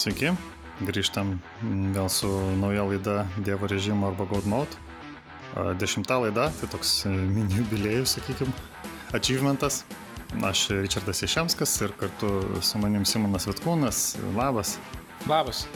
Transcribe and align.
Sveiki, 0.00 0.30
grįžtam 0.80 1.34
vėl 1.92 2.06
su 2.08 2.28
nauja 2.56 2.86
laida 2.88 3.26
Dievo 3.44 3.68
režimo 3.68 4.06
arba 4.08 4.24
God 4.30 4.46
Mode. 4.48 4.78
Dešimta 5.76 6.16
laida, 6.22 6.46
tai 6.56 6.68
toks 6.72 6.92
e, 7.04 7.10
mini 7.12 7.58
jubiliejus, 7.58 8.14
sakykime, 8.16 8.54
achievementas. 9.12 9.82
Aš 10.46 10.62
Richardas 10.78 11.20
Išemskas 11.26 11.74
ir 11.84 11.92
kartu 12.00 12.30
su 12.64 12.80
manim 12.80 13.04
Simonas 13.04 13.44
Vitkūnas. 13.50 14.00
Labas. 14.38 14.78
Labas. 15.28 15.66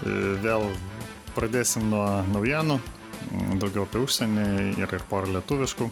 E, 0.00 0.16
vėl 0.46 0.64
pradėsim 1.36 1.90
nuo 1.92 2.06
naujienų, 2.32 2.78
daugiau 3.60 3.84
apie 3.84 4.06
užsienį 4.06 4.48
ir, 4.78 4.96
ir 4.96 5.08
porą 5.12 5.28
lietuviškų 5.36 5.90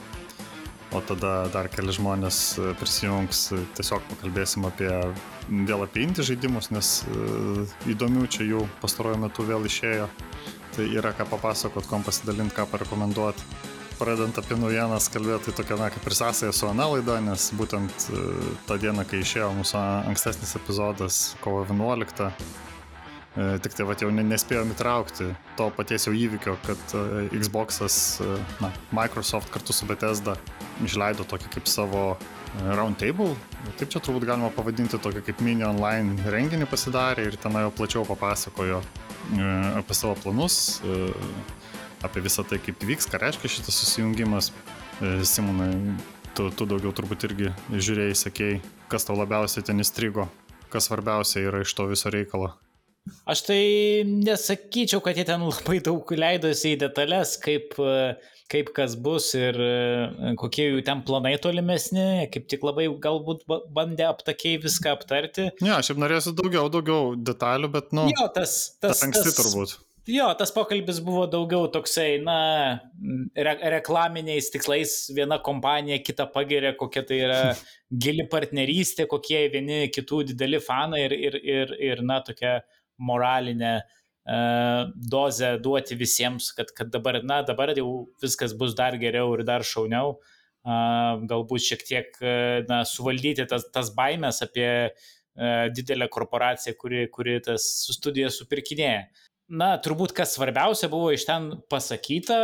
o 0.93 1.00
tada 1.03 1.46
dar 1.53 1.68
keli 1.72 1.95
žmonės 1.95 2.40
e, 2.58 2.72
prisijungs, 2.79 3.46
e, 3.54 3.61
tiesiog 3.79 4.04
pakalbėsim 4.11 4.67
apie, 4.68 4.90
vėl 5.49 5.85
apie 5.86 6.04
indį 6.07 6.27
žaidimus, 6.31 6.71
nes 6.75 6.93
e, 7.07 7.64
įdomių 7.93 8.27
čia 8.31 8.46
jų 8.46 8.67
pastaruoju 8.82 9.22
metu 9.27 9.46
vėl 9.49 9.67
išėjo. 9.67 10.11
Tai 10.77 10.86
yra 10.93 11.14
ką 11.17 11.27
papasakot, 11.30 11.89
kom 11.91 12.04
pasidalinti, 12.07 12.54
ką 12.57 12.68
parekomenduoti. 12.71 13.46
Pradedant 13.96 14.36
apie 14.36 14.58
naujienas 14.61 15.08
kalbėti, 15.08 15.49
tai 15.49 15.63
tokia, 15.63 15.79
na, 15.80 15.89
kaip 15.94 16.04
ir 16.04 16.17
sąsaja 16.18 16.53
su 16.53 16.67
Ana 16.68 16.85
laida, 16.93 17.16
nes 17.25 17.49
būtent 17.57 18.11
tą 18.68 18.77
dieną, 18.82 19.07
kai 19.08 19.22
išėjo 19.25 19.49
mūsų 19.57 19.79
ankstesnis 20.11 20.53
epizodas, 20.58 21.21
kovo 21.41 21.63
11, 21.64 22.29
Tik 23.36 23.75
tai 23.76 23.85
va 23.85 23.93
jau 24.00 24.08
nespėjom 24.08 24.71
įtraukti 24.72 25.26
to 25.58 25.67
paties 25.77 26.07
jau 26.08 26.14
įvykio, 26.17 26.54
kad 26.64 26.94
Xbox'as, 27.35 27.99
na, 28.64 28.71
Microsoft 28.96 29.53
kartu 29.53 29.77
su 29.77 29.85
Bethesda 29.85 30.39
išleido 30.85 31.25
tokį 31.29 31.50
kaip 31.57 31.71
savo 31.71 32.03
e, 32.14 32.19
roundtable, 32.77 33.34
taip 33.80 33.92
čia 33.92 34.02
turbūt 34.02 34.27
galima 34.28 34.50
pavadinti 34.55 35.00
tokį 35.02 35.25
kaip 35.28 35.42
mini 35.44 35.66
online 35.66 36.30
renginį 36.33 36.69
pasidarė 36.70 37.28
ir 37.30 37.38
tenai 37.41 37.66
jau 37.66 37.75
plačiau 37.78 38.05
papasakojo 38.08 38.83
e, 38.83 39.47
apie 39.80 39.97
savo 39.97 40.16
planus, 40.20 40.80
e, 40.84 41.10
apie 42.06 42.25
visą 42.25 42.44
tai, 42.48 42.60
kaip 42.62 42.84
vyks, 42.84 43.08
ką 43.10 43.22
reiškia 43.22 43.56
šitas 43.58 43.82
susijungimas. 43.82 44.53
Simonai, 45.28 45.75
tu, 46.32 46.47
tu 46.56 46.64
daugiau 46.64 46.88
turbūt 46.97 47.27
irgi 47.28 47.50
žiūrėjai, 47.69 48.16
sakėjai, 48.16 48.60
kas 48.88 49.05
tau 49.05 49.19
labiausiai 49.19 49.66
ten 49.69 49.84
įstrigo, 49.84 50.25
kas 50.72 50.88
svarbiausia 50.88 51.42
yra 51.50 51.60
iš 51.66 51.77
to 51.77 51.84
viso 51.91 52.08
reikalo. 52.12 52.55
Aš 53.26 53.42
tai 53.46 53.60
nesakyčiau, 54.06 55.02
kad 55.02 55.18
jie 55.18 55.26
ten 55.28 55.44
labai 55.46 55.78
daug 55.84 56.10
leidosi 56.16 56.74
į 56.74 56.80
detalės, 56.84 57.36
kaip 57.42 57.74
uh, 57.82 58.16
kaip 58.52 58.70
kas 58.76 58.94
bus 59.02 59.30
ir 59.36 59.56
e, 59.58 60.34
kokie 60.38 60.68
jų 60.68 60.82
ten 60.86 61.02
planai 61.06 61.34
tolimesni, 61.42 62.26
kaip 62.32 62.46
tik 62.50 62.66
labai 62.66 62.86
galbūt 63.02 63.42
bandė 63.74 64.06
aptakiai 64.10 64.60
viską 64.62 64.94
aptarti. 64.96 65.50
Ne, 65.60 65.72
ja, 65.72 65.80
aš 65.80 65.92
jau 65.92 65.98
norėsiu 66.02 66.34
daugiau, 66.36 66.68
daugiau 66.72 67.16
detalių, 67.18 67.72
bet, 67.74 67.90
nu, 67.96 68.06
jo, 68.12 68.28
tas, 68.34 68.56
tas, 68.78 68.92
tas 68.92 69.04
anksti 69.08 69.26
tas, 69.30 69.41
turbūt. 69.41 69.74
Jo, 70.06 70.28
tas 70.38 70.52
pokalbis 70.54 71.00
buvo 71.02 71.24
daugiau 71.26 71.66
toksai, 71.74 72.20
na, 72.22 72.38
re 73.34 73.56
reklaminiais 73.74 74.52
tikslais 74.54 74.94
viena 75.16 75.41
kompanija 75.42 75.98
kitą 76.06 76.28
pagiria, 76.30 76.76
kokia 76.78 77.02
tai 77.08 77.18
yra 77.26 77.41
gili 78.06 78.28
partnerystė, 78.30 79.08
kokie 79.10 79.48
vieni 79.50 79.88
kitų 79.91 80.22
dideli 80.30 80.62
fanai 80.62 81.08
ir, 81.08 81.18
ir, 81.30 81.41
ir, 81.42 81.74
ir 81.91 82.06
na, 82.06 82.20
tokia 82.22 82.60
moralinė 82.60 82.75
uh, 83.78 83.97
dozę 84.97 85.58
duoti 85.58 85.97
visiems, 85.97 86.52
kad, 86.52 86.72
kad 86.72 86.91
dabar, 86.91 87.22
na, 87.25 87.42
dabar 87.42 87.70
jau 87.77 88.08
viskas 88.22 88.55
bus 88.58 88.75
dar 88.75 88.97
geriau 88.98 89.34
ir 89.36 89.44
dar 89.44 89.62
šauniau. 89.62 90.16
Galbūt 90.66 91.62
šiek 91.62 91.84
tiek 91.86 92.16
na, 92.66 92.83
suvaldyti 92.84 93.47
tas, 93.47 93.69
tas 93.70 93.92
baimės 93.94 94.42
apie 94.42 94.91
didelę 95.77 96.08
korporaciją, 96.11 96.75
kuri, 96.81 97.06
kuri 97.12 97.38
tas 97.44 97.62
studijas 97.94 98.41
supirkinėja. 98.41 99.06
Na, 99.47 99.76
turbūt 99.78 100.10
kas 100.10 100.32
svarbiausia 100.34 100.88
buvo 100.91 101.12
iš 101.15 101.22
ten 101.28 101.53
pasakyta, 101.70 102.38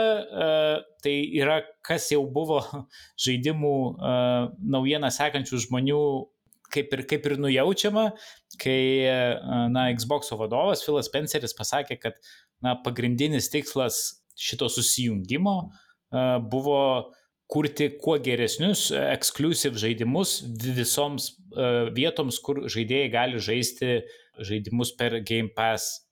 tai 1.03 1.15
yra, 1.35 1.65
kas 1.83 2.13
jau 2.13 2.23
buvo 2.31 2.61
žaidimų 3.25 3.75
naujieną 4.71 5.11
sekančių 5.11 5.65
žmonių 5.67 6.05
kaip 6.73 6.95
ir, 6.97 7.03
kaip 7.11 7.27
ir 7.29 7.37
nujaučiama, 7.43 8.07
kai 8.63 8.83
na, 9.75 9.89
Xbox 9.99 10.31
vadovas 10.39 10.85
Philas 10.87 11.11
Spenceris 11.11 11.57
pasakė, 11.59 11.99
kad 12.03 12.19
na, 12.63 12.77
pagrindinis 12.85 13.51
tikslas 13.53 14.05
šito 14.39 14.71
susijungimo 14.73 15.57
uh, 15.67 15.73
buvo 16.51 17.13
kurti 17.53 17.91
kuo 18.01 18.17
geresnius 18.23 18.87
ekskluziv 18.97 19.77
žaidimus 19.81 20.39
visoms 20.77 21.33
vietoms, 21.93 22.39
kur 22.41 22.63
žaidėjai 22.73 23.11
gali 23.13 23.43
žaisti 23.45 24.01
žaidimus 24.41 24.95
per 24.97 25.19
Game 25.21 25.53
Pass 25.53 26.07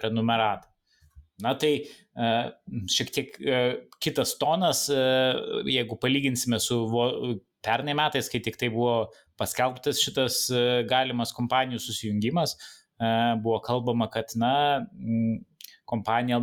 prenumeratą. 0.00 0.66
Na 1.42 1.54
tai 1.58 1.84
šiek 2.90 3.14
tiek 3.14 3.38
kitas 4.02 4.34
tonas, 4.40 4.88
jeigu 4.90 5.98
palyginsime 6.02 6.58
su 6.62 6.80
pernai 7.64 7.94
metais, 7.96 8.28
kai 8.30 8.40
tik 8.44 8.58
tai 8.60 8.70
buvo 8.72 9.12
paskelbtas 9.40 10.00
šitas 10.02 10.38
e, 10.50 10.62
galimas 10.90 11.32
kompanijų 11.36 11.80
susijungimas, 11.82 12.56
e, 12.56 13.12
buvo 13.42 13.60
kalbama, 13.64 14.08
kad, 14.12 14.34
na, 14.38 14.54
kompanija 15.88 16.42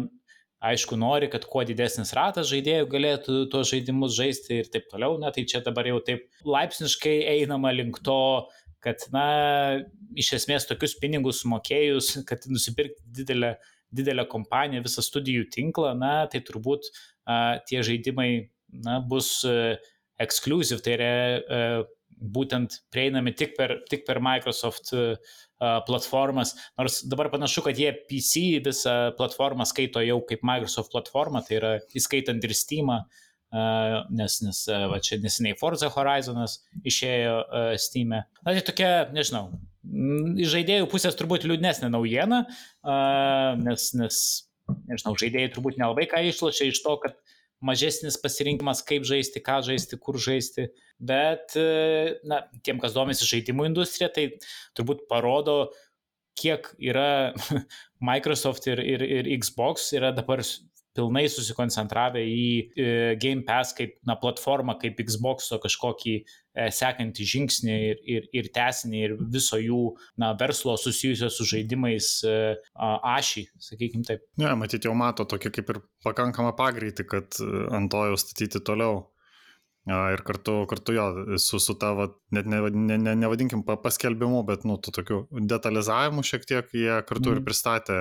aišku 0.59 0.97
nori, 1.00 1.30
kad 1.31 1.46
kuo 1.47 1.63
didesnis 1.68 2.12
ratas 2.18 2.50
žaidėjų 2.52 2.88
galėtų 2.91 3.35
tuos 3.52 3.69
žaidimus 3.72 4.16
žaisti 4.18 4.59
ir 4.59 4.72
taip 4.72 4.90
toliau, 4.91 5.16
na 5.22 5.31
tai 5.35 5.46
čia 5.47 5.62
dabar 5.63 5.88
jau 5.88 6.02
taip 6.03 6.25
laipsniškai 6.47 7.22
einama 7.38 7.72
link 7.75 8.01
to, 8.03 8.19
kad, 8.84 9.03
na, 9.16 9.25
iš 10.19 10.34
esmės 10.40 10.68
tokius 10.68 10.97
pinigus 11.00 11.44
sumokėjus, 11.44 12.18
kad 12.28 12.47
nusipirkti 12.51 13.03
didelę, 13.22 13.53
didelę 13.96 14.28
kompaniją, 14.31 14.84
visą 14.86 15.03
studijų 15.03 15.47
tinklą, 15.56 15.94
na, 16.00 16.13
tai 16.31 16.44
turbūt 16.47 16.91
a, 16.91 17.59
tie 17.68 17.84
žaidimai, 17.86 18.30
na, 18.84 19.00
bus 19.03 19.40
a, 19.47 19.78
exclusive, 20.19 20.84
tai 20.85 20.97
yra 20.97 21.13
a, 21.40 21.63
būtent 22.19 22.81
prieinami 22.91 23.31
tik 23.38 23.56
per, 23.56 23.78
tik 23.88 24.03
per 24.07 24.19
Microsoft 24.24 24.91
uh, 24.91 25.16
platformas, 25.88 26.53
nors 26.80 27.02
dabar 27.07 27.30
panašu, 27.31 27.63
kad 27.66 27.80
jie 27.80 27.94
PC 28.09 28.59
visą 28.66 28.96
platformą 29.18 29.68
skaito 29.68 30.03
jau 30.03 30.19
kaip 30.28 30.44
Microsoft 30.47 30.91
platformą, 30.94 31.44
tai 31.47 31.57
yra 31.59 31.72
įskaitant 31.96 32.44
ir 32.44 32.56
Steamą, 32.56 33.02
nes, 34.13 34.35
nes 34.46 34.59
va, 34.91 35.00
čia 35.03 35.18
neseniai 35.24 35.57
Forza 35.59 35.90
Horizonas 35.91 36.59
išėjo 36.88 37.40
Steam'e. 37.81 38.24
Na 38.46 38.53
tai 38.53 38.63
tokia, 38.66 38.91
nežinau, 39.16 39.50
iš 40.40 40.53
žaidėjų 40.53 40.88
pusės 40.91 41.18
turbūt 41.19 41.47
liūdnesnė 41.50 41.90
naujiena, 41.91 42.44
nes, 43.63 43.90
nes, 44.00 44.22
nežinau, 44.91 45.18
žaidėjai 45.19 45.51
turbūt 45.56 45.81
nelabai 45.81 46.07
ką 46.12 46.24
išlošia 46.30 46.69
iš 46.69 46.84
to, 46.86 46.96
kad 47.03 47.19
mažesnis 47.66 48.18
pasirinkimas, 48.22 48.84
kaip 48.88 49.06
žaisti, 49.08 49.42
ką 49.44 49.59
žaisti, 49.68 50.00
kur 50.00 50.20
žaisti. 50.22 50.70
Bet, 51.00 51.56
e, 51.59 52.20
na, 52.28 52.44
tiem, 52.66 52.80
kas 52.81 52.96
domisi 52.96 53.28
žaidimų 53.28 53.70
industrija, 53.70 54.09
tai 54.16 54.30
turbūt 54.78 55.06
parodo, 55.12 55.69
kiek 56.40 56.69
yra 56.80 57.34
Microsoft 58.09 58.68
ir, 58.72 58.80
ir, 58.80 59.03
ir 59.03 59.31
Xbox 59.42 59.92
yra 59.98 60.14
dabar 60.16 60.44
pilnai 60.97 61.25
susikoncentravę 61.31 62.22
į 62.25 62.45
e, 62.50 62.88
Game 63.22 63.45
Pass 63.47 63.75
kaip 63.77 63.95
na, 64.07 64.16
platformą, 64.19 64.75
kaip 64.81 65.00
Xbox 65.05 65.51
kažkokį 65.63 66.16
e, 66.17 66.23
sekantį 66.75 67.27
žingsnį 67.33 67.75
ir, 67.89 68.01
ir, 68.16 68.25
ir 68.41 68.50
tesinį 68.55 69.03
ir 69.05 69.16
viso 69.33 69.59
jų 69.61 69.83
na, 70.22 70.33
verslo 70.39 70.75
susijusio 70.81 71.31
su 71.33 71.47
žaidimais 71.50 72.11
e, 72.25 72.39
ašį, 73.13 73.45
sakykim 73.69 74.07
taip. 74.07 74.25
Ne, 74.41 74.51
matyti 74.59 74.89
jau 74.89 74.97
mato 74.97 75.27
tokį 75.29 75.53
kaip 75.59 75.72
ir 75.75 75.83
pakankamą 76.05 76.55
pagreitį, 76.57 77.07
kad 77.09 77.39
ant 77.75 77.91
to 77.94 78.03
jau 78.11 78.19
statyti 78.19 78.63
toliau. 78.66 79.07
Ir 79.89 80.21
kartu, 80.21 80.68
kartu 80.69 80.94
jo, 80.94 81.06
su, 81.42 81.57
su 81.63 81.74
tavo, 81.80 82.03
net 82.35 82.45
ne, 82.51 82.59
ne, 82.69 82.97
ne, 83.00 83.13
nevadinkim 83.18 83.63
paskelbimu, 83.65 84.44
bet, 84.45 84.65
nu, 84.68 84.75
tu 84.77 84.94
tokiu 84.94 85.24
detalizavimu 85.31 86.21
šiek 86.27 86.45
tiek 86.45 86.75
jie 86.75 87.00
kartu 87.07 87.31
mm. 87.31 87.31
ir 87.31 87.39
mhm. 87.39 87.47
pristatė 87.47 87.97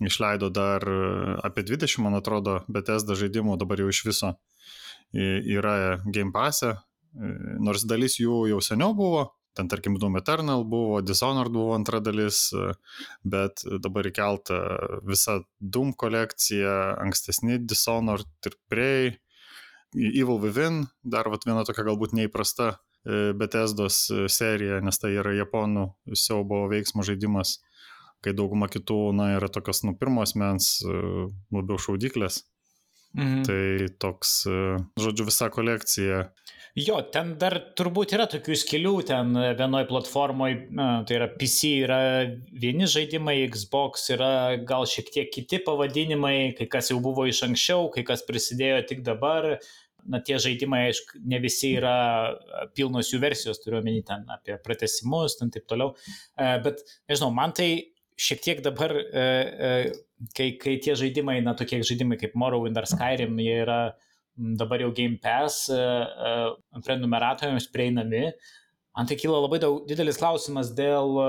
išleido 0.00 0.50
dar 0.50 0.82
e, 0.82 1.36
apie 1.42 1.62
20, 1.62 2.02
man 2.02 2.18
atrodo, 2.18 2.62
Bethesda 2.68 3.14
žaidimų 3.18 3.58
dabar 3.60 3.82
jau 3.82 3.90
iš 3.92 4.02
viso 4.08 4.34
yra 5.14 6.00
Game 6.06 6.32
Pass'e, 6.34 6.74
e, 6.74 7.32
nors 7.62 7.86
dalis 7.86 8.18
jų 8.18 8.44
jau 8.50 8.60
seniau 8.64 8.94
buvo, 8.98 9.28
ten 9.54 9.68
tarkim 9.70 9.94
Doom 10.02 10.18
Eternal 10.18 10.64
buvo, 10.66 10.98
Dishonored 11.04 11.54
buvo 11.54 11.76
antra 11.76 12.00
dalis, 12.02 12.48
e, 12.52 12.72
bet 13.22 13.62
dabar 13.84 14.10
įkelta 14.10 14.58
visa 15.06 15.40
Doom 15.60 15.94
kolekcija, 15.94 16.96
ankstesni 17.04 17.60
Dishonored 17.62 18.50
ir 18.50 18.58
Prey, 18.68 19.14
Evil 19.94 20.40
Within, 20.42 20.88
dar 21.06 21.30
vat, 21.30 21.46
viena 21.46 21.62
tokia 21.62 21.84
galbūt 21.86 22.16
neįprasta 22.18 22.72
Bethesdos 23.38 24.08
serija, 24.32 24.80
nes 24.82 24.96
tai 24.98 25.12
yra 25.20 25.34
japonų 25.36 25.84
siaubo 26.18 26.62
veiksmo 26.72 27.04
žaidimas 27.06 27.58
kai 28.24 28.34
dauguma 28.36 28.70
kitų, 28.72 28.98
na, 29.16 29.34
yra 29.36 29.50
tokios, 29.52 29.84
nu, 29.86 29.94
pirmos 30.00 30.34
mens, 30.40 30.78
e, 30.84 31.28
labiau 31.54 31.80
šaudyklės. 31.80 32.42
Mhm. 33.14 33.42
Tai 33.46 33.88
toks, 34.02 34.40
e, 34.50 34.60
žodžiu, 34.98 35.28
visa 35.28 35.50
kolekcija. 35.54 36.24
Jo, 36.74 36.96
ten 37.14 37.36
dar 37.38 37.54
turbūt 37.78 38.16
yra 38.16 38.24
tokių 38.26 38.56
skilių, 38.58 38.94
ten 39.06 39.28
vienoje 39.54 39.86
platformoje, 39.86 40.56
tai 40.74 41.18
yra 41.20 41.28
PC 41.30 41.70
yra 41.84 41.98
vieni 42.50 42.88
žaidimai, 42.90 43.36
Xbox 43.46 44.08
yra 44.16 44.30
gal 44.66 44.82
šiek 44.90 45.12
tiek 45.14 45.30
kiti 45.30 45.60
pavadinimai, 45.62 46.56
kai 46.58 46.66
kas 46.72 46.90
jau 46.90 46.98
buvo 47.04 47.28
iš 47.30 47.44
anksčiau, 47.46 47.86
kai 47.94 48.02
kas 48.08 48.26
prisidėjo 48.26 48.82
tik 48.90 49.06
dabar. 49.06 49.52
Na, 50.04 50.18
tie 50.20 50.34
žaidimai, 50.42 50.82
aišku, 50.90 51.22
ne 51.30 51.38
visi 51.40 51.70
yra 51.78 52.34
pilnos 52.76 53.08
jų 53.08 53.22
versijos, 53.22 53.62
turiu 53.62 53.78
omeny 53.78 54.02
ten 54.04 54.26
apie 54.34 54.58
pratesimus, 54.60 55.38
ten 55.38 55.54
taip 55.54 55.70
toliau. 55.70 55.94
E, 56.34 56.50
bet, 56.66 56.82
nežinau, 57.08 57.30
man 57.38 57.54
tai 57.56 57.70
šiek 58.16 58.42
tiek 58.42 58.62
dabar, 58.64 58.94
e, 58.94 59.22
e, 59.68 60.28
kai, 60.36 60.48
kai 60.60 60.78
tie 60.82 60.94
žaidimai, 60.98 61.40
na, 61.44 61.54
tokie 61.58 61.82
žaidimai 61.86 62.18
kaip 62.20 62.36
Morrowind 62.38 62.78
ar 62.78 62.88
Skyrim, 62.88 63.36
jie 63.42 63.60
yra 63.64 63.78
dabar 64.58 64.82
jau 64.82 64.90
Game 64.94 65.20
Pass 65.22 65.68
prenumeratoriams 66.82 67.68
prieinami, 67.74 68.26
man 68.94 69.06
tai 69.06 69.18
kyla 69.18 69.44
labai 69.44 69.60
daug 69.62 69.84
didelis 69.86 70.18
klausimas 70.18 70.72
dėl 70.74 71.20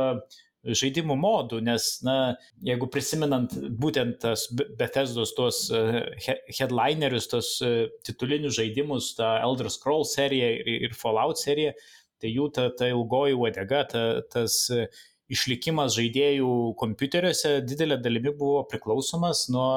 žaidimų 0.66 1.14
modų, 1.22 1.60
nes, 1.66 1.90
na, 2.06 2.36
jeigu 2.66 2.88
prisimenant 2.90 3.54
būtent 3.78 4.18
tas 4.24 4.48
Bethesdos 4.50 5.36
tos 5.38 5.68
headlinerius, 6.58 7.30
tos 7.30 7.52
titulinius 8.06 8.58
žaidimus, 8.58 9.12
tą 9.20 9.36
Elder 9.46 9.70
Scrolls 9.70 10.16
seriją 10.18 10.50
ir 10.80 10.98
Fallout 10.98 11.42
seriją, 11.42 11.76
tai 12.22 12.34
jų 12.34 12.50
ta, 12.56 12.72
ta 12.74 12.90
ilgoji 12.90 13.38
uodega, 13.38 13.84
ta, 13.92 14.06
tas 14.34 14.64
išlikimas 15.32 15.96
žaidėjų 15.98 16.50
kompiuteriuose 16.80 17.60
didelė 17.66 17.98
dalimi 18.04 18.34
buvo 18.36 18.66
priklausomas 18.70 19.48
nuo 19.54 19.70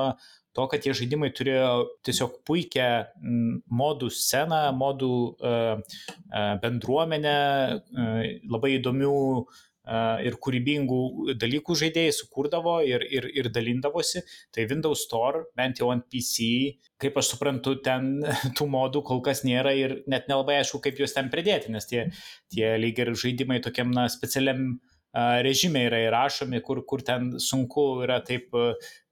to, 0.56 0.66
kad 0.66 0.82
tie 0.82 0.94
žaidimai 0.96 1.30
turėjo 1.36 1.70
tiesiog 2.06 2.40
puikią 2.48 2.88
modų 3.80 4.10
sceną, 4.10 4.64
modų 4.76 5.14
bendruomenę, 6.64 7.38
labai 8.50 8.74
įdomių 8.80 9.16
ir 10.26 10.36
kūrybingų 10.44 11.36
dalykų 11.40 11.76
žaidėjai 11.80 12.12
sukurdavo 12.12 12.74
ir, 12.84 13.04
ir, 13.08 13.28
ir 13.32 13.48
dalindavosi. 13.52 14.20
Tai 14.54 14.66
Windows 14.68 15.06
Store, 15.06 15.46
bent 15.56 15.80
jau 15.80 15.88
ant 15.94 16.04
PC, 16.12 16.50
kaip 17.00 17.16
aš 17.20 17.32
suprantu, 17.32 17.78
ten 17.84 18.18
tų 18.58 18.68
modų 18.68 19.04
kol 19.06 19.22
kas 19.24 19.44
nėra 19.48 19.72
ir 19.78 20.00
net 20.10 20.28
nelabai 20.28 20.58
aišku, 20.60 20.82
kaip 20.84 21.00
juos 21.00 21.16
ten 21.16 21.32
pridėti, 21.32 21.72
nes 21.72 21.88
tie, 21.88 22.08
tie 22.52 22.74
lyg 22.80 23.00
ir 23.00 23.14
žaidimai 23.16 23.62
tokiam 23.64 23.94
na, 23.94 24.08
specialiam 24.12 24.76
režimai 25.14 25.86
yra 25.88 26.02
įrašomi, 26.08 26.60
kur, 26.64 26.82
kur 26.88 27.02
ten 27.06 27.34
sunku 27.40 28.04
yra 28.04 28.20
taip 28.24 28.52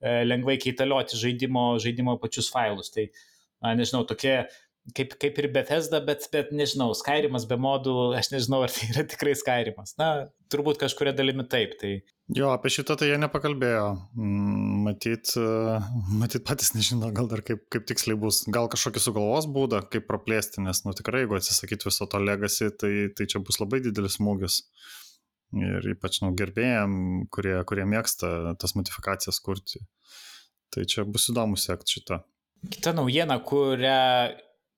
lengvai 0.03 0.59
keitalioti 0.63 1.19
žaidimo, 1.19 1.73
žaidimo 1.83 2.19
pačius 2.23 2.51
failus. 2.53 2.93
Tai, 2.95 3.09
na, 3.65 3.73
nežinau, 3.79 4.05
tokie 4.09 4.43
kaip, 4.95 5.15
kaip 5.21 5.39
ir 5.41 5.49
Bethesda, 5.55 6.01
bet, 6.05 6.27
bet 6.33 6.53
nežinau, 6.55 6.91
Skyrimas 6.97 7.47
be 7.49 7.59
modų, 7.61 7.95
aš 8.19 8.31
nežinau, 8.35 8.63
ar 8.67 8.73
tai 8.73 8.91
yra 8.93 9.07
tikrai 9.09 9.35
Skyrimas. 9.39 9.97
Na, 10.01 10.29
turbūt 10.53 10.79
kažkuria 10.83 11.15
dalimi 11.17 11.47
taip. 11.51 11.75
Tai... 11.81 11.95
Jo, 12.37 12.51
apie 12.55 12.73
šitą 12.75 12.97
tai 12.99 13.11
jie 13.11 13.19
nepakalbėjo. 13.23 13.87
Mm, 14.19 14.85
matyt, 14.87 15.33
matyt 16.23 16.47
patys 16.49 16.75
nežino, 16.77 17.11
gal 17.17 17.31
dar 17.31 17.43
kaip, 17.47 17.65
kaip 17.73 17.89
tiksliai 17.89 18.19
bus. 18.21 18.45
Gal 18.53 18.71
kažkokį 18.73 19.03
sugalvos 19.03 19.49
būdą, 19.51 19.83
kaip 19.93 20.07
praplėsti, 20.11 20.63
nes, 20.67 20.85
nu 20.87 20.95
tikrai, 20.97 21.25
jeigu 21.25 21.41
atsisakyti 21.41 21.89
viso 21.89 22.09
to 22.11 22.23
legacy, 22.23 22.71
tai, 22.71 22.93
tai 23.17 23.29
čia 23.31 23.43
bus 23.43 23.61
labai 23.63 23.83
didelis 23.85 24.21
smūgis 24.21 24.63
ir 25.55 25.91
ypač 25.93 26.21
nu, 26.25 26.33
gerbėjim, 26.39 26.97
kurie, 27.33 27.59
kurie 27.69 27.87
mėgsta 27.89 28.57
tas 28.61 28.75
modifikacijas 28.79 29.39
kurti. 29.45 29.85
Tai 30.75 30.83
čia 30.91 31.07
bus 31.07 31.29
įdomu 31.31 31.59
sekti 31.61 31.99
šitą. 31.99 32.21
Kita 32.73 32.93
naujiena, 32.97 33.39
kurią 33.47 34.01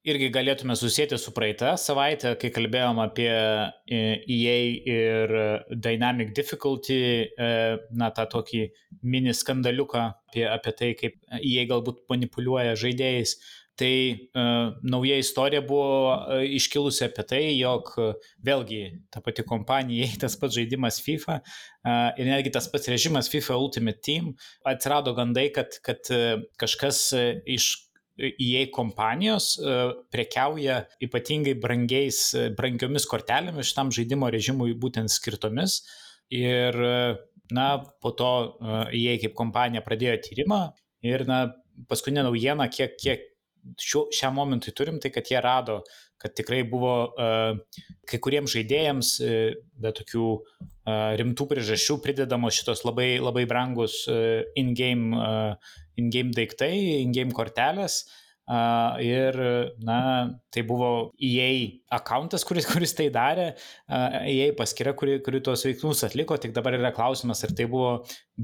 irgi 0.08 0.28
galėtume 0.32 0.76
susijęti 0.78 1.18
su 1.20 1.32
praeitą 1.36 1.74
savaitę, 1.80 2.34
kai 2.40 2.50
kalbėjom 2.54 3.00
apie 3.02 3.28
EA 3.28 4.56
ir 4.92 5.34
Dynamic 5.74 6.32
Difficulty, 6.36 6.98
e, 7.28 7.50
na, 7.98 8.10
tą 8.14 8.28
tokį 8.30 8.62
mini 9.02 9.34
skandaliuką 9.34 10.04
apie, 10.30 10.44
apie 10.48 10.74
tai, 10.78 10.92
kaip 10.98 11.18
EA 11.40 11.66
galbūt 11.72 12.04
manipuliuoja 12.12 12.76
žaidėjais. 12.78 13.36
Tai 13.78 13.94
uh, 14.10 14.72
nauja 14.82 15.16
istorija 15.22 15.60
buvo 15.62 16.10
uh, 16.10 16.40
iškilusi 16.42 17.04
apie 17.06 17.24
tai, 17.30 17.42
jog 17.54 17.92
uh, 17.94 18.30
vėlgi 18.42 18.80
ta 19.14 19.22
pati 19.22 19.44
kompanija, 19.46 20.08
tas 20.24 20.34
pats 20.40 20.56
žaidimas 20.58 20.98
FIFA 21.04 21.36
uh, 21.38 22.08
ir 22.18 22.26
netgi 22.26 22.50
tas 22.56 22.66
pats 22.72 22.90
režimas 22.90 23.30
FIFA 23.30 23.58
Ultimate 23.62 24.02
Team 24.02 24.32
atsirado 24.66 25.14
gandai, 25.14 25.46
kad, 25.54 25.78
kad 25.86 26.10
uh, 26.10 26.42
kažkas 26.58 27.04
uh, 27.14 27.28
iš 27.46 27.70
EA 28.18 28.64
kompanijos 28.74 29.52
uh, 29.62 29.94
prekiauja 30.10 30.80
ypatingai 31.06 31.54
brangiais, 31.62 32.18
brangiomis 32.58 33.06
kortelėmis 33.06 33.70
šitam 33.70 33.94
žaidimo 33.94 34.26
režimui 34.34 34.74
būtent 34.74 35.14
skirtomis. 35.14 35.84
Ir, 36.34 36.74
na, 37.54 37.68
po 38.02 38.10
to 38.12 38.32
EA 38.90 39.14
kaip 39.22 39.38
kompanija 39.38 39.80
pradėjo 39.86 40.18
tyrimą 40.26 40.58
ir, 41.06 41.22
na, 41.30 41.44
paskutinė 41.88 42.26
naujiena, 42.26 42.66
kiek, 42.74 42.98
kiek 42.98 43.22
šiuo, 43.80 44.06
šiam 44.14 44.36
momentui 44.38 44.74
turim, 44.76 45.00
tai 45.02 45.12
kad 45.14 45.28
jie 45.30 45.40
rado, 45.44 45.80
kad 46.18 46.34
tikrai 46.34 46.62
buvo 46.66 46.94
uh, 47.08 47.82
kai 48.08 48.20
kuriems 48.22 48.54
žaidėjams 48.54 49.12
uh, 49.22 49.58
be 49.78 49.92
tokių 50.00 50.28
uh, 50.34 51.10
rimtų 51.20 51.48
priežasčių 51.52 51.98
pridedamos 52.04 52.58
šitos 52.58 52.84
labai, 52.88 53.16
labai 53.22 53.44
brangus 53.50 54.00
in-game, 54.08 55.12
in-game 56.00 56.34
daiktai, 56.34 56.72
in-game 57.02 57.36
kortelės. 57.36 58.02
Uh, 58.08 58.24
ir, 58.48 59.36
na, 59.84 59.98
tai 60.50 60.62
buvo 60.62 61.12
EA 61.20 61.80
akantas, 61.92 62.44
kuris, 62.48 62.66
kuris 62.68 62.94
tai 62.96 63.08
darė, 63.12 63.50
EA 63.88 64.52
paskyra, 64.56 64.94
kuri, 64.96 65.18
kuri 65.24 65.42
tuos 65.44 65.66
veiksmus 65.66 66.04
atliko, 66.08 66.38
tik 66.40 66.54
dabar 66.56 66.78
yra 66.78 66.92
klausimas, 66.96 67.44
ar 67.44 67.52
tai 67.56 67.66
buvo 67.68 67.98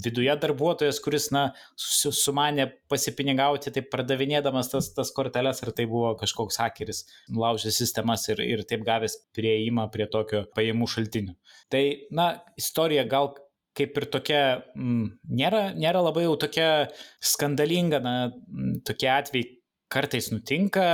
viduje 0.05 0.35
darbuotojas, 0.43 1.01
kuris, 1.05 1.31
na, 1.35 1.47
sumanė 1.79 2.69
pasipinigauti, 2.93 3.73
taip 3.75 3.89
pardavinėdamas 3.95 4.73
tas, 4.75 4.91
tas 4.97 5.13
korteles, 5.17 5.63
ar 5.65 5.73
tai 5.77 5.89
buvo 5.89 6.13
kažkoks 6.21 6.61
hakeris, 6.61 7.05
laužė 7.33 7.73
sistemas 7.73 8.29
ir, 8.29 8.45
ir 8.45 8.65
taip 8.69 8.85
gavęs 8.85 9.17
prieimą 9.37 9.89
prie 9.95 10.11
tokio 10.11 10.45
pajamų 10.57 10.91
šaltinių. 10.97 11.39
Tai, 11.73 11.85
na, 12.13 12.29
istorija 12.61 13.09
gal 13.09 13.33
kaip 13.75 13.97
ir 13.99 14.07
tokia, 14.13 14.41
m, 14.77 14.85
mm, 14.85 15.07
nėra, 15.41 15.65
nėra 15.75 16.05
labai 16.05 16.29
jau 16.29 16.37
tokia 16.45 16.69
skandalinga, 17.25 18.01
na, 18.05 18.15
tokie 18.87 19.11
atvejai 19.11 19.49
kartais 19.93 20.31
nutinka, 20.33 20.85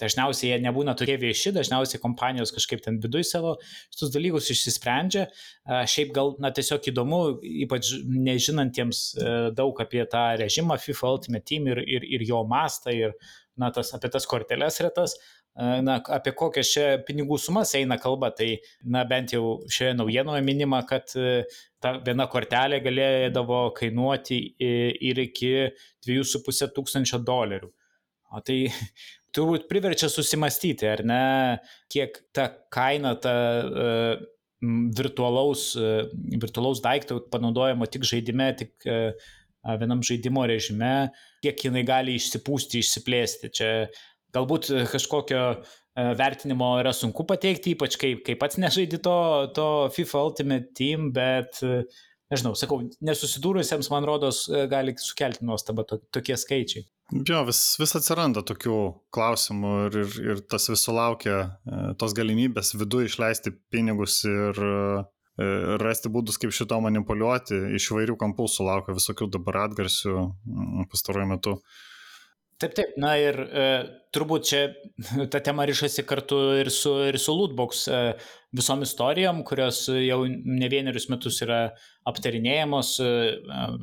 dažniausiai 0.00 0.52
jie 0.52 0.58
nebūna 0.64 0.94
tokie 0.98 1.16
vieši, 1.20 1.52
dažniausiai 1.56 2.00
kompanijos 2.02 2.52
kažkaip 2.54 2.82
ten 2.84 2.98
viduj 3.02 3.24
savo 3.26 3.56
šitus 3.64 4.12
dalykus 4.14 4.50
išsisprendžia. 4.54 5.26
Šiaip 5.66 6.12
gal, 6.16 6.34
na, 6.42 6.52
tiesiog 6.54 6.86
įdomu, 6.92 7.20
ypač 7.66 7.94
nežinantiems 8.06 9.00
e, 9.16 9.32
daug 9.56 9.80
apie 9.82 10.04
tą 10.12 10.28
režimą 10.42 10.78
FIFA 10.82 11.16
Ultimate 11.16 11.48
Team 11.48 11.66
ir, 11.72 11.82
ir, 11.82 12.06
ir 12.06 12.26
jo 12.28 12.44
mastą 12.48 12.94
ir, 12.94 13.16
na, 13.58 13.72
tas, 13.74 13.90
apie 13.96 14.12
tas 14.12 14.28
korteles 14.28 14.78
retas, 14.84 15.16
na, 15.56 15.96
apie 16.12 16.34
kokias 16.36 16.70
čia 16.74 16.84
pinigų 17.06 17.38
sumas 17.40 17.72
eina 17.78 17.96
kalba, 18.00 18.30
tai, 18.36 18.58
na, 18.84 19.06
bent 19.08 19.32
jau 19.32 19.56
šioje 19.72 19.94
naujienoje 19.96 20.44
minima, 20.44 20.82
kad 20.88 21.16
e, 21.16 21.46
ta 21.82 21.96
viena 22.04 22.28
kortelė 22.30 22.82
galėdavo 22.84 23.70
kainuoti 23.76 24.40
ir 24.60 25.24
iki 25.24 25.52
2,5 26.06 26.70
tūkstančio 26.76 27.22
dolerių. 27.24 27.72
O 28.34 28.42
tai 28.44 28.66
turbūt 29.36 29.68
priverčia 29.70 30.08
susimastyti, 30.12 30.88
ar 30.88 31.04
ne, 31.06 31.22
kiek 31.92 32.18
ta 32.34 32.48
kaina, 32.72 33.14
ta 33.20 33.34
uh, 33.62 34.26
virtualaus, 34.96 35.68
uh, 35.78 36.06
virtualaus 36.40 36.82
daikto 36.84 37.20
panaudojimo 37.32 37.88
tik 37.90 38.06
žaidime, 38.08 38.50
tik 38.58 38.88
uh, 38.88 39.34
vienam 39.80 40.02
žaidimo 40.06 40.44
režime, 40.46 41.10
kiek 41.44 41.66
jinai 41.66 41.82
gali 41.86 42.14
išsipūsti, 42.16 42.82
išsiplėsti. 42.84 43.50
Čia 43.58 43.70
galbūt 44.36 44.70
kažkokio 44.92 45.42
vertinimo 45.96 46.74
yra 46.78 46.92
sunku 46.94 47.24
pateikti, 47.26 47.72
ypač 47.74 47.96
kai, 47.98 48.12
kai 48.22 48.36
pats 48.38 48.60
nežaidi 48.60 49.00
to, 49.02 49.16
to 49.56 49.66
FIFA 49.96 50.22
Ultimate 50.28 50.70
Team, 50.76 51.08
bet 51.16 51.58
uh, 51.66 51.82
nežinau, 52.32 52.54
sakau, 52.58 52.80
nesusidūrusiems, 53.04 53.90
man 53.92 54.06
rodos, 54.08 54.46
gali 54.70 54.96
sukelti 55.00 55.46
nuostabą 55.46 55.86
to, 55.88 56.00
tokie 56.14 56.38
skaičiai. 56.40 56.86
Jo, 57.14 57.44
vis, 57.46 57.60
vis 57.78 57.92
atsiranda 57.94 58.42
tokių 58.42 58.76
klausimų 59.14 59.74
ir, 59.86 59.98
ir, 60.00 60.14
ir 60.32 60.40
tas 60.50 60.66
vis 60.66 60.82
sulaukia 60.82 61.36
e, 61.38 61.82
tos 62.00 62.16
galimybės 62.18 62.72
viduje 62.74 63.06
išleisti 63.06 63.52
pinigus 63.70 64.24
ir 64.26 64.58
e, 64.58 64.72
rasti 65.78 66.10
būdus, 66.10 66.40
kaip 66.42 66.54
šito 66.56 66.80
manipuliuoti. 66.82 67.60
Iš 67.78 67.92
vairių 67.94 68.16
kampų 68.18 68.48
sulaukia 68.50 68.96
visokių 68.96 69.30
dabar 69.36 69.60
atgarsių 69.68 70.16
pastaruoju 70.90 71.30
metu. 71.30 71.54
Taip, 72.56 72.72
taip, 72.72 72.94
na 72.96 73.10
ir 73.20 73.36
e, 73.36 73.64
turbūt 74.16 74.46
čia 74.48 74.60
ta 75.32 75.42
tema 75.44 75.66
ryšasi 75.68 76.06
kartu 76.08 76.38
ir 76.62 76.70
su, 76.72 76.94
ir 77.10 77.18
su 77.20 77.34
Lootbox 77.36 77.82
e, 77.92 77.98
visom 78.56 78.84
istorijom, 78.86 79.42
kurios 79.44 79.82
jau 79.92 80.22
ne 80.28 80.70
vienerius 80.72 81.10
metus 81.12 81.42
yra 81.44 81.60
aptarinėjamos 82.08 82.94
e, 83.04 83.10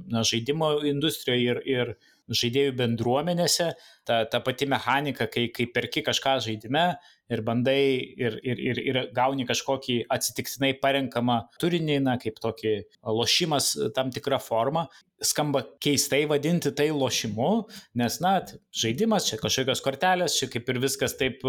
na, 0.10 0.24
žaidimo 0.26 0.72
industrijoje 0.90 1.54
ir, 1.54 1.62
ir 1.70 1.94
žaidėjų 2.34 2.74
bendruomenėse. 2.80 3.74
ta, 4.10 4.24
ta 4.26 4.42
pati 4.42 4.66
mechanika, 4.66 5.28
kai, 5.30 5.50
kai 5.54 5.68
perki 5.70 6.02
kažką 6.02 6.40
žaidime 6.48 6.88
ir 7.34 7.42
bandai 7.46 7.80
ir, 8.18 8.38
ir, 8.46 8.62
ir, 8.72 8.82
ir 8.92 9.00
gauni 9.16 9.48
kažkokį 9.50 10.04
atsitiktinai 10.14 10.74
parenkamą 10.84 11.40
turinį, 11.62 11.98
na, 12.06 12.18
kaip 12.22 12.40
tokį 12.44 12.76
lošimas 13.04 13.74
tam 13.98 14.14
tikrą 14.14 14.40
formą, 14.44 14.88
skamba 15.24 15.64
keistai 15.84 16.24
vadinti 16.30 16.74
tai 16.76 16.90
lošimu, 16.94 17.52
nes, 18.00 18.20
na, 18.24 18.38
žaidimas, 18.76 19.28
čia 19.30 19.40
kažkokios 19.42 19.84
kortelės, 19.84 20.38
čia 20.40 20.50
kaip 20.52 20.70
ir 20.70 20.82
viskas 20.84 21.18
taip, 21.20 21.44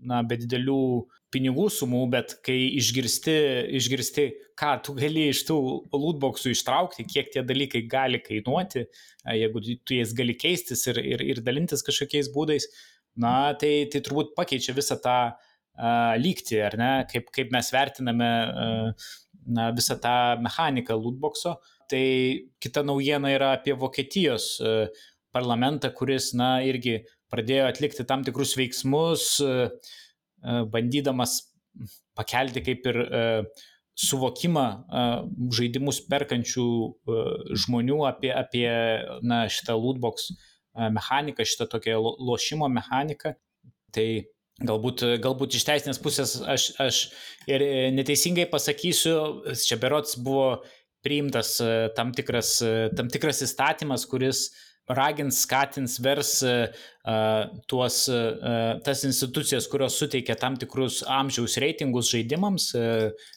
na, 0.00 0.22
be 0.26 0.38
didelių 0.40 0.82
pinigų 1.30 1.68
sumų, 1.70 2.04
bet 2.10 2.34
kai 2.46 2.58
išgirsti, 2.80 3.34
išgirsti, 3.78 4.26
ką 4.58 4.72
tu 4.84 4.94
gali 4.96 5.28
iš 5.30 5.44
tų 5.48 5.58
lootboxų 5.94 6.54
ištraukti, 6.56 7.06
kiek 7.08 7.30
tie 7.34 7.44
dalykai 7.46 7.84
gali 7.90 8.20
kainuoti, 8.24 8.86
jeigu 9.38 9.62
tu 9.62 9.98
jais 9.98 10.14
gali 10.16 10.34
keistis 10.38 10.86
ir, 10.90 10.98
ir, 10.98 11.22
ir 11.34 11.44
dalintis 11.46 11.86
kažkokiais 11.86 12.32
būdais, 12.34 12.66
na, 13.20 13.52
tai, 13.60 13.86
tai 13.92 14.02
turbūt 14.04 14.34
pakeičia 14.38 14.74
visą 14.76 14.96
tą 15.02 15.16
uh, 15.32 16.14
lygtį, 16.20 16.60
ar 16.66 16.76
ne, 16.80 16.90
kaip, 17.10 17.30
kaip 17.34 17.52
mes 17.54 17.70
vertiname 17.74 18.30
uh, 18.48 19.08
na, 19.46 19.70
visą 19.76 19.98
tą 20.02 20.16
mechaniką 20.44 20.96
lootboxo. 20.98 21.56
Tai 21.90 22.04
kita 22.62 22.84
naujiena 22.86 23.32
yra 23.34 23.54
apie 23.56 23.74
Vokietijos 23.78 24.52
uh, 24.62 25.08
parlamentą, 25.34 25.92
kuris, 25.96 26.32
na, 26.38 26.58
irgi 26.66 27.00
pradėjo 27.30 27.68
atlikti 27.70 28.06
tam 28.06 28.24
tikrus 28.26 28.56
veiksmus, 28.58 29.32
uh, 29.46 29.96
bandydamas 30.72 31.40
pakelti 32.16 32.62
kaip 32.64 32.86
ir 32.90 32.96
suvokimą 34.00 34.64
žaidimus 35.52 36.00
perkančių 36.08 36.66
žmonių 37.64 37.98
apie, 38.08 38.30
apie 38.32 38.70
na, 39.20 39.42
šitą 39.52 39.76
lootbox 39.76 40.30
mechaniką, 40.74 41.46
šitą 41.46 41.68
tokią 41.70 41.98
lošimo 42.18 42.68
mechaniką. 42.72 43.34
Tai 43.94 44.06
galbūt, 44.60 45.04
galbūt 45.24 45.56
iš 45.58 45.66
teisinės 45.68 46.00
pusės 46.02 46.36
aš, 46.44 46.70
aš 46.80 47.00
ir 47.50 47.64
neteisingai 47.96 48.46
pasakysiu, 48.50 49.14
čia 49.56 49.78
berots 49.80 50.18
buvo 50.20 50.60
priimtas 51.04 51.56
tam 51.96 52.12
tikras, 52.16 52.58
tam 52.96 53.08
tikras 53.12 53.40
įstatymas, 53.46 54.04
kuris 54.08 54.50
ragins, 54.90 55.38
skatins, 55.44 55.98
vers 56.02 56.32
tuos, 57.70 57.98
tas 58.84 59.04
institucijas, 59.06 59.68
kurios 59.70 59.96
suteikia 60.00 60.36
tam 60.38 60.56
tikrus 60.60 61.00
amžiaus 61.06 61.56
reitingus 61.62 62.10
žaidimams, 62.10 62.70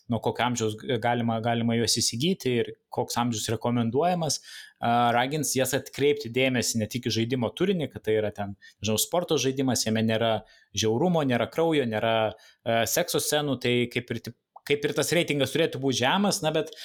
nuo 0.10 0.22
kokio 0.24 0.48
amžiaus 0.48 0.78
galima, 1.04 1.40
galima 1.46 1.78
juos 1.78 1.98
įsigyti 2.02 2.58
ir 2.64 2.74
koks 2.94 3.20
amžius 3.22 3.52
rekomenduojamas, 3.54 4.42
ragins 4.84 5.54
jas 5.56 5.72
atkreipti 5.78 6.32
dėmesį 6.34 6.82
ne 6.82 6.88
tik 6.92 7.08
į 7.08 7.18
žaidimo 7.18 7.50
turinį, 7.56 7.88
kad 7.94 8.04
tai 8.04 8.18
yra 8.20 8.34
ten, 8.36 8.58
žinau, 8.84 9.00
sporto 9.00 9.38
žaidimas, 9.40 9.86
jame 9.88 10.04
nėra 10.04 10.34
žiaurumo, 10.76 11.24
nėra 11.28 11.48
kraujo, 11.52 11.86
nėra 11.88 12.16
uh, 12.34 12.84
sekso 12.90 13.22
scenų, 13.24 13.60
tai 13.64 13.76
kaip 13.94 14.12
ir 14.12 14.20
kaip 14.68 14.86
ir 14.88 14.94
tas 14.96 15.12
reitingas 15.16 15.54
turėtų 15.54 15.82
būti 15.84 16.02
žemas, 16.04 16.42
na, 16.44 16.52
bet 16.56 16.72
e, 16.72 16.78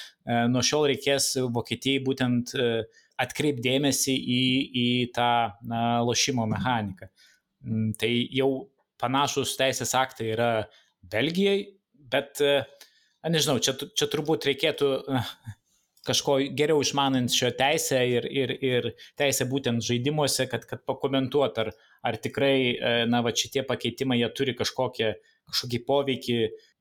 nuo 0.51 0.63
šiol 0.65 0.89
reikės 0.91 1.31
Vokietijai 1.55 2.01
būtent 2.03 2.51
e, 2.55 2.67
atkreipdėmėsi 3.23 4.15
į, 4.15 4.41
į 4.83 4.87
tą 5.15 5.31
na, 5.67 5.83
lošimo 6.07 6.47
mechaniką. 6.51 7.09
Mm, 7.63 7.93
tai 7.99 8.11
jau 8.35 8.49
panašus 8.99 9.55
teisės 9.59 9.95
aktai 9.95 10.33
yra 10.33 10.49
Belgijai, 11.11 11.61
bet, 12.11 12.43
a, 12.43 13.31
nežinau, 13.31 13.59
čia, 13.63 13.77
čia 13.95 14.09
turbūt 14.11 14.49
reikėtų 14.49 14.91
kažko 16.09 16.39
geriau 16.57 16.81
išmanant 16.83 17.33
šio 17.33 17.51
teisę 17.57 18.01
ir, 18.09 18.27
ir, 18.27 18.53
ir 18.65 18.89
teisę 19.19 19.47
būtent 19.49 19.85
žaidimuose, 19.85 20.47
kad, 20.51 20.65
kad 20.69 20.83
pakomentuot, 20.89 21.61
ar, 21.63 21.71
ar 22.05 22.19
tikrai, 22.21 22.55
na, 23.09 23.23
va, 23.25 23.33
šitie 23.35 23.63
pakeitimai 23.67 24.19
jie 24.21 24.31
turi 24.35 24.57
kažkokią, 24.57 25.13
kažkokį 25.51 25.83
poveikį 25.87 26.39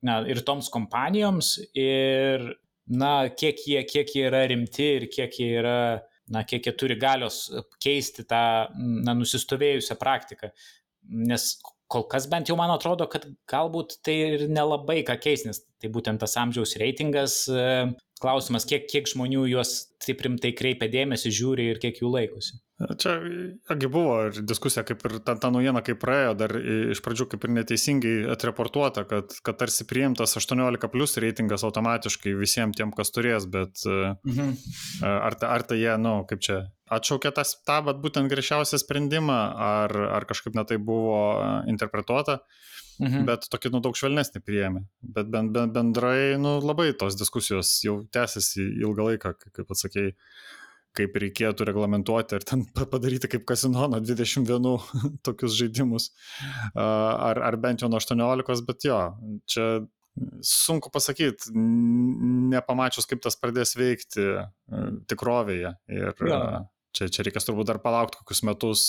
na, 0.09 0.21
ir 0.31 0.43
toms 0.47 0.71
kompanijoms, 0.75 1.55
ir, 1.79 2.49
na, 2.89 3.15
kiek 3.31 3.61
jie, 3.69 3.83
kiek 3.89 4.15
jie 4.17 4.29
yra 4.31 4.47
rimti 4.51 4.93
ir 4.99 5.09
kiek 5.13 5.41
jie 5.41 5.53
yra 5.61 5.79
na, 6.33 6.45
kiek 6.45 6.67
jie 6.69 6.75
turi 6.77 6.97
galios 7.01 7.47
keisti 7.83 8.25
tą 8.29 8.43
na, 8.77 9.15
nusistovėjusią 9.17 9.97
praktiką. 10.01 10.53
Nes 11.29 11.55
kol 11.89 12.05
kas 12.11 12.29
bent 12.31 12.51
jau 12.51 12.57
man 12.59 12.73
atrodo, 12.75 13.09
kad 13.11 13.27
galbūt 13.51 13.99
tai 14.05 14.17
ir 14.35 14.47
nelabai 14.53 15.01
ką 15.09 15.19
keis, 15.25 15.47
nes 15.49 15.63
tai 15.81 15.91
būtent 15.93 16.21
tas 16.21 16.37
amžiaus 16.41 16.77
reitingas, 16.81 17.41
e, 17.49 17.67
klausimas, 18.23 18.67
kiek, 18.69 18.87
kiek 18.91 19.09
žmonių 19.09 19.47
juos 19.49 19.89
taip 20.05 20.23
rimtai 20.25 20.53
kreipia 20.57 20.89
dėmesį, 20.93 21.33
žiūri 21.35 21.69
ir 21.73 21.81
kiek 21.83 22.01
jų 22.03 22.11
laikosi. 22.13 22.59
Čia, 22.79 23.17
agi 23.75 23.89
buvo 23.91 24.29
ir 24.29 24.37
diskusija, 24.47 24.85
kaip 24.87 25.03
ir 25.09 25.17
ta, 25.27 25.35
ta 25.41 25.51
naujiena, 25.51 25.83
kaip 25.83 25.99
praėjo, 26.03 26.37
dar 26.39 26.53
iš 26.95 27.01
pradžių 27.03 27.27
kaip 27.33 27.47
ir 27.47 27.55
neteisingai 27.57 28.13
atreportuota, 28.31 29.03
kad, 29.09 29.35
kad 29.43 29.59
tarsi 29.59 29.87
priimtas 29.89 30.37
18 30.39 30.91
plus 30.93 31.19
reitingas 31.19 31.67
automatiškai 31.67 32.37
visiems 32.39 32.79
tiem, 32.79 32.95
kas 32.95 33.11
turės, 33.15 33.49
bet 33.51 33.83
mhm. 33.89 34.55
ar, 35.09 35.39
ar 35.57 35.67
tai 35.67 35.81
jie, 35.81 35.97
nu, 35.99 36.21
kaip 36.31 36.45
čia, 36.45 36.61
atšaukė 36.95 37.33
tas, 37.37 37.55
tą, 37.67 37.81
bet 37.87 38.01
būtent 38.03 38.31
griežčiausią 38.31 38.81
sprendimą, 38.83 39.39
ar, 39.69 39.95
ar 40.19 40.27
kažkaip 40.29 40.57
netai 40.59 40.81
buvo 40.83 41.19
interpretuota. 41.71 42.41
Mhm. 42.99 43.27
Bet 43.29 43.47
tokį, 43.53 43.71
nu, 43.77 43.81
daug 43.83 43.95
švelnesnį 43.95 44.43
priėmė. 44.43 44.81
Bet 45.03 45.29
ben, 45.31 45.53
ben, 45.55 45.71
bendrai, 45.75 46.35
nu, 46.41 46.57
labai 46.59 46.91
tos 46.99 47.15
diskusijos 47.19 47.77
jau 47.85 48.01
tęsiasi 48.15 48.65
ilgą 48.83 49.13
laiką, 49.13 49.37
kaip 49.55 49.71
atsakėjai 49.71 50.17
kaip 50.99 51.19
reikėtų 51.23 51.67
reglamentuoti 51.69 52.39
ir 52.39 52.47
ten 52.49 52.65
padaryti 52.75 53.31
kaip 53.31 53.45
kasino 53.47 53.87
nuo 53.93 54.01
21 54.03 55.21
tokius 55.27 55.55
žaidimus, 55.59 56.11
ar, 56.75 57.39
ar 57.39 57.59
bent 57.61 57.85
jau 57.85 57.91
nuo 57.93 58.01
18, 58.03 58.65
bet 58.67 58.89
jo, 58.89 58.99
čia 59.47 59.69
sunku 60.43 60.91
pasakyti, 60.91 61.53
nepamačius, 62.53 63.07
kaip 63.07 63.23
tas 63.23 63.39
pradės 63.39 63.77
veikti 63.79 64.25
tikrovėje. 65.11 65.75
Ir 65.95 66.25
ja. 66.27 66.41
Čia, 66.99 67.09
čia 67.13 67.25
reikės 67.27 67.47
turbūt 67.47 67.71
dar 67.71 67.79
palaukti 67.83 68.19
kokius 68.21 68.43
metus 68.47 68.85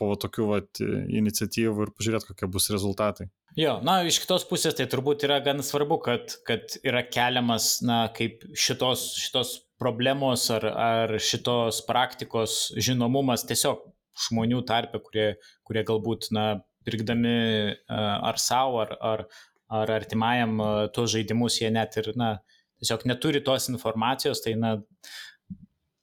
po 0.00 0.12
tokių 0.20 0.48
vat, 0.48 0.80
iniciatyvų 0.82 1.86
ir 1.86 1.94
pažiūrėti, 1.98 2.32
kokie 2.32 2.48
bus 2.50 2.70
rezultatai. 2.72 3.28
Jo, 3.58 3.76
na, 3.84 3.98
iš 4.08 4.22
kitos 4.22 4.46
pusės 4.48 4.78
tai 4.78 4.86
turbūt 4.88 5.26
yra 5.26 5.36
gan 5.44 5.60
svarbu, 5.64 5.98
kad, 6.04 6.38
kad 6.48 6.78
yra 6.88 7.02
keliamas, 7.04 7.82
na, 7.84 8.06
kaip 8.16 8.46
šitos, 8.56 9.10
šitos 9.20 9.58
problemos 9.82 10.46
ar, 10.54 10.64
ar 10.72 11.16
šitos 11.20 11.82
praktikos 11.84 12.70
žinomumas 12.80 13.44
tiesiog 13.48 13.84
žmonių 14.28 14.62
tarpe, 14.68 15.02
kurie, 15.04 15.26
kurie 15.68 15.84
galbūt, 15.88 16.30
na, 16.32 16.46
pirkdami 16.86 17.36
ar 17.92 18.40
savo, 18.40 18.80
ar, 18.86 18.96
ar, 19.04 19.26
ar 19.72 19.92
artimajam 20.00 20.56
tuos 20.94 21.12
žaidimus, 21.12 21.60
jie 21.60 21.70
net 21.74 22.00
ir, 22.00 22.12
na, 22.16 22.34
tiesiog 22.82 23.04
neturi 23.10 23.44
tos 23.44 23.68
informacijos, 23.70 24.40
tai, 24.44 24.56
na, 24.58 24.78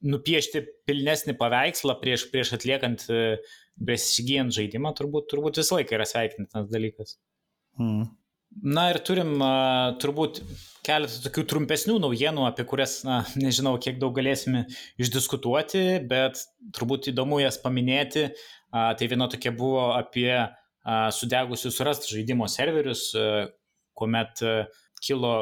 nupiešti 0.05 0.63
pilnesnį 0.87 1.35
paveikslą 1.39 1.97
prieš, 2.01 2.27
prieš 2.31 2.53
atliekant, 2.59 3.05
besigijant 3.79 4.55
žaidimą, 4.55 4.93
turbūt, 4.97 5.29
turbūt 5.31 5.59
visą 5.61 5.79
laiką 5.79 5.97
yra 5.97 6.07
sveikintinas 6.07 6.69
dalykas. 6.71 7.17
Mm. 7.79 8.07
Na 8.65 8.87
ir 8.89 8.97
turim 9.05 9.35
uh, 9.37 9.93
turbūt 10.01 10.41
keletą 10.85 11.19
tokių 11.27 11.43
trumpesnių 11.51 11.99
naujienų, 12.01 12.47
apie 12.47 12.65
kurias, 12.67 12.99
na, 13.05 13.21
nežinau, 13.43 13.75
kiek 13.81 13.99
daug 14.01 14.15
galėsime 14.17 14.65
išdiskutuoti, 15.01 15.83
bet 16.09 16.41
turbūt 16.75 17.11
įdomu 17.13 17.43
jas 17.43 17.59
paminėti. 17.61 18.29
Tai 18.69 19.05
viena 19.09 19.25
tokia 19.25 19.49
buvo 19.49 19.87
apie 19.95 20.29
sudegusius 21.17 21.79
rast 21.81 22.05
žaidimo 22.09 22.45
serverius, 22.51 23.07
uh, 23.17 23.47
kuomet 23.97 24.43
kilo 25.03 25.33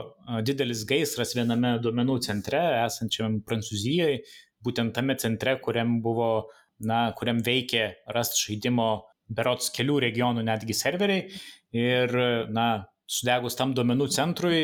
didelis 0.45 0.83
gaisras 0.87 1.33
viename 1.37 1.75
duomenų 1.81 2.19
centre 2.25 2.61
esančiam 2.83 3.39
Prancūzijoje, 3.45 4.21
būtent 4.65 4.95
tame 4.95 5.15
centre, 5.21 5.57
kuriam 5.63 5.99
buvo, 6.03 6.49
na, 6.79 7.11
kuriam 7.17 7.41
veikė 7.43 7.89
rast 8.15 8.39
žaidimo 8.41 8.89
berots 9.27 9.71
kelių 9.75 9.99
regionų 10.07 10.45
netgi 10.47 10.75
serveriai. 10.77 11.27
Ir, 11.75 12.13
na, 12.53 12.67
sudegus 13.07 13.57
tam 13.59 13.73
duomenų 13.75 14.09
centrui 14.13 14.61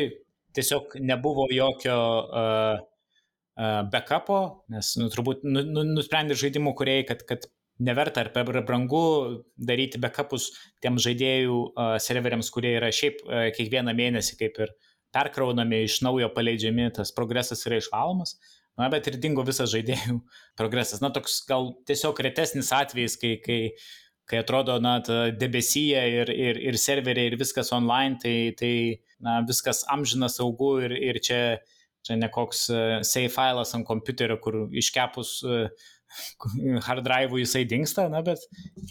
tiesiog 0.54 0.96
nebuvo 1.02 1.48
jokio 1.52 1.96
uh, 1.98 2.78
uh, 3.58 3.82
backupo, 3.90 4.40
nes 4.72 4.94
nu, 5.00 5.10
turbūt 5.12 5.44
nu, 5.48 5.64
nu, 5.66 5.84
nusprendė 5.96 6.36
žaidimų 6.38 6.74
kuriejai, 6.78 7.06
kad, 7.10 7.24
kad 7.28 7.46
neverta 7.82 8.22
ar 8.22 8.30
per 8.34 8.60
brangu 8.66 9.04
daryti 9.56 9.98
backupus 10.02 10.52
tiem 10.84 11.00
žaidėjų 11.02 11.60
uh, 11.72 11.96
serveriams, 12.02 12.52
kurie 12.54 12.76
yra 12.78 12.92
šiaip 12.94 13.24
uh, 13.24 13.48
kiekvieną 13.56 13.96
mėnesį 13.98 14.38
kaip 14.42 14.60
ir 14.62 14.74
perkraunami, 15.14 15.84
iš 15.86 16.00
naujo 16.06 16.30
paleidžiami, 16.34 16.90
tas 16.94 17.14
progresas 17.14 17.66
yra 17.68 17.78
išvalomas. 17.82 18.36
Na, 18.78 18.88
bet 18.90 19.06
ir 19.06 19.20
dingo 19.22 19.44
visas 19.46 19.70
žaidėjų 19.70 20.18
progresas. 20.60 21.02
Na, 21.04 21.12
toks 21.14 21.42
gal 21.48 21.72
tiesiog 21.86 22.18
retesnis 22.26 22.72
atvejis, 22.74 23.18
kai, 23.20 23.36
kai 23.42 23.60
kai 24.30 24.40
atrodo, 24.40 24.78
na, 24.80 24.98
debesyje 25.36 26.02
ir, 26.18 26.30
ir, 26.32 26.60
ir 26.70 26.78
serveriai 26.80 27.32
ir 27.32 27.38
viskas 27.40 27.72
online, 27.76 28.16
tai, 28.22 28.36
tai 28.56 28.74
na, 29.20 29.40
viskas 29.48 29.84
amžina 29.92 30.30
saugu 30.32 30.78
ir, 30.86 30.94
ir 30.96 31.20
čia, 31.24 31.40
čia 32.04 32.16
ne 32.16 32.30
koks 32.32 32.66
uh, 32.72 32.94
save 33.04 33.32
filas 33.34 33.74
ant 33.76 33.86
kompiuterio, 33.88 34.38
kur 34.44 34.64
iškepus 34.72 35.34
uh, 35.44 35.90
hard 36.86 37.04
drive 37.04 37.42
jisai 37.42 37.66
dinksta, 37.68 38.08
na, 38.12 38.22
bet 38.24 38.46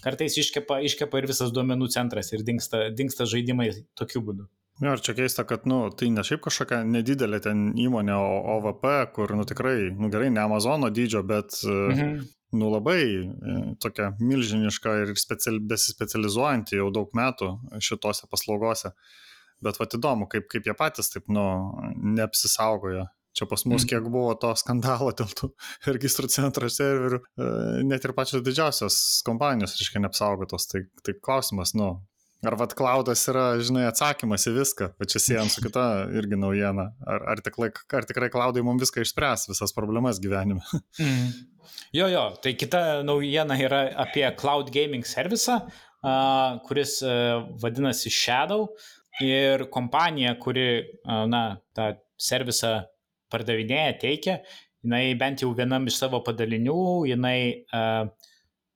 kartais 0.05 0.37
iškepa, 0.41 0.83
iškepa 0.89 1.21
ir 1.21 1.29
visas 1.31 1.53
duomenų 1.55 1.89
centras 1.95 2.29
ir 2.35 2.45
dinksta, 2.45 2.89
dinksta 2.93 3.29
žaidimai 3.29 3.71
tokiu 3.97 4.21
būdu. 4.27 4.49
Ja, 4.81 4.95
ir 4.95 5.01
čia 5.05 5.13
keista, 5.13 5.45
kad, 5.45 5.67
nu, 5.69 5.85
tai 5.93 6.09
ne 6.09 6.23
šiaip 6.25 6.41
kažkokia 6.47 6.81
nedidelė 6.87 7.39
ten 7.45 7.67
įmonė, 7.79 8.15
o 8.17 8.37
OVP, 8.55 8.87
kur, 9.13 9.35
nu, 9.37 9.45
tikrai, 9.45 9.91
nu, 9.93 10.09
gerai, 10.13 10.31
ne 10.33 10.41
Amazono 10.41 10.89
dydžio, 10.89 11.21
bet, 11.29 11.59
mhm. 11.69 12.23
nu, 12.57 12.71
labai 12.73 13.01
e, 13.05 13.57
tokia 13.83 14.11
milžiniška 14.17 14.95
ir 15.03 15.13
speciali, 15.21 15.61
besispecializuojanti 15.69 16.81
jau 16.81 16.89
daug 16.95 17.13
metų 17.17 17.51
šitose 17.85 18.29
paslaugose. 18.31 18.95
Bet, 19.63 19.77
va, 19.79 19.87
įdomu, 19.87 20.25
kaip, 20.31 20.49
kaip 20.51 20.65
jie 20.67 20.75
patys 20.77 21.13
taip, 21.13 21.29
nu, 21.31 21.45
neapsisaugojo 22.17 23.05
Čia 23.33 23.47
pas 23.49 23.63
mus 23.65 23.81
mhm. 23.81 23.89
kiek 23.89 24.07
buvo 24.13 24.33
to 24.37 24.51
skandalo 24.57 25.09
dėl 25.17 25.31
tų 25.33 25.49
registrų 25.89 26.29
centro 26.29 26.69
serverių, 26.69 27.17
e, 27.17 27.47
net 27.89 28.05
ir 28.05 28.13
pačios 28.13 28.43
didžiausios 28.45 28.97
kompanijos, 29.25 29.73
reiškia, 29.79 30.03
neapsaugotos. 30.03 30.67
Tai, 30.69 30.83
tai 31.01 31.15
klausimas, 31.17 31.73
nu, 31.77 31.95
ar 32.43 32.57
vad 32.59 32.73
klaudas 32.77 33.23
yra, 33.31 33.45
žinai, 33.63 33.85
atsakymas 33.89 34.47
į 34.49 34.53
viską, 34.57 34.89
bet 34.99 35.13
čia 35.13 35.21
siejant 35.23 35.53
su 35.53 35.63
kita 35.63 35.85
irgi 36.19 36.39
naujiena. 36.39 36.89
Ar, 37.07 37.25
ar, 37.33 37.41
tikrai, 37.45 37.69
ar 37.99 38.07
tikrai 38.09 38.29
klaudai 38.33 38.63
mums 38.65 38.83
viską 38.83 39.03
išspręs, 39.05 39.47
visas 39.51 39.75
problemas 39.75 40.21
gyvenime? 40.23 40.63
Mm. 41.03 41.31
Jo, 41.95 42.07
jo, 42.11 42.21
tai 42.43 42.51
kita 42.59 43.01
naujiena 43.07 43.55
yra 43.57 43.79
apie 44.03 44.25
cloud 44.37 44.69
gaming 44.73 45.05
servisą, 45.07 45.55
uh, 46.03 46.59
kuris 46.67 46.97
uh, 47.05 47.45
vadinasi 47.61 48.11
Shadow 48.13 48.67
ir 49.23 49.65
kompanija, 49.73 50.35
kuri, 50.41 50.67
uh, 51.05 51.23
na, 51.29 51.43
tą 51.77 51.93
servisą 52.19 52.75
pardavinėja, 53.33 53.95
teikia, 54.03 54.37
jinai 54.83 55.15
bent 55.19 55.45
jau 55.45 55.53
vienam 55.57 55.87
iš 55.89 56.01
savo 56.03 56.19
padalinių, 56.25 56.83
jinai 57.13 57.37
uh, 57.73 58.11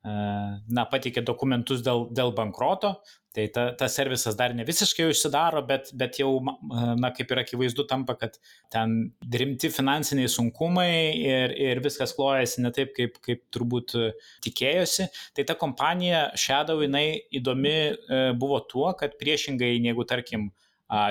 na, 0.07 0.83
pateikė 0.89 1.23
dokumentus 1.25 1.81
dėl, 1.85 2.05
dėl 2.15 2.33
bankroto, 2.37 2.95
tai 3.35 3.47
ta, 3.53 3.67
tas 3.77 3.93
servisas 3.97 4.37
dar 4.37 4.53
ne 4.57 4.65
visiškai 4.65 5.07
užsidaro, 5.11 5.61
bet, 5.67 5.91
bet 5.97 6.19
jau, 6.21 6.29
na, 6.97 7.11
kaip 7.15 7.33
ir 7.33 7.41
akivaizdu 7.43 7.85
tampa, 7.89 8.15
kad 8.17 8.37
ten 8.73 8.95
rimti 9.33 9.69
finansiniai 9.73 10.29
sunkumai 10.31 10.91
ir, 11.21 11.53
ir 11.53 11.81
viskas 11.85 12.15
klojasi 12.17 12.63
ne 12.65 12.71
taip, 12.75 12.93
kaip, 12.97 13.19
kaip 13.25 13.43
turbūt 13.53 13.97
tikėjosi. 14.45 15.09
Tai 15.37 15.47
ta 15.49 15.57
kompanija 15.59 16.27
Shadow, 16.39 16.81
jinai 16.85 17.07
įdomi 17.37 17.75
buvo 18.39 18.63
tuo, 18.71 18.89
kad 18.97 19.19
priešingai 19.21 19.75
negu, 19.85 20.07
tarkim, 20.07 20.49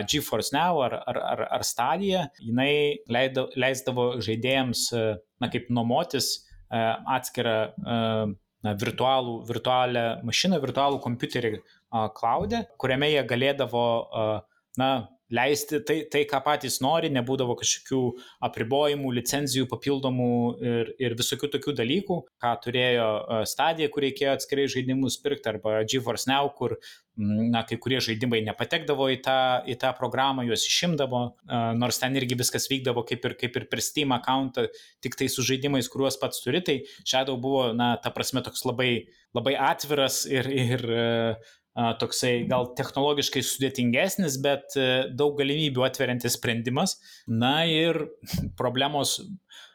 GeForce 0.09 0.55
Now 0.57 0.81
ar, 0.81 0.95
ar, 1.05 1.19
ar, 1.21 1.41
ar 1.59 1.65
Stadia, 1.69 2.23
jinai 2.41 2.97
leido, 3.13 3.51
leisdavo 3.61 4.15
žaidėjams, 4.25 4.89
na, 5.37 5.51
kaip 5.53 5.69
nuomotis 5.69 6.31
atskirą 6.73 7.59
na, 8.67 8.75
virtualų, 8.79 9.39
virtualią 9.49 10.07
mašiną, 10.27 10.61
virtualų 10.63 11.01
kompiuterį 11.05 11.53
cloud'e, 12.19 12.65
kuriame 12.83 13.13
jie 13.13 13.23
galėdavo, 13.31 13.85
na, 14.81 14.91
leisti 15.35 15.81
tai, 15.87 15.99
tai, 16.11 16.23
ką 16.29 16.41
patys 16.45 16.79
nori, 16.85 17.11
nebūdavo 17.15 17.57
kažkokių 17.59 18.03
apribojimų, 18.47 19.11
licenzijų 19.19 19.67
papildomų 19.71 20.35
ir, 20.63 20.93
ir 21.03 21.17
visokių 21.19 21.51
tokių 21.57 21.75
dalykų, 21.81 22.21
ką 22.43 22.53
turėjo 22.63 23.09
stadija, 23.49 23.91
kur 23.93 24.07
reikėjo 24.07 24.37
atskirai 24.37 24.69
žaidimus 24.71 25.19
pirkti, 25.23 25.51
arba 25.51 25.81
GeForce 25.89 26.31
Now, 26.31 26.51
kur 26.55 26.77
na, 27.17 27.63
kai 27.67 27.79
kurie 27.81 27.99
žaidimai 28.05 28.43
nepatekdavo 28.47 29.09
į 29.15 29.21
tą, 29.25 29.39
į 29.67 29.79
tą 29.81 29.93
programą, 29.97 30.45
juos 30.47 30.67
išimdavo, 30.69 31.23
nors 31.81 32.01
ten 32.03 32.17
irgi 32.21 32.39
viskas 32.39 32.69
vykdavo 32.71 33.07
kaip 33.09 33.25
ir, 33.25 33.37
kaip 33.41 33.57
ir 33.57 33.69
per 33.73 33.83
Steam 33.85 34.13
accountą, 34.17 34.67
tik 35.05 35.17
tai 35.19 35.31
su 35.33 35.45
žaidimais, 35.47 35.89
kuriuos 35.93 36.21
pats 36.21 36.45
turi, 36.45 36.63
tai 36.67 36.83
Shadow 37.03 37.41
buvo, 37.41 37.71
na, 37.77 37.95
ta 38.03 38.13
prasme, 38.15 38.45
toks 38.45 38.67
labai, 38.69 38.91
labai 39.37 39.57
atviras 39.73 40.25
ir, 40.29 40.51
ir 40.53 40.87
toksai 42.01 42.47
gal 42.49 42.71
technologiškai 42.77 43.43
sudėtingesnis, 43.45 44.39
bet 44.45 44.77
e, 44.81 44.87
daug 45.13 45.37
galimybių 45.37 45.85
atveriantis 45.85 46.39
sprendimas. 46.39 46.97
Na 47.29 47.67
ir 47.69 48.01
problemos 48.61 49.19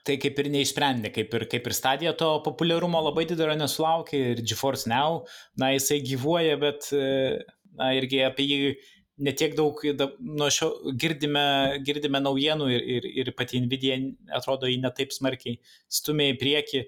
tai 0.07 0.17
kaip 0.21 0.39
ir 0.41 0.49
neišsprendė, 0.55 1.11
kaip 1.13 1.35
ir, 1.37 1.45
kaip 1.51 1.67
ir 1.69 1.77
stadija 1.77 2.15
to 2.17 2.31
populiarumo 2.45 3.03
labai 3.05 3.27
didelio 3.29 3.53
nesulaukė 3.59 4.23
ir 4.31 4.41
GeForce 4.41 4.89
Now, 4.89 5.21
na 5.61 5.69
jisai 5.75 5.99
gyvuoja, 6.05 6.57
bet 6.61 6.89
e, 6.95 7.05
na, 7.77 7.91
irgi 7.99 8.23
apie 8.25 8.47
jį 8.49 8.73
netiek 9.21 9.53
daug 9.53 9.77
nuo 10.25 10.49
šio 10.49 10.71
girdime, 10.97 11.77
girdime 11.85 12.21
naujienų 12.23 12.71
ir, 12.73 12.85
ir, 12.95 13.07
ir 13.21 13.31
pati 13.37 13.61
Nvidia 13.61 13.99
atrodo 14.33 14.69
jį 14.69 14.79
netaip 14.81 15.13
smarkiai 15.13 15.59
stumė 15.91 16.31
į 16.31 16.37
priekį, 16.41 16.83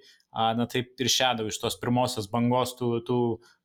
na 0.58 0.66
taip 0.70 0.98
ir 0.98 1.12
Shadow 1.14 1.50
iš 1.50 1.60
tos 1.62 1.78
pirmosios 1.82 2.30
bangos 2.32 2.74
tų, 2.80 2.90
tų 3.06 3.20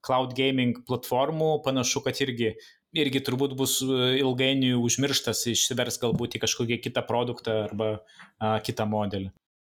cloud 0.09 0.35
gaming 0.38 0.81
platformų 0.88 1.59
panašu, 1.66 2.03
kad 2.07 2.18
irgi, 2.25 2.55
irgi 2.97 3.25
turbūt 3.25 3.57
bus 3.59 3.79
e, 3.85 4.14
ilgainiui 4.23 4.79
užmirštas, 4.81 5.44
išsivers 5.53 6.01
galbūt 6.03 6.38
į 6.38 6.47
kažkokį 6.47 6.81
kitą 6.88 7.05
produktą 7.09 7.61
arba 7.68 7.92
a, 7.94 8.57
kitą 8.64 8.88
modelį. 8.88 9.31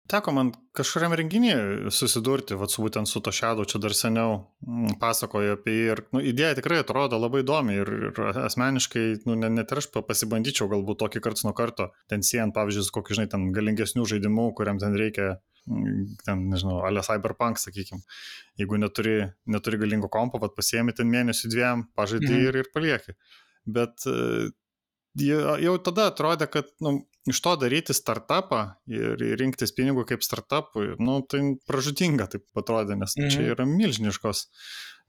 Teko 0.09 0.33
man 0.33 0.55
kažkuriam 0.73 1.13
renginį 1.21 1.51
susidurti, 1.93 2.57
vat, 2.57 2.73
su 2.73 2.81
būtent 2.81 3.11
su 3.11 3.21
to 3.21 3.33
šedu, 3.35 3.67
čia 3.69 3.81
dar 3.85 3.93
seniau 3.93 4.39
m, 4.65 4.95
pasakoju 5.03 5.59
apie 5.59 5.75
jį 5.75 5.83
ir 5.93 6.01
nu, 6.17 6.23
idėja 6.31 6.55
tikrai 6.57 6.79
atrodo 6.81 7.19
labai 7.21 7.43
įdomi 7.43 7.77
ir, 7.77 7.91
ir 8.09 8.23
asmeniškai, 8.47 9.05
nu, 9.29 9.37
net, 9.43 9.69
ir 9.69 9.83
aš 9.83 9.91
pasibandyčiau 9.99 10.71
galbūt 10.73 11.03
tokį 11.03 11.23
karts 11.27 11.45
nuo 11.45 11.53
karto, 11.59 11.91
ten 12.09 12.25
siejant, 12.25 12.57
pavyzdžiui, 12.57 12.87
su 12.89 12.97
kokiu, 12.97 13.19
žinai, 13.19 13.29
ten 13.35 13.51
galingesnių 13.53 14.09
žaidimų, 14.09 14.49
kuriam 14.57 14.81
ten 14.81 14.97
reikia 14.97 15.35
ten, 16.25 16.47
nežinau, 16.53 16.81
ale 16.89 17.03
Cyberpunk, 17.07 17.61
sakykime. 17.63 18.01
Jeigu 18.61 18.81
neturi, 18.81 19.19
neturi 19.51 19.81
galingo 19.81 20.11
kompo, 20.13 20.41
pat 20.43 20.57
pasiemi 20.59 20.95
ten 20.97 21.11
mėnesių 21.13 21.53
dviem, 21.53 21.85
pažaidai 21.99 22.33
mhm. 22.35 22.49
ir, 22.49 22.61
ir 22.63 22.73
palieki. 22.75 23.17
Bet 23.69 24.07
e, 24.09 24.49
jau 25.19 25.77
tada 25.85 26.09
atrodė, 26.13 26.49
kad 26.53 26.71
nu, 26.85 26.99
iš 27.29 27.41
to 27.45 27.55
daryti 27.61 27.97
startupą 27.97 28.63
ir 28.91 29.21
rinktis 29.41 29.75
pinigų 29.77 30.07
kaip 30.09 30.25
startupui, 30.25 30.95
nu, 31.03 31.21
tai 31.29 31.43
pražutinga 31.69 32.29
taip 32.33 32.47
atrodė, 32.59 32.99
nes 32.99 33.17
mhm. 33.19 33.33
čia 33.35 33.55
yra 33.55 33.69
milžiniškos, 33.69 34.47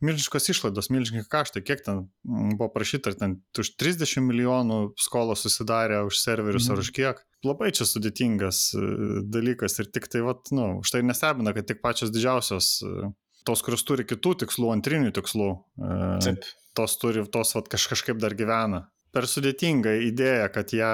milžiniškos 0.03 0.51
išlaidos, 0.53 0.91
milžiniški 0.93 1.31
kaštai, 1.31 1.63
kiek 1.65 1.83
ten 1.85 2.05
buvo 2.23 2.69
prašyta, 2.73 3.13
ar 3.13 3.19
ten 3.19 3.39
už 3.59 3.73
30 3.79 4.23
milijonų 4.25 4.79
skolos 4.99 5.43
susidarė 5.45 6.03
už 6.07 6.21
serverius 6.21 6.69
mhm. 6.69 6.75
ar 6.75 6.85
už 6.85 6.93
kiek 6.95 7.25
labai 7.45 7.71
čia 7.75 7.87
sudėtingas 7.87 8.61
e, 8.75 8.83
dalykas 9.31 9.79
ir 9.79 9.89
tik 9.93 10.09
tai, 10.11 10.23
vat, 10.25 10.51
nu, 10.55 10.79
štai 10.85 11.03
nestebina, 11.07 11.53
kad 11.55 11.67
tik 11.69 11.81
pačios 11.83 12.11
didžiausios, 12.15 12.71
e, 12.83 13.11
tos, 13.47 13.63
kurios 13.65 13.85
turi 13.87 14.05
kitų 14.07 14.35
tikslų, 14.43 14.71
antrinių 14.75 15.13
tikslų, 15.15 15.49
e, 15.79 15.99
Taip. 16.25 16.47
tos 16.77 16.97
turi, 17.01 17.23
tos 17.31 17.55
vat, 17.55 17.71
kaž, 17.71 17.89
kažkaip 17.93 18.19
dar 18.21 18.35
gyvena. 18.39 18.87
Per 19.15 19.25
sudėtinga 19.29 19.95
idėja, 20.05 20.49
kad 20.53 20.75
ją, 20.75 20.93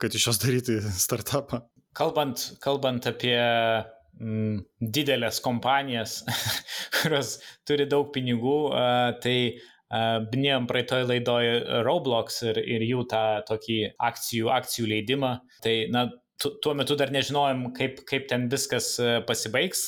kad 0.00 0.14
iš 0.14 0.30
jos 0.30 0.42
daryti 0.42 0.78
startupą. 1.06 1.64
Kalbant, 1.94 2.48
kalbant 2.62 3.06
apie 3.06 3.36
mm, 3.38 3.93
didelės 4.18 5.40
kompanijas, 5.44 6.20
kurios 7.00 7.38
turi 7.66 7.88
daug 7.90 8.12
pinigų, 8.14 8.58
uh, 8.70 9.14
tai 9.24 9.38
Minėjom 9.94 10.64
praeitoj 10.66 11.04
laidoj 11.06 11.48
Roblox 11.86 12.40
ir, 12.48 12.58
ir 12.58 12.82
jų 12.82 13.04
tą 13.10 13.44
tokį 13.46 13.76
akcijų, 14.02 14.48
akcijų 14.50 14.88
leidimą. 14.90 15.36
Tai, 15.62 15.74
na, 15.94 16.06
tuo 16.42 16.74
metu 16.74 16.96
dar 16.98 17.12
nežinojom, 17.14 17.68
kaip, 17.76 18.00
kaip 18.08 18.26
ten 18.30 18.48
viskas 18.50 18.94
pasibaigs, 19.28 19.86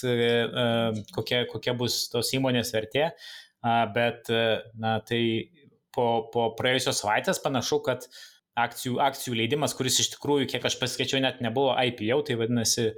kokia, 1.17 1.43
kokia 1.51 1.75
bus 1.79 2.05
tos 2.13 2.31
įmonės 2.37 2.71
vertė, 2.77 3.11
bet, 3.97 4.31
na, 4.79 4.99
tai 5.09 5.21
po, 5.97 6.29
po 6.33 6.51
praėjusios 6.59 7.03
savaitės 7.03 7.43
panašu, 7.43 7.81
kad 7.89 8.07
akcijų, 8.57 9.01
akcijų 9.05 9.41
leidimas, 9.41 9.75
kuris 9.77 9.99
iš 10.05 10.15
tikrųjų, 10.15 10.47
kiek 10.53 10.65
aš 10.65 10.79
paskaičiau, 10.81 11.21
net 11.25 11.43
nebuvo 11.45 11.75
IPO, 11.77 12.23
tai 12.29 12.39
vadinasi, 12.41 12.93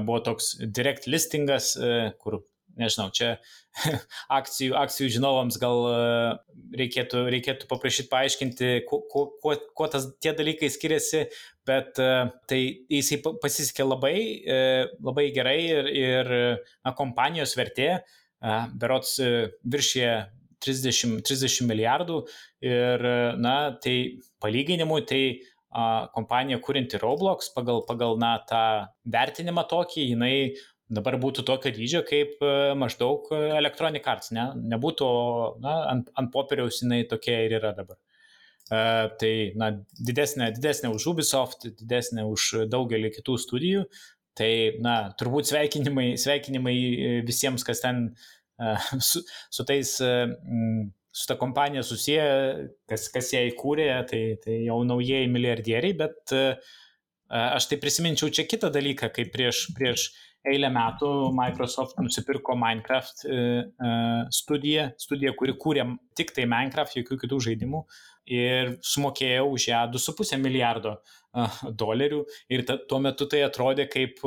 buvo 0.00 0.22
toks 0.24 0.54
direct 0.62 1.06
listingas, 1.10 1.74
kur 2.22 2.40
nežinau, 2.78 3.08
čia 3.14 3.36
akcijų, 4.38 4.74
akcijų 4.78 5.10
žinovams 5.16 5.58
gal 5.60 5.86
e, 5.88 5.94
reikėtų, 6.82 7.24
reikėtų 7.32 7.68
paprašyti 7.70 8.10
paaiškinti, 8.12 8.72
kuo, 8.88 9.02
kuo, 9.42 9.56
kuo 9.76 9.88
tas 9.92 10.08
tie 10.22 10.34
dalykai 10.36 10.70
skiriasi, 10.72 11.24
bet 11.68 12.00
e, 12.02 12.10
tai 12.50 12.60
jisai 12.92 13.20
pasisekė 13.24 13.86
labai, 13.86 14.16
e, 14.42 14.60
labai 15.00 15.28
gerai 15.34 15.58
ir, 15.64 15.90
ir 16.02 16.36
na, 16.36 16.94
kompanijos 16.98 17.56
vertė 17.58 17.94
berots 18.74 19.20
viršė 19.70 20.06
30, 20.62 21.20
30 21.26 21.66
milijardų 21.68 22.16
ir 22.66 23.04
na, 23.38 23.54
tai 23.82 23.94
palyginimui 24.42 25.04
tai 25.06 25.22
kompanija 26.14 26.60
kūrinti 26.62 27.00
Roblox 27.00 27.50
pagal, 27.54 27.82
pagal 27.88 28.18
na, 28.20 28.36
tą 28.48 28.62
vertinimą 29.08 29.64
tokį, 29.70 30.06
jinai 30.12 30.34
dabar 30.92 31.16
būtų 31.20 31.44
tokio 31.48 31.72
dydžio 31.72 32.02
kaip 32.04 32.42
e, 32.44 32.54
maždaug 32.76 33.30
Electronic 33.32 34.06
Arts, 34.12 34.32
ne? 34.36 34.50
nebūtų, 34.74 35.10
na, 35.64 35.76
ant, 35.94 36.10
ant 36.18 36.32
popieriaus 36.34 36.82
jinai 36.82 37.02
tokia 37.08 37.38
ir 37.46 37.56
yra 37.60 37.72
dabar. 37.76 37.96
Uh, 38.72 39.10
tai, 39.20 39.52
na, 39.58 39.66
didesnė, 40.00 40.46
didesnė 40.56 40.88
už 40.94 41.04
Ubisoft, 41.10 41.66
didesnė 41.80 42.22
už 42.24 42.68
daugelį 42.72 43.10
kitų 43.18 43.34
studijų. 43.42 43.82
Tai, 44.38 44.52
na, 44.80 44.94
turbūt 45.20 45.50
sveikinimai, 45.50 46.14
sveikinimai 46.16 46.76
visiems, 47.26 47.66
kas 47.68 47.82
ten 47.84 48.06
su, 49.10 49.20
su 49.52 49.66
tais, 49.68 49.98
su 51.12 51.28
ta 51.28 51.36
kompanija 51.40 51.84
susiję, 51.84 52.24
kas, 52.88 53.08
kas 53.12 53.32
ją 53.34 53.44
įkūrė, 53.50 53.88
tai, 54.08 54.22
tai 54.42 54.62
jau 54.66 54.80
naujieji 54.88 55.28
milijardieriai, 55.32 55.94
bet 55.98 56.34
aš 57.32 57.68
tai 57.68 57.78
prisiminčiau 57.80 58.32
čia 58.32 58.46
kitą 58.48 58.72
dalyką, 58.72 59.12
kai 59.12 59.26
prieš, 59.32 59.66
prieš 59.76 60.10
eilę 60.48 60.70
metų 60.74 61.10
Microsoft 61.36 61.98
nusipirko 62.02 62.56
Minecraft 62.58 63.24
e, 63.24 63.34
e, 63.34 63.92
studiją, 64.34 64.88
studiją, 65.00 65.34
kuri 65.38 65.54
kūrė 65.58 65.86
tik 66.18 66.32
tai 66.36 66.48
Minecraft, 66.50 66.96
jokių 66.98 67.18
kitų 67.24 67.40
žaidimų 67.46 67.82
ir 68.32 68.76
sumokėjo 68.86 69.46
už 69.54 69.68
ją 69.70 69.82
2,5 69.94 70.40
milijardo 70.42 70.96
e, 70.98 71.46
dolerių. 71.84 72.22
Ir 72.54 72.66
ta, 72.68 72.78
tuo 72.90 72.98
metu 73.04 73.28
tai 73.30 73.44
atrodė 73.46 73.86
kaip 73.92 74.22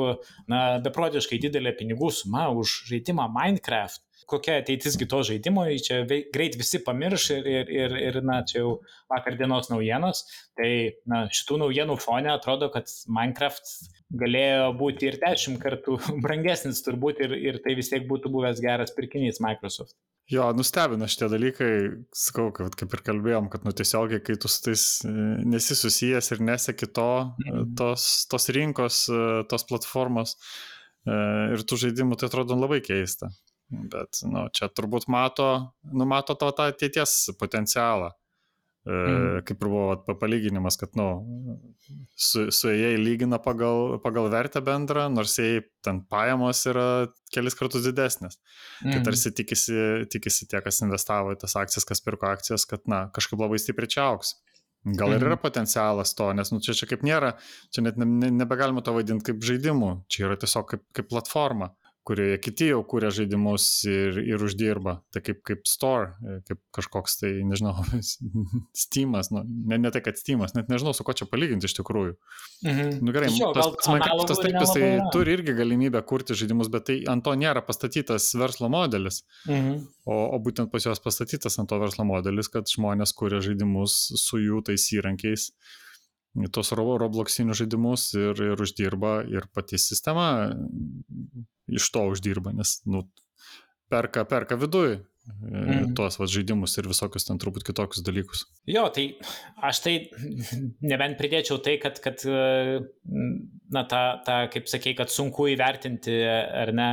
na, 0.48 0.78
beprotiškai 0.84 1.40
didelė 1.42 1.76
pinigų 1.76 2.10
suma 2.22 2.48
už 2.54 2.82
žaidimą 2.90 3.28
Minecraft 3.36 4.05
kokia 4.30 4.58
ateitisgi 4.60 5.06
to 5.10 5.22
žaidimo, 5.26 5.64
čia 5.82 6.02
greit 6.06 6.56
visi 6.58 6.80
pamirš 6.84 7.28
ir, 7.36 7.46
ir, 7.50 7.70
ir, 7.72 7.94
ir 8.08 8.18
na, 8.26 8.40
čia 8.48 8.60
jau 8.62 8.72
vakar 9.12 9.38
dienos 9.38 9.70
naujienos. 9.70 10.24
Tai 10.58 10.70
na, 11.10 11.22
šitų 11.32 11.60
naujienų 11.62 11.98
fone 12.02 12.32
atrodo, 12.34 12.68
kad 12.74 12.90
Minecraft 13.12 13.70
galėjo 14.16 14.72
būti 14.80 15.10
ir 15.10 15.20
dešimt 15.22 15.62
kartų 15.62 15.98
brangesnis 16.24 16.82
turbūt 16.86 17.22
ir, 17.24 17.38
ir 17.38 17.62
tai 17.64 17.78
vis 17.78 17.90
tiek 17.92 18.06
būtų 18.10 18.32
buvęs 18.34 18.62
geras 18.64 18.94
pirkinys 18.96 19.42
Microsoft. 19.44 19.96
Jo, 20.26 20.48
nustebina 20.58 21.06
šitie 21.06 21.28
dalykai, 21.30 21.72
sakau, 22.18 22.48
kad 22.54 22.74
kaip 22.74 22.94
ir 22.96 23.02
kalbėjom, 23.06 23.46
kad 23.50 23.62
nu 23.62 23.70
tiesiogiai, 23.78 24.18
kai 24.26 24.34
tu 24.42 24.50
su 24.50 24.64
tais 24.64 24.86
e, 25.06 25.12
nesi 25.46 25.76
susijęs 25.78 26.32
ir 26.34 26.42
neseki 26.48 26.88
to, 26.98 27.10
mm. 27.44 27.68
tos, 27.78 28.08
tos 28.26 28.50
rinkos, 28.50 29.04
e, 29.06 29.20
tos 29.50 29.66
platformos 29.68 30.34
ir 31.06 31.60
tų 31.62 31.76
žaidimų, 31.84 32.16
tai 32.18 32.26
atrodo 32.26 32.56
labai 32.58 32.80
keista. 32.82 33.28
Bet, 33.70 34.20
nu, 34.30 34.46
čia 34.54 34.68
turbūt 34.70 35.08
mato, 35.10 35.48
numato 35.90 36.36
to 36.38 36.52
tą 36.54 36.70
ateities 36.70 37.18
potencialą. 37.40 38.12
Mm. 38.86 39.40
Kaip 39.42 39.64
ir 39.64 39.70
buvo 39.72 40.14
palyginimas, 40.20 40.76
kad, 40.78 40.92
nu, 40.94 41.06
su, 42.14 42.44
su 42.54 42.70
jai 42.70 42.92
lygina 43.00 43.40
pagal, 43.42 43.96
pagal 44.04 44.28
vertę 44.30 44.62
bendrą, 44.62 45.08
nors 45.10 45.34
jai 45.40 45.64
ten 45.82 46.04
pajamos 46.06 46.60
yra 46.70 46.86
kelis 47.34 47.58
kartus 47.58 47.82
didesnės. 47.88 48.38
Mm. 48.84 48.92
Tai 48.92 49.00
tarsi 49.08 49.32
tikisi, 49.34 49.80
tikisi 50.12 50.46
tie, 50.46 50.60
kas 50.62 50.78
investavo 50.86 51.34
į 51.34 51.40
tas 51.42 51.58
akcijas, 51.58 51.88
kas 51.88 52.04
pirko 52.06 52.30
akcijas, 52.30 52.68
kad, 52.70 52.84
na, 52.86 53.08
kažkaip 53.16 53.42
labai 53.42 53.58
stipriai 53.58 53.90
čia 53.90 54.06
auks. 54.06 54.36
Gal 54.86 55.16
ir 55.16 55.18
yra 55.18 55.34
mhm. 55.34 55.42
potencialas 55.42 56.12
to, 56.14 56.28
nes 56.38 56.52
nu, 56.52 56.60
čia, 56.62 56.76
čia 56.78 56.86
kaip 56.86 57.00
nėra, 57.02 57.32
čia 57.74 57.82
net 57.82 57.96
ne, 57.98 58.06
ne, 58.06 58.28
nebegalima 58.30 58.84
to 58.86 58.92
vadinti 58.94 59.32
kaip 59.32 59.40
žaidimu, 59.42 59.88
čia 60.06 60.28
yra 60.28 60.36
tiesiog 60.38 60.68
kaip, 60.70 60.84
kaip 60.94 61.08
platforma 61.10 61.72
kurioje 62.06 62.36
kiti 62.38 62.68
jau 62.70 62.82
kūrė 62.86 63.10
žaidimus 63.14 63.64
ir, 63.90 64.18
ir 64.22 64.42
uždirba. 64.46 65.00
Tai 65.14 65.22
kaip, 65.26 65.40
kaip 65.46 65.64
store, 65.66 66.12
kaip 66.46 66.60
kažkoks 66.76 67.18
tai, 67.22 67.32
nežinau, 67.46 67.74
Steamas, 68.84 69.32
nu, 69.34 69.42
ne, 69.42 69.78
ne 69.82 69.90
tai, 69.94 70.02
kad 70.04 70.18
Steamas, 70.20 70.54
net 70.54 70.70
nežinau, 70.70 70.94
su 70.96 71.06
ko 71.06 71.14
čia 71.18 71.26
palyginti 71.30 71.66
iš 71.66 71.74
tikrųjų. 71.80 72.14
Mhm. 72.66 72.92
Nu, 73.02 73.14
gerai, 73.16 73.30
Tačiau, 73.32 73.50
tas, 73.56 73.72
tas 73.80 73.90
Minecraftas 73.90 74.42
taip, 74.42 74.58
jis 74.60 74.74
tai 74.76 74.84
yra. 74.84 75.08
turi 75.14 75.34
irgi 75.38 75.56
galimybę 75.58 76.02
kurti 76.06 76.36
žaidimus, 76.38 76.70
bet 76.72 76.86
tai 76.90 77.00
ant 77.10 77.26
to 77.26 77.34
nėra 77.38 77.64
pastatytas 77.66 78.28
verslo 78.38 78.70
modelis. 78.72 79.24
Mhm. 79.50 79.80
O, 80.06 80.20
o 80.36 80.38
būtent 80.42 80.70
pas 80.70 80.86
juos 80.86 81.02
pastatytas 81.02 81.58
ant 81.58 81.70
to 81.72 81.80
verslo 81.82 82.06
modelis, 82.06 82.52
kad 82.52 82.70
žmonės 82.70 83.16
kūrė 83.18 83.42
žaidimus 83.48 83.98
su 84.22 84.38
jų 84.42 84.62
tais 84.70 84.86
įrankiais 84.94 85.50
tos 86.52 86.72
robloksinius 86.76 87.62
žaidimus 87.62 88.08
ir, 88.18 88.40
ir 88.52 88.62
uždirba 88.62 89.18
ir 89.30 89.48
pati 89.54 89.80
sistema 89.80 90.28
iš 91.66 91.90
to 91.94 92.06
uždirba, 92.12 92.52
nes, 92.54 92.78
nu, 92.86 93.04
perka, 93.90 94.24
perka 94.28 94.58
viduje 94.60 95.00
mm. 95.26 95.94
tuos 95.98 96.18
va, 96.20 96.28
žaidimus 96.30 96.76
ir 96.78 96.88
visokius 96.90 97.26
ten 97.26 97.40
turbūt 97.42 97.66
kitokius 97.66 98.04
dalykus. 98.06 98.44
Jo, 98.70 98.86
tai 98.94 99.08
aš 99.66 99.82
tai 99.84 99.94
nebent 100.86 101.18
pridėčiau 101.18 101.58
tai, 101.64 101.76
kad, 101.82 101.98
kad 102.04 102.22
e, 102.28 102.80
na, 103.74 103.84
ta, 103.90 104.02
ta, 104.26 104.38
kaip 104.52 104.70
sakei, 104.70 104.94
kad 104.98 105.12
sunku 105.12 105.48
įvertinti 105.52 106.16
ar 106.30 106.72
ne, 106.76 106.88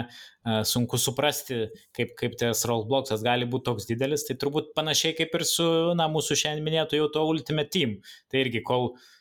e, 0.45 0.59
sunku 0.69 0.99
suprasti, 1.01 1.65
kaip, 1.95 2.15
kaip 2.19 2.37
tas 2.41 2.65
rollblocksas 2.69 3.25
gali 3.25 3.49
būti 3.49 3.69
toks 3.69 3.89
didelis, 3.89 4.25
tai 4.27 4.37
turbūt 4.41 4.73
panašiai 4.77 5.17
kaip 5.19 5.35
ir 5.37 5.47
su, 5.49 5.67
na, 5.97 6.09
mūsų 6.11 6.39
šiandien 6.45 6.65
minėtu 6.65 6.99
jau 6.99 7.11
to 7.13 7.25
Ultimate 7.29 7.73
Team. 7.73 7.99
Tai 8.31 8.41
irgi, 8.45 8.65
kol 8.65 8.91
uh, 8.91 9.11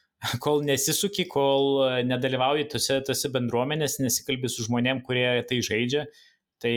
kol 0.43 0.63
nesisuki, 0.67 1.27
kol 1.31 1.83
e, 1.87 2.03
nedalyvauji 2.07 2.69
tose, 2.73 2.99
tose 3.07 3.31
bendruomenės, 3.33 3.99
nesikalbi 4.03 4.51
su 4.51 4.67
žmonėm, 4.67 5.03
kurie 5.07 5.27
tai 5.49 5.59
žaidžia, 5.65 6.07
tai 6.63 6.75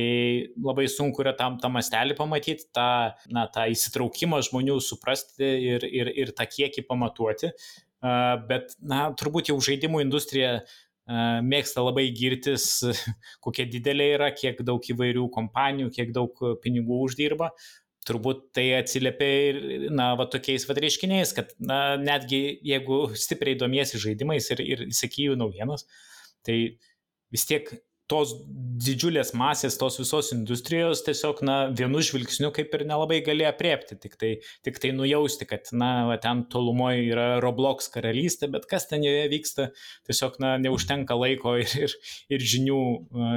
labai 0.66 0.88
sunku 0.90 1.22
yra 1.22 1.36
tam 1.38 1.60
tą 1.62 1.70
mastelį 1.74 2.18
pamatyti, 2.18 2.70
tą, 2.74 2.88
na, 3.34 3.46
tą 3.54 3.68
įsitraukimą 3.74 4.42
žmonių 4.48 4.80
suprasti 4.82 5.52
ir, 5.76 5.86
ir, 5.86 6.10
ir 6.26 6.34
tą 6.38 6.48
kiekį 6.50 6.88
pamatuoti. 6.90 7.54
Bet, 8.50 8.74
na, 8.86 9.08
turbūt 9.18 9.50
jau 9.50 9.60
žaidimų 9.62 10.02
industrija 10.04 10.58
mėgsta 11.46 11.84
labai 11.86 12.08
girtis, 12.18 12.82
kokia 13.46 13.68
didelė 13.70 14.12
yra, 14.18 14.32
kiek 14.34 14.62
daug 14.66 14.82
įvairių 14.90 15.28
kompanijų, 15.34 15.94
kiek 15.94 16.14
daug 16.18 16.42
pinigų 16.66 17.04
uždirba 17.06 17.52
turbūt 18.06 18.50
tai 18.56 18.68
atsiliepia 18.80 19.32
ir, 19.50 19.60
na, 19.94 20.12
va 20.20 20.28
tokiais 20.32 20.68
va 20.70 20.78
reiškiniais, 20.78 21.34
kad, 21.38 21.56
na, 21.60 21.80
netgi 22.02 22.44
jeigu 22.66 23.08
stipriai 23.18 23.58
domiesi 23.60 24.02
žaidimais 24.02 24.52
ir, 24.54 24.62
ir 24.64 24.86
įsikyjų 24.90 25.38
naujienas, 25.42 25.88
tai 26.46 26.60
vis 27.34 27.46
tiek 27.50 27.72
tos 28.12 28.36
didžiulės 28.86 29.32
masės, 29.38 29.80
tos 29.82 29.98
visos 29.98 30.30
industrijos 30.36 31.02
tiesiog, 31.08 31.42
na, 31.48 31.56
vienu 31.74 32.04
žvilgsniu 32.06 32.52
kaip 32.54 32.74
ir 32.78 32.84
nelabai 32.86 33.18
gali 33.26 33.48
apriepti, 33.50 33.98
tik 34.02 34.18
tai, 34.22 34.32
tik 34.66 34.78
tai 34.82 34.92
nujausti, 34.94 35.48
kad, 35.50 35.72
na, 35.74 35.90
va, 36.12 36.20
ten 36.22 36.44
tolumoje 36.54 37.08
yra 37.08 37.28
Roblox 37.44 37.90
karalystė, 37.94 38.52
bet 38.54 38.70
kas 38.70 38.86
ten 38.92 39.06
joje 39.06 39.26
vyksta, 39.34 39.72
tiesiog, 40.06 40.38
na, 40.44 40.54
neužtenka 40.62 41.18
laiko 41.18 41.58
ir, 41.64 41.74
ir, 41.88 41.98
ir 42.38 42.46
žinių 42.54 42.84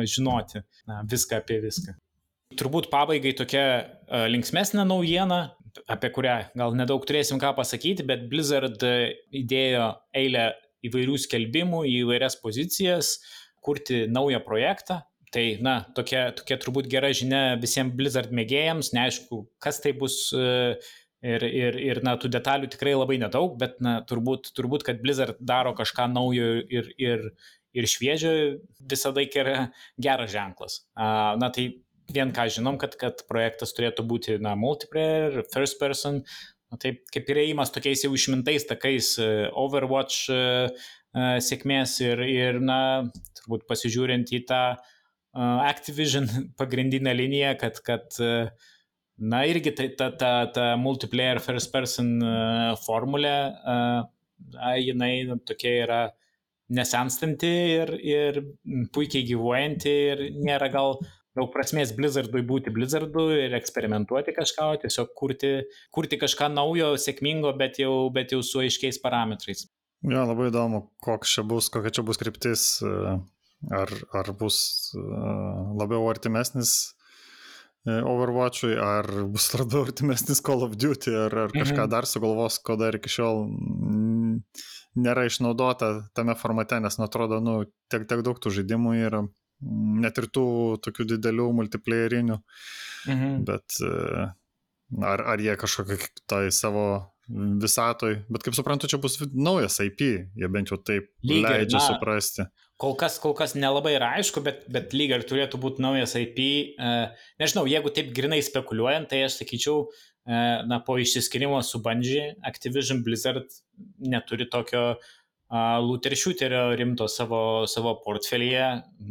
žinoti 0.04 0.62
na, 0.84 1.00
viską 1.08 1.40
apie 1.40 1.62
viską. 1.64 1.96
Turbūt 2.58 2.88
pabaigai 2.92 3.34
tokia 3.38 3.64
uh, 3.78 4.26
linksmesnė 4.30 4.84
naujiena, 4.88 5.42
apie 5.90 6.10
kurią 6.14 6.38
gal 6.58 6.74
nedaug 6.78 7.04
turėsim 7.06 7.40
ką 7.40 7.52
pasakyti, 7.58 8.06
bet 8.06 8.26
Blizzard 8.30 8.82
įdėjo 8.82 9.90
eilę 10.16 10.48
įvairių 10.88 11.18
skelbimų 11.22 11.84
į 11.86 11.98
įvairias 12.04 12.38
pozicijas, 12.42 13.18
kurti 13.64 14.06
naują 14.10 14.40
projektą. 14.46 15.02
Tai, 15.34 15.44
na, 15.60 15.82
tokia, 15.92 16.30
tokia 16.32 16.56
turbūt 16.56 16.86
gera 16.88 17.10
žinia 17.12 17.58
visiems 17.60 17.92
Blizzard 17.98 18.32
mėgėjams, 18.32 18.94
neaišku, 18.96 19.42
kas 19.60 19.82
tai 19.84 19.92
bus 19.98 20.22
uh, 20.32 20.72
ir, 21.22 21.44
ir, 21.44 21.78
ir, 21.82 22.00
na, 22.06 22.14
tų 22.20 22.30
detalių 22.32 22.70
tikrai 22.72 22.94
labai 22.96 23.18
nedaug, 23.20 23.56
bet, 23.60 23.78
na, 23.84 23.98
turbūt, 24.08 24.52
turbūt 24.56 24.86
kad 24.86 25.02
Blizzard 25.02 25.38
daro 25.40 25.74
kažką 25.78 26.08
naujo 26.12 26.50
ir, 26.70 26.90
ir, 27.00 27.26
ir 27.76 27.88
šviežio, 27.90 28.32
visada 28.90 29.24
yra 29.26 29.68
geras 30.00 30.32
ženklas. 30.32 30.80
Na, 30.96 31.50
tai 31.54 31.68
vien 32.12 32.32
ką 32.34 32.46
žinom, 32.52 32.78
kad, 32.80 32.96
kad 33.00 33.24
projektas 33.28 33.74
turėtų 33.76 34.04
būti, 34.08 34.36
na, 34.42 34.54
multiplayer, 34.58 35.42
first 35.52 35.78
person, 35.80 36.22
na, 36.70 36.78
taip 36.80 37.02
kaip 37.12 37.28
ir 37.28 37.42
įėjimas 37.44 37.72
tokiais 37.74 38.04
jau 38.04 38.12
išmintais 38.16 38.66
takais 38.68 39.14
e, 39.20 39.28
Overwatch 39.56 40.32
uh, 40.32 40.86
sėkmės 41.44 41.98
ir, 42.04 42.22
ir, 42.28 42.60
na, 42.60 42.80
turbūt 43.40 43.68
pasižiūrint 43.68 44.32
į 44.36 44.44
tą 44.48 44.62
Activision 45.38 46.26
pagrindinę 46.60 47.12
liniją, 47.14 47.54
kad, 47.60 47.80
kad 47.84 48.16
na, 48.18 49.42
irgi 49.48 49.72
ta, 49.76 49.88
ta, 49.98 50.08
ta, 50.20 50.30
ta 50.52 50.68
multiplayer 50.80 51.40
first 51.44 51.72
person 51.72 52.16
formulė, 52.84 53.36
uh, 53.64 54.00
jinai 54.80 55.12
tokia 55.48 55.74
yra 55.84 56.00
nesenstanti 56.68 57.52
ir, 57.78 57.94
ir 58.04 58.42
puikiai 58.92 59.24
gyvuojanti 59.24 59.94
ir 60.12 60.24
nėra 60.36 60.68
gal 60.72 60.98
uh, 60.98 61.14
daug 61.38 61.50
prasmės 61.54 61.94
Blizzardui 61.96 62.42
būti 62.46 62.72
Blizzardu 62.74 63.28
ir 63.36 63.56
eksperimentuoti 63.58 64.34
kažką, 64.36 64.68
o 64.74 64.78
tiesiog 64.82 65.14
kurti, 65.18 65.52
kurti 65.94 66.18
kažką 66.20 66.50
naujo, 66.52 66.92
sėkmingo, 67.00 67.54
bet 67.58 67.80
jau, 67.82 68.08
bet 68.14 68.34
jau 68.34 68.42
su 68.44 68.64
aiškiais 68.64 69.00
parametrais. 69.04 69.68
Jo, 70.06 70.22
labai 70.28 70.52
įdomu, 70.52 70.84
čia 71.26 71.42
bus, 71.46 71.70
kokia 71.74 71.90
čia 71.94 72.04
bus 72.06 72.20
kryptis, 72.20 72.68
e, 72.86 73.16
ar, 73.74 73.94
ar 74.14 74.30
bus 74.38 74.60
e, 74.94 75.02
labiau 75.80 76.06
artimesnis 76.10 76.74
e, 77.82 77.96
Overwatch'ui, 77.98 78.76
ar 78.78 79.08
bus 79.32 79.48
labiau 79.56 79.88
artimesnis 79.88 80.42
Call 80.44 80.62
of 80.68 80.76
Duty, 80.78 81.16
ar, 81.26 81.34
ar 81.46 81.54
kažką 81.54 81.82
mhm. 81.82 81.90
dar 81.96 82.06
sugalvos, 82.06 82.60
ko 82.62 82.78
dar 82.78 82.98
iki 82.98 83.10
šiol 83.10 83.42
nėra 84.98 85.26
išnaudota 85.26 85.90
tame 86.14 86.38
formate, 86.38 86.78
nes, 86.82 86.98
nu, 86.98 87.08
atrodo, 87.08 87.42
nu, 87.42 87.60
tiek, 87.90 88.06
tiek 88.06 88.22
daug 88.26 88.38
tų 88.38 88.54
žaidimų 88.60 88.94
yra 89.02 89.26
net 89.62 90.18
ir 90.20 90.28
tų 90.34 90.48
tokių 90.84 91.08
didelių 91.14 91.50
multiplayerinių, 91.58 92.38
mhm. 93.10 93.38
bet 93.48 93.78
e, 93.82 94.26
ar, 95.02 95.24
ar 95.34 95.42
jie 95.42 95.56
kažkokią 95.58 95.98
tai 96.30 96.48
savo 96.54 96.88
visatoj, 97.28 98.22
bet 98.32 98.44
kaip 98.44 98.56
suprantu, 98.56 98.88
čia 98.88 99.00
bus 99.02 99.18
naujas 99.36 99.76
IP, 99.84 100.04
jie 100.38 100.48
bent 100.52 100.72
jau 100.72 100.78
taip 100.80 101.10
Lygiai, 101.26 101.60
leidžia 101.60 101.76
na, 101.76 101.84
suprasti. 101.84 102.46
kol 102.80 102.94
kas, 102.96 103.18
kol 103.20 103.34
kas 103.36 103.52
nelabai 103.58 103.98
yra 103.98 104.14
aišku, 104.16 104.40
bet, 104.46 104.62
bet 104.72 104.96
lyg 104.96 105.12
ir 105.12 105.26
turėtų 105.28 105.60
būti 105.60 105.84
naujas 105.84 106.16
IP. 106.16 106.40
Nežinau, 107.42 107.66
jeigu 107.68 107.92
taip 107.92 108.14
grinai 108.16 108.40
spekuliuojant, 108.46 109.10
tai 109.12 109.26
aš 109.26 109.42
sakyčiau, 109.42 109.90
na, 110.24 110.80
po 110.84 110.96
išsiskirimo 111.00 111.60
su 111.64 111.82
Bungie, 111.84 112.30
Activision 112.48 113.04
Blizzard 113.04 113.52
neturi 114.00 114.48
tokio 114.48 114.82
uh, 114.94 115.12
looter 115.50 116.16
shooterio 116.16 116.74
rimto 116.76 117.08
savo, 117.08 117.66
savo 117.66 117.94
portfelyje, 118.04 118.66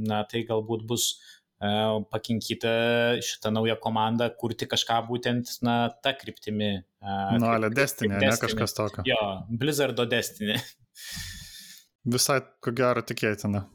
na, 0.09 0.21
tai 0.29 0.43
galbūt 0.45 0.83
bus 0.89 1.07
uh, 1.61 2.03
pakinkyta 2.11 2.73
šitą 3.25 3.51
naują 3.55 3.77
komandą 3.81 4.29
kurti 4.37 4.67
kažką 4.69 4.99
būtent, 5.09 5.57
na, 5.65 5.77
tą 6.03 6.13
kryptimį. 6.19 6.71
Uh, 7.01 7.33
nu, 7.41 7.49
ale 7.49 7.71
Destiny, 7.73 8.19
ne 8.21 8.35
kažkas 8.37 8.77
tokio. 8.77 9.05
Jo, 9.07 9.23
Blizzardo 9.49 10.05
Destiny. 10.05 10.59
Visai, 12.13 12.39
ko 12.63 12.71
gero, 12.71 13.03
tikėtina. 13.03 13.65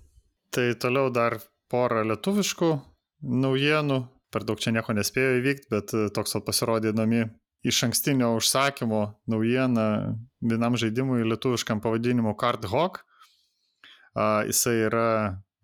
Tai 0.53 0.65
toliau 0.81 1.11
dar 1.13 1.41
porą 1.73 2.05
lietuviškų 2.07 2.73
naujienų. 3.43 4.03
Per 4.33 4.47
daug 4.49 4.61
čia 4.61 4.73
nieko 4.73 4.95
nespėjo 4.97 5.35
įvykti, 5.43 5.69
bet 5.73 5.93
e, 5.93 6.07
toks 6.17 6.39
pasirodė 6.47 6.95
įdomi 6.95 7.27
iš 7.63 7.83
ankstinio 7.87 8.33
užsakymo 8.39 9.03
naujiena 9.31 9.87
vienam 10.41 10.77
žaidimui 10.77 11.25
lietuviškam 11.31 11.81
pavadinimu 11.85 12.35
Card 12.41 12.67
Hawk. 12.73 13.03
Uh, 14.13 14.43
jisai 14.49 14.77
yra 14.89 15.09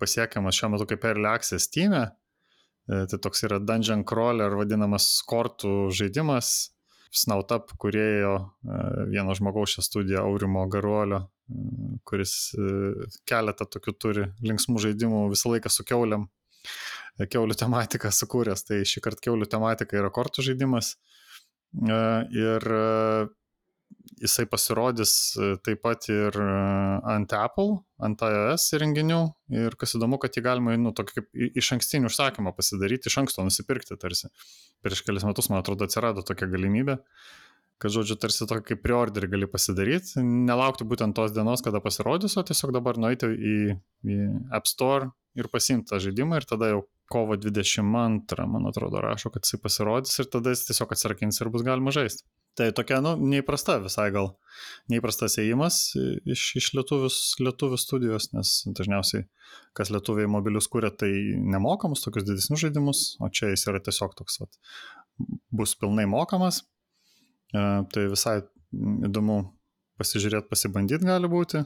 pasiekiamas 0.00 0.56
šiuo 0.56 0.72
metu 0.72 0.86
kaip 0.88 1.04
Early 1.04 1.28
Access 1.28 1.68
Steam. 1.68 1.94
E. 1.94 2.06
Tai 2.88 3.18
toks 3.20 3.42
yra 3.44 3.58
Dungeon 3.60 4.00
Crawler 4.08 4.54
vadinamas 4.56 5.10
kortų 5.28 5.90
žaidimas. 5.92 6.70
Snautup 7.12 7.74
kurėjo 7.80 8.32
e, 8.38 8.78
vieno 9.10 9.34
žmogaus 9.36 9.74
šią 9.74 9.84
studiją 9.84 10.22
Aurimo 10.28 10.66
Garuolio 10.72 11.26
kuris 12.08 12.32
e, 12.54 13.06
keletą 13.28 13.66
tokių 13.68 13.94
turi 14.00 14.24
linksmų 14.44 14.82
žaidimų 14.84 15.22
visą 15.32 15.52
laiką 15.54 15.72
su 15.72 15.84
keuliam, 15.88 16.26
e, 17.16 17.26
keulių 17.26 17.56
tematiką 17.58 18.12
sukūręs. 18.14 18.66
Tai 18.68 18.80
šį 18.88 19.04
kartą 19.04 19.28
keulių 19.28 19.48
tematika 19.50 19.98
yra 20.00 20.12
kortų 20.14 20.44
žaidimas. 20.50 20.94
E, 20.94 21.17
ir 21.74 22.70
jisai 24.18 24.46
pasirodys 24.50 25.12
taip 25.66 25.82
pat 25.84 26.08
ir 26.10 26.36
ant 26.38 27.34
Apple, 27.36 27.78
ant 28.02 28.22
iOS 28.24 28.68
įrenginių. 28.78 29.20
Ir 29.54 29.76
kas 29.78 29.94
įdomu, 29.98 30.18
kad 30.22 30.36
jį 30.36 30.44
galima 30.46 30.76
nu, 30.80 30.94
tokį 30.96 31.18
kaip 31.18 31.42
iš 31.62 31.72
ankstinį 31.76 32.10
užsakymą 32.10 32.54
pasidaryti, 32.56 33.10
iš 33.10 33.20
anksto 33.22 33.44
nusipirkti 33.46 33.98
tarsi. 34.00 34.30
Prieš 34.84 35.04
kelias 35.06 35.26
metus, 35.28 35.50
man 35.52 35.62
atrodo, 35.62 35.88
atsirado 35.88 36.24
tokia 36.26 36.50
galimybė. 36.50 36.98
Kad, 37.78 37.92
žodžiu, 37.94 38.16
tarsi 38.18 38.46
tokį 38.50 38.72
kaip 38.72 38.80
preorderį 38.82 39.28
gali 39.30 39.46
pasidaryti, 39.50 40.18
nelaukti 40.24 40.86
būtent 40.88 41.14
tos 41.14 41.30
dienos, 41.30 41.62
kada 41.62 41.78
pasirodys, 41.84 42.34
o 42.34 42.42
tiesiog 42.42 42.72
dabar 42.74 42.98
nueiti 42.98 43.28
į, 43.30 43.58
į 44.02 44.16
App 44.50 44.66
Store 44.66 45.12
ir 45.38 45.48
pasimti 45.52 45.92
tą 45.92 46.00
žaidimą 46.02 46.40
ir 46.40 46.46
tada 46.48 46.72
jau 46.72 46.82
kovo 47.08 47.38
22, 47.40 48.46
man 48.52 48.68
atrodo, 48.68 49.00
rašo, 49.04 49.32
kad 49.32 49.46
jisai 49.46 49.60
pasirodys 49.62 50.18
ir 50.20 50.28
tada 50.32 50.52
jis 50.52 50.66
tiesiog 50.68 50.92
atsirakins 50.92 51.40
ir 51.40 51.50
bus 51.54 51.64
galima 51.66 51.94
žaisti. 51.94 52.26
Tai 52.58 52.66
tokia, 52.74 52.98
nu, 53.04 53.12
neįprasta 53.32 53.76
visai 53.84 54.08
gal, 54.10 54.32
neįprastas 54.90 55.38
įėjimas 55.38 55.76
iš, 56.26 56.46
iš 56.58 56.72
lietuvius, 56.74 57.18
lietuvių 57.38 57.78
studijos, 57.78 58.32
nes 58.34 58.54
dažniausiai, 58.74 59.28
kas 59.78 59.92
lietuviai 59.94 60.26
mobilius 60.28 60.66
kūrė, 60.72 60.90
tai 60.90 61.12
nemokamus 61.38 62.02
tokius 62.02 62.26
didesnius 62.26 62.66
žaidimus, 62.66 63.04
o 63.22 63.30
čia 63.30 63.52
jis 63.52 63.68
yra 63.70 63.78
tiesiog 63.78 64.18
toks, 64.18 64.40
vat, 64.42 64.58
bus 65.54 65.76
pilnai 65.78 66.08
mokamas, 66.10 66.64
E, 67.48 67.60
tai 67.94 68.06
visai 68.12 68.40
įdomu 69.08 69.40
pasižiūrėti, 69.98 70.50
pasibandyti 70.50 71.08
gali 71.08 71.30
būti. 71.32 71.62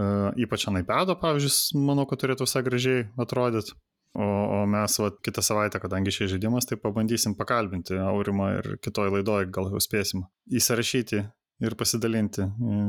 E, 0.00 0.08
ypač 0.44 0.66
ant 0.70 0.80
iPad, 0.80 1.12
pavyzdžiui, 1.20 1.80
manau, 1.84 2.06
kad 2.08 2.22
turėtų 2.22 2.46
visai 2.48 2.62
gražiai 2.66 3.06
atrodyti. 3.20 3.76
O, 4.18 4.26
o 4.26 4.62
mes 4.66 4.96
va, 4.98 5.10
kitą 5.22 5.42
savaitę, 5.46 5.78
kadangi 5.82 6.10
šis 6.14 6.32
žaidimas, 6.32 6.66
tai 6.66 6.80
pabandysim 6.82 7.36
pakalbinti 7.38 7.94
Aurimą 8.02 8.48
ir 8.56 8.72
kitoj 8.82 9.12
laidoje 9.14 9.46
gal 9.54 9.68
jau 9.70 9.82
spėsim 9.82 10.24
įsirašyti 10.50 11.20
ir 11.62 11.76
pasidalinti 11.78 12.42
e, 12.42 12.80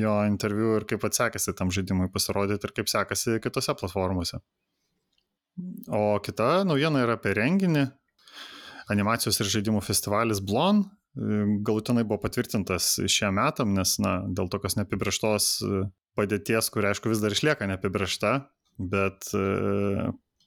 jo 0.00 0.16
interviu 0.26 0.72
ir 0.80 0.88
kaip 0.90 1.06
atsekasi 1.06 1.54
tam 1.54 1.70
žaidimui 1.74 2.10
pasirodyti 2.14 2.66
ir 2.66 2.74
kaip 2.80 2.90
sekasi 2.90 3.38
kitose 3.44 3.76
platformose. 3.78 4.42
O 5.94 6.18
kita 6.24 6.64
naujiena 6.66 7.04
yra 7.04 7.14
apie 7.20 7.36
renginį. 7.38 7.86
Animacijos 8.90 9.38
ir 9.40 9.48
žaidimų 9.52 9.78
festivalis 9.84 10.42
Blon 10.44 10.82
galutinai 11.14 12.04
buvo 12.04 12.18
patvirtintas 12.24 12.96
šiam 13.10 13.36
metam, 13.38 13.74
nes, 13.76 13.98
na, 14.02 14.16
dėl 14.26 14.50
tokios 14.50 14.74
neapibrieštos 14.78 15.46
e, 15.62 15.84
padėties, 16.18 16.70
kuri, 16.74 16.90
aišku, 16.90 17.10
vis 17.12 17.22
dar 17.22 17.34
išlieka 17.34 17.68
neapibriešta, 17.70 18.32
bet 18.78 19.30
e, 19.36 19.44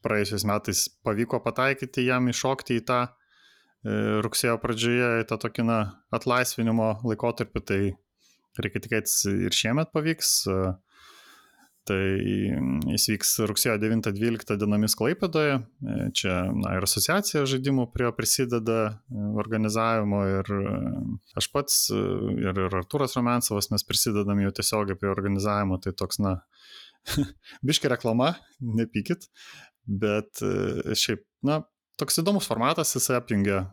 praėjusiais 0.06 0.46
metais 0.48 0.84
pavyko 1.06 1.42
pataikyti 1.44 2.08
jam 2.08 2.30
iššokti 2.32 2.80
į 2.80 2.84
tą 2.88 3.00
e, 3.06 3.12
rugsėjo 4.26 4.58
pradžioje, 4.64 5.12
į 5.24 5.30
tą 5.30 5.40
tokį, 5.46 5.68
na, 5.68 5.80
atlaisvinimo 6.16 6.92
laikotarpį, 7.08 7.64
tai 7.68 7.82
reikia 8.58 8.84
tikėtis 8.84 9.22
ir 9.30 9.54
šiemet 9.54 9.94
pavyks. 9.94 10.34
Tai 11.88 12.00
jis 12.92 13.06
vyks 13.14 13.30
rugsėjo 13.48 13.78
9-12 13.80 14.58
dienomis 14.60 14.96
Klaipėdoje. 15.00 15.60
E, 15.62 15.98
čia 16.18 16.34
na, 16.52 16.74
ir 16.76 16.88
asociacija 16.88 17.46
žaidimų 17.48 17.88
prie 17.94 18.10
prisideda 18.18 18.80
e, 18.90 19.22
organizavimo 19.40 20.20
ir 20.28 20.52
e, 20.58 20.74
aš 21.40 21.48
pats 21.54 21.78
ir, 21.94 22.52
ir 22.66 22.76
Arturas 22.82 23.16
Romansovas 23.16 23.72
mes 23.72 23.88
prisidedam 23.88 24.42
jau 24.44 24.52
tiesiogiai 24.60 25.00
prie 25.00 25.14
organizavimo. 25.14 25.80
Tai 25.84 25.96
toks, 25.96 26.20
na, 26.24 26.36
biški 27.68 27.94
reklama, 27.94 28.34
nepykit. 28.60 29.30
Bet 29.88 30.44
šiaip, 31.00 31.24
na, 31.48 31.62
toks 32.02 32.20
įdomus 32.20 32.50
formatas, 32.50 32.92
jis 32.98 33.08
apjungia 33.16 33.64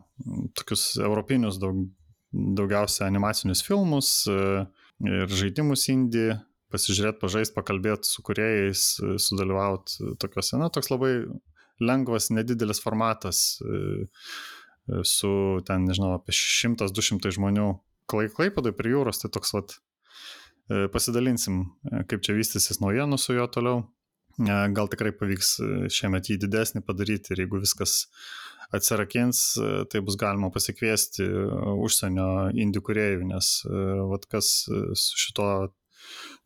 tokius 0.55 0.93
europinius 1.03 1.59
daug, 1.59 1.83
daugiausia 2.31 3.03
animacinius 3.09 3.65
filmus 3.67 4.11
ir 4.29 5.33
žaidimus 5.41 5.89
indį 5.91 6.29
pasižiūrėti, 6.75 7.21
pažaisti, 7.23 7.55
pakalbėti 7.55 8.11
su 8.11 8.23
kuriejais, 8.27 8.85
sudalyvauti 9.23 10.15
tokiuose, 10.21 10.59
na, 10.61 10.69
toks 10.73 10.91
labai 10.91 11.15
lengvas, 11.79 12.29
nedidelis 12.29 12.81
formatas 12.83 13.59
e, 13.61 14.05
e, 14.05 15.01
su 15.03 15.61
ten, 15.67 15.87
nežinau, 15.89 16.15
apie 16.19 16.35
100-200 16.35 17.33
žmonių 17.35 17.67
klaipadai 18.11 18.73
prie 18.77 18.93
jūros, 18.93 19.19
tai 19.21 19.31
toks 19.33 19.55
vat 19.55 19.75
e, 19.75 20.85
pasidalinsim, 20.93 21.65
kaip 22.09 22.23
čia 22.25 22.37
vystysis 22.37 22.81
naujienų 22.83 23.19
su 23.21 23.37
juo 23.37 23.49
toliau. 23.51 23.85
Gal 24.35 24.89
tikrai 24.91 25.13
pavyks 25.15 25.53
šiemet 25.95 26.27
jį 26.27 26.35
didesnį 26.41 26.81
padaryti 26.83 27.31
ir 27.31 27.45
jeigu 27.45 27.61
viskas 27.61 28.01
atsirakins, 28.75 29.53
tai 29.87 30.01
bus 30.03 30.17
galima 30.19 30.49
pasikviesti 30.51 31.23
užsienio 31.85 32.49
indų 32.51 32.81
kuriejų, 32.83 33.21
nes 33.29 33.51
vat 34.11 34.27
kas 34.27 34.49
su 34.67 35.21
šito 35.21 35.47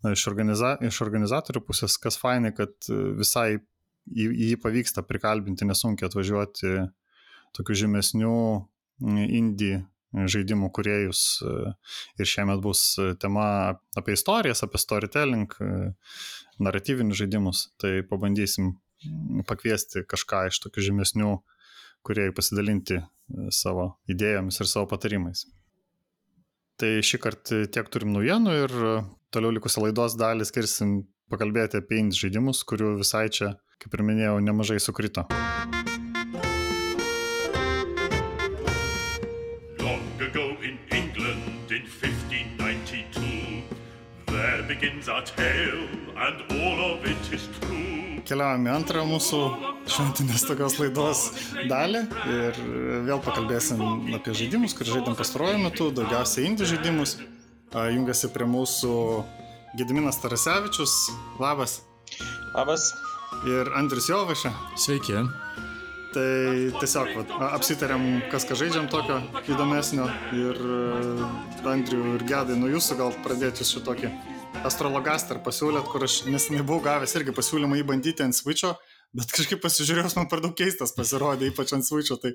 na, 0.04 0.14
iš, 0.16 0.26
organiza, 0.32 0.76
iš 0.86 1.02
organizatorių 1.06 1.64
pusės, 1.68 1.98
kas 2.02 2.18
fainai, 2.20 2.54
kad 2.56 2.74
e, 2.90 2.98
visai 3.20 3.50
į, 3.58 4.26
į 4.30 4.50
jį 4.54 4.58
pavyksta 4.64 5.04
prikalbinti 5.06 5.68
nesunkiai 5.68 6.10
atvažiuoti 6.10 6.76
tokių 7.58 7.80
žymesnių 7.84 8.36
indie 9.36 9.80
žaidimų 10.10 10.72
kuriejus. 10.74 11.24
E, 11.44 11.74
ir 12.22 12.30
šiemet 12.30 12.64
bus 12.64 12.84
tema 13.22 13.46
apie 14.00 14.16
istorijas, 14.18 14.64
apie 14.66 14.82
storytelling, 14.82 15.54
e, 15.62 15.92
naratyvinius 16.64 17.22
žaidimus. 17.22 17.68
Tai 17.82 18.00
pabandysim 18.10 18.74
pakviesti 19.48 20.04
kažką 20.10 20.48
iš 20.50 20.60
tokių 20.66 20.90
žymesnių 20.90 21.38
kuriejų 22.08 22.34
pasidalinti 22.36 23.00
savo 23.54 23.94
idėjomis 24.12 24.60
ir 24.60 24.68
savo 24.72 24.90
patarimais. 24.92 25.46
Tai 26.80 26.90
šį 27.04 27.18
kartą 27.20 27.58
tiek 27.76 27.90
turim 27.92 28.14
naujienų 28.16 28.52
ir 28.56 28.74
toliau 29.36 29.52
likusią 29.52 29.82
laidos 29.84 30.14
dalį 30.16 30.46
skirsim 30.48 30.94
pakalbėti 31.28 31.82
apie 31.82 31.98
indie 32.00 32.16
žaidimus, 32.16 32.62
kurių 32.64 32.94
visai 33.02 33.26
čia, 33.36 33.50
kaip 33.84 33.98
ir 33.98 34.04
minėjau, 34.08 34.38
nemažai 34.40 34.80
sukrito. 34.80 35.26
Long 39.84 40.24
ago 40.24 40.56
in 40.64 40.80
England 40.96 41.68
in 41.68 41.84
1592 41.84 43.68
There 44.32 44.64
begins 44.64 45.10
our 45.10 45.24
tale 45.24 45.84
and 46.16 46.38
all 46.62 46.80
of 46.94 47.04
it 47.04 47.34
is 47.34 47.49
keliaujame 48.30 48.70
antrą 48.72 49.04
mūsų 49.10 49.40
šventinės 49.90 50.46
tokios 50.46 50.78
laidos 50.78 51.26
dalį 51.70 52.04
ir 52.30 52.62
vėl 53.08 53.22
pakalbėsim 53.26 53.82
apie 54.18 54.36
žaidimus, 54.38 54.76
kur 54.78 54.90
žaidėm 54.90 55.18
pastaruoju 55.18 55.60
metu, 55.64 55.90
daugiausiai 55.96 56.46
indie 56.50 56.70
žaidimus. 56.70 57.18
Jungiasi 57.74 58.32
prie 58.34 58.48
mūsų 58.50 58.94
Gediminas 59.78 60.18
Tarasevičius. 60.22 60.96
Labas. 61.42 61.82
Labas. 62.56 62.90
Ir 63.46 63.70
Andrius 63.78 64.10
Jovaša. 64.10 64.50
Sveiki. 64.78 65.22
Tai 66.10 66.30
tiesiog 66.82 67.12
vat, 67.14 67.34
apsitarėm, 67.52 68.08
kas 68.32 68.48
ką 68.50 68.58
žaidžiam 68.58 68.90
tokio 68.90 69.20
įdomesnio. 69.46 70.08
Ir 70.34 70.58
Andriu 71.70 72.16
ir 72.16 72.26
Gedai, 72.26 72.58
nuo 72.58 72.72
jūsų 72.74 72.98
gal 72.98 73.14
pradėti 73.26 73.68
su 73.68 73.84
tokį 73.86 74.10
Astrologaster 74.68 75.38
pasiūlėt, 75.40 75.88
kur 75.88 76.04
aš 76.04 76.24
nesenai 76.28 76.66
buvau 76.68 76.84
gavęs 76.84 77.14
irgi 77.16 77.34
pasiūlymą 77.36 77.78
įbandyti 77.80 78.26
ant 78.26 78.36
Switch'o, 78.36 78.74
bet 79.16 79.32
kažkaip 79.32 79.62
pasižiūrėjus 79.64 80.18
man 80.18 80.28
per 80.32 80.42
daug 80.44 80.56
keistas 80.58 80.92
pasirodė, 80.98 81.48
ypač 81.54 81.72
ant 81.78 81.88
Switch'o, 81.88 82.18
tai 82.20 82.34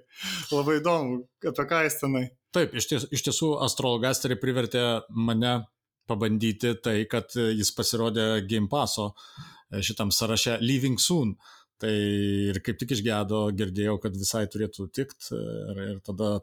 labai 0.49 0.79
įdomu, 0.81 1.19
apie 1.51 1.67
ką 1.69 1.83
jis 1.85 1.99
tenai. 2.01 2.25
Taip, 2.57 2.73
iš, 2.81 2.89
ties, 2.89 3.07
iš 3.13 3.27
tiesų 3.29 3.51
Astrologasterį 3.67 4.39
privertė 4.41 4.85
mane 5.13 5.59
pabandyti 6.09 6.73
tai, 6.85 7.03
kad 7.11 7.37
jis 7.37 7.75
pasirodė 7.77 8.29
Game 8.49 8.73
Passo 8.73 9.11
e, 9.13 9.83
šitam 9.85 10.13
sąraše 10.15 10.59
Leaving 10.65 11.01
Soon. 11.01 11.37
Tai 11.83 11.91
ir 11.91 12.61
kaip 12.63 12.79
tik 12.79 12.93
išgedo, 12.95 13.41
girdėjau, 13.59 13.97
kad 14.03 14.15
visai 14.15 14.45
turėtų 14.51 14.87
tikt 14.95 15.33
ir, 15.35 15.81
ir 15.83 15.97
tada 16.07 16.37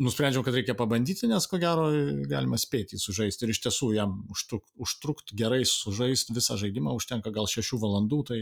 nusprendžiau, 0.00 0.40
kad 0.46 0.56
reikia 0.56 0.76
pabandyti, 0.78 1.28
nes 1.28 1.44
ko 1.50 1.60
gero 1.60 1.90
galima 2.30 2.56
spėti 2.60 2.96
sužaisti 3.00 3.44
ir 3.44 3.52
iš 3.52 3.60
tiesų 3.66 3.90
jam 3.98 4.14
užtrukt, 4.32 4.70
užtrukt 4.80 5.34
gerai 5.36 5.60
sužaisti 5.68 6.36
visą 6.36 6.56
žaidimą 6.60 6.96
užtenka 6.96 7.34
gal 7.36 7.50
šešių 7.52 7.82
valandų. 7.84 8.22
Tai, 8.30 8.40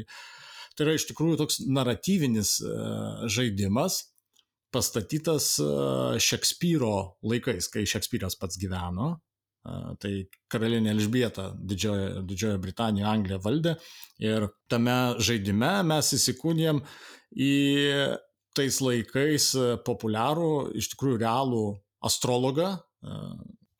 tai 0.79 0.87
yra 0.87 0.95
iš 0.95 1.09
tikrųjų 1.11 1.41
toks 1.43 1.59
naratyvinis 1.67 2.61
uh, 2.63 3.27
žaidimas, 3.27 4.05
pastatytas 4.71 5.57
uh, 5.65 6.15
Šekspyro 6.23 6.95
laikais, 7.27 7.67
kai 7.75 7.89
Šekspyras 7.91 8.39
pats 8.39 8.61
gyveno 8.63 9.17
tai 10.03 10.13
karalienė 10.53 10.93
Elžbieta 10.95 11.51
didžiojo, 11.59 12.23
didžiojo 12.29 12.61
Britanijoje, 12.63 13.09
Anglija 13.11 13.41
valdė. 13.43 13.75
Ir 14.23 14.49
tame 14.71 14.97
žaidime 15.23 15.73
mes 15.89 16.13
įsikūnijom 16.17 16.83
į 17.37 17.53
tais 18.57 18.81
laikais 18.81 19.51
populiarų, 19.85 20.53
iš 20.81 20.93
tikrųjų 20.95 21.21
realų 21.21 21.65
astrologą, 22.07 22.71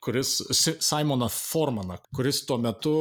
kuris 0.03 0.37
Simoną 0.83 1.29
Formaną, 1.33 1.97
kuris 2.15 2.43
tuo 2.47 2.59
metu 2.61 2.97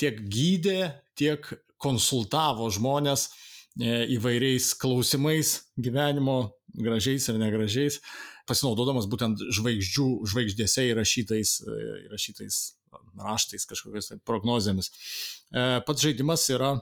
tiek 0.00 0.18
gydė, 0.32 0.80
tiek 1.16 1.44
konsultavo 1.80 2.68
žmonės 2.72 3.28
e, 3.28 4.06
įvairiais 4.16 4.72
klausimais 4.80 5.52
gyvenimo, 5.76 6.38
gražiais 6.76 7.28
ir 7.28 7.38
negražiais 7.40 8.00
pasinaudodamas 8.48 9.08
būtent 9.10 9.42
žvaigždžių, 9.58 10.08
žvaigždėse 10.32 10.88
įrašytais, 10.92 11.54
e, 11.66 11.78
įrašytais 12.06 12.58
raštais, 13.20 13.68
kažkokiais 13.68 14.12
tai 14.12 14.18
prognozėmis. 14.26 14.90
E, 15.52 15.64
pats 15.86 16.04
žaidimas 16.06 16.46
yra, 16.54 16.76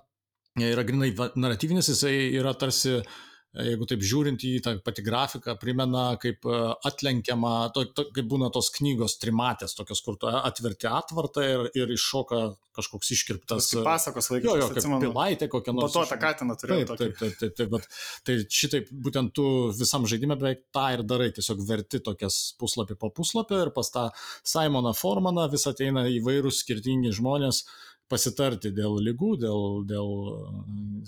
yra 0.61 0.85
grinai 0.87 1.12
naratyvinis, 1.35 1.90
jisai 1.90 2.14
yra 2.37 2.53
tarsi 2.59 2.98
uh, 3.00 3.22
jeigu 3.55 3.87
taip 3.87 4.03
žiūrint 4.03 4.43
į 4.47 4.53
tą 4.64 4.75
pati 4.85 5.05
grafiką, 5.07 5.55
primena 5.61 6.05
kaip 6.21 6.47
e, 6.49 6.59
atlenkiama, 6.88 7.55
to, 7.75 7.85
to, 7.95 8.07
kaip 8.14 8.27
būna 8.31 8.51
tos 8.55 8.73
knygos 8.75 9.17
trimatės, 9.23 9.77
tokios, 9.79 10.03
kur 10.05 10.19
tu 10.19 10.31
atverti 10.31 10.90
atvartą 10.90 11.45
ir, 11.47 11.64
ir 11.79 11.95
iššoka 11.95 12.40
kažkoks 12.75 13.12
iškirptas. 13.14 13.69
Kaip 13.71 13.87
pasakos 13.87 14.31
laikas. 14.33 14.49
Jo, 14.49 14.57
jo, 14.59 14.69
kaip 14.73 14.81
atsimenu, 14.83 15.07
pilaitė 15.07 15.49
kokia 15.53 15.77
nors. 15.77 15.95
To 15.95 16.03
tą 16.11 16.19
katiną 16.19 16.59
turėjau. 16.59 16.88
Taip, 16.90 16.99
taip, 16.99 17.17
taip, 17.21 17.38
taip, 17.38 17.55
taip, 17.61 17.73
bet 17.77 17.88
tai 18.27 18.38
šitaip 18.59 18.90
būtent 19.07 19.35
tu 19.38 19.47
visam 19.79 20.09
žaidime 20.11 20.38
beveik 20.40 20.67
tą 20.75 20.88
ir 20.97 21.05
darai, 21.07 21.31
tiesiog 21.37 21.62
verti 21.69 22.03
tokias 22.03 22.40
puslapį 22.59 22.99
po 22.99 23.12
puslapio 23.14 23.62
ir 23.62 23.71
pas 23.77 23.90
tą 23.95 24.09
Simoną 24.43 24.95
Formaną 24.99 25.47
vis 25.53 25.69
ateina 25.71 26.09
įvairūs 26.11 26.64
skirtingi 26.64 27.14
žmonės 27.14 27.62
pasitarti 28.11 28.75
dėl 28.75 28.99
lygų, 29.07 29.35
dėl, 29.47 29.85
dėl 29.88 30.11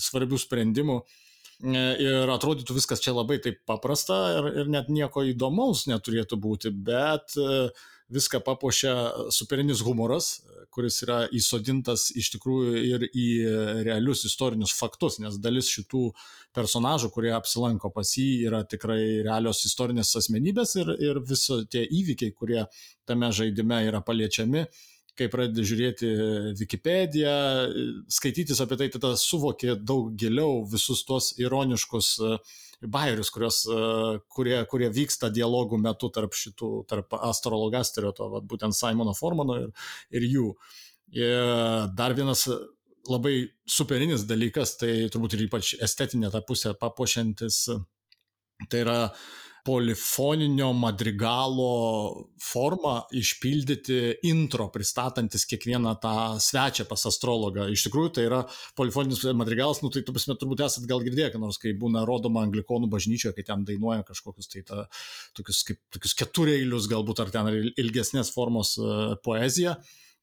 svarbių 0.00 0.38
sprendimų. 0.40 1.00
E, 1.64 1.82
ir 2.04 2.28
atrodytų 2.28 2.76
viskas 2.76 3.00
čia 3.00 3.14
labai 3.16 3.38
taip 3.40 3.62
paprasta 3.68 4.16
ir, 4.36 4.48
ir 4.62 4.72
net 4.72 4.90
nieko 4.92 5.24
įdomaus 5.24 5.86
neturėtų 5.88 6.36
būti, 6.36 6.72
bet 6.84 7.32
e, 7.40 7.68
viską 8.12 8.42
papuošia 8.44 8.92
superinis 9.32 9.80
humoras, 9.82 10.42
kuris 10.70 11.00
yra 11.06 11.22
įsodintas 11.32 12.10
iš 12.12 12.28
tikrųjų 12.34 12.82
ir 12.84 13.06
į 13.08 13.26
realius 13.86 14.26
istorinius 14.28 14.74
faktus, 14.76 15.16
nes 15.22 15.38
dalis 15.40 15.70
šitų 15.72 16.02
personažų, 16.54 17.08
kurie 17.14 17.32
apsilanko 17.34 17.88
pas 17.94 18.12
jį, 18.18 18.44
yra 18.50 18.60
tikrai 18.68 19.24
realios 19.24 19.64
istorinės 19.66 20.12
asmenybės 20.20 20.76
ir, 20.82 20.92
ir 21.00 21.22
visi 21.24 21.62
tie 21.72 21.86
įvykiai, 21.88 22.36
kurie 22.36 22.66
tame 23.08 23.32
žaidime 23.32 23.80
yra 23.88 24.04
paliečiami, 24.04 24.66
kai 25.18 25.28
pradedi 25.32 25.64
žiūrėti 25.66 26.10
Wikipediją, 26.60 27.34
skaitytis 28.12 28.60
apie 28.62 28.78
tai, 28.80 28.88
tada 28.92 29.14
suvoki 29.20 29.74
daug 29.76 30.12
giliau 30.18 30.62
visus 30.70 31.02
tuos 31.08 31.32
ironiškus 31.40 32.10
e, 32.20 32.32
bairius, 32.92 33.30
kurios, 33.34 33.62
e, 33.70 33.80
kurie, 34.32 34.58
kurie 34.70 34.90
vyksta 34.92 35.30
dialogų 35.34 35.80
metu 35.82 36.10
tarp 36.14 36.36
šitų, 36.36 36.70
tarp 36.90 37.18
astrologasterio, 37.18 38.12
to 38.16 38.28
vat, 38.34 38.46
būtent 38.48 38.76
Simono 38.76 39.16
Formano 39.16 39.58
ir, 39.64 39.72
ir 40.14 40.28
jų. 40.28 40.52
Ir 41.16 41.42
dar 41.96 42.16
vienas 42.18 42.48
labai 43.06 43.36
superinis 43.70 44.26
dalykas, 44.26 44.74
tai 44.80 45.06
turbūt 45.12 45.36
ir 45.36 45.46
ypač 45.46 45.76
estetinė 45.82 46.32
ta 46.34 46.42
pusė 46.42 46.72
papuošiantis, 46.78 47.60
tai 48.72 48.80
yra 48.82 48.96
uh, 49.06 49.20
polifoninio 49.66 50.68
madrigalo 50.78 51.70
formą 52.42 52.94
išpildyti 53.18 53.98
intro, 54.28 54.68
pristatantis 54.70 55.46
kiekvieną 55.50 55.96
tą 56.02 56.12
svečią 56.42 56.86
pas 56.86 57.02
astrologą. 57.10 57.66
Iš 57.74 57.88
tikrųjų, 57.88 58.12
tai 58.14 58.26
yra 58.28 58.40
polifoninis 58.78 59.24
madrigalas, 59.34 59.82
nu 59.82 59.90
tai 59.90 60.04
tu 60.06 60.14
prasme 60.14 60.36
turbūt 60.38 60.62
esat 60.68 60.86
gal 60.86 61.02
girdėję, 61.02 61.32
nors 61.42 61.58
kai 61.62 61.74
būna 61.78 62.04
rodoma 62.06 62.44
anglikonų 62.46 62.90
bažnyčioje, 62.92 63.34
kai 63.36 63.46
ten 63.48 63.64
dainuoja 63.66 64.06
kažkokius 64.06 64.52
tai 64.52 64.62
ta, 64.68 64.84
tokius, 65.38 65.64
kaip, 65.66 65.80
tokius 65.96 66.14
ketureilius 66.20 66.86
galbūt 66.92 67.24
ar 67.24 67.32
ten 67.34 67.50
ilgesnės 67.74 68.30
formos 68.34 68.76
uh, 68.78 69.16
poeziją. 69.26 69.74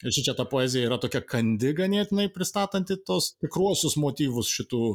Ir 0.03 0.15
čia 0.15 0.33
ta 0.35 0.43
poezija 0.47 0.87
yra 0.87 0.97
tokia 0.99 1.21
kandi 1.23 1.71
ganėtinai 1.75 2.29
pristatanti 2.31 2.97
tos 3.07 3.33
tikruosius 3.43 3.95
motyvus 3.99 4.49
šitų, 4.51 4.85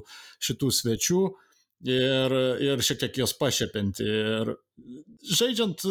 šitų 0.49 0.73
svečių. 0.81 1.21
Uh, 1.29 1.45
ir, 1.87 2.39
ir 2.65 2.83
šiek 2.85 3.05
tiek 3.05 3.21
jos 3.23 3.37
pašėpinti. 3.39 4.07
Ir 4.07 4.55
žaidžiant, 5.39 5.85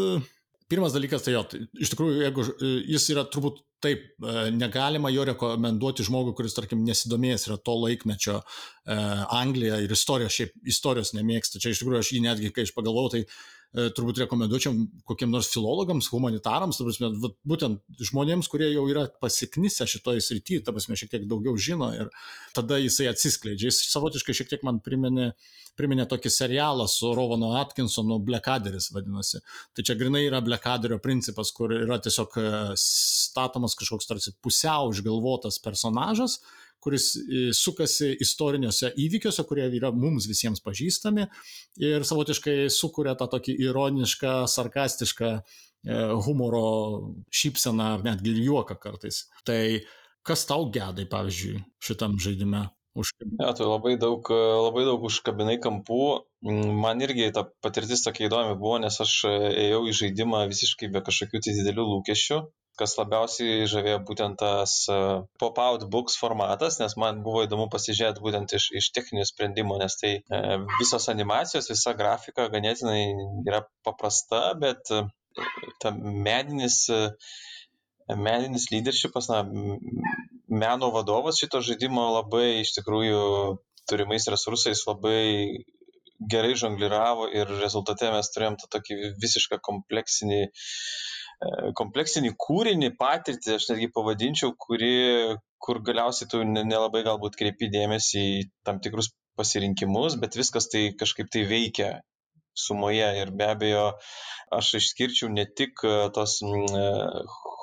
pirmas 0.71 0.95
dalykas 0.95 1.23
tai 1.25 1.37
jo, 1.37 1.45
tai 1.47 1.63
iš 1.79 1.93
tikrųjų, 1.93 2.19
jeigu 2.25 2.47
jis 2.95 3.09
yra 3.13 3.25
turbūt 3.31 3.63
taip, 3.83 4.07
negalima 4.57 5.11
jo 5.13 5.27
rekomenduoti 5.29 6.05
žmogui, 6.07 6.33
kuris, 6.37 6.55
tarkim, 6.57 6.81
nesidomėjęs 6.87 7.45
yra 7.49 7.59
to 7.61 7.75
laikmečio 7.77 8.39
Anglija 8.87 9.77
ir 9.83 9.93
istorijos, 9.93 10.33
šiaip 10.33 10.71
istorijos 10.73 11.13
nemėgsta. 11.13 11.61
Čia 11.61 11.75
iš 11.75 11.83
tikrųjų 11.83 12.01
aš 12.01 12.15
jį 12.15 12.23
netgi, 12.25 12.51
kai 12.55 12.65
aš 12.65 12.73
pagalvojau, 12.73 13.13
tai 13.13 13.27
E, 13.27 13.56
turbūt 13.75 14.21
rekomenduočiau 14.23 14.73
kokiem 15.07 15.31
nors 15.33 15.49
filologams, 15.51 16.07
humanitarams, 16.13 16.79
prasme, 16.81 17.09
būtent 17.47 18.03
žmonėms, 18.09 18.47
kurie 18.51 18.69
jau 18.71 18.85
yra 18.89 19.05
pasiknisę 19.21 19.85
šitoje 19.89 20.23
srityje, 20.23 20.63
ta 20.65 20.73
prasme, 20.75 20.95
šiek 20.99 21.11
tiek 21.11 21.25
daugiau 21.29 21.57
žino 21.59 21.89
ir 21.93 22.09
tada 22.55 22.79
jisai 22.81 23.09
atsiskleidžia. 23.11 23.69
Jis 23.69 23.81
savotiškai 23.91 24.35
šiek 24.39 24.53
tiek 24.53 24.63
man 24.67 24.79
priminė, 24.83 25.33
priminė 25.77 26.07
tokį 26.09 26.31
serialą 26.33 26.87
su 26.89 27.11
Rovano 27.17 27.51
Atkinsonu, 27.59 28.21
Blackadderis 28.27 28.89
vadinasi. 28.95 29.43
Tai 29.75 29.85
čia 29.85 29.97
grinai 29.99 30.23
yra 30.29 30.41
Blackadderio 30.45 31.01
principas, 31.03 31.51
kur 31.55 31.75
yra 31.75 31.99
tiesiog 32.01 32.39
e, 32.39 32.47
statomas 32.81 33.77
kažkoks 33.77 34.09
tarsi 34.09 34.33
pusiau 34.41 34.93
išgalvotas 34.95 35.59
personažas, 35.63 36.39
kuris 36.83 37.11
e, 37.17 37.47
sukasi 37.55 38.13
istoriniuose 38.23 38.93
įvykiuose, 39.05 39.45
kurie 39.49 39.67
yra 39.79 39.91
mums 39.95 40.27
visiems 40.29 40.63
pažįstami 40.65 41.27
ir 41.83 42.07
savotiškai 42.07 42.67
sukuria 42.73 43.17
tą 43.19 43.29
tokį 43.33 43.57
ironišką, 43.67 44.33
sarkastišką 44.51 45.33
e, 45.33 45.41
humoro 46.27 46.65
šypseną 47.33 47.91
netgi 48.05 48.33
ir 48.33 48.43
juoką 48.47 48.79
kartais. 48.81 49.25
Tai 49.47 49.61
kas 50.27 50.47
tau 50.49 50.69
gedai, 50.73 51.07
pavyzdžiui, 51.09 51.61
šitam 51.83 52.19
žaidime? 52.21 52.67
užkabinai. 52.97 53.45
Ja, 53.45 53.53
tai 53.53 53.67
labai 53.69 53.95
daug, 54.01 54.29
labai 54.65 54.85
daug 54.87 55.03
užkabinai 55.09 55.57
kampų. 55.61 55.99
Man 56.83 57.03
irgi 57.05 57.29
ta 57.35 57.43
patirtis 57.63 58.03
tokia 58.05 58.27
įdomi 58.27 58.55
buvo, 58.57 58.77
nes 58.81 58.97
aš 59.03 59.13
ėjau 59.29 59.83
į 59.89 59.95
žaidimą 60.01 60.45
visiškai 60.51 60.89
be 60.93 61.03
kažkokių 61.05 61.43
tai 61.45 61.53
didelių 61.59 61.85
lūkesčių 61.91 62.41
kas 62.77 62.93
labiausiai 62.99 63.65
žavėjo 63.69 63.99
būtent 64.07 64.37
tas 64.41 64.73
e, 64.91 64.97
pop-out 65.41 65.85
books 65.93 66.17
formatas, 66.21 66.77
nes 66.81 66.95
man 67.01 67.21
buvo 67.25 67.43
įdomu 67.47 67.67
pasižiūrėti 67.73 68.23
būtent 68.23 68.53
iš, 68.57 68.69
iš 68.81 68.89
techninių 68.95 69.25
sprendimų, 69.29 69.79
nes 69.81 69.97
tai 70.01 70.13
e, 70.19 70.41
visos 70.77 71.09
animacijos, 71.13 71.69
visa 71.73 71.95
grafika 71.97 72.47
ganėtinai 72.53 73.01
yra 73.49 73.63
paprasta, 73.87 74.43
bet 74.61 74.93
e, 74.93 75.03
ta 75.81 75.93
medinis, 75.93 76.83
medinis 78.09 78.69
leadershipas, 78.73 79.29
na, 79.33 79.43
meno 80.47 80.91
vadovas 80.93 81.41
šito 81.41 81.61
žaidimo 81.65 82.05
labai 82.15 82.61
iš 82.61 82.75
tikrųjų 82.77 83.23
turimais 83.89 84.25
resursais 84.31 84.81
labai 84.87 85.19
gerai 86.31 86.55
žongliravo 86.57 87.27
ir 87.29 87.51
rezultate 87.59 88.09
mes 88.13 88.31
turėjom 88.33 88.57
tą 88.61 88.69
tokį 88.77 88.95
visišką 89.21 89.59
kompleksinį 89.67 90.39
uh, 90.47 90.63
E, 91.26 91.26
kompleksinį 91.77 92.33
kūrinį, 92.41 92.91
patirtį, 92.97 93.57
aš 93.59 93.69
netgi 93.71 93.91
pavadinčiau, 93.93 94.53
kuri, 94.57 95.37
kur 95.61 95.81
galiausiai 95.85 96.29
tu 96.31 96.41
nelabai 96.47 97.03
galbūt 97.05 97.37
kreipi 97.39 97.69
dėmesį 97.73 98.23
į 98.39 98.43
tam 98.65 98.81
tikrus 98.81 99.11
pasirinkimus, 99.37 100.17
bet 100.21 100.37
viskas 100.39 100.69
tai 100.73 100.87
kažkaip 100.97 101.29
tai 101.33 101.43
veikia 101.49 101.91
sumoje 102.57 103.09
ir 103.21 103.31
be 103.37 103.45
abejo 103.53 103.83
aš 104.57 104.71
išskirčiau 104.79 105.29
ne 105.29 105.45
tik 105.59 105.83
e, 105.85 105.93
tos 106.15 106.39
e, 106.41 106.87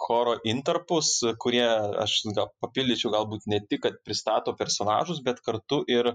choro 0.04 0.36
interpus, 0.52 1.16
kurie, 1.42 1.66
aš 2.04 2.20
gal 2.36 2.52
papildyčiau, 2.62 3.10
galbūt 3.16 3.48
ne 3.50 3.58
tik, 3.66 3.82
kad 3.88 3.98
pristato 4.06 4.54
personažus, 4.60 5.22
bet 5.26 5.42
kartu 5.46 5.80
ir 5.90 6.12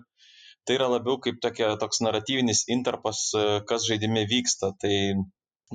tai 0.68 0.78
yra 0.78 0.88
labiau 0.94 1.18
kaip 1.24 1.42
tokia, 1.44 1.74
toks 1.82 2.00
naratyvinis 2.06 2.68
interpas, 2.70 3.30
kas 3.68 3.88
žaidime 3.90 4.26
vyksta. 4.30 4.72
Tai 4.80 4.96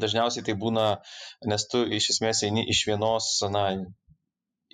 dažniausiai 0.01 0.45
tai 0.47 0.55
būna, 0.59 0.86
nes 1.51 1.66
tu 1.70 1.84
iš 1.99 2.11
esmės 2.16 2.42
eini 2.47 2.64
iš 2.70 2.84
vienos, 2.88 3.28
na, 3.55 3.64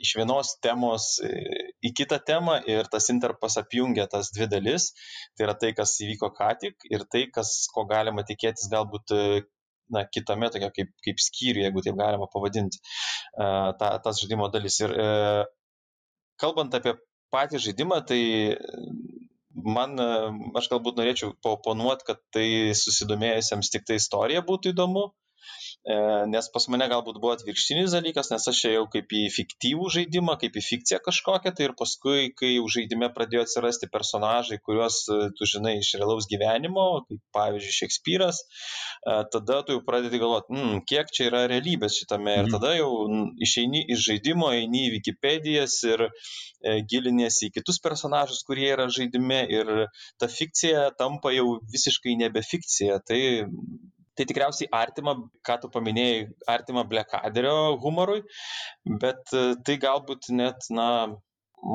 iš 0.01 0.15
vienos 0.17 0.55
temos 0.65 1.13
į 1.21 1.93
kitą 1.97 2.21
temą 2.27 2.57
ir 2.71 2.89
tas 2.93 3.11
interpas 3.13 3.59
apjungia 3.61 4.07
tas 4.11 4.33
dvi 4.35 4.49
dalis. 4.51 4.91
Tai 5.37 5.49
yra 5.49 5.57
tai, 5.61 5.75
kas 5.77 5.99
įvyko 6.05 6.33
ką 6.37 6.51
tik 6.63 6.89
ir 6.91 7.05
tai, 7.13 7.27
kas, 7.35 7.53
ko 7.75 7.85
galima 7.91 8.25
tikėtis 8.27 8.71
galbūt 8.73 9.17
na, 9.91 10.05
kitame 10.07 10.51
tokia 10.55 10.71
kaip, 10.75 10.93
kaip 11.05 11.21
skyriuje, 11.21 11.67
jeigu 11.67 11.85
taip 11.85 11.99
galima 11.99 12.29
pavadinti, 12.33 12.81
ta, 13.37 13.93
tas 14.05 14.21
žaidimo 14.23 14.49
dalis. 14.55 14.79
Ir 14.85 14.95
e, 14.95 15.09
kalbant 16.41 16.75
apie 16.79 16.95
patį 17.35 17.61
žaidimą, 17.67 18.01
tai 18.07 18.21
man, 19.65 19.97
aš 20.59 20.69
galbūt 20.73 21.01
norėčiau 21.01 21.35
oponuoti, 21.53 22.07
kad 22.11 22.23
tai 22.35 22.47
susidomėjusiems 22.77 23.73
tik 23.75 23.89
tai 23.89 23.99
istorija 24.01 24.45
būtų 24.47 24.75
įdomu, 24.75 25.09
E, 25.41 25.70
nes 26.29 26.49
pas 26.53 26.67
mane 26.69 26.85
galbūt 26.93 27.17
buvo 27.23 27.33
atvirkštinis 27.33 27.95
dalykas, 27.95 28.29
nes 28.29 28.45
aš 28.53 28.59
ėjau 28.69 28.83
kaip 28.93 29.13
į 29.17 29.23
fiktyvų 29.33 29.87
žaidimą, 29.95 30.35
kaip 30.43 30.59
į 30.61 30.63
fikciją 30.67 30.99
kažkokią, 31.07 31.55
tai 31.57 31.69
ir 31.69 31.75
paskui, 31.79 32.29
kai 32.37 32.51
jau 32.53 32.67
žaidime 32.69 33.09
pradėjo 33.15 33.47
atsirasti 33.47 33.89
personažai, 33.93 34.59
kuriuos 34.61 34.99
e, 35.09 35.19
tu 35.39 35.49
žinai 35.49 35.79
iš 35.79 35.95
realaus 35.97 36.29
gyvenimo, 36.29 36.85
kaip 37.09 37.23
pavyzdžiui 37.37 37.77
Šekspyras, 37.79 38.43
e, 38.45 39.17
tada 39.33 39.63
tu 39.65 39.79
jau 39.79 39.85
pradedi 39.87 40.21
galvoti, 40.21 40.53
mm, 40.53 40.83
kiek 40.91 41.13
čia 41.17 41.31
yra 41.31 41.47
realybės 41.49 41.97
šitame 42.03 42.37
ir 42.37 42.45
mhm. 42.51 42.59
tada 42.59 42.75
jau 42.77 42.91
išeini 43.41 43.87
iš 43.97 44.05
žaidimo, 44.11 44.53
eini 44.53 44.85
į 44.89 44.93
Wikipedijas 44.99 45.79
ir 45.89 46.11
giliniesi 46.93 47.49
į 47.49 47.55
kitus 47.57 47.81
personažus, 47.81 48.43
kurie 48.45 48.69
yra 48.69 48.85
žaidime 48.93 49.41
ir 49.49 49.71
ta 50.21 50.29
fikcija 50.29 50.91
tampa 50.99 51.33
jau 51.33 51.55
visiškai 51.73 52.19
nebe 52.21 52.45
fikcija. 52.45 53.01
Tai 53.09 53.21
tai 54.19 54.27
tikriausiai 54.29 54.71
artima, 54.75 55.17
ką 55.47 55.59
tu 55.63 55.73
paminėjai, 55.75 56.23
artima 56.55 56.85
Blackadderio 56.89 57.77
humorui, 57.85 58.23
bet 59.03 59.35
e, 59.37 59.45
tai 59.67 59.77
galbūt 59.83 60.31
net, 60.37 60.71
na, 60.75 60.89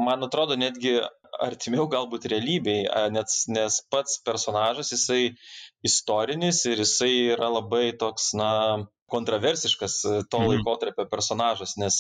man 0.08 0.28
atrodo, 0.28 0.58
netgi 0.60 0.98
artimiau 1.46 1.90
galbūt 1.92 2.30
realybei, 2.32 2.86
nes, 3.12 3.40
nes 3.52 3.80
pats 3.92 4.20
personažas 4.24 4.94
jisai 4.94 5.36
istorinis 5.86 6.62
ir 6.70 6.80
jisai 6.86 7.14
yra 7.36 7.50
labai 7.58 7.90
toks, 8.00 8.32
na, 8.40 8.52
kontroversiškas 9.12 9.96
e, 10.06 10.14
to 10.30 10.40
mhm. 10.40 10.52
laikotarpio 10.52 11.06
personažas, 11.12 11.76
nes 11.82 12.00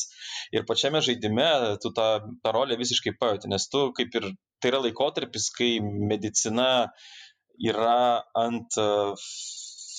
ir 0.55 0.65
pačiame 0.69 1.01
žaidime 1.05 1.49
tu 1.83 1.91
tą, 1.95 2.07
tą 2.43 2.55
rolę 2.55 2.77
visiškai 2.81 3.15
pajauti, 3.19 3.51
nes 3.51 3.67
tu 3.69 3.87
kaip 3.97 4.17
ir 4.19 4.31
tai 4.61 4.71
yra 4.73 4.81
laikotarpis, 4.87 5.51
kai 5.57 5.71
medicina 5.83 6.69
yra 7.61 8.23
ant 8.35 8.79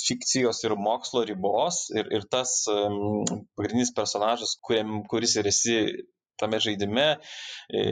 fikcijos 0.06 0.62
ir 0.64 0.76
mokslo 0.88 1.24
ribos 1.28 1.86
ir, 1.94 2.08
ir 2.14 2.26
tas 2.30 2.52
pagrindinis 2.68 3.92
personažas, 3.96 4.56
kuriam, 4.66 5.02
kuris 5.10 5.36
ir 5.40 5.50
esi 5.50 5.78
tame 6.40 6.60
žaidime, 6.60 7.06
e, 7.72 7.82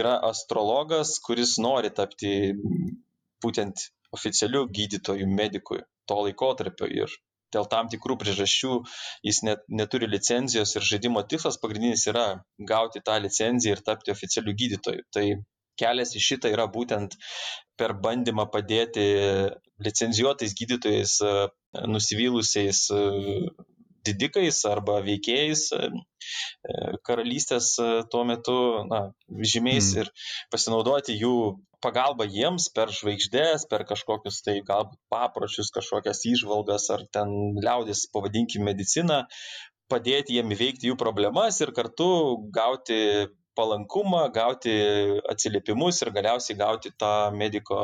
yra 0.00 0.16
astrologas, 0.30 1.16
kuris 1.24 1.56
nori 1.62 1.90
tapti 1.94 2.34
būtent 3.42 3.88
oficialiu 4.14 4.66
gydytoju, 4.74 5.26
medikui 5.40 5.82
to 6.08 6.20
laikotarpio 6.24 6.88
ir 7.00 7.16
dėl 7.54 7.68
tam 7.72 7.88
tikrų 7.92 8.18
priežasčių 8.22 8.72
jis 9.26 9.42
net 9.48 9.62
neturi 9.80 10.08
licenzijos 10.10 10.74
ir 10.76 10.86
žaidimo 10.90 11.22
tikslas 11.32 11.60
pagrindinis 11.62 12.04
yra 12.12 12.26
gauti 12.70 13.02
tą 13.04 13.16
licenciją 13.24 13.76
ir 13.76 13.84
tapti 13.84 14.12
oficialiu 14.12 14.54
gydytoju. 14.62 15.06
Tai 15.14 15.24
kelias 15.80 16.14
į 16.18 16.24
šitą 16.24 16.52
yra 16.54 16.66
būtent 16.70 17.16
per 17.78 17.94
bandymą 18.02 18.48
padėti 18.52 19.06
licenzijuotais 19.84 20.54
gydytojais 20.58 21.18
e, 21.22 21.32
nusivylusiais 21.86 22.88
e, 22.90 23.02
didikais 24.08 24.58
arba 24.70 24.98
veikėjais 25.04 25.64
e, 25.76 25.90
karalystės 27.06 27.74
tuo 28.12 28.24
metu 28.28 28.58
na, 28.90 29.02
žymiais 29.52 29.92
mm. 29.94 30.02
ir 30.02 30.12
pasinaudoti 30.52 31.16
jų 31.20 31.34
pagalba 31.84 32.26
jiems 32.26 32.68
per 32.74 32.90
žvaigždės, 32.94 33.68
per 33.70 33.84
kažkokius 33.86 34.42
tai 34.46 34.58
galbūt 34.66 34.98
papročius, 35.12 35.70
kažkokias 35.74 36.24
išvalgas 36.26 36.88
ar 36.94 37.04
ten 37.14 37.30
liaudės, 37.62 38.08
pavadinkim, 38.14 38.64
mediciną, 38.66 39.22
padėti 39.92 40.36
jiem 40.36 40.50
įveikti 40.56 40.90
jų 40.90 40.98
problemas 41.00 41.60
ir 41.62 41.72
kartu 41.76 42.08
gauti 42.54 42.98
palankumą, 43.58 44.22
gauti 44.34 44.74
atsiliepimus 45.30 46.02
ir 46.04 46.12
galiausiai 46.14 46.56
gauti 46.58 46.92
tą 46.98 47.12
mediko, 47.34 47.80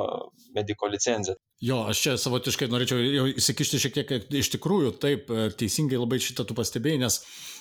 mediko 0.54 0.90
licenciją. 0.90 1.36
Jo, 1.64 1.80
aš 1.88 2.00
čia 2.04 2.14
savotiškai 2.20 2.68
norėčiau 2.68 3.00
jau 3.00 3.24
įsikišti 3.30 3.80
šiek 3.80 3.94
tiek, 3.96 4.08
kad 4.08 4.34
iš 4.36 4.50
tikrųjų 4.52 4.94
taip, 5.00 5.30
teisingai 5.58 6.00
labai 6.00 6.18
šitą 6.22 6.44
tu 6.48 6.56
pastebėjai, 6.58 7.00
nes 7.04 7.20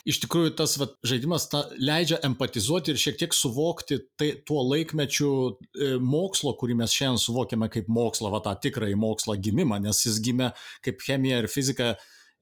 iš 0.09 0.19
tikrųjų 0.25 0.55
tas 0.59 0.75
va, 0.81 0.89
žaidimas 1.07 1.45
ta, 1.51 1.63
leidžia 1.79 2.19
empatizuoti 2.27 2.91
ir 2.91 2.99
šiek 2.99 3.21
tiek 3.21 3.37
suvokti 3.37 4.01
tai, 4.19 4.33
tuo 4.47 4.65
laikmečiu 4.67 5.29
e, 5.53 5.93
mokslo, 6.03 6.55
kurį 6.59 6.81
mes 6.81 6.95
šiandien 6.95 7.21
suvokiame 7.21 7.69
kaip 7.71 7.87
mokslą, 7.87 8.33
va 8.33 8.43
tą 8.43 8.57
tikrąjį 8.65 8.99
mokslo 8.99 9.37
gimimą, 9.39 9.79
nes 9.85 10.03
jis 10.07 10.19
gimė 10.25 10.51
kaip 10.83 11.05
chemija 11.05 11.39
ir 11.43 11.49
fizika, 11.51 11.93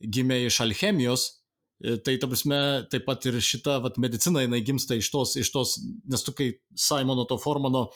gimė 0.01 0.41
iš 0.47 0.63
alchemijos, 0.65 1.29
E, 1.29 1.40
tai 2.05 2.17
ta 2.21 2.29
prasme, 2.29 2.61
taip 2.91 3.05
pat 3.07 3.25
ir 3.29 3.39
šita 3.41 3.79
vat, 3.83 3.99
medicina, 4.01 4.43
jinai 4.45 4.61
gimsta 4.65 4.97
iš 4.99 5.11
tos, 5.13 5.35
iš 5.39 5.51
tos, 5.53 5.75
nes 6.09 6.25
tu 6.25 6.33
kai 6.37 6.53
Simono 6.77 7.25
to 7.29 7.39
Formano 7.41 7.89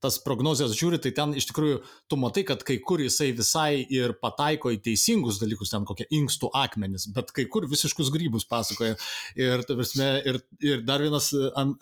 tas 0.00 0.16
prognozijas 0.24 0.72
žiūri, 0.76 0.98
tai 1.02 1.12
ten 1.16 1.34
iš 1.36 1.50
tikrųjų 1.50 1.80
tu 2.08 2.18
matai, 2.20 2.44
kad 2.48 2.62
kai 2.66 2.78
kur 2.84 3.02
jisai 3.04 3.30
visai 3.36 3.82
ir 3.92 4.14
pataiko 4.22 4.72
į 4.72 4.80
teisingus 4.86 5.40
dalykus, 5.42 5.72
ten 5.74 5.84
kokie 5.88 6.06
inkstų 6.16 6.50
akmenys, 6.56 7.10
bet 7.14 7.32
kai 7.36 7.44
kur 7.52 7.68
visiškus 7.68 8.08
grybus 8.14 8.48
pasakoja. 8.48 8.96
Ir, 9.36 9.64
prasme, 9.68 10.08
ir, 10.24 10.40
ir 10.64 10.84
dar 10.88 11.04
vienas 11.04 11.30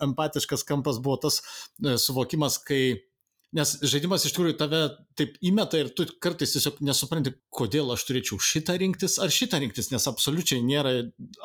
empatiškas 0.03 0.67
kampas 0.67 0.99
buvo 1.03 1.15
tas 1.23 1.39
e, 1.39 1.95
suvokimas, 1.95 2.59
kai 2.67 2.99
Nes 3.55 3.71
žaidimas 3.81 4.27
iš 4.27 4.35
tikrųjų 4.35 4.55
tave 4.59 4.79
taip 5.17 5.39
įmeta 5.41 5.79
ir 5.81 5.87
tu 5.97 6.05
kartais 6.21 6.51
tiesiog 6.53 6.77
nesupranti, 6.85 7.31
kodėl 7.49 7.89
aš 7.95 8.03
turėčiau 8.05 8.37
šitą 8.37 8.75
rinktis 8.77 9.17
ar 9.19 9.31
šitą 9.33 9.57
rinktis, 9.63 9.89
nes 9.89 10.05
absoliučiai 10.07 10.61
nėra 10.61 10.91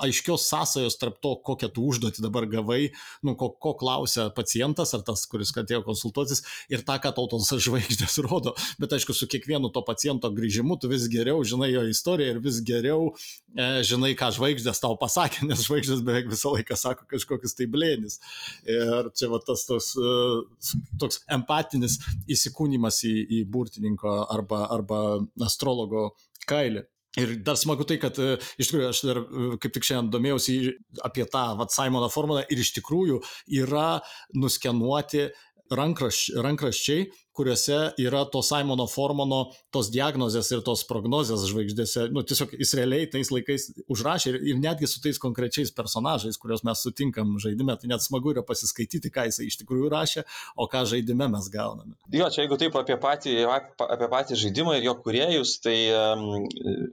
aiškios 0.04 0.44
sąsajos 0.50 0.98
tarp 1.00 1.16
to, 1.24 1.32
kokią 1.48 1.70
tu 1.72 1.86
užduotį 1.88 2.22
dabar 2.26 2.44
gavai, 2.50 2.90
nu, 3.24 3.34
ko, 3.40 3.48
ko 3.56 3.72
klausia 3.80 4.28
pacientas 4.36 4.92
ar 4.94 5.04
tas, 5.06 5.24
kuris 5.30 5.54
atėjo 5.56 5.80
konsultuotis 5.86 6.44
ir 6.68 6.84
tą, 6.86 6.98
ką 7.02 7.14
tau 7.16 7.24
tos 7.32 7.48
žvaigždės 7.64 8.20
rodo. 8.26 8.52
Bet 8.82 8.92
aišku, 8.98 9.16
su 9.16 9.28
kiekvienu 9.30 9.72
to 9.72 9.82
paciento 9.86 10.28
grįžimu 10.34 10.76
tu 10.82 10.92
vis 10.92 11.08
geriau 11.08 11.40
žinai 11.40 11.72
jo 11.72 11.86
istoriją 11.88 12.36
ir 12.36 12.42
vis 12.44 12.60
geriau 12.68 13.14
e, 13.56 13.80
žinai, 13.86 14.12
ką 14.18 14.28
žvaigždės 14.36 14.84
tau 14.84 14.98
pasakė, 15.00 15.46
nes 15.48 15.64
žvaigždės 15.64 16.04
beveik 16.04 16.28
visą 16.30 16.52
laiką 16.54 16.78
sako 16.78 17.08
kažkokius 17.16 17.56
tai 17.56 17.70
blėnis. 17.70 18.20
Ir 18.68 19.10
čia 19.16 19.32
va 19.32 19.40
tas 19.40 19.64
tos, 19.64 19.94
e, 19.96 20.76
toks 21.00 21.24
empatinis 21.32 21.93
didelis 21.94 22.28
įsikūnymas 22.28 23.04
į, 23.04 23.14
į 23.38 23.44
burtininko 23.50 24.26
arba, 24.30 24.68
arba 24.70 25.20
astrologo 25.44 26.14
kailį. 26.46 26.84
Ir 27.16 27.36
dar 27.46 27.54
smagu 27.54 27.84
tai, 27.86 27.98
kad 28.02 28.16
e, 28.18 28.36
iš 28.58 28.70
tikrųjų 28.70 28.88
aš 28.90 29.02
dar 29.06 29.20
e, 29.22 29.56
kaip 29.62 29.72
tik 29.72 29.84
šiandien 29.86 30.10
domėjausi 30.10 30.56
apie 31.04 31.24
tą 31.30 31.54
vat, 31.60 31.70
Simono 31.70 32.08
formulę 32.10 32.44
ir 32.50 32.58
iš 32.58 32.72
tikrųjų 32.80 33.20
yra 33.54 34.00
nuskenuoti 34.34 35.28
rankraš, 35.72 36.28
rankraščiai, 36.44 37.06
kuriuose 37.34 37.78
yra 37.98 38.22
to 38.30 38.42
Simono 38.46 38.86
Formano 38.90 39.40
tos 39.74 39.88
diagnozės 39.92 40.50
ir 40.54 40.62
tos 40.66 40.84
prognozės 40.86 41.46
žvaigždėse. 41.50 42.06
Nu, 42.14 42.22
tiesiog 42.26 42.52
jis 42.60 42.74
realiai 42.78 43.08
tais 43.10 43.30
laikais 43.34 43.66
užrašė 43.90 44.34
ir, 44.34 44.38
ir 44.52 44.60
netgi 44.62 44.88
su 44.90 45.02
tais 45.02 45.18
konkrečiais 45.22 45.72
personažais, 45.74 46.38
kuriuos 46.40 46.62
mes 46.66 46.84
sutinkam 46.86 47.34
žaidime, 47.42 47.74
tai 47.80 47.90
net 47.90 48.04
smagu 48.04 48.34
yra 48.34 48.44
pasiskaityti, 48.46 49.10
ką 49.14 49.26
jis 49.30 49.40
iš 49.48 49.58
tikrųjų 49.62 49.90
rašė, 49.94 50.26
o 50.54 50.68
ką 50.70 50.84
žaidime 50.92 51.28
mes 51.32 51.50
gauname. 51.52 51.96
Jo, 52.14 52.28
čia 52.30 52.44
jeigu 52.44 52.60
taip 52.60 52.78
apie 52.78 52.98
patį, 53.02 53.40
apie 53.48 54.10
patį 54.12 54.38
žaidimą 54.44 54.78
ir 54.78 54.88
jo 54.90 54.94
kuriejus, 55.02 55.56
tai 55.64 55.78
um, 55.90 56.46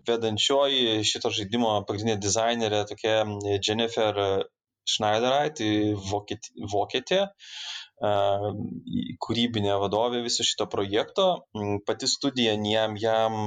vedančioji 0.08 1.04
šito 1.06 1.34
žaidimo 1.36 1.78
pagrindinė 1.86 2.18
dizainerė 2.22 2.86
tokia 2.90 3.22
Jennifer 3.60 4.18
Schneiderite, 4.90 5.94
vokietė. 6.10 6.66
vokietė 6.72 7.26
kūrybinė 8.02 9.76
vadovė 9.84 10.24
viso 10.26 10.46
šito 10.48 10.68
projekto. 10.72 11.28
Mm, 11.58 11.82
pati 11.86 12.10
studija 12.10 12.56
jam, 12.58 12.98
jam 12.98 13.38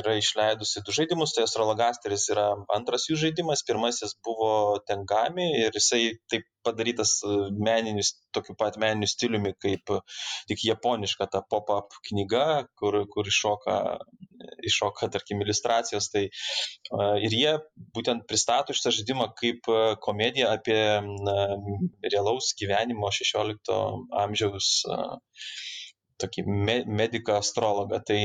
yra 0.00 0.16
išleidusi 0.18 0.82
du 0.86 0.94
žaidimus, 0.96 1.34
tai 1.36 1.46
Astrologasteris 1.46 2.28
yra 2.32 2.46
antras 2.76 3.08
jų 3.10 3.18
žaidimas, 3.26 3.64
pirmasis 3.68 4.16
buvo 4.24 4.78
Tengami 4.88 5.48
ir 5.64 5.76
jisai 5.76 6.02
taip 6.32 6.48
padarytas 6.64 7.14
e, 7.26 7.36
meniniu, 7.68 8.04
tokiu 8.34 8.56
pat 8.58 8.78
meniniu 8.80 9.10
stiliumi 9.10 9.52
kaip 9.62 9.92
tik 10.50 10.64
japoniška 10.68 11.28
ta 11.32 11.42
pop-up 11.54 11.94
knyga, 12.08 12.44
kur, 12.78 13.02
kur 13.12 13.28
iššoka, 13.28 13.78
iššoka, 14.70 15.10
tarkim, 15.16 15.42
iliustracijos. 15.44 16.10
Tai, 16.14 16.24
e, 16.28 17.08
ir 17.26 17.36
jie 17.38 17.56
būtent 17.96 18.26
pristato 18.30 18.76
šitą 18.76 18.94
žaidimą 18.98 19.32
kaip 19.38 19.68
e, 19.72 19.82
komediją 20.06 20.52
apie 20.56 20.80
na, 21.02 21.36
realaus 22.08 22.52
gyvenimo 22.58 23.10
16 23.12 23.74
amžiaus 24.22 24.72
tokį 26.22 26.46
me, 26.46 26.76
mediką 26.86 27.40
astrologą. 27.40 27.98
Tai 28.06 28.20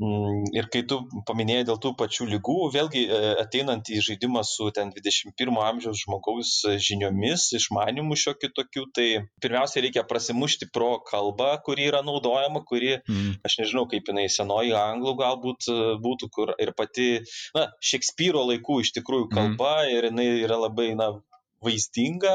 ir 0.00 0.66
kai 0.74 0.82
tu 0.90 0.98
paminėjai 1.28 1.66
dėl 1.68 1.78
tų 1.82 1.92
pačių 1.98 2.26
lygų, 2.32 2.56
vėlgi 2.74 3.04
e, 3.06 3.18
ateinant 3.44 3.86
į 3.86 4.00
žaidimą 4.02 4.42
su 4.46 4.66
ten 4.74 4.90
21 4.94 5.60
amžiaus 5.62 6.02
žmogaus 6.02 6.54
žiniomis, 6.82 7.46
išmanimu 7.54 8.18
šiokiu 8.18 8.50
tokiu, 8.56 8.88
tai 8.94 9.06
pirmiausia 9.44 9.84
reikia 9.84 10.02
prasimušti 10.08 10.70
pro 10.74 10.98
kalbą, 11.06 11.52
kuri 11.66 11.86
yra 11.92 12.02
naudojama, 12.06 12.64
kuri, 12.66 12.96
mm. 13.06 13.38
aš 13.46 13.60
nežinau, 13.62 13.86
kaip 13.90 14.10
jinai 14.10 14.26
senoji 14.32 14.74
anglų 14.78 15.14
galbūt 15.22 15.70
e, 15.70 15.78
būtų, 16.02 16.30
kur 16.34 16.54
ir 16.58 16.74
pati, 16.74 17.10
na, 17.54 17.68
Šekspyro 17.84 18.42
laikų 18.50 18.80
iš 18.82 18.94
tikrųjų 18.98 19.30
mhm. 19.30 19.36
kalba 19.38 19.76
mm. 19.84 19.94
ir 19.94 20.10
jinai 20.10 20.28
yra 20.42 20.58
labai, 20.66 20.90
na, 20.98 21.12
vaizdinga 21.64 22.34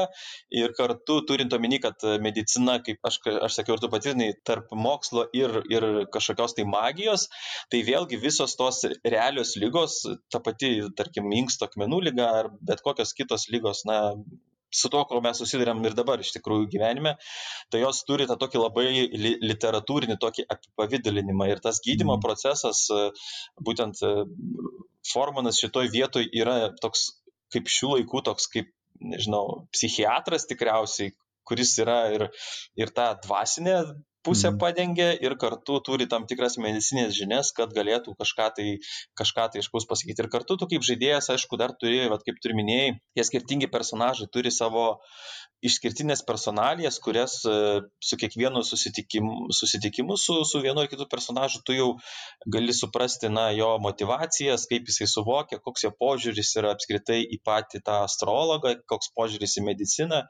ir 0.62 0.74
kartu 0.78 1.20
turint 1.28 1.54
omeny, 1.56 1.78
kad 1.84 2.04
medicina, 2.24 2.78
kaip 2.86 3.10
aš, 3.10 3.20
aš 3.48 3.60
sakiau 3.60 3.76
ir 3.76 3.84
tu 3.84 3.90
patvirtinai, 3.92 4.30
tarp 4.46 4.74
mokslo 4.86 5.26
ir, 5.36 5.62
ir 5.72 5.88
kažkokios 6.14 6.56
tai 6.58 6.66
magijos, 6.68 7.28
tai 7.72 7.82
vėlgi 7.86 8.20
visos 8.22 8.56
tos 8.60 8.84
realios 9.16 9.56
lygos, 9.60 10.02
ta 10.32 10.42
pati, 10.44 10.76
tarkim, 10.98 11.32
inksto 11.40 11.68
akmenų 11.70 12.04
lyga 12.10 12.30
ar 12.42 12.52
bet 12.60 12.84
kokios 12.86 13.14
kitos 13.16 13.48
lygos, 13.52 13.84
na, 13.88 14.00
su 14.70 14.90
to, 14.90 15.02
ko 15.08 15.20
mes 15.24 15.38
susidurėm 15.40 15.82
ir 15.86 15.96
dabar 15.98 16.22
iš 16.22 16.32
tikrųjų 16.36 16.68
gyvenime, 16.74 17.16
tai 17.72 17.82
jos 17.82 18.02
turi 18.08 18.26
tą 18.30 18.36
tokį 18.40 18.62
labai 18.62 18.86
li 18.94 19.32
literatūrinį 19.42 20.18
tokį 20.22 20.46
apipavydalinimą. 20.54 21.50
Ir 21.50 21.62
tas 21.64 21.82
gydymo 21.84 22.16
mm. 22.16 22.24
procesas, 22.24 22.86
būtent 23.58 24.02
Formanas 25.10 25.58
šitoj 25.62 25.90
vietoj 25.92 26.28
yra 26.36 26.58
toks 26.82 27.08
kaip 27.50 27.70
šių 27.72 27.96
laikų, 27.96 28.22
toks 28.28 28.46
kaip 28.52 28.70
nežinau, 29.00 29.66
psichiatras 29.74 30.46
tikriausiai, 30.50 31.14
kuris 31.48 31.72
yra 31.82 31.98
ir, 32.14 32.26
ir 32.78 32.92
tą 32.96 33.10
dvasinę 33.24 33.76
pusę 34.26 34.50
mhm. 34.50 34.58
padengia 34.60 35.10
ir 35.24 35.36
kartu 35.40 35.78
turi 35.86 36.06
tam 36.10 36.26
tikras 36.30 36.58
medicinės 36.60 37.14
žinias, 37.16 37.52
kad 37.56 37.72
galėtų 37.76 38.14
kažką 38.20 38.48
tai, 38.56 38.68
kažką 39.18 39.48
tai 39.52 39.64
iškus 39.64 39.88
pasakyti. 39.90 40.24
Ir 40.24 40.30
kartu 40.32 40.58
tu 40.60 40.68
kaip 40.70 40.84
žaidėjas, 40.86 41.30
aišku, 41.34 41.60
dar 41.60 41.74
turi, 41.80 42.02
vat, 42.12 42.24
kaip 42.26 42.40
tu 42.42 42.52
minėjai, 42.56 42.96
tie 43.16 43.26
skirtingi 43.26 43.70
personažai 43.72 44.28
turi 44.32 44.52
savo 44.54 44.86
išskirtinės 45.66 46.22
personalijas, 46.24 46.96
kurias 47.04 47.34
e, 47.44 47.54
su 48.00 48.16
kiekvienu 48.20 48.62
susitikimu, 48.64 49.50
susitikimu 49.52 50.16
su, 50.16 50.38
su 50.48 50.60
vienu 50.64 50.80
ar 50.80 50.88
kitu 50.88 51.04
personažu 51.10 51.60
tu 51.66 51.76
jau 51.76 51.88
gali 52.54 52.72
suprasti, 52.76 53.28
na, 53.32 53.50
jo 53.56 53.74
motivacijas, 53.84 54.64
kaip 54.70 54.88
jisai 54.88 55.08
suvokia, 55.12 55.60
koks 55.60 55.84
jo 55.84 55.92
požiūris 56.00 56.54
yra 56.60 56.72
apskritai 56.76 57.20
į 57.36 57.42
patį 57.44 57.82
tą 57.84 58.00
astrologą, 58.06 58.78
koks 58.88 59.12
požiūris 59.16 59.58
į 59.60 59.66
mediciną, 59.68 60.24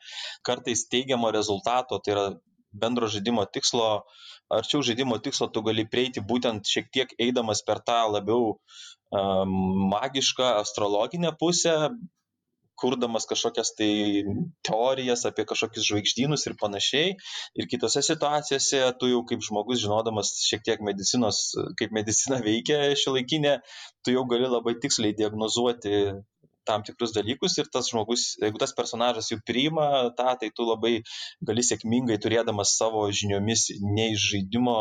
kartais 0.47 0.89
teigiamo 0.91 1.31
rezultato, 1.35 2.03
tai 2.03 2.17
yra 2.17 2.27
bendro 2.73 3.09
žaidimo 3.11 3.45
tikslo, 3.55 3.89
arčiau 4.53 4.85
žaidimo 4.87 5.19
tikslo 5.23 5.51
tu 5.55 5.63
gali 5.67 5.87
prieiti 5.91 6.23
būtent 6.33 6.67
šiek 6.67 6.91
tiek 6.95 7.13
eidamas 7.19 7.65
per 7.67 7.83
tą 7.87 8.01
labiau 8.13 8.55
um, 8.55 9.59
magišką 9.93 10.55
astrologinę 10.63 11.35
pusę, 11.41 11.77
kurdamas 12.81 13.27
kažkokias 13.29 13.75
tai 13.77 13.91
teorijas 14.67 15.27
apie 15.29 15.45
kažkokius 15.51 15.87
žvaigždynus 15.91 16.47
ir 16.49 16.57
panašiai. 16.63 17.13
Ir 17.59 17.69
kitose 17.73 18.03
situacijose 18.07 18.81
tu 19.01 19.11
jau 19.13 19.21
kaip 19.29 19.45
žmogus, 19.45 19.83
žinodamas 19.85 20.33
šiek 20.47 20.65
tiek 20.69 20.85
medicinos, 20.89 21.43
kaip 21.81 21.93
medicina 21.97 22.41
veikia 22.47 22.95
šilaikinė, 23.03 23.59
tu 24.05 24.17
jau 24.17 24.25
gali 24.33 24.49
labai 24.49 24.79
tiksliai 24.81 25.17
diagnozuoti 25.19 25.97
tam 26.71 26.87
tikrus 26.87 27.15
dalykus 27.17 27.59
ir 27.59 27.71
tas 27.75 27.91
žmogus, 27.91 28.31
jeigu 28.41 28.63
tas 28.63 28.75
personažas 28.79 29.33
jau 29.33 29.41
priima 29.47 29.89
tą, 30.19 30.37
tai 30.41 30.53
tu 30.55 30.69
labai 30.69 31.01
gali 31.51 31.67
sėkmingai 31.67 32.21
turėdamas 32.23 32.77
savo 32.79 33.09
žiniomis 33.11 33.69
ne 33.83 34.13
iš 34.15 34.31
žaidimo 34.35 34.79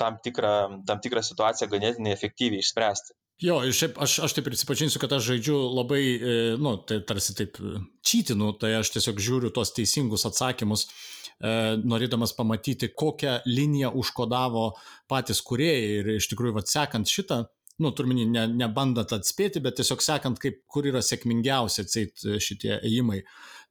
tam 0.00 0.16
tikrą, 0.24 0.54
tam 0.88 1.00
tikrą 1.04 1.22
situaciją 1.24 1.68
ganėtinai 1.70 2.16
efektyviai 2.16 2.64
išspręsti. 2.64 3.16
Jo, 3.40 3.62
ir 3.64 3.72
šiaip 3.72 3.96
aš, 4.04 4.18
aš 4.26 4.34
taip 4.36 4.44
prisipažinsiu, 4.50 5.00
kad 5.00 5.12
aš 5.16 5.30
žaidžiu 5.30 5.56
labai, 5.72 6.02
e, 6.02 6.34
nu, 6.60 6.74
tai 6.84 6.98
tarsi 7.08 7.32
taip 7.36 7.56
e, 7.56 7.78
čytinu, 8.04 8.52
tai 8.60 8.74
aš 8.76 8.92
tiesiog 8.96 9.22
žiūriu 9.24 9.52
tuos 9.56 9.72
teisingus 9.76 10.26
atsakymus, 10.28 10.84
e, 10.84 11.54
norėdamas 11.80 12.34
pamatyti, 12.36 12.90
kokią 12.92 13.38
liniją 13.48 13.94
užkodavo 14.02 14.66
patys 15.08 15.40
kuriejai 15.46 15.88
ir 16.02 16.12
iš 16.18 16.28
tikrųjų, 16.32 16.58
vad 16.58 16.68
sekant 16.68 17.08
šitą, 17.08 17.46
nu, 17.82 17.92
turminį, 17.96 18.26
ne, 18.34 18.44
nebandant 18.62 19.12
atspėti, 19.16 19.62
bet 19.64 19.78
tiesiog 19.80 20.04
sekant, 20.04 20.38
kaip, 20.42 20.62
kur 20.70 20.88
yra 20.90 21.02
sėkmingiausia 21.04 21.86
atseit 21.86 22.26
šitie 22.42 22.76
ėjimai. 22.78 23.22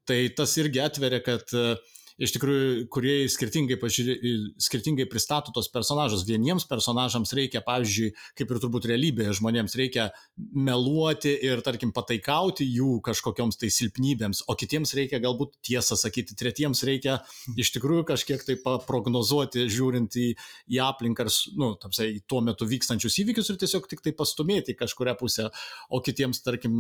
Tai 0.10 0.20
tas 0.38 0.56
irgi 0.58 0.82
atveria, 0.82 1.22
kad 1.26 1.54
uh, 1.58 1.76
iš 2.20 2.34
tikrųjų 2.36 2.88
kūrėjai 2.92 3.28
skirtingai, 3.32 3.78
pažiūrė, 3.80 4.16
skirtingai 4.62 5.06
pristato 5.10 5.54
tos 5.56 5.70
personažus. 5.72 6.26
Vieniems 6.28 6.66
personažams 6.70 7.32
reikia, 7.38 7.62
pavyzdžiui, 7.66 8.12
kaip 8.38 8.52
ir 8.52 8.60
turbūt 8.62 8.88
realybėje, 8.92 9.38
žmonėms 9.40 9.76
reikia 9.80 10.10
meluoti 10.38 11.32
ir, 11.48 11.64
tarkim, 11.66 11.94
pataikauti 11.96 12.68
jų 12.68 13.00
kažkokioms 13.06 13.60
tai 13.62 13.72
silpnybėms, 13.74 14.44
o 14.52 14.56
kitiems 14.60 14.94
reikia 15.00 15.22
galbūt 15.24 15.56
tiesą 15.66 15.98
sakyti, 16.00 16.36
tretiems 16.40 16.84
reikia 16.88 17.20
iš 17.60 17.72
tikrųjų 17.78 18.06
kažkiek 18.12 18.44
tai 18.48 18.58
prognozuoti, 18.60 19.68
žiūrint 19.72 20.20
į, 20.20 20.28
į 20.76 20.82
aplinką, 20.84 21.26
ar, 21.26 21.34
nu, 21.60 21.72
tapsai, 21.80 22.10
į 22.18 22.24
tuo 22.30 22.44
metu 22.46 22.68
vykstančius 22.70 23.20
įvykius 23.24 23.54
ir 23.54 23.62
tiesiog 23.64 23.88
tik 23.92 24.04
tai 24.04 24.14
pastumėti 24.18 24.76
kažkuria 24.80 25.16
pusė, 25.20 25.48
o 25.90 26.04
kitiems, 26.04 26.44
tarkim, 26.44 26.76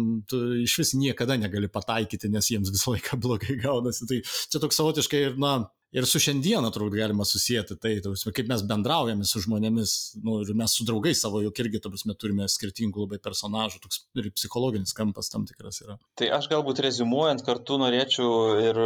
iš 0.66 0.78
vis 0.82 0.94
niekada 1.00 1.40
negali 1.40 1.72
pataikyti, 1.72 2.32
nes 2.34 2.52
jiems 2.52 2.74
visą 2.74 2.96
laiką 2.96 3.20
blogai 3.24 3.56
gaunasi. 3.62 4.08
Tai 4.10 4.22
čia 4.26 4.62
toks 4.62 4.80
savotiškai 4.80 5.29
ir, 5.30 5.38
na, 5.42 5.54
ir 5.96 6.08
su 6.10 6.22
šiandieną 6.22 6.72
turbūt 6.74 6.98
galima 7.00 7.26
susijęti 7.28 7.78
tai, 7.82 7.96
tausime, 8.06 8.34
kaip 8.36 8.50
mes 8.52 8.64
bendraujame 8.70 9.28
su 9.28 9.42
žmonėmis, 9.46 9.94
nu, 10.26 10.40
ir 10.44 10.52
mes 10.58 10.76
su 10.78 10.86
draugais 10.88 11.22
savo 11.24 11.42
juk 11.46 11.62
irgi, 11.64 11.82
tausime, 11.86 12.18
turime 12.20 12.50
skirtingų 12.52 13.06
labai 13.06 13.22
personažų, 13.24 13.82
toks 13.86 14.04
ir 14.20 14.32
psichologinis 14.36 14.96
kampas 14.98 15.32
tam 15.34 15.48
tikras 15.50 15.82
yra. 15.86 15.98
Tai 16.20 16.32
aš 16.40 16.50
galbūt 16.52 16.84
rezumuojant 16.86 17.46
kartu 17.48 17.80
norėčiau 17.82 18.36
ir 18.66 18.84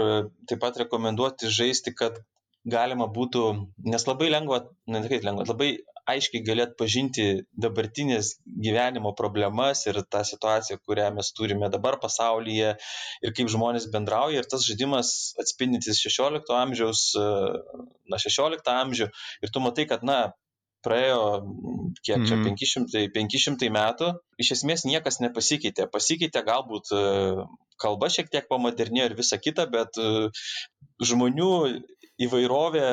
taip 0.49 0.63
pat 0.63 0.79
rekomenduoti 0.85 1.51
žaisti, 1.51 1.95
kad 1.97 2.21
galima 2.65 3.09
būtų, 3.11 3.43
nes 3.91 4.05
labai 4.07 4.29
lengva, 4.31 4.63
ne 4.87 5.01
tik 5.07 5.25
lengva, 5.25 5.45
labai 5.49 5.75
aiškiai 6.09 6.43
gali 6.43 6.63
atpažinti 6.65 7.25
dabartinės 7.63 8.33
gyvenimo 8.65 9.13
problemas 9.15 9.85
ir 9.87 10.01
tą 10.11 10.23
situaciją, 10.27 10.79
kurią 10.83 11.09
mes 11.15 11.31
turime 11.37 11.69
dabar 11.71 11.97
pasaulyje 12.03 12.73
ir 13.23 13.35
kaip 13.37 13.51
žmonės 13.51 13.87
bendrauja. 13.93 14.41
Ir 14.43 14.49
tas 14.51 14.67
žaidimas 14.67 15.33
atspindintis 15.39 16.01
16 16.03 16.55
amžiaus, 16.59 17.05
na, 17.15 18.19
16 18.19 18.73
amžių 18.75 19.07
ir 19.07 19.53
tu 19.53 19.63
matai, 19.63 19.87
kad, 19.87 20.03
na, 20.07 20.19
praėjo, 20.83 21.23
kiek 22.03 22.27
čia, 22.27 22.37
500, 22.43 23.05
mhm. 23.07 23.31
500 23.31 23.71
metų, 23.71 24.11
iš 24.43 24.57
esmės 24.57 24.83
niekas 24.89 25.21
nepasikeitė. 25.23 25.87
Pasikeitė 25.91 26.43
galbūt 26.43 26.91
kalba 27.79 28.11
šiek 28.11 28.27
tiek 28.31 28.47
pamodernėjo 28.51 29.09
ir 29.09 29.15
visa 29.17 29.39
kita, 29.39 29.69
bet 29.71 29.95
žmonių 31.03 31.53
įvairovė 32.25 32.87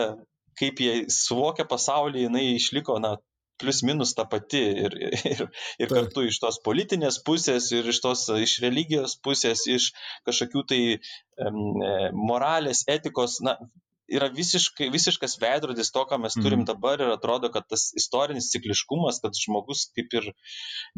kaip 0.60 0.80
jie 0.84 0.94
suvokia 1.12 1.66
pasaulį, 1.68 2.26
jinai 2.26 2.44
išliko, 2.54 2.98
na, 3.02 3.16
plius 3.60 3.82
minus 3.84 4.14
ta 4.16 4.24
pati 4.32 4.62
ir, 4.86 4.96
ir, 5.30 5.42
ir 5.84 5.92
kartu 5.92 6.24
iš 6.28 6.40
tos 6.42 6.60
politinės 6.64 7.20
pusės 7.26 7.68
ir 7.76 7.88
iš 7.92 8.00
tos 8.04 8.24
iš 8.46 8.56
religijos 8.64 9.18
pusės, 9.24 9.66
iš 9.68 9.90
kažkokių 10.28 10.64
tai 10.72 10.80
um, 10.96 11.60
moralės, 12.30 12.86
etikos, 12.96 13.38
na, 13.44 13.58
yra 14.10 14.28
visiškai, 14.34 14.88
visiškas 14.92 15.36
veidrodis 15.42 15.92
to, 15.94 16.02
ką 16.10 16.18
mes 16.22 16.36
turim 16.38 16.62
mm. 16.62 16.68
dabar 16.70 17.02
ir 17.02 17.12
atrodo, 17.14 17.50
kad 17.54 17.66
tas 17.70 17.88
istorinis 17.98 18.50
cikliškumas, 18.52 19.20
kad 19.24 19.36
žmogus 19.38 19.86
kaip 19.96 20.16
ir 20.20 20.30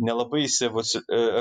nelabai 0.00 0.46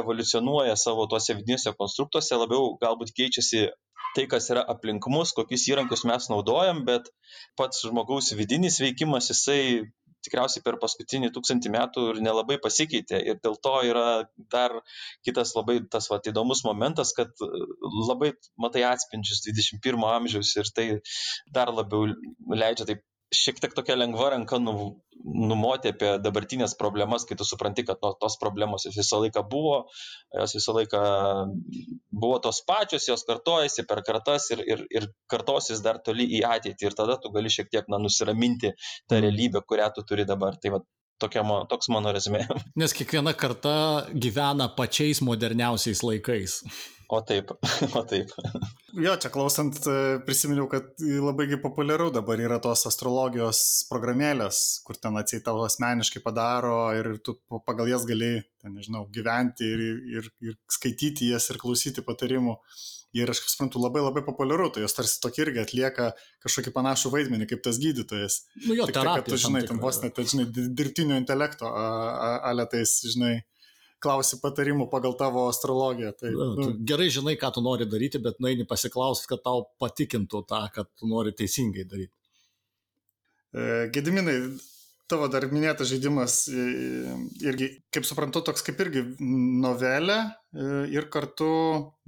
evoliucionuoja 0.01 0.75
savo 0.79 1.07
tuose 1.11 1.37
vidiniuose 1.39 1.75
konstruktuose, 1.79 2.35
labiau 2.43 2.75
galbūt 2.83 3.15
keičiasi 3.17 3.69
tai, 4.15 4.27
kas 4.31 4.49
yra 4.51 4.63
aplink 4.73 5.07
mus, 5.11 5.31
kokius 5.37 5.67
įrankius 5.71 6.03
mes 6.09 6.27
naudojam, 6.31 6.83
bet 6.87 7.07
pats 7.59 7.85
žmogaus 7.87 8.33
vidinis 8.35 8.81
veikimas, 8.83 9.31
jisai 9.31 9.61
tikriausiai 10.25 10.63
per 10.65 10.77
paskutinį 10.81 11.31
tūkstantį 11.35 11.71
metų 11.75 12.07
ir 12.11 12.21
nelabai 12.25 12.57
pasikeitė. 12.63 13.21
Ir 13.31 13.39
dėl 13.43 13.57
to 13.67 13.75
yra 13.87 14.07
dar 14.53 14.77
kitas 15.27 15.55
labai 15.57 15.79
tas 15.91 16.09
vat, 16.11 16.27
įdomus 16.31 16.63
momentas, 16.67 17.13
kad 17.17 17.33
labai 18.09 18.33
matai 18.61 18.85
atspindžius 18.89 19.43
21 19.49 20.07
amžiaus 20.15 20.55
ir 20.57 20.73
tai 20.75 20.87
dar 21.53 21.73
labiau 21.73 22.11
leidžia 22.49 22.89
taip 22.89 23.05
šiek 23.31 23.59
tiek 23.63 23.73
tokia 23.75 23.95
lengva 23.95 24.29
ranka 24.33 24.59
nu, 24.59 24.73
numoti 25.23 25.91
apie 25.93 26.11
dabartinės 26.23 26.73
problemas, 26.79 27.23
kai 27.27 27.37
tu 27.39 27.47
supranti, 27.47 27.85
kad 27.87 28.01
nu, 28.03 28.11
tos 28.19 28.37
problemos 28.41 28.87
visą 28.91 29.21
laiką 29.23 29.43
buvo, 29.51 29.77
jos 30.35 30.55
visą 30.57 30.75
laiką 30.75 31.01
buvo 32.11 32.39
tos 32.43 32.61
pačios, 32.67 33.07
jos 33.07 33.23
kartojasi 33.27 33.85
per 33.89 34.03
kartas 34.07 34.49
ir, 34.55 34.63
ir, 34.75 34.85
ir 34.91 35.07
kartosis 35.31 35.83
dar 35.85 36.01
toli 36.05 36.27
į 36.39 36.43
ateitį 36.49 36.89
ir 36.89 36.97
tada 36.97 37.19
tu 37.21 37.31
gali 37.35 37.51
šiek 37.53 37.71
tiek 37.71 37.87
na, 37.91 38.01
nusiraminti 38.01 38.73
tą 39.09 39.21
realybę, 39.23 39.63
kurią 39.67 39.91
tu 39.95 40.05
turi 40.07 40.27
dabar. 40.27 40.59
Tai 40.61 40.75
va, 40.75 40.83
tokia, 41.21 41.43
toks 41.69 41.91
mano 41.93 42.13
rezumė. 42.15 42.45
Nes 42.81 42.95
kiekviena 42.97 43.35
karta 43.37 43.75
gyvena 44.11 44.69
pačiais 44.77 45.21
moderniausiais 45.25 46.03
laikais. 46.05 46.61
O 47.11 47.19
taip, 47.27 47.49
o 47.99 48.01
taip. 48.07 48.29
Jo, 48.95 49.17
čia 49.19 49.29
klausant, 49.33 49.75
e, 49.83 50.19
prisiminiau, 50.23 50.69
kad 50.71 50.93
labai 50.99 51.49
populiaru 51.59 52.07
dabar 52.15 52.39
yra 52.39 52.59
tos 52.63 52.85
astrologijos 52.87 53.59
programėlės, 53.89 54.61
kur 54.87 54.95
ten 54.95 55.19
atsiai 55.19 55.43
tavo 55.43 55.65
asmeniškai 55.67 56.23
padaro 56.23 56.77
ir 56.95 57.17
tu 57.25 57.35
pagal 57.67 57.91
jas 57.91 58.07
gali, 58.07 58.37
ten, 58.63 58.77
nežinau, 58.77 59.03
gyventi 59.11 59.67
ir, 59.67 59.83
ir, 60.15 60.31
ir 60.47 60.57
skaityti 60.71 61.33
jas 61.33 61.51
ir 61.51 61.59
klausyti 61.59 62.05
patarimų. 62.07 62.55
Ir 63.11 63.27
aš 63.27 63.41
kaip 63.43 63.51
suprantu, 63.51 63.81
labai 63.83 64.01
labai 64.05 64.21
populiaru, 64.23 64.69
tai 64.71 64.85
jos 64.85 64.95
tarsi 64.95 65.17
tokia 65.19 65.43
irgi 65.43 65.59
atlieka 65.65 66.11
kažkokį 66.45 66.71
panašų 66.77 67.11
vaidmenį 67.11 67.47
kaip 67.51 67.63
tas 67.65 67.79
gydytojas. 67.81 68.37
Nu 68.63 68.77
jo, 68.77 68.85
tai, 68.87 69.03
kad 69.03 69.27
tu 69.27 69.39
žinai, 69.41 69.65
ten 69.67 69.81
vos 69.83 69.99
net, 69.99 70.21
žinai, 70.31 70.45
dirbtinio 70.51 71.17
intelekto, 71.19 71.67
alėtais, 71.67 72.93
žinai, 73.11 73.33
klausi 74.01 74.39
patarimų 74.41 74.87
pagal 74.91 75.17
tavo 75.19 75.43
astrologiją. 75.49 76.13
Tai, 76.17 76.31
nu. 76.33 76.71
Gerai 76.87 77.09
žinai, 77.13 77.35
ką 77.39 77.51
tu 77.57 77.63
nori 77.65 77.87
daryti, 77.89 78.21
bet 78.23 78.39
nueini 78.43 78.65
pasiklausti, 78.69 79.29
kad 79.29 79.43
tau 79.45 79.65
patikintų 79.81 80.43
tą, 80.49 80.63
kad 80.73 80.89
tu 80.95 81.09
nori 81.11 81.35
teisingai 81.35 81.85
daryti. 81.91 82.15
E, 83.51 83.67
Gediminai, 83.93 84.37
tavo 85.11 85.27
dar 85.31 85.45
minėtas 85.51 85.91
žaidimas 85.91 86.41
irgi, 86.49 87.67
kaip 87.93 88.07
suprantu, 88.07 88.41
toks 88.47 88.63
kaip 88.65 88.79
irgi 88.85 89.03
novelė 89.19 90.19
ir 90.91 91.07
kartu 91.13 91.51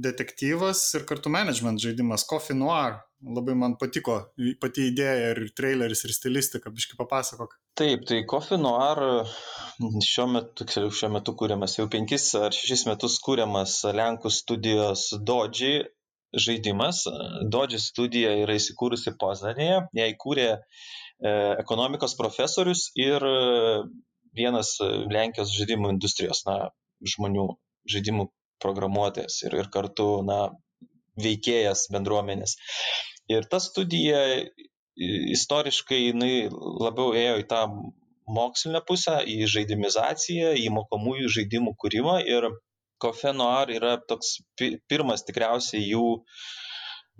detektyvas 0.01 0.86
ir 0.97 1.06
kartu 1.10 1.32
management 1.34 1.84
žaidimas 1.84 2.26
Coffee 2.30 2.58
Noir. 2.58 3.01
Labai 3.24 3.54
man 3.56 3.78
patiko 3.80 4.18
pati 4.60 4.89
idėja 4.89 5.30
ir 5.32 5.38
traileris 5.56 6.01
ir 6.04 6.12
stilistika, 6.12 6.72
biškai 6.76 6.97
papasakok. 6.99 7.54
Taip, 7.80 8.04
tai 8.10 8.18
Coffee 8.28 8.60
Noir 8.60 8.99
šiuo 9.80 10.26
metu, 10.34 10.68
šiuo 10.68 11.12
metu 11.14 11.36
kūriamas, 11.39 11.78
jau 11.80 11.88
penkis 11.91 12.26
ar 12.36 12.51
šešis 12.51 12.84
metus 12.89 13.16
kūriamas 13.24 13.78
Lenkų 13.95 14.32
studijos 14.34 15.06
Dodži 15.24 15.86
žaidimas. 16.36 17.06
Dodži 17.54 17.80
studija 17.80 18.36
yra 18.43 18.58
įsikūrusi 18.60 19.16
Poznanėje, 19.22 19.80
ją 19.95 20.10
įkūrė 20.18 20.49
ekonomikos 21.24 22.17
profesorius 22.19 22.89
ir 22.99 23.24
vienas 24.36 24.76
Lenkijos 24.82 25.53
žaidimų 25.55 25.93
industrijos 25.93 26.43
na, 26.47 26.57
žmonių, 27.13 27.47
žaidimų 27.89 28.28
programuotojas 28.63 29.41
ir, 29.45 29.55
ir 29.61 29.69
kartu 29.71 30.07
na, 30.28 30.39
veikėjas 31.19 31.88
bendruomenės. 31.93 32.55
Ir 33.32 33.45
ta 33.49 33.59
studija 33.63 34.19
istoriškai 35.36 35.99
jinai 35.99 36.49
labiau 36.51 37.13
ėjo 37.17 37.38
į 37.41 37.47
tą 37.49 37.61
mokslinę 38.34 38.82
pusę, 38.88 39.19
į 39.28 39.47
žaidimizaciją, 39.51 40.53
į 40.59 40.69
mokomųjų 40.78 41.32
žaidimų 41.38 41.76
kūrimą 41.82 42.19
ir 42.30 42.49
Coffee 43.03 43.34
Noir 43.36 43.74
yra 43.74 43.97
toks 44.07 44.38
pirmas 44.88 45.26
tikriausiai 45.28 45.84
jų 45.89 46.05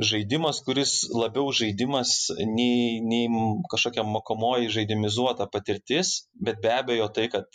žaidimas, 0.02 0.62
kuris 0.66 0.94
labiau 1.14 1.52
žaidimas 1.54 2.32
nei, 2.40 3.02
nei 3.02 3.28
kažkokia 3.72 4.06
mokomoji 4.08 4.72
žaidimizuota 4.74 5.48
patirtis, 5.54 6.30
bet 6.34 6.62
be 6.64 6.72
abejo 6.74 7.10
tai, 7.14 7.28
kad 7.30 7.46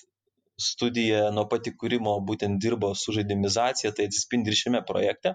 studija 0.59 1.29
nuo 1.35 1.47
pat 1.51 1.67
įkūrimo 1.71 2.19
būtent 2.27 2.59
dirbo 2.63 2.93
su 2.99 3.15
žaidimizacija, 3.15 3.93
tai 3.95 4.09
atsispindi 4.11 4.51
ir 4.53 4.59
šiame 4.59 4.83
projekte. 4.87 5.35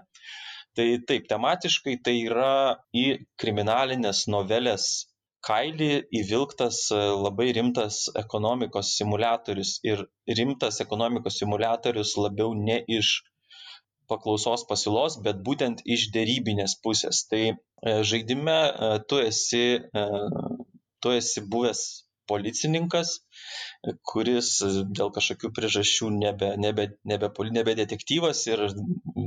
Tai 0.74 0.86
taip, 1.08 1.28
tematiškai 1.30 2.00
tai 2.04 2.16
yra 2.26 2.76
į 2.96 3.04
kriminalinės 3.40 4.24
novelės 4.32 5.06
kailį 5.44 5.90
įvilktas 6.20 6.88
labai 6.94 7.52
rimtas 7.56 8.08
ekonomikos 8.18 8.94
simulatorius 8.98 9.76
ir 9.86 10.06
rimtas 10.40 10.80
ekonomikos 10.84 11.38
simulatorius 11.42 12.16
labiau 12.18 12.56
ne 12.58 12.80
iš 12.98 13.20
paklausos 14.10 14.66
pasiūlos, 14.70 15.18
bet 15.26 15.42
būtent 15.46 15.82
iš 15.96 16.08
dėrybinės 16.14 16.78
pusės. 16.84 17.24
Tai 17.30 17.42
e, 17.50 17.56
žaidime 18.10 18.56
e, 18.68 18.90
tu 19.08 19.20
esi, 19.22 19.66
tu 21.04 21.14
esi 21.14 21.44
buvęs 21.54 21.84
policininkas, 22.30 23.18
kuris 24.08 24.50
dėl 24.96 25.10
kažkokių 25.14 25.50
priežasčių 25.56 26.10
nebe, 26.16 26.54
nebe, 26.60 26.86
nebe, 27.10 27.30
nebe 27.56 27.74
detektyvas 27.80 28.44
ir 28.48 28.64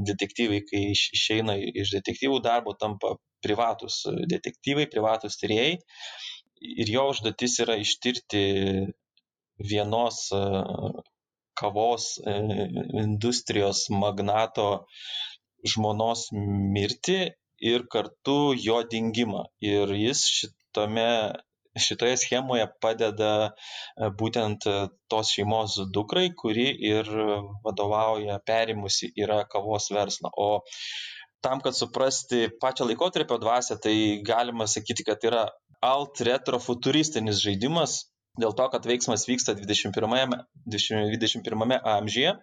detektyvai, 0.10 0.62
kai 0.70 0.84
išeina 0.94 1.58
iš 1.62 1.94
detektyvų 1.98 2.40
darbo, 2.46 2.74
tampa 2.74 3.16
privatus 3.46 4.04
detektyvai, 4.34 4.88
privatus 4.94 5.38
tyrėjai. 5.42 5.78
Ir 6.58 6.90
jo 6.90 7.04
užduotis 7.12 7.60
yra 7.62 7.78
ištirti 7.78 8.44
vienos 9.62 10.24
kavos 11.60 12.14
industrijos 12.28 13.88
magnato 14.04 14.70
žmonos 15.74 16.28
mirtį 16.78 17.20
ir 17.72 17.88
kartu 17.92 18.54
jo 18.62 18.82
dingimą. 18.92 19.44
Ir 19.66 19.94
jis 19.98 20.24
šitame 20.38 21.10
šitoje 21.78 22.18
schemoje 22.18 22.66
padeda 22.82 23.32
e, 23.48 24.10
būtent 24.20 24.66
e, 24.70 24.76
tos 25.12 25.32
šeimos 25.36 25.78
dukrai, 25.94 26.30
kuri 26.42 26.68
ir 26.92 27.10
vadovauja, 27.66 28.40
perimusi 28.46 29.12
yra 29.18 29.44
kavos 29.52 29.92
verslą. 29.94 30.32
O 30.34 30.50
tam, 31.46 31.62
kad 31.62 31.78
suprasti 31.78 32.48
pačią 32.62 32.90
laikotarpio 32.90 33.38
dvasę, 33.42 33.80
tai 33.84 33.96
galima 34.26 34.68
sakyti, 34.68 35.06
kad 35.08 35.24
yra 35.30 35.48
alt 35.86 36.22
retro 36.26 36.60
futuristinis 36.60 37.42
žaidimas, 37.44 38.00
dėl 38.42 38.56
to, 38.58 38.68
kad 38.74 38.86
veiksmas 38.90 39.28
vyksta 39.30 39.56
21, 39.58 40.36
21 40.68 41.78
amžiuje, 41.78 42.36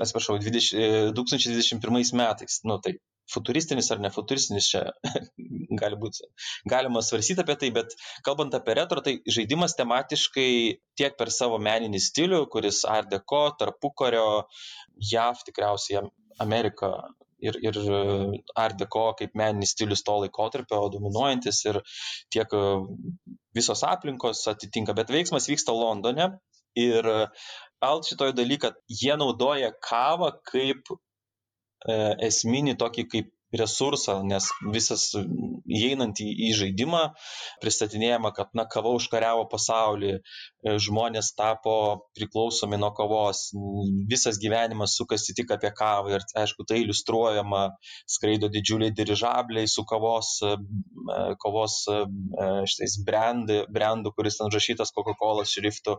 atsiprašau, 0.00 0.38
20, 0.42 1.12
2021 1.16 2.16
metais. 2.18 2.60
Nu, 2.66 2.78
tai 2.82 2.96
futuristinis 3.32 3.90
ar 3.90 4.00
nefuturistinis 4.02 4.68
čia 4.70 4.82
gali 5.80 5.98
būti, 5.98 6.28
galima 6.70 7.02
svarsyti 7.02 7.42
apie 7.42 7.56
tai, 7.60 7.70
bet 7.74 7.94
kalbant 8.26 8.54
apie 8.54 8.76
retro, 8.78 9.02
tai 9.04 9.18
žaidimas 9.26 9.76
tematiškai 9.78 10.50
tiek 10.98 11.18
per 11.18 11.32
savo 11.34 11.58
meninį 11.62 12.02
stilių, 12.02 12.44
kuris 12.52 12.84
Art 12.88 13.10
Deco, 13.12 13.42
tarpukario, 13.58 14.26
JAV 15.12 15.42
tikriausiai 15.48 16.06
Amerika 16.42 16.94
ir, 17.42 17.58
ir 17.62 17.78
Art 18.56 18.78
Deco 18.80 19.06
kaip 19.18 19.34
meninis 19.38 19.74
stilius 19.76 20.04
to 20.06 20.18
laikotarpio 20.24 20.86
dominuojantis 20.94 21.62
ir 21.70 21.80
tiek 22.32 22.52
visos 23.56 23.84
aplinkos 23.88 24.44
atitinka, 24.52 24.96
bet 24.96 25.12
veiksmas 25.12 25.48
vyksta 25.50 25.74
Londone 25.76 26.30
ir 26.76 27.08
alt 27.86 28.08
šitoj 28.08 28.32
daly, 28.36 28.58
kad 28.60 28.76
jie 28.88 29.16
naudoja 29.20 29.72
kavą 29.84 30.32
kaip 30.50 30.96
E, 31.84 31.94
esminį 32.26 32.74
tokį 32.80 33.02
kaip 33.12 33.32
resursą, 33.60 34.18
nes 34.26 34.48
visas 34.72 35.08
įeinant 35.16 36.20
į, 36.22 36.28
į 36.48 36.50
žaidimą 36.60 37.02
pristatinėjama, 37.62 38.32
kad 38.36 38.52
na, 38.58 38.66
kava 38.70 38.92
užkariavo 38.96 39.46
pasaulį, 39.52 40.12
e, 40.16 40.76
žmonės 40.82 41.32
tapo 41.38 41.76
priklausomi 42.16 42.78
nuo 42.80 42.92
kavos, 42.96 43.48
visas 44.10 44.40
gyvenimas 44.42 44.96
sukasi 44.98 45.34
tik 45.36 45.52
apie 45.56 45.72
kavą 45.76 46.16
ir 46.16 46.26
aišku, 46.42 46.66
tai 46.68 46.82
iliustruojama, 46.84 47.64
skraido 48.16 48.50
didžiuliai 48.52 48.94
dirižabliai 48.96 49.68
su 49.70 49.84
kavos, 49.88 50.36
e, 50.42 50.54
kavos 51.42 51.78
šitais 52.70 52.96
brandų, 53.06 53.62
brandų, 53.72 54.12
kuris 54.16 54.38
ten 54.38 54.50
užrašytas 54.50 54.92
Coca-Cola 54.96 55.44
šriftu, 55.48 55.96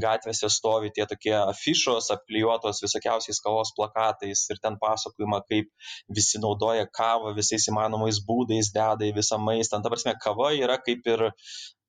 gatvėse 0.00 0.50
stovi 0.52 0.92
tie 0.94 1.06
tokie 1.10 1.34
afišos 1.36 2.10
apklijuotos 2.14 2.82
visokiausiais 2.84 3.40
kavos 3.44 3.72
plakatais 3.76 4.46
ir 4.52 4.60
ten 4.62 4.78
pasakojama, 4.80 5.42
kaip 5.48 5.70
visi 6.16 6.40
naudoja 6.42 6.86
kavą 7.00 7.34
visais 7.36 7.66
įmanomais 7.72 8.22
būdais, 8.28 8.72
deda 8.76 9.08
į 9.08 9.14
visą 9.16 9.40
maistą. 9.42 9.80
Ta 9.82 9.92
prasme, 9.92 10.16
kava 10.22 10.52
yra 10.56 10.78
kaip 10.84 11.08
ir 11.08 11.30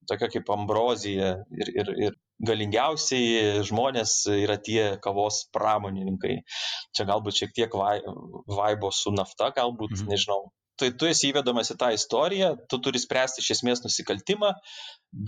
tokia 0.09 0.30
kaip 0.34 0.49
ambrozija 0.53 1.34
ir, 1.53 1.72
ir, 1.82 1.91
ir 2.07 2.16
galingiausiai 2.47 3.62
žmonės 3.68 4.16
yra 4.34 4.57
tie 4.57 4.95
kavos 5.03 5.43
pramonininkai. 5.55 6.39
Čia 6.95 7.05
galbūt 7.09 7.38
šiek 7.41 7.53
tiek 7.57 7.78
vai, 7.78 7.99
vaibo 8.49 8.91
su 8.95 9.14
nafta, 9.14 9.51
galbūt, 9.57 9.99
mhm. 9.99 10.09
nežinau. 10.14 10.41
Tai 10.82 10.89
tu 10.97 11.05
esi 11.05 11.30
įvedamas 11.30 11.70
į 11.74 11.78
tą 11.78 11.91
istoriją, 11.93 12.55
tu 12.72 12.80
turi 12.82 12.97
spręsti 13.01 13.43
iš 13.43 13.51
esmės 13.57 13.84
nusikaltimą, 13.84 14.55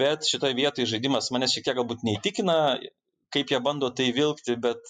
bet 0.01 0.25
šitoje 0.25 0.57
vietoje 0.57 0.89
žaidimas 0.89 1.29
manęs 1.35 1.53
šiek 1.53 1.67
tiek 1.67 1.77
galbūt 1.77 2.01
neįtikina, 2.07 2.55
kaip 3.33 3.53
jie 3.53 3.59
bando 3.61 3.91
tai 3.93 4.09
vilkti, 4.15 4.55
bet 4.63 4.81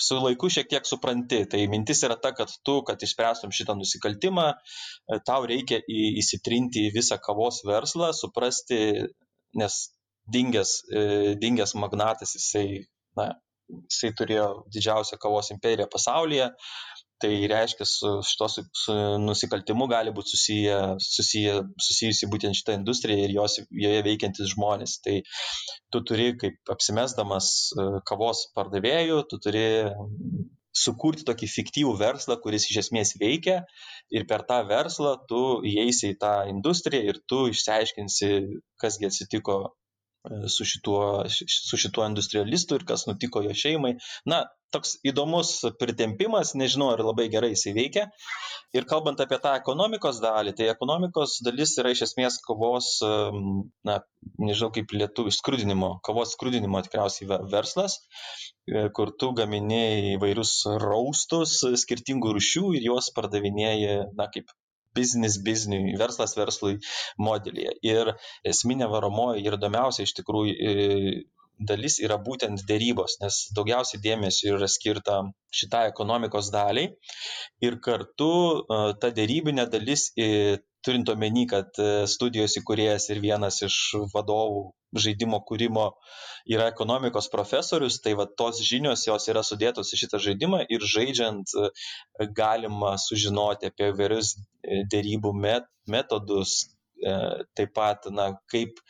su 0.00 0.18
laiku 0.20 0.50
šiek 0.50 0.68
tiek 0.70 0.86
supranti. 0.88 1.44
Tai 1.50 1.60
mintis 1.72 2.02
yra 2.06 2.16
ta, 2.20 2.32
kad 2.36 2.52
tu, 2.66 2.80
kad 2.86 3.02
išspręstum 3.02 3.54
šitą 3.54 3.76
nusikaltimą, 3.78 4.48
e, 4.54 5.20
tau 5.26 5.46
reikia 5.50 5.80
įsitrinti 6.22 6.88
į 6.88 6.94
visą 6.96 7.18
kavos 7.22 7.62
verslą, 7.66 8.12
suprasti, 8.16 8.80
nes 9.60 9.78
dingęs, 10.34 10.76
e, 10.90 11.34
dingęs 11.40 11.74
magnatas, 11.78 12.34
jisai, 12.38 12.84
na, 13.18 13.30
jisai 13.90 14.12
turėjo 14.18 14.48
didžiausią 14.74 15.18
kavos 15.22 15.52
imperiją 15.54 15.88
pasaulyje, 15.92 16.50
tai 17.22 17.32
reiškia 17.50 17.86
su 17.88 18.10
šito 18.26 18.48
su, 18.52 18.64
su 18.78 18.96
nusikaltimu 19.22 19.86
gali 19.90 20.12
būti 20.14 20.34
susiję, 20.34 20.78
susiję, 21.02 21.60
susijusi 21.86 22.28
būtent 22.32 22.58
šitą 22.58 22.76
industriją 22.78 23.26
ir 23.26 23.36
jos, 23.36 23.60
joje 23.84 24.02
veikiantis 24.06 24.52
žmonės. 24.54 24.98
Tai 25.04 25.20
tu 25.94 26.02
turi, 26.08 26.32
kaip 26.40 26.74
apsimesdamas 26.74 27.52
e, 27.78 27.88
kavos 28.10 28.48
pardavėjų, 28.58 29.22
tu 29.30 29.40
turi 29.46 29.66
sukurti 30.74 31.24
tokį 31.28 31.48
fiktyvų 31.50 31.94
verslą, 32.00 32.36
kuris 32.42 32.66
iš 32.70 32.80
esmės 32.84 33.14
veikia 33.20 33.60
ir 34.10 34.26
per 34.30 34.42
tą 34.48 34.58
verslą 34.66 35.14
tu 35.30 35.42
įeisi 35.70 36.12
į 36.12 36.18
tą 36.24 36.34
industriją 36.50 37.12
ir 37.12 37.20
tu 37.30 37.44
išsiaiškinsi, 37.52 38.30
kasgi 38.82 39.10
atsitiko 39.10 39.58
su 40.46 40.64
šituo, 40.64 41.24
su 41.28 41.76
šituo 41.76 42.06
industrialistu 42.08 42.78
ir 42.78 42.84
kas 42.88 43.06
nutiko 43.08 43.42
jo 43.44 43.54
šeimai. 43.56 43.94
Na, 44.30 44.44
toks 44.74 44.96
įdomus 45.06 45.50
pritempimas, 45.78 46.54
nežinau, 46.58 46.88
ar 46.94 47.02
labai 47.06 47.28
gerai 47.32 47.52
jisai 47.52 47.74
veikia. 47.76 48.06
Ir 48.74 48.88
kalbant 48.90 49.20
apie 49.22 49.38
tą 49.42 49.52
ekonomikos 49.60 50.18
dalį, 50.24 50.54
tai 50.58 50.70
ekonomikos 50.72 51.36
dalis 51.46 51.76
yra 51.82 51.92
iš 51.94 52.06
esmės 52.08 52.40
kovos, 52.46 52.96
na, 53.86 54.00
nežinau 54.42 54.72
kaip 54.74 54.96
lietuvių, 54.96 55.34
skrudinimo, 55.36 55.92
kovos 56.06 56.34
skrudinimo 56.34 56.82
tikriausiai 56.86 57.38
verslas, 57.52 58.00
e, 58.66 58.88
kur 58.96 59.14
tu 59.20 59.30
gamini 59.38 60.16
įvairius 60.16 60.56
raustus 60.82 61.60
skirtingų 61.84 62.34
rušių 62.38 62.66
ir 62.80 62.90
juos 62.90 63.12
pardavinėji, 63.14 64.00
na, 64.18 64.30
kaip 64.34 64.50
biznis 64.96 65.38
bizniui, 65.46 65.94
verslas 66.00 66.36
verslui 66.38 66.78
modelyje. 67.18 67.76
Ir 67.86 68.14
esminė 68.52 68.88
varomoji 68.92 69.44
ir 69.46 69.58
įdomiausia 69.58 70.06
iš 70.06 70.14
tikrųjų 70.20 70.54
e, 70.54 70.74
dalis 71.58 72.00
yra 72.02 72.18
būtent 72.18 72.64
dėrybos, 72.68 73.18
nes 73.22 73.40
daugiausiai 73.56 74.02
dėmesio 74.02 74.56
yra 74.56 74.68
skirta 74.70 75.20
šitai 75.54 75.86
ekonomikos 75.92 76.50
daliai 76.54 76.90
ir 77.62 77.78
kartu 77.84 78.30
e, 78.58 78.80
ta 79.00 79.12
dėrybinė 79.14 79.68
dalis, 79.70 80.10
e, 80.18 80.58
turint 80.84 81.08
omeny, 81.12 81.46
kad 81.50 81.82
studijos 82.10 82.58
įkūrėjas 82.60 83.10
ir 83.14 83.22
vienas 83.24 83.62
iš 83.66 83.76
vadovų 84.14 84.64
žaidimo 84.94 85.40
kūrimo 85.48 85.88
yra 86.50 86.68
ekonomikos 86.72 87.28
profesorius, 87.32 87.98
tai 88.04 88.14
va 88.18 88.26
tos 88.40 88.60
žinios 88.68 89.06
jos 89.08 89.28
yra 89.32 89.42
sudėtos 89.46 89.92
į 89.94 90.00
šitą 90.04 90.20
žaidimą 90.26 90.64
ir 90.76 90.84
žaidžiant 90.94 91.56
e, 91.56 91.68
galima 92.36 92.94
sužinoti 93.00 93.72
apie 93.72 93.90
vairius 93.98 94.34
e, 94.36 94.84
dėrybų 94.92 95.34
metodus, 95.90 96.56
e, 97.00 97.18
taip 97.58 97.74
pat, 97.76 98.10
na, 98.12 98.32
kaip 98.52 98.80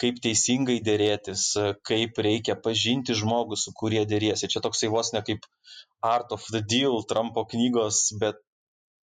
kaip 0.00 0.16
teisingai 0.24 0.78
dėrėtis, 0.80 1.42
kaip 1.84 2.16
reikia 2.24 2.54
pažinti 2.56 3.12
žmogų, 3.18 3.58
su 3.60 3.74
kurie 3.76 4.06
dėrėsi. 4.08 4.48
Čia 4.48 4.62
toksai 4.64 4.88
vos 4.88 5.10
ne 5.12 5.20
kaip 5.20 5.44
Art 6.00 6.32
of 6.32 6.46
the 6.54 6.62
Deal 6.64 7.02
Trumpo 7.04 7.44
knygos, 7.44 8.06
bet 8.22 8.40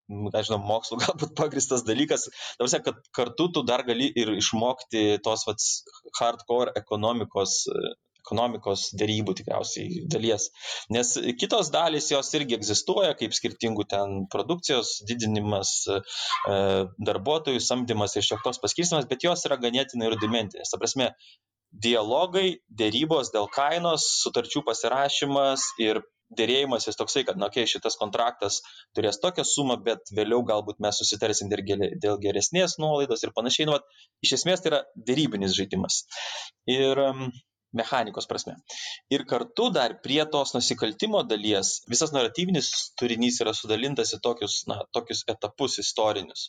nežinau, 0.08 0.58
mokslu 0.62 0.98
galbūt 1.04 1.36
pagristas 1.38 1.84
dalykas, 1.86 2.28
tavsia, 2.60 2.82
kad 2.84 2.98
kartu 3.16 3.50
tu 3.54 3.64
dar 3.66 3.84
gali 3.88 4.08
ir 4.14 4.34
išmokti 4.36 5.20
tos 5.24 5.46
vat, 5.48 5.62
hardcore 6.20 6.74
ekonomikos 6.78 7.62
ekonomikos 8.26 8.88
dėrybų 8.98 9.36
tikriausiai 9.38 10.00
dalies. 10.10 10.48
Nes 10.90 11.12
kitos 11.38 11.70
dalys 11.70 12.10
jos 12.10 12.32
irgi 12.34 12.56
egzistuoja, 12.58 13.14
kaip 13.18 13.36
skirtingų 13.36 13.86
ten 13.92 14.16
produkcijos 14.32 14.96
didinimas, 15.06 15.76
e, 15.86 16.00
darbuotojų 17.06 17.62
samdymas 17.62 18.16
ir 18.18 18.26
šiek 18.26 18.42
toks 18.42 18.58
paskirstimas, 18.64 19.06
bet 19.06 19.22
jos 19.28 19.46
yra 19.46 19.60
ganėtinai 19.62 20.10
rudimentinės. 20.10 20.74
Ta 20.74 20.80
prasme, 20.82 21.12
dialogai, 21.70 22.58
dėrybos 22.82 23.30
dėl 23.34 23.46
kainos, 23.52 24.08
sutarčių 24.24 24.64
pasirašymas 24.66 25.70
ir 25.82 26.02
dėrėjimasis 26.38 26.98
toksai, 26.98 27.24
kad, 27.28 27.38
na, 27.40 27.50
okei, 27.50 27.64
okay, 27.64 27.72
šitas 27.76 27.98
kontraktas 28.00 28.60
turės 28.96 29.20
tokią 29.22 29.46
sumą, 29.46 29.78
bet 29.88 30.12
vėliau 30.16 30.42
galbūt 30.46 30.80
mes 30.82 31.02
susitarsim 31.02 31.50
dėl 31.52 32.20
geresnės 32.22 32.78
nuolaidos 32.82 33.22
ir 33.24 33.34
panašiai. 33.36 33.68
Nu, 33.68 33.76
vat, 33.78 33.86
iš 34.26 34.38
esmės 34.40 34.64
tai 34.64 34.72
yra 34.72 34.82
dėrybinis 35.10 35.54
žaidimas. 35.58 36.02
Ir 36.70 36.98
um, 37.02 37.28
mechanikos 37.76 38.26
prasme. 38.30 38.56
Ir 39.12 39.24
kartu 39.28 39.68
dar 39.74 39.96
prie 40.02 40.24
tos 40.32 40.54
nusikaltimo 40.56 41.22
dalies 41.28 41.72
visas 41.90 42.12
naratyvinis 42.14 42.70
turinys 43.00 43.40
yra 43.44 43.54
sudalintas 43.56 44.14
į 44.16 44.20
tokius, 44.24 44.58
na, 44.70 44.80
tokius 44.96 45.24
etapus 45.32 45.78
istorinius. 45.82 46.48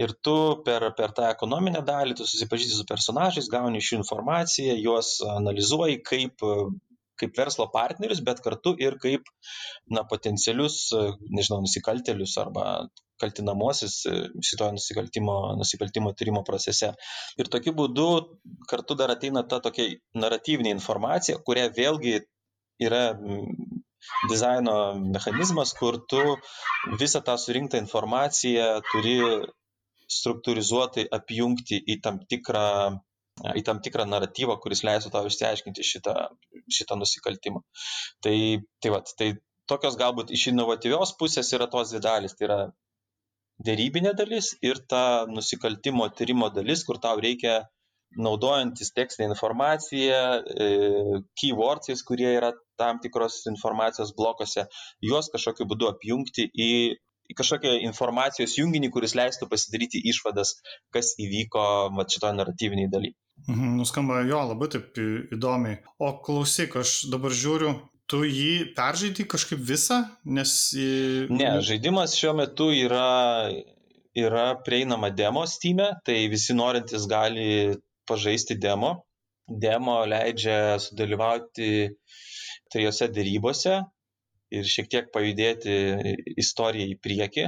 Ir 0.00 0.14
tu 0.26 0.36
per, 0.66 0.90
per 0.98 1.14
tą 1.16 1.28
ekonominę 1.32 1.84
dalį, 1.86 2.16
tu 2.18 2.28
susipažįsti 2.28 2.78
su 2.78 2.88
personažais, 2.88 3.50
gauni 3.52 3.82
iš 3.82 3.92
jų 3.92 4.00
informaciją, 4.02 4.78
juos 4.86 5.16
analizuoji, 5.36 6.00
kaip 6.06 6.46
kaip 7.20 7.38
verslo 7.38 7.66
partnerius, 7.72 8.22
bet 8.26 8.42
kartu 8.44 8.74
ir 8.82 8.98
kaip 9.02 9.28
na, 9.90 10.04
potencialius, 10.10 10.78
nežinau, 11.30 11.62
nusikaltelius 11.64 12.36
arba 12.42 12.66
kaltinamosius 13.22 14.00
šito 14.42 14.70
nusikaltimo, 14.74 15.36
nusikaltimo 15.60 16.12
tyrimo 16.18 16.42
procese. 16.46 16.92
Ir 17.38 17.50
tokiu 17.52 17.74
būdu 17.78 18.08
kartu 18.70 18.96
dar 18.98 19.14
ateina 19.14 19.44
ta 19.46 19.60
tokia 19.64 19.94
naratyvinė 20.18 20.74
informacija, 20.74 21.38
kuria 21.46 21.68
vėlgi 21.76 22.18
yra 22.82 23.04
dizaino 24.28 24.76
mechanizmas, 24.98 25.72
kur 25.78 26.00
tu 26.10 26.22
visą 27.00 27.22
tą 27.24 27.36
surinktą 27.40 27.80
informaciją 27.80 28.66
turi 28.90 29.18
struktūrizuotai 30.14 31.06
apjungti 31.18 31.78
į 31.94 32.00
tam 32.04 32.18
tikrą 32.28 32.66
į 33.42 33.64
tam 33.66 33.80
tikrą 33.84 34.06
naratyvą, 34.08 34.56
kuris 34.62 34.84
leistų 34.86 35.10
tau 35.14 35.26
išsiaiškinti 35.28 35.84
šitą, 35.86 36.14
šitą 36.76 36.98
nusikaltimą. 37.00 37.62
Tai, 38.24 38.36
tai, 38.80 38.92
vat, 38.94 39.10
tai 39.18 39.32
tokios 39.70 39.98
galbūt 40.00 40.32
iš 40.36 40.48
inovatyvios 40.52 41.14
pusės 41.20 41.52
yra 41.56 41.68
tos 41.70 41.92
dvi 41.92 42.02
dalis. 42.04 42.36
Tai 42.38 42.48
yra 42.48 42.58
dėrybinė 43.66 44.14
dalis 44.18 44.54
ir 44.62 44.82
ta 44.90 45.04
nusikaltimo 45.30 46.08
tyrimo 46.18 46.50
dalis, 46.54 46.84
kur 46.86 47.00
tau 47.02 47.18
reikia 47.22 47.62
naudojantis 48.14 48.92
tekstinę 48.94 49.32
informaciją, 49.32 50.20
e, 50.64 50.68
keywordsais, 51.40 52.04
kurie 52.06 52.28
yra 52.36 52.52
tam 52.78 53.00
tikros 53.02 53.40
informacijos 53.50 54.12
blokose, 54.14 54.68
juos 55.02 55.30
kažkokiu 55.34 55.66
būdu 55.72 55.90
apjungti 55.90 56.46
į 56.54 56.70
į 57.32 57.36
kažkokią 57.38 57.70
informacijos 57.88 58.56
junginį, 58.58 58.90
kuris 58.94 59.14
leistų 59.16 59.48
pasidaryti 59.48 60.02
išvadas, 60.12 60.50
kas 60.94 61.14
įvyko 61.24 61.62
šitoje 62.14 62.36
naratyviniai 62.36 62.90
daly. 62.92 63.14
Mhm, 63.48 63.76
nuskamba 63.78 64.22
jo 64.28 64.40
labai 64.48 64.70
taip 64.72 65.00
įdomiai. 65.36 65.80
O 66.00 66.10
klausyk, 66.24 66.78
aš 66.80 66.94
dabar 67.12 67.34
žiūriu, 67.34 67.74
tu 68.10 68.22
jį 68.24 68.74
peržaidai 68.76 69.26
kažkaip 69.34 69.60
visą, 69.70 70.00
nes... 70.24 70.52
Ne, 71.30 71.50
žaidimas 71.66 72.16
šiuo 72.18 72.34
metu 72.40 72.70
yra, 72.72 73.50
yra 74.16 74.46
prieinama 74.66 75.10
demo 75.12 75.44
Steam, 75.50 75.82
e, 75.84 75.90
tai 76.06 76.20
visi 76.32 76.56
norintys 76.56 77.08
gali 77.10 77.74
pažaisti 78.08 78.56
demo. 78.60 78.94
Demo 79.44 79.98
leidžia 80.08 80.78
sudalyvauti 80.80 81.68
trijose 82.72 83.10
dėrybose, 83.12 83.82
ir 84.54 84.68
šiek 84.68 84.90
tiek 84.92 85.10
pajudėti 85.14 85.74
istoriją 86.40 86.92
į 86.92 86.98
priekį. 87.04 87.46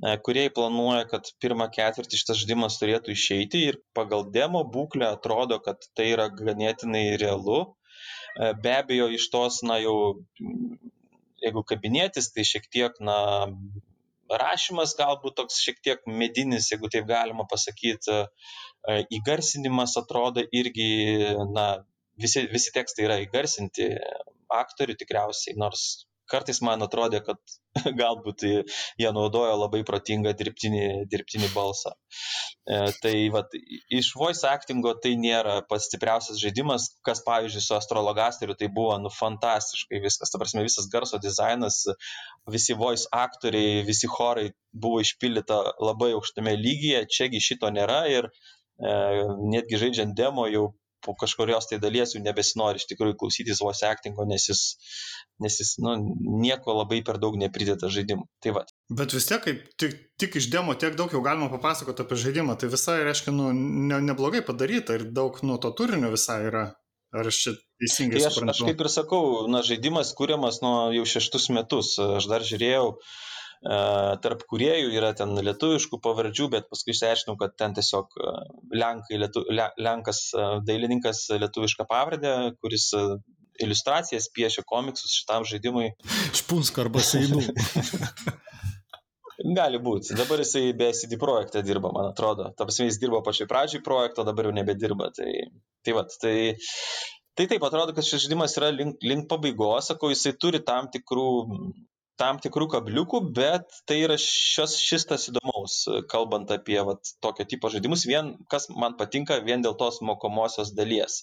E, 0.00 0.16
Kuriejai 0.24 0.52
planuoja, 0.56 1.04
kad 1.10 1.28
pirmą 1.42 1.66
ketvirtį 1.74 2.20
šitas 2.22 2.40
žaidimas 2.40 2.78
turėtų 2.80 3.12
išeiti 3.12 3.60
ir 3.68 3.78
pagal 3.96 4.24
demo 4.36 4.62
būklę 4.76 5.10
atrodo, 5.10 5.60
kad 5.64 5.84
tai 5.98 6.10
yra 6.14 6.30
ganėtinai 6.32 7.04
realu. 7.20 7.60
E, 8.40 8.52
be 8.64 8.74
abejo, 8.78 9.10
iš 9.16 9.28
tos, 9.34 9.60
na 9.66 9.76
jau, 9.82 9.96
jeigu 11.44 11.64
kabinėtis, 11.72 12.30
tai 12.32 12.46
šiek 12.48 12.70
tiek, 12.72 12.96
na, 13.04 13.18
rašymas 14.40 14.96
galbūt 14.96 15.36
toks 15.42 15.60
šiek 15.66 15.80
tiek 15.84 16.10
medinis, 16.22 16.70
jeigu 16.72 16.88
taip 16.92 17.08
galima 17.10 17.44
pasakyti, 17.50 18.20
e, 18.88 19.00
įgarsinimas 19.20 19.98
atrodo 20.00 20.46
irgi, 20.62 20.90
na, 21.52 21.66
visi, 22.20 22.46
visi 22.52 22.72
tekstai 22.72 23.08
yra 23.08 23.20
įgarsinti 23.26 23.92
aktorių 24.50 24.96
tikriausiai, 25.02 25.58
nors 25.60 26.06
kartais 26.30 26.60
man 26.64 26.82
atrodė, 26.84 27.20
kad 27.26 27.38
galbūt 28.00 28.44
jie 28.46 29.10
naudojo 29.14 29.56
labai 29.58 29.82
protingą 29.86 30.32
dirbtinį, 30.38 30.84
dirbtinį 31.10 31.50
balsą. 31.54 31.92
E, 32.70 32.78
tai 33.02 33.14
vat, 33.34 33.54
iš 34.00 34.12
voice 34.18 34.46
actingo 34.48 34.92
tai 35.02 35.14
nėra 35.20 35.60
pats 35.70 35.88
stipriausias 35.90 36.40
žaidimas, 36.42 36.88
kas 37.06 37.22
pavyzdžiui 37.26 37.64
su 37.64 37.76
astrologasteriu 37.76 38.56
tai 38.58 38.70
buvo 38.74 38.96
nu 39.02 39.12
fantastiškai 39.14 40.02
viskas. 40.04 40.32
Ta 40.32 40.40
prasme, 40.42 40.64
visas 40.66 40.88
garso 40.92 41.20
dizainas, 41.22 41.82
visi 42.50 42.76
voice 42.78 43.08
aktoriai, 43.14 43.84
visi 43.86 44.10
chorai 44.10 44.50
buvo 44.72 45.00
išpildyta 45.04 45.60
labai 45.82 46.12
aukštame 46.18 46.54
lygyje, 46.58 47.06
čiagi 47.10 47.42
šito 47.42 47.70
nėra 47.74 48.04
ir 48.12 48.30
e, 48.30 48.92
netgi 49.54 49.82
žaidžiant 49.84 50.16
demo 50.18 50.46
jau 50.50 50.70
po 51.04 51.14
kažkurios 51.18 51.68
tai 51.70 51.78
dalies 51.82 52.14
jau 52.14 52.22
nebesinori 52.22 52.80
iš 52.80 52.86
tikrųjų 52.90 53.16
klausytis 53.20 53.62
voice 53.64 53.86
actingo, 53.88 54.26
nes 54.28 54.48
jis, 54.50 54.62
nes 55.42 55.56
jis 55.62 55.74
nu, 55.84 55.94
nieko 56.42 56.74
labai 56.76 57.00
per 57.06 57.20
daug 57.22 57.38
neprideda 57.40 57.90
žaidimui. 57.92 58.28
Tai 58.44 58.54
va. 58.58 58.64
Bet 59.00 59.14
vis 59.16 59.28
tiek, 59.30 59.42
kaip 59.44 59.64
tik, 59.80 59.96
tik 60.20 60.36
iš 60.40 60.50
demo 60.52 60.76
tiek 60.78 60.98
daug 60.98 61.12
jau 61.14 61.22
galima 61.24 61.50
papasakoti 61.52 62.04
apie 62.04 62.20
žaidimą, 62.24 62.58
tai 62.60 62.70
visai, 62.72 63.00
reiškia, 63.08 63.34
nu, 63.36 63.50
ne, 63.54 64.02
neblogai 64.10 64.44
padaryta 64.46 64.98
ir 64.98 65.08
daug 65.16 65.40
nuo 65.46 65.58
to 65.62 65.72
turinio 65.76 66.12
visai 66.12 66.42
yra. 66.50 66.68
Ar 67.10 67.26
aš 67.26 67.40
čia 67.42 67.56
teisingai 67.82 68.20
tai 68.20 68.28
aš, 68.28 68.36
suprantu? 68.36 68.54
aš 68.54 68.68
kaip 68.68 68.84
ir 68.84 68.88
sakau, 68.92 69.22
na, 69.50 69.64
žaidimas 69.66 70.12
kūriamas 70.18 70.60
nuo 70.62 70.74
jau 70.94 71.08
šeštus 71.16 71.48
metus. 71.56 71.96
Aš 71.98 72.28
dar 72.30 72.44
žiūrėjau, 72.46 72.84
e, 72.94 73.39
tarp 73.60 74.46
kuriejų 74.48 74.94
yra 74.96 75.10
ten 75.16 75.34
lietuviškų 75.36 75.98
pavardžių, 76.00 76.46
bet 76.54 76.70
paskui 76.72 76.94
išsiaiškinau, 76.94 77.36
kad 77.40 77.58
ten 77.60 77.74
tiesiog 77.76 78.16
e, 78.16 78.30
Lenkai, 78.80 79.18
lietu, 79.20 79.42
le, 79.52 79.66
Lenkas 79.76 80.22
e, 80.32 80.46
dailininkas 80.64 81.26
lietuvišką 81.42 81.84
pavardę, 81.90 82.32
kuris 82.62 82.88
iliustracijas 83.60 84.30
piešia 84.32 84.64
komiksus 84.64 85.12
šitam 85.12 85.44
žaidimui. 85.44 85.90
Špunska 86.40 86.86
arba 86.86 87.04
Seinų. 87.04 87.42
Gali 89.56 89.80
būti. 89.80 90.16
Dabar 90.16 90.40
jisai 90.42 90.70
be 90.76 90.90
CD 90.96 91.16
projekte 91.20 91.62
dirba, 91.64 91.92
man 91.96 92.10
atrodo. 92.10 92.50
Ta 92.56 92.66
prasme, 92.68 92.88
jis 92.90 92.98
dirbo 93.00 93.22
pačioj 93.24 93.48
pradžioj 93.48 93.84
projekto, 93.84 94.24
dabar 94.24 94.48
jau 94.48 94.56
nebedirba. 94.56 95.08
Tai, 95.16 95.30
tai, 95.84 95.94
vat, 95.96 96.16
tai, 96.20 96.34
tai 97.36 97.46
taip 97.48 97.64
atrodo, 97.64 97.94
kad 97.96 98.04
šis 98.04 98.26
žaidimas 98.26 98.56
yra 98.60 98.68
link, 98.74 99.00
link 99.04 99.28
pabaigos, 99.30 99.88
sakau, 99.92 100.12
jisai 100.12 100.34
turi 100.36 100.60
tam 100.64 100.90
tikrų, 100.92 101.30
tam 102.20 102.38
tikrų 102.44 102.68
kabliukų, 102.74 103.22
bet 103.36 103.80
tai 103.88 104.00
yra 104.04 104.16
šis, 104.20 104.76
šis 104.84 105.06
tas 105.08 105.26
įdomaus, 105.32 105.80
kalbant 106.12 106.52
apie 106.54 106.78
vat, 106.86 107.12
tokio 107.24 107.46
tipo 107.48 107.70
žaidimus, 107.72 108.04
vien, 108.08 108.34
kas 108.52 108.68
man 108.70 108.96
patinka, 109.00 109.40
vien 109.46 109.64
dėl 109.64 109.76
tos 109.80 110.02
mokomosios 110.04 110.74
dalies, 110.76 111.22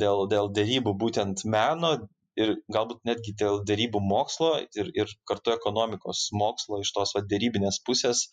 dėl, 0.00 0.26
dėl 0.32 0.52
dėrybų 0.56 0.96
būtent 1.04 1.44
meno, 1.52 1.96
ir 2.36 2.54
galbūt 2.72 3.02
netgi 3.08 3.34
dėl 3.40 3.62
dėrybų 3.68 4.00
mokslo 4.04 4.52
ir, 4.60 4.90
ir 4.94 5.12
kartu 5.28 5.54
ekonomikos 5.54 6.28
mokslo 6.36 6.82
iš 6.84 6.92
tos 6.96 7.14
va, 7.16 7.24
dėrybinės 7.24 7.80
pusės, 7.86 8.26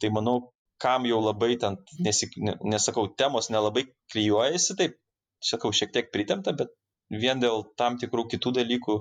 tai 0.00 0.12
manau, 0.14 0.52
kam 0.82 1.06
jau 1.06 1.20
labai 1.22 1.54
ten, 1.62 1.78
nesik, 2.02 2.34
nesakau, 2.64 3.06
temos 3.18 3.50
nelabai 3.54 3.86
klyjuojasi, 4.12 4.76
taip, 4.80 4.96
sakau, 5.42 5.70
šiek 5.74 5.92
tiek 5.94 6.08
pritemta, 6.14 6.54
bet 6.58 6.72
vien 7.20 7.40
dėl 7.42 7.64
tam 7.78 7.98
tikrų 8.00 8.26
kitų 8.34 8.54
dalykų 8.58 8.98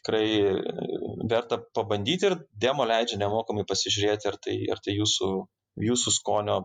tikrai 0.00 0.26
verta 1.30 1.60
pabandyti 1.74 2.30
ir 2.30 2.38
demo 2.52 2.86
leidžia 2.88 3.20
nemokamai 3.22 3.66
pasižiūrėti, 3.68 4.30
ar 4.30 4.40
tai, 4.42 4.56
ar 4.72 4.82
tai 4.84 4.96
jūsų, 4.98 5.30
jūsų 5.86 6.14
skonio 6.18 6.60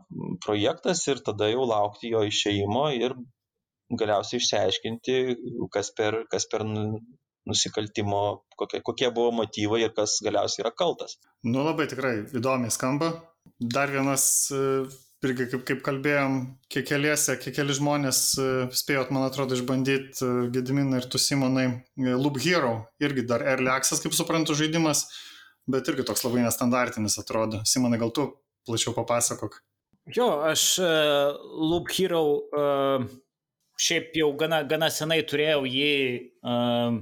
projektas 0.46 1.06
ir 1.08 1.24
tada 1.26 1.50
jau 1.52 1.66
laukti 1.70 2.12
jo 2.14 2.24
išeimo 2.28 2.90
ir 2.98 3.16
galiausiai 3.92 4.40
išsiaiškinti, 4.40 5.18
kas 5.74 5.92
per, 5.98 6.24
kas 6.32 6.48
per 6.52 6.64
nusikaltimo, 7.48 8.46
kokie, 8.60 8.82
kokie 8.86 9.10
buvo 9.14 9.32
motyvai 9.42 9.82
ir 9.86 9.94
kas 9.98 10.20
galiausiai 10.24 10.66
yra 10.66 10.74
kaltas. 10.78 11.18
Nu 11.44 11.66
labai 11.66 11.88
tikrai 11.92 12.22
įdomiai 12.38 12.74
skamba. 12.74 13.12
Dar 13.60 13.92
vienas, 13.94 14.26
e, 14.54 14.86
irgi 15.26 15.48
kaip, 15.52 15.64
kaip 15.68 15.82
kalbėjom, 15.86 16.38
kiek 16.72 16.88
keliese, 16.90 17.36
kiek 17.42 17.56
keli 17.60 17.76
žmonės 17.78 18.22
e, 18.42 18.46
spėjot, 18.76 19.12
man 19.14 19.28
atrodo, 19.28 19.58
išbandyti 19.58 20.24
e, 20.26 20.30
Gediminą 20.54 21.02
ir 21.02 21.10
tu 21.12 21.22
Simonai 21.22 21.68
Loop 21.98 22.40
Hero, 22.42 22.74
irgi 23.04 23.28
dar 23.30 23.46
Early 23.46 23.70
Access, 23.74 24.02
kaip 24.04 24.16
suprantu, 24.18 24.58
žaidimas, 24.58 25.06
bet 25.70 25.90
irgi 25.92 26.08
toks 26.08 26.26
labai 26.26 26.46
nestandartinis 26.46 27.20
atrodo. 27.22 27.62
Simonai, 27.70 28.02
gal 28.02 28.14
tu 28.16 28.32
plačiau 28.68 28.96
papasakok. 28.98 29.62
Jo, 30.16 30.42
aš 30.50 30.64
uh, 30.82 31.38
Loop 31.62 31.92
Hero 31.94 32.24
uh, 32.58 33.06
šiaip 33.78 34.16
jau 34.18 34.32
gana, 34.40 34.64
gana 34.66 34.90
senai 34.94 35.22
turėjau 35.30 35.62
jį 35.70 35.94
uh, 36.42 36.98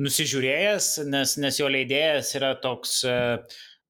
nusižiūrėjęs, 0.00 0.90
nes, 1.08 1.34
nes 1.40 1.60
jo 1.60 1.68
leidėjas 1.72 2.34
yra 2.36 2.52
toks, 2.60 2.98
uh, 3.08 3.40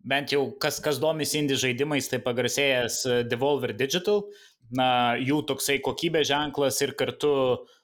bent 0.07 0.33
jau 0.33 0.47
kas, 0.63 0.79
kas 0.83 1.01
domisi 1.03 1.39
indie 1.41 1.59
žaidimais, 1.61 2.09
tai 2.09 2.23
pagarsėjęs 2.25 3.03
Devolver 3.29 3.75
Digital, 3.77 4.25
na, 4.71 5.19
jų 5.19 5.43
toksai 5.49 5.81
kokybė 5.85 6.23
ženklas 6.27 6.79
ir 6.85 6.95
kartu 6.99 7.35
uh, 7.35 7.79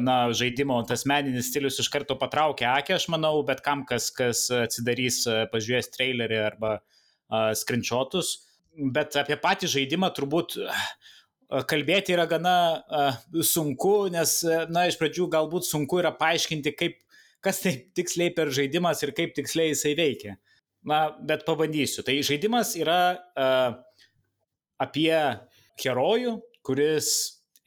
na, 0.00 0.16
žaidimo 0.34 0.80
tas 0.88 1.04
meninis 1.06 1.50
stilius 1.50 1.78
iš 1.78 1.88
karto 1.92 2.16
patraukia 2.18 2.74
akį, 2.80 2.96
aš 2.96 3.06
manau, 3.12 3.34
bet 3.46 3.62
kam, 3.62 3.84
kas, 3.86 4.10
kas 4.14 4.48
atsidarys, 4.50 5.22
pažiūrės 5.52 5.92
trailerį 5.94 6.40
arba 6.42 6.78
screenshotus. 7.30 8.40
Bet 8.94 9.16
apie 9.18 9.36
patį 9.40 9.70
žaidimą 9.70 10.10
turbūt 10.16 10.56
kalbėti 11.70 12.14
yra 12.14 12.26
gana 12.30 12.56
sunku, 13.46 14.10
nes, 14.14 14.40
na, 14.70 14.88
iš 14.90 14.98
pradžių 14.98 15.28
galbūt 15.30 15.66
sunku 15.66 16.02
yra 16.02 16.12
paaiškinti, 16.18 16.74
kaip, 16.78 16.98
kas 17.44 17.62
tai 17.62 17.76
tiksliai 17.94 18.34
per 18.34 18.50
žaidimas 18.54 19.02
ir 19.06 19.14
kaip 19.16 19.36
tiksliai 19.38 19.72
jisai 19.72 19.94
veikia. 19.98 20.38
Na, 20.86 21.10
bet 21.20 21.44
pabandysiu. 21.44 22.04
Tai 22.06 22.14
žaidimas 22.24 22.72
yra 22.80 23.00
uh, 23.36 23.74
apie 24.80 25.12
herojų, 25.80 26.38
kuris 26.64 27.10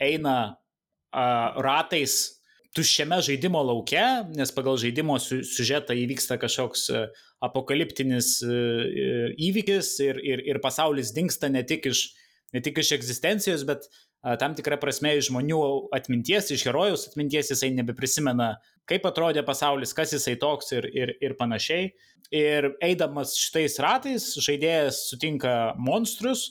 eina 0.01 0.37
uh, 0.49 1.59
ratais 1.61 2.39
tuščiame 2.73 3.19
žaidimo 3.21 3.61
lauke, 3.61 4.01
nes 4.33 4.49
pagal 4.55 4.79
žaidimo 4.81 5.19
su, 5.21 5.43
sužetą 5.45 5.93
įvyksta 5.93 6.39
kažkoks 6.41 6.87
uh, 6.89 7.05
apokaliptinis 7.45 8.39
uh, 8.47 9.29
įvykis 9.37 9.93
ir, 10.07 10.17
ir, 10.25 10.41
ir 10.49 10.61
pasaulis 10.63 11.13
dinksta 11.13 11.53
ne 11.53 11.61
tik 11.69 11.91
iš 11.93 12.07
ne 12.53 12.61
tik 12.61 12.77
iš 12.83 12.93
egzistencijos, 12.97 13.65
bet 13.67 13.87
a, 14.21 14.35
tam 14.39 14.55
tikrą 14.57 14.77
prasme 14.81 15.15
iš 15.17 15.31
žmonių 15.31 15.59
atminties, 15.97 16.51
iš 16.53 16.67
herojus 16.67 17.07
atminties 17.09 17.51
jisai 17.53 17.71
nebeprisimena, 17.73 18.53
kaip 18.89 19.05
atrodė 19.07 19.43
pasaulis, 19.45 19.93
kas 19.95 20.13
jisai 20.15 20.35
toks 20.39 20.73
ir, 20.75 20.87
ir, 20.91 21.13
ir 21.23 21.35
panašiai. 21.39 21.91
Ir 22.33 22.71
eidamas 22.81 23.35
šitais 23.37 23.77
ratais, 23.83 24.31
žaidėjas 24.41 25.03
sutinka 25.11 25.73
monstrus, 25.77 26.47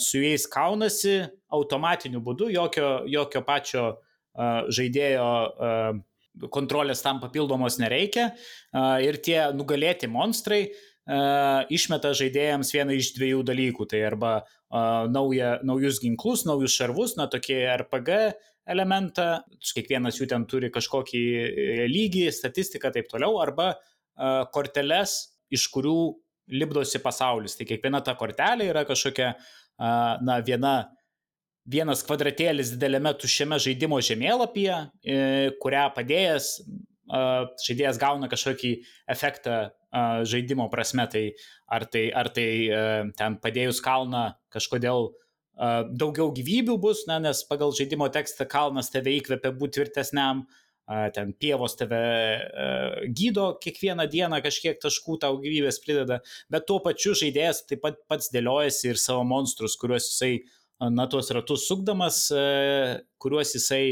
su 0.00 0.22
jais 0.22 0.46
kaunasi 0.50 1.18
automatiniu 1.52 2.22
būdu, 2.24 2.48
jokio, 2.52 3.02
jokio 3.10 3.42
pačio 3.44 3.84
žaidėjo 4.72 5.28
kontrolės 6.52 7.02
tam 7.04 7.20
papildomos 7.20 7.76
nereikia. 7.80 8.30
Ir 9.04 9.20
tie 9.24 9.50
nugalėti 9.56 10.08
monstrai 10.08 10.64
išmeta 11.72 12.12
žaidėjams 12.16 12.72
vieną 12.72 12.96
iš 12.96 13.12
dviejų 13.16 13.42
dalykų. 13.44 13.88
Tai 13.90 14.02
arba 14.08 14.32
nauja, 15.12 15.58
naujus 15.66 16.00
ginklus, 16.00 16.46
naujus 16.48 16.76
šarvus, 16.78 17.16
na 17.18 17.28
tokie 17.28 17.60
RPG 17.74 18.32
elementą, 18.70 19.42
kiekvienas 19.74 20.20
jų 20.20 20.28
ten 20.30 20.46
turi 20.50 20.70
kažkokį 20.72 21.22
e, 21.42 21.86
lygį, 21.90 22.26
statistiką 22.34 22.90
ir 22.90 22.98
taip 22.98 23.10
toliau, 23.10 23.40
arba 23.42 23.72
uh, 23.74 24.44
korteles, 24.54 25.16
iš 25.52 25.66
kurių 25.74 25.96
lipdosi 26.52 27.00
pasaulis. 27.02 27.56
Tai 27.58 27.66
kiekviena 27.66 28.02
ta 28.04 28.14
kortelė 28.18 28.68
yra 28.70 28.84
kažkokia, 28.88 29.32
uh, 29.34 29.52
na, 30.22 30.38
viena 30.46 30.76
vienas 31.68 32.02
kvadratėlis 32.06 32.72
dideliame 32.74 33.12
tuščiame 33.18 33.58
žaidimo 33.62 34.00
žemėlapyje, 34.02 34.78
kurią 35.62 35.84
padėjęs 35.94 36.48
žaidėjas 37.62 38.00
gauna 38.00 38.28
kažkokį 38.30 38.72
efektą 39.14 39.58
žaidimo 40.26 40.68
prasme, 40.72 41.06
tai 41.12 41.24
ar 41.70 41.84
tai, 41.86 42.06
ar 42.10 42.30
tai 42.34 42.48
ten 43.18 43.36
padėjus 43.42 43.82
kalną 43.84 44.32
kažkodėl 44.52 45.10
daugiau 45.58 46.32
gyvybių 46.34 46.78
bus, 46.80 47.04
na, 47.08 47.18
nes 47.22 47.42
pagal 47.48 47.74
žaidimo 47.76 48.08
tekstą 48.12 48.46
kalnas 48.50 48.90
tave 48.92 49.12
įkvepia 49.18 49.52
būti 49.56 49.80
tvirtesniam, 49.80 50.46
ten 51.14 51.32
pievos 51.38 51.76
tave 51.78 52.00
gydo 53.14 53.52
kiekvieną 53.62 54.08
dieną, 54.10 54.40
kažkiek 54.44 54.80
taškų 54.82 55.18
tau 55.22 55.36
gyvybės 55.40 55.78
prideda, 55.84 56.20
bet 56.52 56.66
tuo 56.68 56.80
pačiu 56.84 57.14
žaidėjas 57.16 57.62
taip 57.68 57.84
pat 57.84 58.00
pats 58.10 58.32
dėliojasi 58.34 58.90
ir 58.90 59.00
savo 59.00 59.22
monstrus, 59.28 59.76
kuriuos 59.80 60.10
jisai, 60.10 60.32
na, 60.90 61.06
tuos 61.06 61.30
ratus 61.32 61.68
sukdamas, 61.70 62.24
kuriuos 63.22 63.54
jisai 63.56 63.84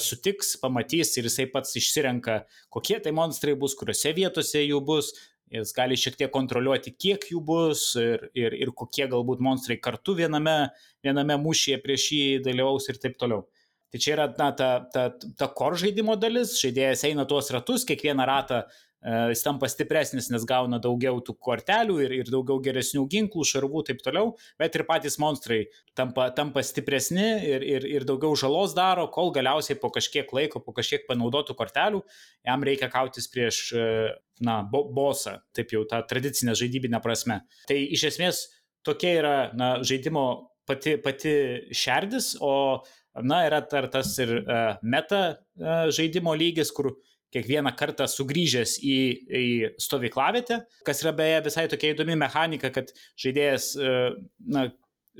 sutiks, 0.00 0.56
pamatys 0.60 1.14
ir 1.20 1.28
jisai 1.28 1.46
pats 1.52 1.76
išsirenka, 1.76 2.40
kokie 2.72 2.98
tai 3.04 3.12
monstrai 3.16 3.54
bus, 3.60 3.76
kuriuose 3.78 4.14
vietose 4.16 4.64
jų 4.64 4.80
bus. 4.84 5.12
Jis 5.52 5.70
gali 5.76 5.94
šiek 5.94 6.16
tiek 6.18 6.30
kontroliuoti, 6.34 6.90
kiek 6.98 7.28
jų 7.30 7.40
bus 7.46 7.92
ir, 8.00 8.24
ir, 8.34 8.54
ir 8.58 8.72
kokie 8.74 9.06
galbūt 9.10 9.42
monstrai 9.46 9.76
kartu 9.78 10.16
viename, 10.18 10.56
viename 11.06 11.36
mūšyje 11.38 11.78
prieš 11.84 12.06
jį 12.16 12.24
dalyvaus 12.42 12.90
ir 12.90 12.98
taip 13.02 13.14
toliau. 13.20 13.44
Tai 13.94 14.00
čia 14.02 14.16
yra 14.16 14.26
na, 14.40 14.50
ta, 14.58 14.70
ta, 14.90 15.04
ta 15.38 15.46
kor 15.54 15.76
žaidimo 15.78 16.16
dalis, 16.18 16.56
žaidėjas 16.58 17.04
eina 17.06 17.24
tuos 17.30 17.52
ratus, 17.54 17.86
kiekvieną 17.86 18.26
ratą 18.26 18.64
jis 19.04 19.42
tampa 19.44 19.68
stipresnis, 19.70 20.30
nes 20.32 20.44
gauna 20.48 20.78
daugiau 20.82 21.20
tų 21.24 21.36
kortelių 21.46 21.98
ir, 22.02 22.14
ir 22.20 22.30
daugiau 22.32 22.58
geresnių 22.64 23.04
ginklų, 23.12 23.44
šarvų 23.46 23.82
ir 23.82 23.88
taip 23.90 24.02
toliau, 24.02 24.32
bet 24.58 24.74
ir 24.74 24.86
patys 24.88 25.18
monstrai 25.22 25.60
tampa, 25.98 26.28
tampa 26.34 26.64
stipresni 26.66 27.28
ir, 27.46 27.62
ir, 27.66 27.86
ir 27.86 28.06
daugiau 28.08 28.34
žalos 28.38 28.74
daro, 28.76 29.06
kol 29.14 29.30
galiausiai 29.36 29.78
po 29.78 29.92
kažkiek 29.94 30.32
laiko, 30.34 30.62
po 30.64 30.74
kažkiek 30.76 31.06
panaudotų 31.06 31.54
kortelių, 31.58 32.02
jam 32.48 32.66
reikia 32.66 32.90
kautis 32.92 33.30
prieš, 33.30 33.62
na, 34.42 34.60
bo, 34.66 34.86
bosą, 34.96 35.38
taip 35.56 35.76
jau 35.76 35.86
tą 35.88 36.02
tradicinę 36.08 36.56
žaidybinę 36.58 37.00
prasme. 37.04 37.42
Tai 37.70 37.78
iš 37.78 38.08
esmės 38.10 38.46
tokia 38.86 39.16
yra, 39.20 39.36
na, 39.54 39.72
žaidimo 39.86 40.26
pati, 40.66 40.96
pati 41.02 41.34
šerdis, 41.74 42.34
o 42.42 42.82
na, 43.22 43.44
yra 43.46 43.62
ar 43.78 43.90
tas 43.92 44.10
ir 44.20 44.40
uh, 44.42 44.80
meta 44.82 45.38
žaidimo 45.94 46.34
lygis, 46.36 46.72
kur 46.74 46.96
kiekvieną 47.36 47.72
kartą 47.78 48.08
sugrįžęs 48.10 48.78
į, 48.82 48.96
į 49.28 49.44
stovyklavietę, 49.82 50.62
kas 50.86 51.04
yra 51.04 51.14
beje 51.16 51.42
visai 51.46 51.66
tokia 51.72 51.92
įdomi 51.94 52.16
mechanika, 52.18 52.72
kad 52.74 52.92
žaidėjas, 53.22 53.70
uh, 53.78 54.16
na, 54.48 54.68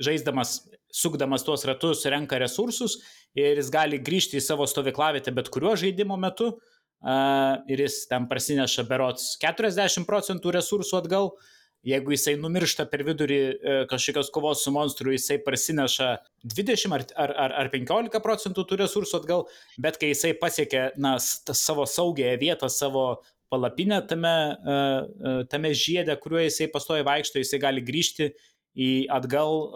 žaisdamas, 0.03 0.59
sukdamas 0.93 1.45
tuos 1.45 1.65
ratus, 1.69 2.05
renka 2.09 2.39
resursus 2.41 2.99
ir 3.37 3.59
jis 3.61 3.69
gali 3.73 4.01
grįžti 4.01 4.39
į 4.39 4.45
savo 4.45 4.65
stovyklavietę 4.69 5.33
bet 5.35 5.51
kuriuo 5.53 5.75
žaidimo 5.79 6.17
metu 6.21 6.51
uh, 6.53 7.57
ir 7.69 7.85
jis 7.85 8.03
ten 8.09 8.25
prasineša 8.29 8.87
berots 8.89 9.35
40 9.43 10.09
procentų 10.09 10.57
resursų 10.57 10.99
atgal. 11.01 11.31
Uh, 11.37 11.53
Jeigu 11.85 12.11
jisai 12.11 12.33
numiršta 12.41 12.87
per 12.89 13.03
vidurį 13.05 13.37
e, 13.37 13.75
kažkokios 13.91 14.31
kovos 14.33 14.63
su 14.65 14.73
monstru, 14.73 15.11
jisai 15.13 15.37
prasineša 15.45 16.09
20 16.43 17.13
ar, 17.15 17.31
ar, 17.31 17.53
ar 17.61 17.69
15 17.71 18.21
procentų 18.23 18.65
tų 18.67 18.79
resursų 18.81 19.21
atgal, 19.21 19.45
bet 19.79 19.99
kai 20.01 20.09
jisai 20.11 20.33
pasiekia 20.39 20.89
na, 20.97 21.15
savo 21.21 21.85
saugiąją 21.87 22.39
vietą, 22.41 22.69
savo 22.73 23.05
palapinę 23.53 24.01
tame, 24.09 24.33
e, 24.57 24.73
e, 24.73 25.35
tame 25.53 25.71
žiedė, 25.77 26.17
kuriuo 26.19 26.41
jisai 26.47 26.67
pastoja 26.73 27.05
vaikšto, 27.07 27.39
jisai 27.43 27.61
gali 27.63 27.85
grįžti 27.85 28.31
į 28.77 28.89
atgal, 29.09 29.71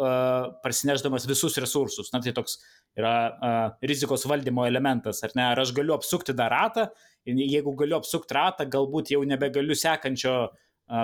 prasineždamas 0.62 1.24
visus 1.26 1.56
resursus. 1.58 2.12
Na 2.14 2.20
tai 2.22 2.36
toks 2.38 2.60
yra 2.94 3.74
rizikos 3.82 4.28
valdymo 4.30 4.68
elementas, 4.70 5.24
ar 5.26 5.34
ne? 5.34 5.48
Ar 5.48 5.62
aš 5.64 5.72
galiu 5.74 5.96
apsukti 5.96 6.36
dar 6.38 6.54
ratą, 6.54 6.86
jeigu 7.26 7.74
galiu 7.80 7.98
apsukti 7.98 8.38
ratą, 8.38 8.68
galbūt 8.70 9.10
jau 9.16 9.24
nebegaliu 9.26 9.74
sekančio 9.74 10.36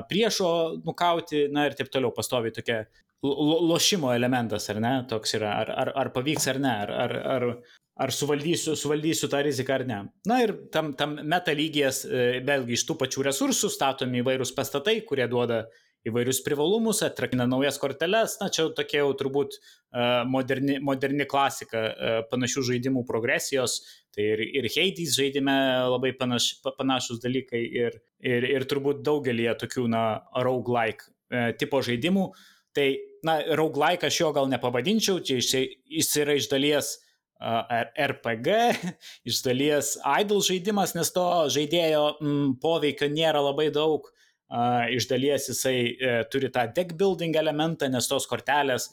priešo 0.10 0.50
nukauti, 0.86 1.48
na 1.54 1.68
ir 1.68 1.76
taip 1.78 1.92
toliau 1.94 2.12
pastovi 2.16 2.52
tokia 2.56 2.84
lo, 3.24 3.60
lošimo 3.72 4.12
elementas, 4.14 4.70
ar 4.74 4.82
ne, 4.84 4.94
toks 5.10 5.36
yra, 5.40 5.54
ar, 5.64 5.74
ar, 5.84 5.92
ar 6.04 6.14
pavyks 6.16 6.48
ar 6.52 6.62
ne, 6.64 6.74
ar, 6.86 6.94
ar, 7.06 7.16
ar, 7.36 7.48
ar 8.08 8.14
suvaldysiu, 8.14 8.76
suvaldysiu 8.78 9.30
tą 9.32 9.42
riziką 9.48 9.78
ar 9.80 9.86
ne. 9.90 10.00
Na 10.30 10.42
ir 10.44 10.54
tam, 10.74 10.94
tam 11.00 11.18
meta 11.24 11.56
lygijas, 11.58 12.04
e, 12.06 12.28
vėlgi 12.46 12.78
iš 12.78 12.86
tų 12.90 12.98
pačių 13.02 13.28
resursų 13.30 13.72
statomi 13.74 14.22
įvairūs 14.22 14.54
pastatai, 14.58 15.00
kurie 15.08 15.28
duoda 15.32 15.64
įvairius 16.08 16.42
privalumus, 16.46 17.02
atrakina 17.06 17.48
naujas 17.50 17.80
korteles, 17.82 18.38
na 18.42 18.50
čia 18.54 18.68
tokia 18.76 19.04
jau 19.04 19.14
turbūt 19.20 19.58
moderni, 20.30 20.78
moderni 20.84 21.28
klasika 21.30 21.84
panašių 22.32 22.66
žaidimų 22.72 23.04
progresijos, 23.08 23.80
tai 24.16 24.30
ir, 24.34 24.44
ir 24.62 24.70
Hades 24.74 25.16
žaidime 25.18 25.56
labai 25.92 26.14
panaš, 26.18 26.54
panašus 26.80 27.22
dalykai 27.24 27.64
ir, 27.84 28.00
ir, 28.20 28.48
ir 28.58 28.68
turbūt 28.70 29.04
daugelį 29.06 29.50
tokių, 29.62 29.88
na, 29.94 30.06
roguelike 30.48 31.12
tipo 31.60 31.82
žaidimų. 31.84 32.30
Tai, 32.78 32.88
na, 33.26 33.40
roguelike 33.58 34.08
aš 34.08 34.22
jo 34.22 34.32
gal 34.36 34.50
nepavadinčiau, 34.52 35.22
čia 35.26 35.40
jis 35.42 36.12
yra 36.22 36.38
iš 36.38 36.50
dalies 36.52 36.96
RPG, 37.38 38.50
iš 39.30 39.42
dalies 39.46 39.96
idle 40.02 40.42
žaidimas, 40.46 40.96
nes 40.98 41.12
to 41.14 41.26
žaidėjo 41.54 42.04
m, 42.22 42.56
poveikio 42.62 43.10
nėra 43.14 43.44
labai 43.46 43.70
daug, 43.74 44.10
iš 44.96 45.10
dalies 45.10 45.50
jisai 45.52 45.78
e, 45.92 46.14
turi 46.32 46.52
tą 46.54 46.68
deck 46.76 46.96
building 47.00 47.36
elementą, 47.36 47.90
nes 47.92 48.08
tos 48.08 48.30
kortelės 48.30 48.92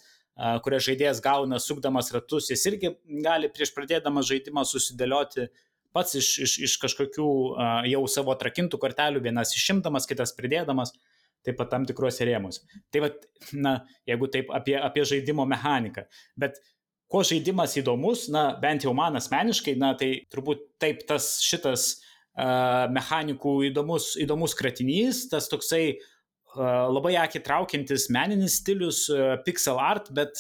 kurias 0.65 0.83
žaidėjas 0.83 1.21
gauna 1.23 1.61
sukdamas 1.63 2.09
ratus, 2.11 2.49
jis 2.51 2.65
irgi 2.67 2.89
gali 3.23 3.47
prieš 3.55 3.71
pradėdamas 3.71 4.27
žaidimą 4.27 4.65
susidėlioti 4.67 5.47
pats 5.95 6.17
iš, 6.19 6.31
iš, 6.43 6.55
iš 6.67 6.77
kažkokių 6.83 7.27
jau 7.87 8.01
savo 8.11 8.35
atrakintų 8.35 8.81
kortelių, 8.83 9.23
vienas 9.23 9.55
išimdamas, 9.55 10.09
kitas 10.11 10.35
pridėdamas, 10.35 10.91
taip 11.47 11.59
pat 11.61 11.71
tam 11.71 11.85
tikruose 11.87 12.27
rėmuose. 12.27 12.65
Tai 12.91 13.05
va, 13.05 13.11
na, 13.55 13.75
jeigu 14.09 14.31
taip 14.33 14.51
apie, 14.57 14.75
apie 14.81 15.05
žaidimo 15.07 15.47
mechaniką. 15.47 16.09
Bet 16.41 16.59
kuo 17.11 17.23
žaidimas 17.27 17.77
įdomus, 17.79 18.27
na, 18.33 18.49
bent 18.61 18.87
jau 18.87 18.95
man 18.97 19.21
asmeniškai, 19.21 19.77
na, 19.79 19.93
tai 20.01 20.25
turbūt 20.35 20.67
taip 20.83 21.05
tas 21.07 21.37
šitas 21.45 22.01
mechanikų 22.35 23.61
įdomus, 23.71 24.15
įdomus 24.19 24.57
kratinys, 24.59 25.29
tas 25.31 25.47
toksai 25.53 25.85
uh, 25.93 26.07
labai 26.55 27.15
akį 27.19 27.41
traukiantis 27.45 28.09
meninis 28.15 28.59
stilius, 28.61 29.07
pixel 29.47 29.79
art, 29.81 30.11
bet 30.15 30.39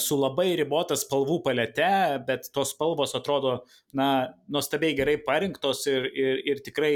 su 0.00 0.16
labai 0.16 0.54
ribota 0.56 0.96
spalvų 0.96 1.40
palete, 1.44 2.22
bet 2.26 2.48
tos 2.54 2.72
spalvos 2.74 3.14
atrodo, 3.14 3.58
na, 3.92 4.30
nuostabiai 4.48 4.96
gerai 4.96 5.18
parinktos 5.24 5.84
ir, 5.90 6.08
ir, 6.14 6.40
ir 6.48 6.62
tikrai, 6.64 6.94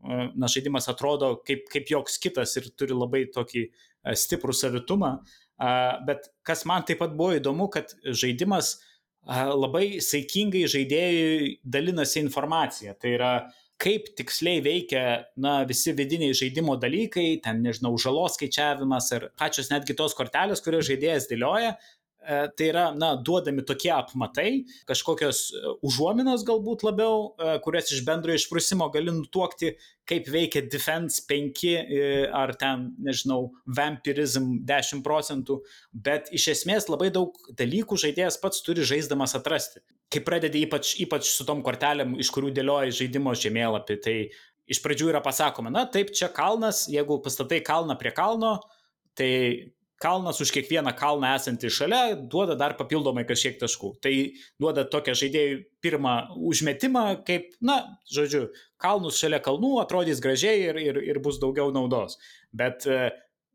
na, 0.00 0.48
žaidimas 0.48 0.88
atrodo 0.88 1.34
kaip, 1.46 1.66
kaip 1.72 1.90
joks 1.92 2.18
kitas 2.22 2.56
ir 2.56 2.70
turi 2.72 2.96
labai 2.96 3.26
tokį 3.34 3.66
stiprų 4.16 4.56
savitumą. 4.56 5.18
Bet 6.06 6.30
kas 6.46 6.64
man 6.64 6.86
taip 6.88 7.02
pat 7.02 7.12
buvo 7.16 7.34
įdomu, 7.36 7.68
kad 7.72 7.92
žaidimas 8.04 8.78
labai 9.28 10.00
saikingai 10.00 10.64
žaidėjui 10.72 11.58
dalinasi 11.68 12.22
informacija. 12.24 12.94
Tai 12.96 13.12
yra, 13.12 13.34
kaip 13.80 14.10
tiksliai 14.18 14.60
veikia 14.64 15.04
na, 15.40 15.60
visi 15.68 15.94
vidiniai 15.96 16.36
žaidimo 16.36 16.76
dalykai, 16.80 17.40
ten, 17.44 17.62
nežinau, 17.64 17.94
žalos 18.00 18.36
skaičiavimas 18.36 19.08
ar 19.16 19.30
pačios 19.40 19.72
netgi 19.72 19.96
tos 19.96 20.16
kortelės, 20.18 20.62
kurias 20.64 20.88
žaidėjas 20.90 21.30
dėlioja, 21.30 21.74
E, 22.20 22.48
tai 22.56 22.66
yra, 22.68 22.82
na, 22.92 23.14
duodami 23.16 23.62
tokie 23.64 23.88
apmatai, 23.94 24.66
kažkokios 24.88 25.38
e, 25.56 25.60
užuominos 25.88 26.42
galbūt 26.44 26.84
labiau, 26.84 27.30
e, 27.32 27.54
kurias 27.64 27.88
iš 27.94 28.02
bendro 28.04 28.34
išprusimo 28.36 28.90
gali 28.92 29.14
nutuokti, 29.16 29.70
kaip 30.10 30.28
veikia 30.28 30.60
Defense 30.68 31.22
5 31.30 31.64
ar 32.36 32.52
ten, 32.60 32.90
nežinau, 33.00 33.54
Vampirism 33.78 34.58
10 34.68 35.00
procentų, 35.06 35.62
bet 35.94 36.28
iš 36.36 36.50
esmės 36.58 36.90
labai 36.92 37.08
daug 37.14 37.38
dalykų 37.56 37.96
žaidėjas 38.04 38.36
pats 38.42 38.60
turi 38.66 38.84
žaisdamas 38.84 39.38
atrasti. 39.38 39.80
Kai 40.10 40.22
pradedi 40.26 40.64
ypač, 40.66 40.96
ypač 41.04 41.28
su 41.30 41.46
tom 41.46 41.60
kortelėm, 41.62 42.16
iš 42.18 42.32
kurių 42.34 42.50
dėlioji 42.54 42.96
žaidimo 43.02 43.34
žemėlapį, 43.38 43.96
tai 44.02 44.14
iš 44.70 44.80
pradžių 44.82 45.12
yra 45.12 45.20
pasakoma, 45.22 45.70
na 45.70 45.84
taip, 45.90 46.10
čia 46.14 46.30
kalnas, 46.34 46.86
jeigu 46.90 47.20
pastatai 47.22 47.60
kalną 47.66 47.94
prie 47.98 48.10
kalno, 48.14 48.56
tai 49.18 49.30
kalnas 50.00 50.40
už 50.40 50.50
kiekvieną 50.54 50.94
kalną 50.96 51.28
esantį 51.36 51.70
šalia 51.76 52.02
duoda 52.32 52.56
dar 52.56 52.72
papildomai 52.78 53.26
kažkiek 53.28 53.58
taškų. 53.60 53.90
Tai 54.00 54.12
duoda 54.62 54.86
tokią 54.88 55.14
žaidėjų 55.20 55.58
pirmą 55.84 56.14
užmetimą, 56.50 57.04
kaip, 57.26 57.50
na, 57.60 57.82
žodžiu, 58.08 58.46
kalnus 58.80 59.20
šalia 59.20 59.42
kalnų 59.44 59.74
atrodys 59.82 60.22
gražiai 60.24 60.70
ir, 60.70 60.80
ir, 60.80 61.02
ir 61.12 61.20
bus 61.20 61.36
daugiau 61.42 61.68
naudos. 61.74 62.16
Bet 62.56 62.88
e, 62.88 63.10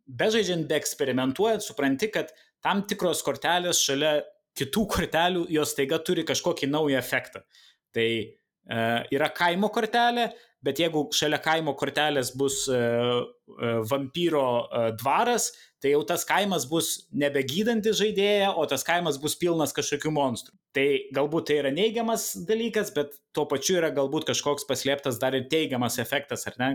bežaidžiant, 0.06 0.68
be 0.70 0.78
eksperimentuojant, 0.78 1.66
supranti, 1.66 2.12
kad 2.14 2.30
tam 2.62 2.86
tikros 2.86 3.26
kortelės 3.26 3.82
šalia 3.82 4.20
kitų 4.60 4.88
kortelių 4.96 5.46
jos 5.54 5.76
taiga 5.78 6.00
turi 6.04 6.26
kažkokį 6.28 6.72
naują 6.72 7.00
efektą. 7.02 7.44
Tai 7.96 8.08
e, 8.08 8.82
yra 9.16 9.30
kaimo 9.36 9.70
kortelė, 9.74 10.30
bet 10.66 10.82
jeigu 10.82 11.06
šalia 11.14 11.40
kaimo 11.44 11.76
kortelės 11.78 12.32
bus 12.38 12.66
e, 12.72 12.76
e, 12.80 13.72
vampyro 13.90 14.46
e, 14.66 14.84
dvaras, 15.00 15.52
tai 15.84 15.92
jau 15.94 16.02
tas 16.08 16.26
kaimas 16.26 16.66
bus 16.70 16.92
nebegydantis 17.14 18.00
žaidėja, 18.00 18.54
o 18.58 18.66
tas 18.70 18.86
kaimas 18.88 19.20
bus 19.22 19.38
pilnas 19.38 19.76
kažkokių 19.76 20.14
monstrų. 20.16 20.56
Tai 20.76 20.86
galbūt 21.16 21.48
tai 21.50 21.60
yra 21.62 21.72
neigiamas 21.72 22.32
dalykas, 22.50 22.90
bet 22.96 23.14
tuo 23.36 23.46
pačiu 23.52 23.78
yra 23.78 23.92
galbūt 23.96 24.26
kažkoks 24.32 24.66
paslėptas 24.68 25.20
dar 25.22 25.38
ir 25.38 25.46
teigiamas 25.52 26.00
efektas, 26.02 26.48
ar 26.50 26.58
ne? 26.60 26.72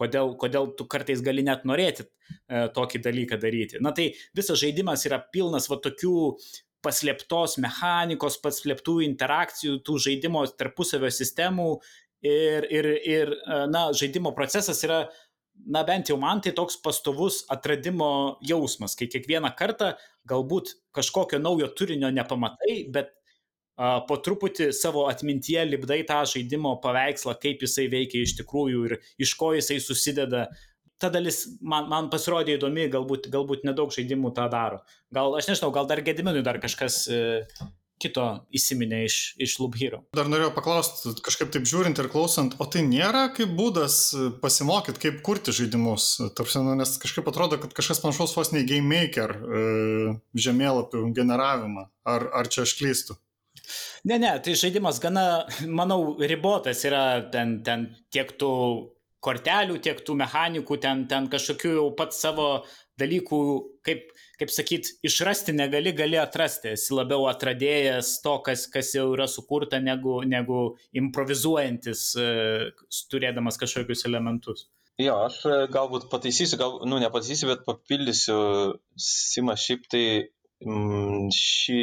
Kodėl, 0.00 0.32
kodėl 0.40 0.72
tu 0.78 0.88
kartais 0.90 1.22
gali 1.26 1.44
net 1.46 1.66
norėti 1.68 2.06
e, 2.06 2.64
tokį 2.74 3.02
dalyką 3.04 3.38
daryti. 3.42 3.82
Na 3.84 3.92
tai 3.94 4.12
visas 4.36 4.62
žaidimas 4.62 5.04
yra 5.10 5.20
pilnas 5.34 5.68
va 5.70 5.78
tokių 5.84 6.16
paslėptos 6.84 7.58
mechanikos, 7.64 8.38
paslėptų 8.44 9.00
interakcijų, 9.08 9.80
tų 9.86 9.98
žaidimo 10.06 10.44
tarpusavio 10.58 11.10
sistemų 11.12 11.68
ir, 12.24 12.68
ir, 12.68 12.90
ir 12.94 13.34
e, 13.34 13.60
na, 13.72 13.88
žaidimo 13.96 14.34
procesas 14.36 14.84
yra 14.86 15.06
na 15.66 15.84
bent 15.86 16.10
jau 16.10 16.16
man 16.20 16.40
tai 16.42 16.52
toks 16.54 16.76
pastovus 16.82 17.42
atradimo 17.52 18.38
jausmas, 18.44 18.96
kai 18.98 19.06
kiekvieną 19.10 19.52
kartą 19.58 19.92
galbūt 20.28 20.74
kažkokio 20.96 21.38
naujo 21.42 21.68
turinio 21.78 22.10
nepamatai, 22.14 22.80
bet 22.94 23.14
po 24.08 24.18
truputį 24.22 24.68
savo 24.74 25.08
atmintie 25.10 25.58
libdai 25.66 26.02
tą 26.06 26.20
žaidimo 26.30 26.76
paveikslą, 26.82 27.34
kaip 27.42 27.64
jisai 27.64 27.88
veikia 27.90 28.22
iš 28.22 28.36
tikrųjų 28.40 28.84
ir 28.88 28.96
iš 29.18 29.34
ko 29.38 29.50
jisai 29.56 29.80
susideda. 29.82 30.46
Ta 31.04 31.10
dalis 31.12 31.42
man, 31.60 31.90
man 31.90 32.06
pasirodė 32.12 32.54
įdomi, 32.56 32.86
galbūt, 32.92 33.26
galbūt 33.32 33.66
nedaug 33.68 33.90
žaidimų 33.92 34.30
tą 34.36 34.46
daro. 34.48 34.78
Gal, 35.12 35.34
aš 35.36 35.50
nežinau, 35.50 35.68
gal 35.74 35.88
dar 35.90 36.00
Gediminui 36.06 36.40
dar 36.46 36.56
kažkas 36.62 37.02
e, 37.12 37.18
kito 38.00 38.24
įsiminė 38.56 39.02
iš, 39.04 39.18
iš 39.44 39.56
Loop 39.60 39.76
Hero. 39.76 40.00
Dar 40.16 40.30
norėjau 40.32 40.54
paklausti, 40.56 41.12
kažkaip 41.26 41.52
taip 41.52 41.66
žiūrint 41.68 42.00
ir 42.00 42.08
klausant, 42.12 42.56
o 42.56 42.66
tai 42.70 42.86
nėra 42.86 43.26
kaip 43.36 43.52
būdas 43.58 43.98
pasimokyti, 44.40 45.02
kaip 45.02 45.20
kurti 45.26 45.52
žaidimus? 45.56 46.08
Tarsi, 46.38 46.62
nu, 46.64 46.72
nes 46.80 46.96
kažkaip 47.02 47.28
atrodo, 47.28 47.60
kad 47.60 47.76
kažkas 47.76 48.00
panašaus 48.00 48.32
vos 48.38 48.54
ne 48.56 48.64
Game 48.64 48.88
Maker 48.88 49.36
e, 49.36 50.16
žemėlapių 50.46 51.04
generavimą. 51.20 51.90
Ar, 52.14 52.28
ar 52.40 52.48
čia 52.48 52.64
aš 52.64 52.78
klystu? 52.80 53.20
Ne, 54.08 54.18
ne, 54.20 54.32
tai 54.44 54.56
žaidimas 54.58 54.98
gana, 55.00 55.44
manau, 55.68 56.16
ribotas 56.20 56.82
yra 56.88 57.04
ten, 57.32 57.58
ten 57.64 57.90
tiek 58.12 58.32
tų 58.40 58.50
kortelių, 59.24 59.78
tiek 59.82 60.00
tų 60.04 60.16
mechanikų, 60.20 60.78
ten, 60.82 61.06
ten 61.10 61.28
kažkokių 61.32 61.72
jau 61.78 61.86
pat 61.96 62.14
savo 62.16 62.48
dalykų, 63.00 63.40
kaip, 63.86 64.12
kaip 64.38 64.52
sakyt, 64.54 64.92
išrasti 65.06 65.54
negali, 65.56 65.94
gali 65.96 66.20
atrasti. 66.20 66.74
Esi 66.76 66.94
labiau 66.94 67.26
atradėjas 67.30 68.18
to, 68.24 68.36
kas, 68.46 68.68
kas 68.70 68.92
jau 68.94 69.08
yra 69.16 69.26
sukurta, 69.30 69.80
negu, 69.82 70.20
negu 70.28 70.62
improvizuojantis, 71.00 72.06
uh, 72.20 72.86
turėdamas 73.10 73.58
kažkokius 73.60 74.06
elementus. 74.10 74.68
Jo, 75.02 75.16
aš 75.26 75.40
e, 75.50 75.54
galbūt 75.74 76.06
pataisysiu, 76.12 76.58
gal, 76.60 76.76
nu, 76.86 77.00
nepataisysiu, 77.02 77.48
bet 77.50 77.64
papildysiu 77.66 78.36
Simą 78.94 79.56
šiaip 79.58 79.88
tai 79.90 80.04
mm, 80.62 81.32
šį 81.34 81.80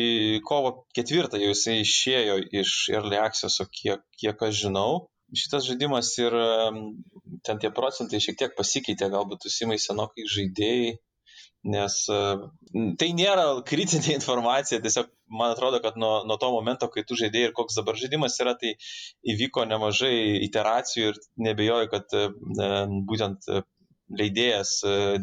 kovo 0.48 0.72
ketvirtą 0.96 1.42
jau 1.42 1.50
jisai 1.52 1.82
išėjo 1.82 2.38
iš 2.62 2.76
Early 2.94 3.20
Access, 3.20 3.60
kiek, 3.76 4.06
kiek 4.16 4.46
aš 4.48 4.62
žinau. 4.64 5.11
Šitas 5.32 5.68
žaidimas 5.70 6.12
ir 6.20 6.36
ten 7.48 7.62
tie 7.62 7.72
procentai 7.76 8.20
šiek 8.24 8.38
tiek 8.40 8.58
pasikeitė, 8.58 9.08
galbūt 9.14 9.46
tu 9.46 9.52
Simai 9.54 9.78
senokai 9.80 10.28
žaidėjai, 10.28 10.92
nes 11.72 11.98
tai 13.00 13.10
nėra 13.18 13.46
kritinė 13.68 14.16
informacija, 14.20 14.82
tiesiog 14.84 15.12
man 15.32 15.54
atrodo, 15.56 15.80
kad 15.84 16.00
nuo, 16.02 16.14
nuo 16.28 16.38
to 16.42 16.52
momento, 16.54 16.90
kai 16.92 17.06
tu 17.08 17.18
žaidėjai 17.20 17.52
ir 17.52 17.58
koks 17.58 17.80
dabar 17.80 18.00
žaidimas 18.00 18.40
yra, 18.44 18.56
tai 18.60 18.74
įvyko 19.36 19.68
nemažai 19.70 20.16
iteracijų 20.48 21.14
ir 21.14 21.22
nebejoju, 21.50 21.92
kad 21.94 22.18
būtent 23.08 23.48
leidėjas 24.18 24.74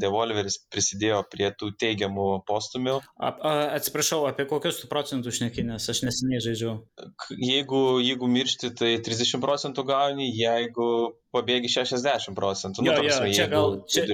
Devolveris 0.01 0.59
prisidėjo 0.73 1.23
prie 1.33 1.51
tų 1.59 1.71
teigiamų 1.81 2.29
postumių. 2.49 2.99
A, 3.19 3.31
a, 3.31 3.53
atsiprašau, 3.79 4.23
apie 4.29 4.47
kokius 4.51 4.81
tu 4.83 4.91
procentus 4.91 5.39
šneki, 5.39 5.65
nes 5.69 5.89
aš 5.93 6.03
neseniai 6.07 6.43
žaidžiau. 6.45 6.77
Jeigu, 7.35 7.83
jeigu 8.05 8.31
miršti, 8.31 8.73
tai 8.79 8.93
30 9.05 9.43
procentų 9.45 9.85
gauni, 9.89 10.31
jeigu 10.35 10.89
pabėgi 11.35 11.71
60 11.73 12.37
procentų. 12.39 12.85
Nu, 12.85 12.93
jo, 12.93 12.97
nu, 12.97 13.05
prasme, 13.05 13.29
jo, 13.31 13.37
čia 13.37 13.51
gal, 13.53 13.77
čia, 13.91 14.07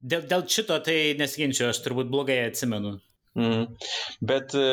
dėl, 0.00 0.26
dėl 0.30 0.46
šito 0.56 0.78
tai 0.86 0.98
nesiginčiu, 1.18 1.68
aš 1.70 1.82
turbūt 1.84 2.10
blogai 2.12 2.40
atsimenu. 2.46 2.96
Mm. 3.36 3.66
Bet 4.24 4.54
e, 4.56 4.68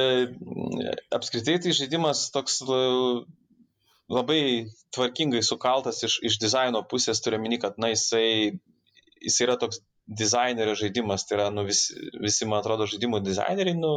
apskritai 1.12 1.58
tai 1.60 1.74
žaidimas 1.76 2.30
toks 2.32 2.62
e, 2.64 2.78
labai 4.14 4.44
tvarkingai 4.96 5.42
sukaltas 5.44 6.00
iš, 6.08 6.20
iš 6.24 6.40
dizaino 6.40 6.84
pusės, 6.88 7.20
turiu 7.24 7.42
meni, 7.44 7.60
kad 7.60 7.76
na, 7.82 7.92
jisai, 7.92 8.60
jisai 9.24 9.48
yra 9.48 9.58
toks 9.62 9.82
dizainerio 10.22 10.76
žaidimas, 10.80 11.28
tai 11.28 11.40
yra 11.40 11.48
nu, 11.54 11.64
visi, 11.68 11.96
visi, 12.24 12.48
man 12.50 12.62
atrodo, 12.62 12.90
žaidimų 12.92 13.24
dizaineriai, 13.26 13.80
nu, 13.80 13.96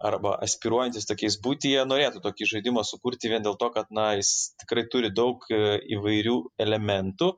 arba 0.00 0.32
aspiruojantis 0.44 1.06
tokiais 1.08 1.36
būti, 1.44 1.72
jie 1.74 1.82
norėtų 1.88 2.22
tokį 2.24 2.48
žaidimą 2.52 2.84
sukurti 2.86 3.30
vien 3.32 3.44
dėl 3.44 3.56
to, 3.60 3.68
kad 3.74 3.90
na, 3.96 4.10
jis 4.18 4.52
tikrai 4.62 4.84
turi 4.92 5.10
daug 5.20 5.44
e, 5.52 5.60
įvairių 5.96 6.36
elementų, 6.64 7.30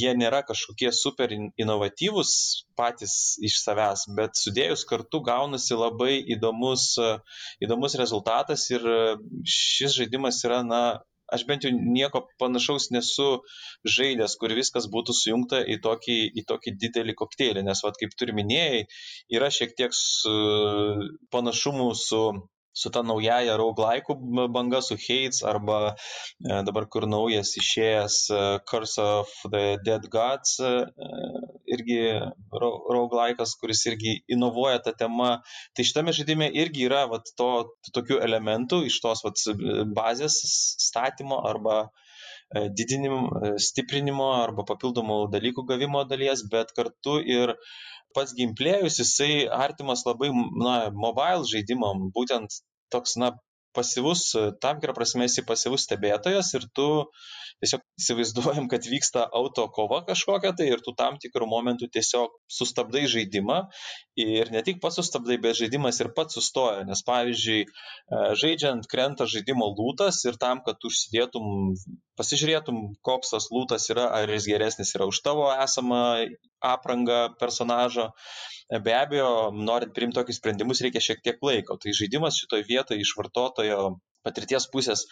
jie 0.00 0.14
nėra 0.18 0.42
kažkokie 0.48 0.90
super 0.94 1.34
inovatyvūs 1.34 2.32
patys 2.78 3.14
iš 3.48 3.60
savęs, 3.64 4.06
bet 4.18 4.40
sudėjus 4.40 4.86
kartu 4.88 5.22
gaunasi 5.30 5.78
labai 5.78 6.14
įdomus, 6.36 6.90
e, 7.02 7.12
įdomus 7.66 7.98
rezultatas 8.00 8.68
ir 8.74 8.88
e, 8.94 8.98
šis 9.58 9.98
žaidimas 10.00 10.42
yra, 10.48 10.64
na, 10.66 10.82
aš 11.34 11.44
bent 11.48 11.66
jau 11.66 11.72
nieko 11.74 12.24
panašaus 12.40 12.90
nesu 12.94 13.28
žaidęs, 13.96 14.36
kur 14.40 14.54
viskas 14.58 14.88
būtų 14.92 15.16
sujungta 15.16 15.62
į 15.64 15.78
tokį, 15.84 16.18
į 16.40 16.46
tokį 16.48 16.74
didelį 16.84 17.16
kokteilį, 17.22 17.64
nes, 17.68 17.82
vad, 17.84 17.98
kaip 18.00 18.14
turi 18.18 18.36
minėjai, 18.36 18.84
yra 19.38 19.50
šiek 19.54 19.74
tiek 19.78 19.94
panašumų 21.34 21.90
su 21.98 22.22
su 22.78 22.90
ta 22.94 23.02
naujaja 23.02 23.56
roguelike 23.58 24.14
banga, 24.54 24.80
su 24.82 24.94
Hates 24.94 25.42
arba 25.42 25.78
e, 25.90 26.60
dabar 26.68 26.86
kur 26.92 27.06
naujas 27.10 27.54
išėjęs 27.62 28.18
e, 28.30 28.40
Curse 28.70 29.06
of 29.20 29.32
the 29.54 29.64
Dead 29.86 30.06
Gods, 30.12 30.58
e, 30.62 30.72
irgi 31.74 32.00
roguelike'as, 32.62 33.56
kuris 33.60 33.84
irgi 33.90 34.14
inovuoja 34.36 34.82
tą 34.86 34.94
temą. 35.02 35.30
Tai 35.74 35.88
šitame 35.90 36.14
žaidime 36.16 36.50
irgi 36.62 36.86
yra 36.88 37.04
vat, 37.10 37.32
to, 37.40 37.50
tokių 37.96 38.22
elementų 38.28 38.84
iš 38.90 39.00
tos 39.04 39.24
vat, 39.26 39.42
bazės 39.98 40.38
statymo 40.88 41.42
arba 41.50 41.80
didinimo, 42.78 43.52
stiprinimo 43.60 44.30
arba 44.38 44.64
papildomų 44.70 45.18
dalykų 45.34 45.66
gavimo 45.68 46.06
dalies, 46.08 46.46
bet 46.52 46.72
kartu 46.76 47.18
ir 47.20 47.52
pats 48.16 48.32
gameplayus 48.38 48.96
jisai 49.02 49.32
artimas 49.64 50.04
labai 50.08 50.30
na, 50.32 50.74
mobile 51.04 51.44
žaidimam, 51.52 52.08
būtent 52.16 52.60
toks, 52.92 53.16
na, 53.20 53.34
pasyvus, 53.76 54.32
tam 54.62 54.80
tikrą 54.80 54.94
prasme 54.96 55.26
esi 55.28 55.44
pasyvus 55.46 55.84
stebėtojas 55.86 56.50
ir 56.56 56.66
tu 56.74 56.88
tiesiog 57.62 57.82
įsivaizduojam, 58.00 58.68
kad 58.70 58.86
vyksta 58.90 59.24
auto 59.40 59.66
kova 59.74 60.00
kažkokia 60.08 60.54
tai 60.58 60.68
ir 60.72 60.82
tu 60.84 60.94
tam 60.98 61.18
tikrų 61.22 61.48
momentų 61.50 61.90
tiesiog 61.94 62.34
sustabdai 62.58 63.04
žaidimą 63.10 63.60
ir 64.18 64.50
ne 64.54 64.62
tik 64.66 64.80
pats 64.82 64.98
sustabdai, 64.98 65.38
bet 65.42 65.58
žaidimas 65.58 66.00
ir 66.02 66.10
pats 66.16 66.38
sustoja, 66.38 66.82
nes 66.88 67.02
pavyzdžiui, 67.06 67.60
e, 67.64 68.20
žaidžiant 68.42 68.88
krenta 68.90 69.28
žaidimo 69.30 69.70
lūtas 69.78 70.20
ir 70.26 70.38
tam, 70.42 70.62
kad 70.66 70.80
tu 70.82 70.90
užsidėtum, 70.92 71.76
pasižiūrėtum, 72.18 72.82
koks 73.06 73.34
tas 73.34 73.48
lūtas 73.54 73.88
yra, 73.94 74.08
ar 74.20 74.34
jis 74.34 74.50
geresnis 74.50 74.94
yra 74.98 75.08
už 75.10 75.22
tavo 75.26 75.48
esamą 75.54 76.02
aprangą 76.72 77.20
personažo, 77.38 78.10
be 78.84 78.94
abejo, 78.98 79.30
norint 79.54 79.94
priimti 79.96 80.18
tokius 80.18 80.42
sprendimus, 80.42 80.82
reikia 80.84 81.04
šiek 81.04 81.22
tiek 81.24 81.42
laiko. 81.44 81.78
Tai 81.80 81.94
žaidimas 81.96 82.40
šitoje 82.42 82.66
vietoje 82.68 83.04
iš 83.04 83.14
vartotojo 83.16 83.94
patirties 84.26 84.66
pusės 84.72 85.06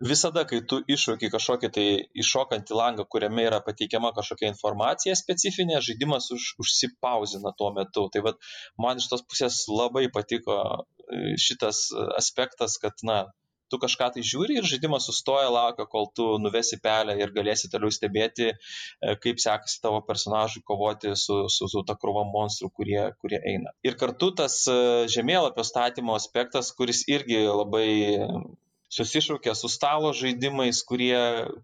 visada, 0.00 0.44
kai 0.48 0.60
tu 0.68 0.80
iššauki 0.92 1.30
kažkokį 1.32 1.70
tai 1.76 1.86
iššokantį 2.22 2.76
langą, 2.76 3.06
kuriame 3.08 3.46
yra 3.48 3.62
pateikiama 3.64 4.12
kažkokia 4.16 4.50
informacija 4.52 5.16
specifinė, 5.18 5.80
žaidimas 5.84 6.30
už, 6.34 6.52
užsipauzina 6.62 7.54
tuo 7.58 7.72
metu. 7.76 8.08
Tai 8.12 8.24
vad, 8.28 8.40
man 8.82 9.02
iš 9.02 9.08
tos 9.12 9.24
pusės 9.26 9.64
labai 9.70 10.06
patiko 10.12 10.60
e, 10.60 11.34
šitas 11.40 11.88
aspektas, 12.18 12.78
kad, 12.82 13.00
na, 13.06 13.24
tu 13.70 13.78
kažką 13.82 14.10
tai 14.14 14.22
žiūri 14.26 14.58
ir 14.60 14.66
žaidimas 14.68 15.06
sustoja, 15.08 15.48
laukia, 15.50 15.86
kol 15.90 16.06
tu 16.16 16.26
nuvesi 16.42 16.78
pelę 16.82 17.16
ir 17.18 17.32
galėsi 17.34 17.70
toliau 17.72 17.92
stebėti, 17.94 18.52
e, 18.52 19.16
kaip 19.22 19.40
sekasi 19.42 19.80
tavo 19.82 20.02
personažui 20.06 20.62
kovoti 20.66 21.16
su, 21.18 21.42
su, 21.52 21.70
su 21.72 21.82
ta 21.88 21.96
krūva 21.98 22.26
monstrų, 22.30 22.70
kurie, 22.76 23.02
kurie 23.22 23.40
eina. 23.54 23.74
Ir 23.86 23.98
kartu 23.98 24.32
tas 24.42 24.62
e, 24.70 24.78
žemėlapio 25.12 25.66
statymo 25.66 26.14
aspektas, 26.18 26.70
kuris 26.78 27.04
irgi 27.10 27.42
labai 27.48 27.88
susišaukia 28.96 29.54
su 29.58 29.68
stalo 29.72 30.12
žaidimais, 30.16 30.80
kurie, 30.88 31.18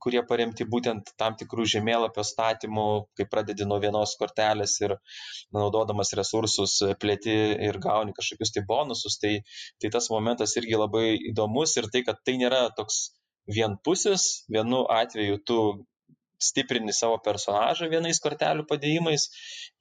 kurie 0.04 0.22
paremti 0.28 0.66
būtent 0.74 1.14
tam 1.20 1.36
tikrų 1.40 1.66
žemėlapio 1.74 2.24
statymų, 2.26 2.86
kai 3.18 3.26
pradedi 3.32 3.66
nuo 3.68 3.78
vienos 3.82 4.14
kortelės 4.20 4.76
ir 4.84 4.96
naudodamas 5.56 6.12
resursus 6.18 6.78
plėti 7.02 7.36
ir 7.68 7.80
gauni 7.86 8.16
kažkokius 8.18 8.54
tai 8.56 8.64
bonusus, 8.68 9.18
tai, 9.22 9.34
tai 9.80 9.92
tas 9.96 10.10
momentas 10.12 10.56
irgi 10.60 10.78
labai 10.78 11.06
įdomus 11.32 11.76
ir 11.80 11.88
tai, 11.94 12.04
kad 12.08 12.20
tai 12.26 12.36
nėra 12.42 12.66
toks 12.76 13.00
vienpusis, 13.50 14.44
vienu 14.52 14.84
atveju 15.00 15.40
tu 15.48 15.58
stiprini 16.42 16.94
savo 16.94 17.18
personažą 17.22 17.88
vienais 17.90 18.20
kortelių 18.22 18.66
padėjimais, 18.70 19.28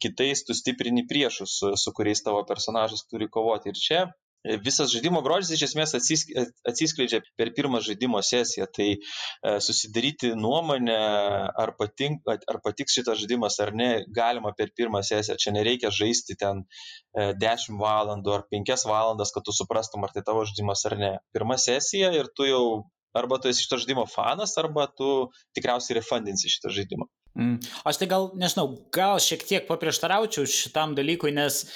kitais 0.02 0.44
tu 0.46 0.56
stiprini 0.58 1.08
priešus, 1.10 1.58
su 1.84 1.94
kuriais 1.98 2.22
tavo 2.26 2.44
personažas 2.48 3.08
turi 3.10 3.28
kovoti. 3.34 3.74
Ir 3.74 3.82
čia 3.86 4.02
visas 4.44 4.90
žaidimo 4.92 5.22
grožis 5.26 5.54
iš 5.56 5.68
esmės 5.70 5.94
atsiskleidžia 5.96 7.22
per 7.38 7.52
pirmą 7.58 7.82
žaidimo 7.86 8.22
sesiją. 8.26 8.68
Tai 8.74 8.88
e, 8.96 8.98
susidaryti 9.62 10.34
nuomonę, 10.38 10.98
ar, 11.64 11.74
patink, 11.78 12.26
ar 12.26 12.62
patiks 12.66 12.98
šitas 12.98 13.22
žaidimas 13.22 13.60
ar 13.64 13.74
ne, 13.78 13.92
galima 14.16 14.54
per 14.58 14.74
pirmą 14.78 15.04
sesiją. 15.06 15.38
Čia 15.42 15.56
nereikia 15.58 15.94
žaisti 15.94 16.38
ten 16.40 16.66
10 17.16 17.46
e, 17.46 17.78
valandų 17.82 18.36
ar 18.40 18.48
5 18.50 18.88
valandas, 18.90 19.34
kad 19.36 19.46
tu 19.46 19.56
suprastum, 19.56 20.06
ar 20.06 20.16
tai 20.16 20.26
tavo 20.26 20.46
žaidimas 20.50 20.86
ar 20.90 20.98
ne. 20.98 21.14
Pirma 21.36 21.60
sesija 21.62 22.12
ir 22.18 22.32
tu 22.36 22.50
jau 22.50 22.66
arba 23.18 23.42
tu 23.44 23.50
esi 23.52 23.66
šito 23.66 23.82
žaidimo 23.82 24.06
fanas, 24.08 24.56
arba 24.58 24.88
tu 24.88 25.28
tikriausiai 25.58 26.00
refundinsi 26.00 26.50
šitą 26.50 26.72
žaidimą. 26.74 27.12
Mm. 27.36 27.58
Aš 27.88 28.00
tai 28.00 28.08
gal, 28.12 28.30
nežinau, 28.40 28.70
gal 28.96 29.20
šiek 29.24 29.44
tiek 29.48 29.68
paprieštaraučiau 29.68 30.48
šitam 30.48 30.96
dalykui, 30.98 31.32
nes 31.36 31.62
uh, 31.64 31.76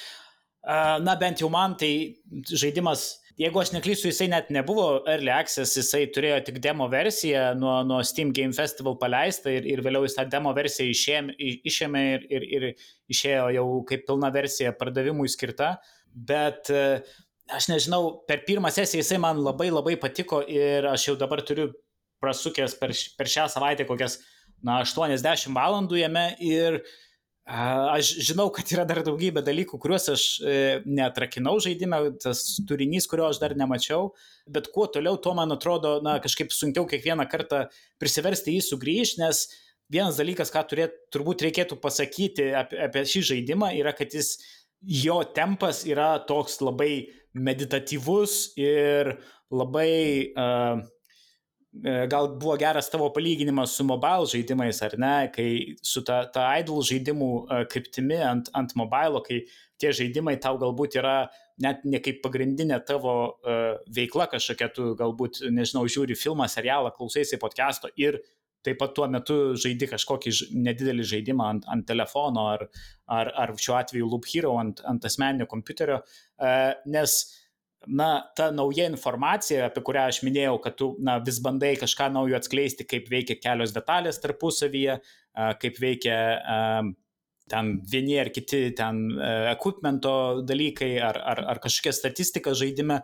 Na, 0.65 1.13
bent 1.19 1.41
jau 1.43 1.49
man 1.53 1.75
tai 1.77 2.17
žaidimas, 2.49 3.03
jeigu 3.37 3.59
aš 3.61 3.69
neklysiu, 3.75 4.09
jisai 4.09 4.27
net 4.31 4.47
nebuvo 4.53 5.03
Early 5.05 5.29
Access, 5.29 5.75
jisai 5.77 6.07
turėjo 6.13 6.39
tik 6.47 6.57
demo 6.63 6.87
versiją 6.89 7.51
nuo, 7.59 7.75
nuo 7.85 7.99
Steam 8.07 8.31
Game 8.33 8.55
Festival 8.55 8.97
paleistą 9.01 9.53
ir, 9.53 9.67
ir 9.69 9.83
vėliau 9.85 10.07
jis 10.07 10.17
tą 10.17 10.25
demo 10.31 10.55
versiją 10.57 10.89
išėmė, 10.89 11.37
išėmė 11.69 12.03
ir, 12.15 12.25
ir, 12.33 12.47
ir 12.57 12.67
išėjo 13.13 13.45
jau 13.59 13.67
kaip 13.91 14.07
pilna 14.09 14.33
versija 14.33 14.73
pardavimui 14.79 15.29
skirta. 15.29 15.75
Bet 16.15 16.73
aš 17.53 17.69
nežinau, 17.69 18.23
per 18.25 18.41
pirmą 18.47 18.73
sesiją 18.73 19.03
jisai 19.03 19.21
man 19.21 19.43
labai 19.45 19.69
labai 19.69 19.99
patiko 20.01 20.41
ir 20.49 20.89
aš 20.89 21.11
jau 21.11 21.19
dabar 21.19 21.45
turiu 21.45 21.69
prasukęs 22.23 22.79
per, 22.79 22.95
per 23.19 23.29
šią 23.29 23.51
savaitę 23.53 23.85
kokias, 23.85 24.17
na, 24.65 24.79
80 24.81 25.51
valandų 25.53 25.99
jame 25.99 26.29
ir 26.41 26.79
uh, 26.79 26.93
Aš 27.45 28.07
žinau, 28.25 28.47
kad 28.49 28.71
yra 28.73 28.87
dar 28.89 29.03
daugybė 29.05 29.43
dalykų, 29.45 29.77
kuriuos 29.77 30.07
aš 30.09 30.21
e, 30.41 30.53
neatrakinau 30.89 31.59
žaidime, 31.61 31.99
tas 32.17 32.39
turinys, 32.65 33.05
kurio 33.05 33.27
aš 33.27 33.37
dar 33.37 33.53
nemačiau, 33.53 34.07
bet 34.49 34.71
kuo 34.73 34.87
toliau, 34.89 35.19
tuo 35.21 35.35
man 35.37 35.53
atrodo, 35.53 35.99
na, 36.01 36.15
kažkaip 36.23 36.49
sunkiau 36.49 36.87
kiekvieną 36.89 37.27
kartą 37.29 37.67
prisiversti 38.01 38.55
jį 38.55 38.63
sugrįžti, 38.65 39.21
nes 39.21 39.43
vienas 39.93 40.17
dalykas, 40.17 40.49
ką 40.49 40.65
turėt, 40.71 40.97
turbūt 41.13 41.45
reikėtų 41.45 41.77
pasakyti 41.83 42.49
apie, 42.57 42.81
apie 42.87 43.05
šį 43.13 43.21
žaidimą, 43.29 43.69
yra, 43.77 43.93
kad 43.93 44.17
jis, 44.17 44.39
jo 44.81 45.21
tempas 45.37 45.83
yra 45.85 46.15
toks 46.25 46.57
labai 46.65 47.11
meditatyvus 47.37 48.55
ir 48.57 49.19
labai, 49.53 50.33
uh, 50.33 50.81
gal 51.83 52.29
buvo 52.39 52.55
geras 52.57 52.89
tavo 52.89 53.09
palyginimas 53.13 53.75
su 53.75 53.83
mobile 53.83 54.27
žaidimais, 54.31 54.81
ar 54.85 54.95
ne, 55.01 55.15
kai 55.33 55.75
su 55.83 56.03
ta, 56.07 56.23
ta 56.31 56.47
idle 56.59 56.83
žaidimų 56.85 57.31
uh, 57.43 57.63
kryptimi 57.71 58.19
ant, 58.23 58.51
ant 58.55 58.75
mobile, 58.79 59.21
kai 59.25 59.41
tie 59.81 59.91
žaidimai 59.95 60.37
tau 60.41 60.59
galbūt 60.61 60.99
yra 61.01 61.17
net 61.61 61.83
ne 61.87 61.99
kaip 62.03 62.21
pagrindinė 62.23 62.79
tavo 62.87 63.15
uh, 63.27 63.75
veikla 63.95 64.29
kažkokia, 64.31 64.71
tu 64.75 64.93
galbūt, 64.99 65.43
nežinau, 65.51 65.85
žiūri 65.91 66.17
filmą, 66.19 66.47
serialą, 66.51 66.93
klausaisi 66.95 67.39
podcast'o 67.41 67.91
ir 67.99 68.21
taip 68.65 68.79
pat 68.81 68.95
tuo 68.97 69.05
metu 69.11 69.37
žaidi 69.61 69.87
kažkokį 69.91 70.31
nedidelį 70.65 71.03
žaidimą 71.05 71.49
ant, 71.53 71.67
ant 71.69 71.85
telefono 71.85 72.47
ar, 72.55 72.65
ar, 73.05 73.29
ar 73.43 73.53
šiuo 73.61 73.75
atveju 73.77 74.07
Loop 74.09 74.25
Hero 74.31 74.55
ant, 74.57 74.81
ant 74.89 75.05
asmeninio 75.05 75.45
kompiuterio, 75.51 75.99
uh, 76.01 76.71
nes 76.89 77.19
na, 77.87 78.09
ta 78.37 78.49
nauja 78.55 78.87
informacija, 78.89 79.69
apie 79.69 79.83
kurią 79.85 80.07
aš 80.11 80.21
minėjau, 80.25 80.57
kad 80.63 80.77
tu 80.79 80.91
na, 81.03 81.17
vis 81.23 81.39
bandai 81.43 81.75
kažką 81.79 82.09
naujo 82.13 82.37
atskleisti, 82.39 82.87
kaip 82.89 83.09
veikia 83.11 83.37
kelios 83.41 83.73
detalės 83.75 84.21
tarpusavyje, 84.23 84.99
kaip 85.61 85.81
veikia 85.81 86.19
ten 87.51 87.71
vieni 87.91 88.17
ar 88.17 88.31
kiti 88.33 88.71
ten 88.73 89.03
uh, 89.13 89.51
equipmento 89.51 90.41
dalykai 90.49 90.95
ar, 90.97 91.19
ar, 91.21 91.43
ar 91.53 91.59
kažkokia 91.61 91.93
statistika 91.93 92.55
žaidime, 92.57 93.03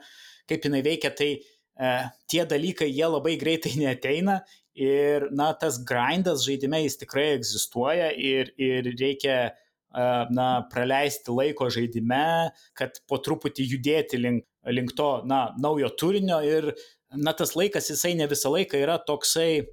kaip 0.50 0.66
jinai 0.66 0.82
veikia, 0.82 1.12
tai 1.14 1.36
uh, 1.38 2.08
tie 2.26 2.48
dalykai 2.50 2.90
jie 2.90 3.06
labai 3.06 3.36
greitai 3.38 3.76
neteina 3.84 4.40
Ir, 4.72 5.28
na, 5.36 5.52
tas 5.60 5.82
grindas 5.84 6.46
žaidime 6.48 6.80
jis 6.86 6.96
tikrai 7.02 7.34
egzistuoja 7.36 8.08
ir, 8.16 8.54
ir 8.56 8.88
reikia, 8.96 9.52
na, 9.94 10.48
praleisti 10.72 11.34
laiko 11.36 11.70
žaidime, 11.74 12.52
kad 12.78 13.02
po 13.10 13.20
truputį 13.24 13.68
judėti 13.76 14.20
link, 14.22 14.46
link 14.70 14.94
to, 14.98 15.12
na, 15.28 15.50
naujo 15.62 15.92
turinio. 16.00 16.42
Ir, 16.46 16.72
na, 17.16 17.34
tas 17.38 17.56
laikas 17.60 17.92
jisai 17.92 18.16
ne 18.20 18.28
visą 18.32 18.54
laiką 18.54 18.80
yra 18.80 18.98
toksai, 19.08 19.66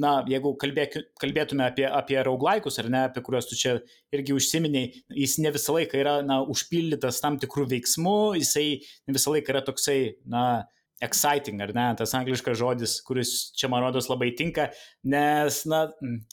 na, 0.00 0.12
jeigu 0.28 0.54
kalbėk, 0.60 0.96
kalbėtume 1.20 1.64
apie, 1.66 1.86
apie 1.88 2.18
rauglaikus 2.24 2.78
ar 2.80 2.88
ne, 2.92 3.06
apie 3.08 3.22
kuriuos 3.24 3.48
tu 3.50 3.58
čia 3.58 3.78
irgi 4.14 4.36
užsiminiai, 4.36 4.92
jis 5.22 5.38
ne 5.44 5.52
visą 5.54 5.76
laiką 5.76 6.00
yra, 6.00 6.14
na, 6.26 6.40
užpildytas 6.48 7.20
tam 7.24 7.38
tikrų 7.42 7.68
veiksmų, 7.74 8.18
jisai 8.40 8.68
ne 9.08 9.16
visą 9.16 9.34
laiką 9.34 9.52
yra 9.54 9.64
toksai, 9.66 9.98
na, 10.24 10.64
exciting, 11.02 11.60
ar 11.64 11.72
ne, 11.76 11.86
tas 11.98 12.14
angliškas 12.16 12.58
žodis, 12.60 12.96
kuris 13.06 13.32
čia 13.58 13.70
man 13.72 13.82
rodos 13.84 14.08
labai 14.10 14.30
tinka, 14.38 14.68
nes, 15.02 15.62
na, 15.70 15.84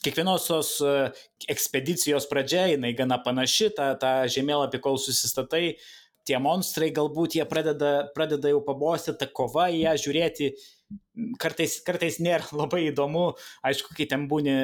kiekvienos 0.06 0.46
tos 0.50 0.76
e, 0.86 0.94
ekspedicijos 1.52 2.30
pradžia, 2.30 2.68
jinai 2.74 2.94
gana 2.98 3.20
panaši, 3.26 3.72
tą, 3.78 3.91
tą 4.02 4.14
žemėlapį, 4.32 4.82
kol 4.84 5.00
susistatai, 5.02 5.80
tie 6.30 6.38
monstrai 6.41 6.91
galbūt 6.94 7.40
jie 7.40 7.48
pradeda, 7.50 7.94
pradeda 8.14 8.52
jau 8.52 8.62
pabosti, 8.66 9.16
ta 9.18 9.26
kova 9.26 9.70
ją 9.74 9.96
žiūrėti, 10.04 10.52
kartais, 11.41 11.80
kartais 11.86 12.22
nėra 12.22 12.46
labai 12.62 12.86
įdomu, 12.91 13.32
aišku, 13.66 13.98
kai 13.98 14.10
ten 14.10 14.30
būni 14.30 14.60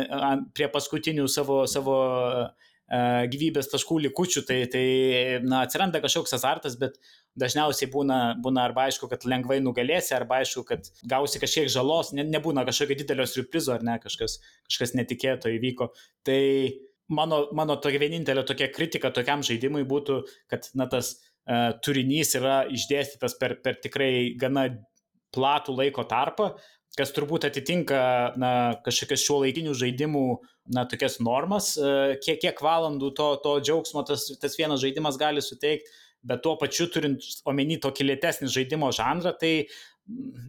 prie 0.54 0.70
paskutinių 0.72 1.28
savo, 1.32 1.64
savo 1.72 1.98
gyvybės 2.86 3.72
taškų 3.72 3.98
likučių, 4.04 4.44
tai, 4.46 4.60
tai 4.70 4.86
na, 5.42 5.64
atsiranda 5.66 6.02
kažkoks 6.04 6.36
azartas, 6.38 6.76
bet 6.78 7.00
dažniausiai 7.40 7.90
būna, 7.92 8.20
būna 8.44 8.66
arba 8.70 8.86
aišku, 8.86 9.10
kad 9.10 9.26
lengvai 9.26 9.58
nugalėsi, 9.64 10.14
arba 10.16 10.42
aišku, 10.44 10.64
kad 10.70 10.90
gausi 11.10 11.42
kažkiek 11.42 11.72
žalos, 11.72 12.14
ne, 12.14 12.28
nebūna 12.30 12.66
kažkokio 12.68 13.00
didelio 13.02 13.26
surprizo 13.30 13.74
ar 13.74 13.86
ne, 13.86 13.98
kažkas, 14.04 14.38
kažkas 14.70 14.94
netikėto 15.00 15.50
įvyko. 15.56 15.90
Tai 16.28 16.40
mano, 17.10 17.48
mano 17.58 17.80
tokia 17.82 18.04
vienintelė 18.06 18.46
tokia 18.46 18.70
kritika 18.74 19.12
tokiam 19.14 19.42
žaidimui 19.46 19.86
būtų, 19.90 20.22
kad 20.52 20.70
na, 20.78 20.86
tas 20.92 21.16
uh, 21.18 21.74
turinys 21.82 22.38
yra 22.38 22.64
išdėstytas 22.70 23.40
per, 23.42 23.58
per 23.66 23.82
tikrai 23.82 24.36
gana 24.38 24.70
platų 25.36 25.76
laiko 25.76 26.06
tarpą, 26.08 26.54
kas 26.96 27.12
turbūt 27.12 27.50
atitinka 27.50 28.00
na, 28.40 28.52
kažkokias 28.86 29.26
šiuo 29.26 29.42
laikinių 29.44 29.74
žaidimų 29.76 30.28
na, 30.72 30.86
tokias 30.90 31.20
normas, 31.24 31.74
uh, 31.78 32.16
kiek, 32.24 32.40
kiek 32.42 32.64
valandų 32.64 33.12
to, 33.18 33.30
to 33.44 33.60
džiaugsmo 33.62 34.06
tas, 34.08 34.28
tas 34.42 34.58
vienas 34.58 34.82
žaidimas 34.82 35.20
gali 35.22 35.44
suteikti 35.46 35.94
bet 36.26 36.42
tuo 36.42 36.56
pačiu 36.62 36.88
turint 36.92 37.26
omeny 37.48 37.78
tokį 37.82 38.10
lėtesnį 38.10 38.50
žaidimo 38.52 38.90
žanrą, 38.96 39.36
tai 39.38 39.68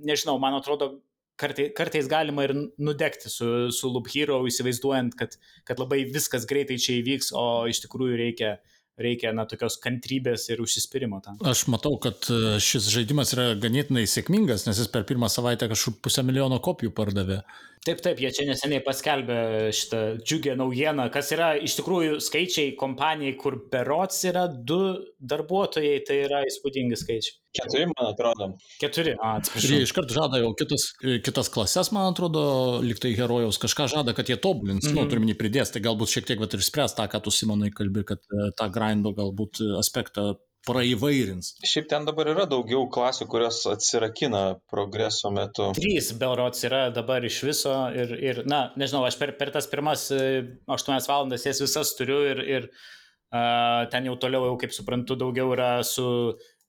nežinau, 0.09 0.39
man 0.41 0.57
atrodo, 0.59 0.97
kartai, 1.41 1.69
kartais 1.77 2.09
galima 2.11 2.47
ir 2.47 2.55
nudegti 2.57 3.33
su, 3.33 3.69
su 3.75 3.91
Loop 3.93 4.09
Hero, 4.13 4.41
įsivaizduojant, 4.49 5.17
kad, 5.19 5.37
kad 5.69 5.83
labai 5.83 6.05
viskas 6.13 6.49
greitai 6.49 6.81
čia 6.81 6.99
įvyks, 7.03 7.33
o 7.37 7.67
iš 7.71 7.83
tikrųjų 7.85 8.19
reikia, 8.21 8.57
reikia 9.01 9.35
na, 9.37 9.45
tokios 9.49 9.77
kantrybės 9.83 10.49
ir 10.53 10.63
užsispyrimo 10.65 11.21
tam. 11.25 11.41
Aš 11.45 11.67
matau, 11.73 11.97
kad 12.01 12.29
e, 12.33 12.57
šis 12.63 12.89
žaidimas 12.93 13.35
yra 13.37 13.51
ganėtinai 13.61 14.07
sėkmingas, 14.09 14.65
nes 14.69 14.81
jis 14.81 14.93
per 14.93 15.05
pirmą 15.09 15.29
savaitę 15.33 15.69
kažkur 15.73 15.99
pusę 16.05 16.25
milijono 16.25 16.61
kopijų 16.65 16.95
pardavė. 16.97 17.43
Taip, 17.87 18.01
taip, 18.03 18.19
jie 18.19 18.33
čia 18.35 18.45
neseniai 18.49 18.83
paskelbė 18.83 19.39
šitą 19.77 19.99
džiugę 20.19 20.57
naujieną, 20.59 21.05
kas 21.15 21.29
yra 21.37 21.53
iš 21.55 21.77
tikrųjų 21.79 22.17
skaičiai 22.25 22.73
kompanijai, 22.81 23.37
kur 23.39 23.61
berots 23.71 24.25
yra 24.27 24.49
du 24.51 24.81
darbuotojai, 25.23 26.01
tai 26.09 26.17
yra 26.25 26.41
įspūdingi 26.49 26.99
skaičiai. 26.99 27.37
Keturi, 27.57 27.87
man 27.93 28.09
atrodo. 28.11 28.49
Keturi, 28.81 29.15
atsiprašau. 29.15 29.69
Ir 29.69 29.77
jie 29.77 29.87
iškart 29.87 30.13
žada 30.13 30.41
jau 30.43 30.51
kitas, 30.59 30.89
kitas 31.25 31.49
klases, 31.55 31.93
man 31.95 32.11
atrodo, 32.11 32.43
liktai 32.85 33.15
herojaus 33.17 33.61
kažką 33.63 33.87
žada, 33.95 34.17
kad 34.19 34.29
jie 34.29 34.37
tobulins, 34.37 34.83
mm 34.85 34.91
-hmm. 34.91 35.07
nu, 35.07 35.13
turim 35.13 35.31
jį 35.31 35.39
pridės, 35.39 35.73
tai 35.73 35.85
galbūt 35.87 36.13
šiek 36.13 36.27
tiek 36.27 36.43
vat, 36.43 36.59
ir 36.59 36.67
spręs 36.67 36.99
tą, 36.99 37.07
ką 37.09 37.23
tu 37.23 37.31
Simonai 37.31 37.71
kalbi, 37.71 38.05
kad 38.05 38.19
e, 38.35 38.51
tą 38.59 38.69
grindo 38.75 39.15
galbūt 39.17 39.63
aspektą 39.79 40.35
praįvairins. 40.67 41.53
Šiaip 41.67 41.89
ten 41.91 42.07
dabar 42.09 42.31
yra 42.33 42.47
daugiau 42.51 42.89
klasių, 42.93 43.29
kurios 43.31 43.63
atsirakina 43.71 44.43
progreso 44.71 45.31
metu. 45.35 45.71
Trys 45.79 46.13
Belrots 46.19 46.67
yra 46.67 46.87
dabar 46.95 47.25
iš 47.27 47.41
viso 47.47 47.75
ir, 47.95 48.13
ir 48.19 48.43
na, 48.51 48.67
nežinau, 48.81 49.05
aš 49.07 49.19
per, 49.21 49.37
per 49.39 49.55
tas 49.55 49.71
pirmas 49.71 50.09
8 50.11 50.67
e, 50.67 51.01
valandas 51.07 51.47
jas 51.47 51.63
visas 51.63 51.95
turiu 51.99 52.19
ir, 52.33 52.43
ir 52.59 52.69
uh, 52.69 53.87
ten 53.93 54.11
jau 54.11 54.17
toliau, 54.23 54.51
jau, 54.51 54.59
kaip 54.65 54.75
suprantu, 54.75 55.19
daugiau 55.19 55.55
yra 55.55 55.71
su 55.87 56.07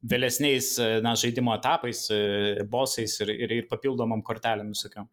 vėlesniais 0.01 0.73
e, 0.79 0.89
na, 1.05 1.15
žaidimo 1.19 1.55
etapais, 1.57 2.07
bosais 2.71 3.19
ir, 3.25 3.33
ir, 3.33 3.55
ir 3.61 3.69
papildomam 3.71 4.25
kortelėm 4.25 4.73
visokiam. 4.75 5.09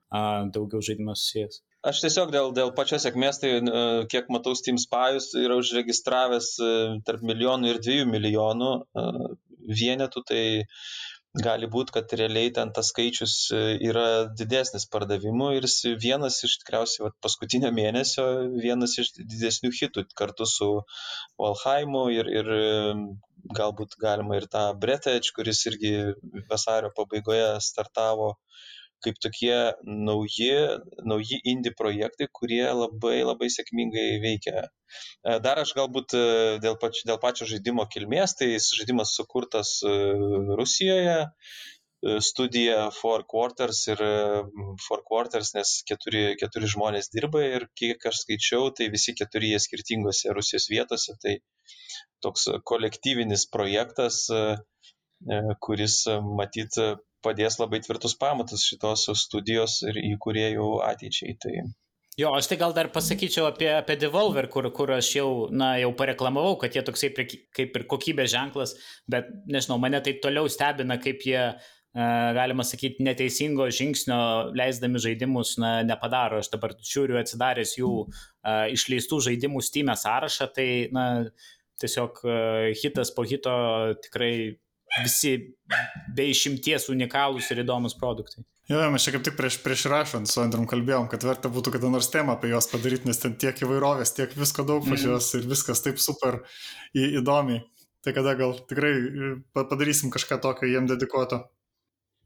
Daugiau 0.55 0.85
žaidimas 0.85 1.25
susijęs. 1.25 1.63
Aš 1.85 1.99
tiesiog 2.01 2.31
dėl, 2.33 2.53
dėl 2.57 2.71
pačios 2.77 3.05
sėkmės, 3.05 3.39
tai 3.43 3.51
e, 3.59 3.81
kiek 4.13 4.31
matau, 4.33 4.55
Steam 4.57 4.79
Spyus 4.81 5.27
yra 5.37 5.59
užregistravęs 5.61 6.47
e, 6.57 6.69
tarp 7.05 7.25
milijonų 7.29 7.75
ir 7.75 7.81
dviejų 7.85 8.07
milijonų 8.09 8.71
e, 8.81 9.05
vienetų, 9.81 10.23
tai 10.31 10.41
gali 11.45 11.69
būti, 11.69 11.93
kad 11.97 12.15
realiai 12.17 12.55
ten 12.57 12.73
tas 12.73 12.89
skaičius 12.93 13.35
yra 13.53 14.07
didesnis 14.39 14.87
pardavimų 14.89 15.51
ir 15.59 15.67
jis 15.67 15.99
vienas 16.01 16.39
iš 16.47 16.57
tikriausiai 16.63 17.09
vat, 17.09 17.17
paskutinio 17.27 17.73
mėnesio, 17.75 18.25
vienas 18.55 18.97
iš 19.03 19.13
didesnių 19.19 19.75
hitų 19.75 20.07
kartu 20.17 20.49
su 20.49 20.71
Valheimu 21.43 22.07
ir, 22.15 22.31
ir 22.39 22.53
galbūt 23.59 23.99
galima 24.01 24.39
ir 24.39 24.49
tą 24.51 24.67
Bretage, 24.81 25.33
kuris 25.37 25.65
irgi 25.71 25.95
vasario 26.51 26.93
pabaigoje 26.97 27.49
startavo 27.65 28.35
kaip 29.05 29.19
tokie 29.21 29.57
nauji, 29.85 30.53
nauji 31.05 31.41
indie 31.53 31.73
projektai, 31.77 32.29
kurie 32.39 32.65
labai 32.65 33.19
labai 33.27 33.51
sėkmingai 33.53 34.07
veikia. 34.23 34.65
E, 34.65 35.37
dar 35.45 35.61
aš 35.61 35.75
galbūt 35.77 36.17
e, 36.17 36.25
dėl, 36.65 36.79
pač, 36.81 37.03
dėl 37.09 37.21
pačio 37.23 37.49
žaidimo 37.51 37.85
kilmės, 37.93 38.37
tai 38.39 38.55
žaidimas 38.65 39.15
sukurtas 39.19 39.77
e, 39.85 39.95
Rusijoje, 40.61 41.19
studija 42.21 42.91
Four 42.93 43.25
Quarters 43.31 43.81
ir 43.93 44.01
Four 44.87 45.03
Quarters, 45.09 45.55
nes 45.57 45.75
keturi, 45.89 46.25
keturi 46.41 46.69
žmonės 46.71 47.11
dirba 47.15 47.45
ir 47.47 47.69
kiek 47.79 48.05
aš 48.11 48.25
skaičiau, 48.25 48.71
tai 48.77 48.91
visi 48.93 49.15
keturi 49.17 49.55
jie 49.55 49.61
skirtingose 49.63 50.35
Rusijos 50.37 50.69
vietose, 50.73 51.17
tai 51.23 51.39
toks 52.25 52.49
kolektyvinis 52.69 53.47
projektas, 53.53 54.25
kuris 55.65 56.03
matyt 56.41 56.81
padės 57.25 57.57
labai 57.61 57.81
tvirtus 57.85 58.17
pamatus 58.21 58.67
šitos 58.69 59.09
studijos 59.23 59.81
ir 59.89 60.01
įkūrėjų 60.13 60.69
ateičiai. 60.85 61.37
Tai... 61.41 61.55
Jo, 62.21 62.35
aš 62.39 62.51
tai 62.51 62.59
gal 62.61 62.75
dar 62.77 62.91
pasakyčiau 62.95 63.49
apie, 63.49 63.71
apie 63.75 63.97
Devolver, 63.99 64.47
kur, 64.53 64.69
kur 64.77 64.93
aš 64.99 65.09
jau, 65.17 65.31
na, 65.51 65.75
jau 65.81 65.91
pareklamavau, 65.99 66.59
kad 66.61 66.77
jie 66.77 66.85
toksai 66.87 67.11
kaip 67.15 67.79
ir 67.81 67.87
kokybės 67.91 68.31
ženklas, 68.35 68.77
bet 69.11 69.33
nežinau, 69.51 69.81
mane 69.83 70.03
tai 70.05 70.19
toliau 70.23 70.51
stebina, 70.53 71.01
kaip 71.03 71.25
jie, 71.27 71.49
galima 71.95 72.65
sakyti, 72.67 73.05
neteisingo 73.07 73.69
žingsnio 73.71 74.19
leisdami 74.57 74.99
žaidimus 75.03 75.55
na, 75.63 75.77
nepadaro. 75.87 76.41
Aš 76.43 76.51
dabar 76.55 76.75
žiūriu 76.83 77.21
atsidaręs 77.21 77.77
jų 77.79 77.93
uh, 78.05 78.65
išleistų 78.75 79.21
žaidimų 79.29 79.63
Steam 79.63 79.93
sąrašą, 79.95 80.51
tai 80.57 80.69
na, 80.95 81.07
tiesiog 81.83 82.19
uh, 82.27 82.73
hitas 82.83 83.15
po 83.15 83.27
hito 83.29 83.55
tikrai 84.03 84.35
visi 85.03 85.37
be 86.15 86.27
išimties 86.31 86.91
unikalūs 86.93 87.51
ir 87.51 87.63
įdomus 87.65 87.97
produktai. 87.99 88.45
Jo, 88.71 88.81
mes 88.89 89.05
čia 89.05 89.13
kaip 89.13 89.25
tik 89.27 89.35
prieš, 89.37 89.59
prieš 89.61 89.85
rašant 89.93 90.31
su 90.31 90.41
Andrium 90.41 90.65
kalbėjom, 90.69 91.11
kad 91.13 91.25
verta 91.27 91.51
būtų 91.53 91.75
kada 91.75 91.91
nors 91.93 92.09
temą 92.13 92.39
apie 92.39 92.49
juos 92.49 92.71
padaryti, 92.71 93.05
nes 93.11 93.21
ten 93.21 93.35
tiek 93.37 93.59
įvairovės, 93.61 94.15
tiek 94.17 94.33
visko 94.39 94.65
daug 94.65 94.87
pas 94.89 95.03
juos 95.05 95.29
mm. 95.29 95.43
ir 95.43 95.51
viskas 95.51 95.85
taip 95.85 96.01
super 96.01 96.41
įdomiai. 96.97 97.61
Tai 98.05 98.13
kada 98.17 98.35
gal 98.37 98.57
tikrai 98.69 98.95
e, 99.01 99.29
padarysim 99.57 100.13
kažką 100.13 100.41
tokio 100.41 100.69
jiem 100.69 100.89
dedikuoto. 100.89 101.43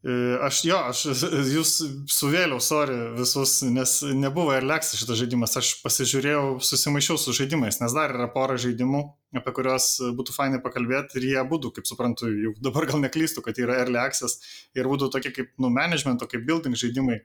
E, 0.04 0.38
aš 0.46 0.60
jo, 0.62 0.76
aš 0.92 1.00
jūs 1.56 1.72
suvėliau, 2.14 2.60
sorry, 2.62 2.96
visus, 3.16 3.56
nes 3.66 3.96
nebuvo 4.14 4.52
ir 4.54 4.66
leks 4.66 4.92
šitas 4.94 5.18
žaidimas. 5.18 5.56
Aš 5.58 5.72
pasižiūrėjau, 5.82 6.60
susimaišiau 6.62 7.18
su 7.18 7.34
žaidimais, 7.34 7.80
nes 7.82 7.96
dar 7.96 8.14
yra 8.14 8.28
pora 8.30 8.54
žaidimų, 8.62 9.00
apie 9.40 9.54
kuriuos 9.56 9.88
būtų 10.18 10.36
fainai 10.36 10.60
pakalbėti 10.62 11.18
ir 11.18 11.26
jie 11.32 11.42
būtų, 11.50 11.72
kaip 11.74 11.90
suprantu, 11.90 12.30
jau 12.30 12.54
dabar 12.62 12.86
gal 12.90 13.02
neklystų, 13.02 13.42
kad 13.48 13.58
yra 13.58 13.80
early 13.82 13.98
access 13.98 14.38
ir 14.78 14.86
būtų 14.86 15.10
tokie 15.16 15.34
kaip, 15.34 15.50
nu, 15.58 15.72
managemento, 15.74 16.30
kaip 16.30 16.46
building 16.46 16.78
žaidimai. 16.78 17.24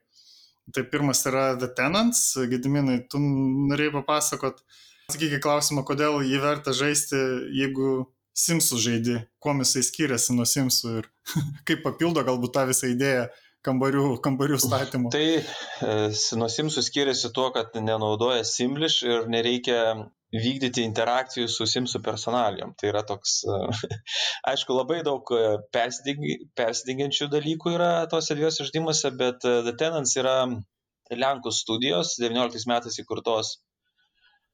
Tai 0.73 0.85
pirmas 0.87 1.21
yra 1.27 1.51
The 1.59 1.67
Tenants, 1.75 2.37
Gediminai, 2.49 3.01
tu 3.11 3.19
norėjai 3.19 3.97
papasakot, 3.99 4.63
atsakykit 5.11 5.43
klausimą, 5.43 5.83
kodėl 5.85 6.21
jį 6.23 6.39
verta 6.41 6.73
žaisti, 6.73 7.19
jeigu 7.53 8.07
Simsų 8.33 8.79
žaidži, 8.81 9.17
kuo 9.41 9.53
jisai 9.59 9.83
skiriasi 9.85 10.33
nuo 10.33 10.45
Simsų 10.49 10.93
ir 11.01 11.09
kaip 11.69 11.83
papildo 11.85 12.23
galbūt 12.25 12.55
tą 12.55 12.65
visą 12.69 12.89
idėją 12.89 13.27
kambarių, 13.63 14.07
kambarių 14.25 14.59
statymų. 14.63 15.11
Tai 15.13 15.27
e, 15.37 15.93
nuo 16.39 16.49
Simsų 16.51 16.83
skiriasi 16.85 17.31
tuo, 17.35 17.51
kad 17.55 17.75
nenaudoja 17.77 18.43
Simlish 18.47 19.05
ir 19.05 19.29
nereikia 19.31 19.79
vykdyti 20.33 20.81
interakcijų 20.87 21.47
su 21.51 21.67
Simsų 21.69 22.01
personalijom. 22.05 22.73
Tai 22.79 22.89
yra 22.89 23.03
toks, 23.07 23.39
e, 23.45 23.97
aišku, 24.53 24.75
labai 24.79 25.03
daug 25.05 25.29
e, 25.37 25.43
persidengiančių 25.75 27.29
dalykų 27.37 27.75
yra 27.77 27.91
tose 28.11 28.37
dviejose 28.39 28.67
žaidimuose, 28.69 29.13
bet 29.19 29.45
The 29.45 29.75
Tenants 29.79 30.17
yra 30.19 30.39
Lenkų 31.13 31.51
studijos, 31.53 32.15
19 32.17 32.65
metais 32.71 32.97
įkurtos 33.03 33.59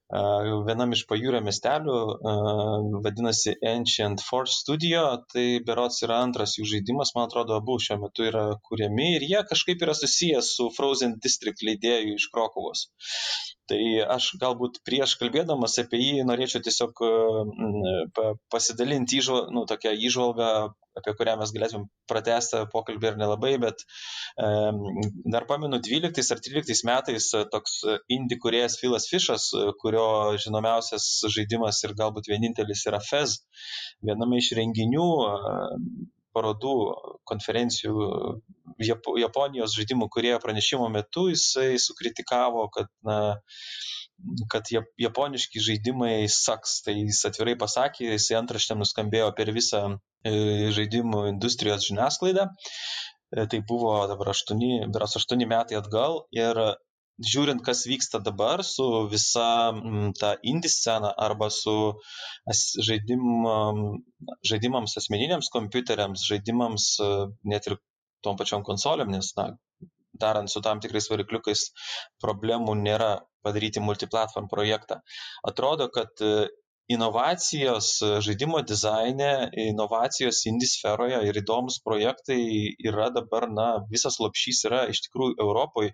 vienam 0.10 0.94
iš 0.96 1.04
pajūrio 1.10 1.42
miestelių, 1.46 1.98
vadinasi 3.06 3.54
Ancient 3.62 4.24
Force 4.26 4.58
Studio, 4.64 5.04
tai 5.30 5.60
berots 5.66 6.02
yra 6.06 6.24
antras 6.24 6.58
jų 6.58 6.66
žaidimas, 6.66 7.14
man 7.16 7.28
atrodo, 7.28 7.60
abu 7.60 7.78
šiuo 7.78 8.00
metu 8.02 8.26
yra 8.26 8.48
kuriami 8.66 9.16
ir 9.18 9.28
jie 9.30 9.44
kažkaip 9.52 9.86
yra 9.86 9.94
susijęs 9.94 10.56
su 10.58 10.70
Frozen 10.74 11.20
District 11.22 11.62
leidėjų 11.62 12.18
iš 12.18 12.30
Krokovos. 12.34 12.88
Tai 13.70 13.82
aš 14.16 14.32
galbūt 14.42 14.82
prieš 14.82 15.14
kalbėdamas 15.22 15.78
apie 15.78 16.02
jį 16.02 16.26
norėčiau 16.26 16.64
tiesiog 16.66 17.04
pasidalinti 18.50 19.22
įžval, 19.22 19.52
nu, 19.54 19.68
tokią 19.70 19.94
įžvalgą 20.10 20.50
apie 21.00 21.16
kurią 21.18 21.36
mes 21.40 21.54
galėtumėm 21.56 21.88
pratęsti 22.12 22.62
pokalbį 22.74 23.12
ir 23.12 23.18
nelabai, 23.22 23.54
bet 23.62 23.84
dar 25.36 25.48
pamenu 25.50 25.82
12 25.90 26.36
ar 26.36 26.44
13 26.46 26.86
metais 26.90 27.32
toks 27.54 27.80
indie 28.12 28.40
kuriejas 28.44 28.78
Filas 28.82 29.10
Fišas, 29.12 29.50
kurio 29.82 30.06
žinomiausias 30.46 31.10
žaidimas 31.36 31.82
ir 31.88 31.98
galbūt 32.00 32.32
vienintelis 32.32 32.86
yra 32.92 33.02
Fez, 33.10 33.40
viename 34.06 34.40
iš 34.44 34.54
renginių 34.60 35.10
parodų, 36.36 36.76
konferencijų 37.30 38.10
Japonijos 39.20 39.74
žaidimų 39.76 40.08
kurie 40.14 40.36
pranešimo 40.44 40.88
metu 40.94 41.28
jisai 41.32 41.74
sukritikavo, 41.82 42.68
kad 42.76 42.92
na, 43.06 43.18
kad 44.52 44.70
japoniški 45.00 45.62
žaidimai 45.64 46.28
saks, 46.34 46.80
tai 46.86 46.96
jis 46.98 47.22
atvirai 47.30 47.56
pasakė, 47.60 48.10
jisai 48.14 48.40
antraštėm 48.42 48.82
nuskambėjo 48.84 49.32
per 49.38 49.52
visą 49.56 49.82
e, 49.92 50.34
žaidimų 50.76 51.26
industrijos 51.34 51.88
žiniasklaidą. 51.88 52.50
E, 52.50 53.48
tai 53.52 53.62
buvo 53.72 53.96
dabar 54.12 54.34
8, 54.34 54.92
beras 54.94 55.18
8 55.20 55.48
metai 55.54 55.80
atgal 55.80 56.24
ir 56.36 56.60
žiūrint, 57.32 57.62
kas 57.66 57.84
vyksta 57.88 58.22
dabar 58.24 58.64
su 58.64 58.86
visa 59.12 59.48
ta 60.20 60.34
indie 60.52 60.72
scena 60.72 61.12
arba 61.28 61.50
su 61.52 61.76
žaidimam, 62.88 63.82
žaidimams 64.52 64.96
asmeniniams 65.02 65.52
kompiuteriams, 65.56 66.28
žaidimams 66.32 66.92
e, 67.04 67.10
net 67.54 67.72
ir 67.72 67.80
tom 68.24 68.40
pačiom 68.40 68.66
konsolėm, 68.68 69.12
nes 69.16 69.32
na, 69.38 69.52
darant 70.22 70.52
su 70.52 70.62
tam 70.66 70.82
tikrais 70.84 71.10
varikliukais 71.12 71.66
problemų 72.24 72.78
nėra 72.84 73.12
padaryti 73.46 73.84
multiplatform 73.84 74.50
projektą. 74.52 75.00
Atrodo, 75.48 75.90
kad 75.96 76.24
e, 76.26 76.50
inovacijos 76.90 77.90
žaidimo 78.26 78.62
dizaine, 78.66 79.30
inovacijos 79.70 80.42
indie 80.50 80.68
sferoje 80.70 81.20
ir 81.30 81.38
įdomus 81.44 81.78
projektai 81.86 82.40
yra 82.92 83.12
dabar, 83.14 83.46
na, 83.54 83.68
visas 83.92 84.18
lopšys 84.24 84.64
yra 84.70 84.82
iš 84.94 85.04
tikrųjų 85.06 85.38
Europoje, 85.46 85.94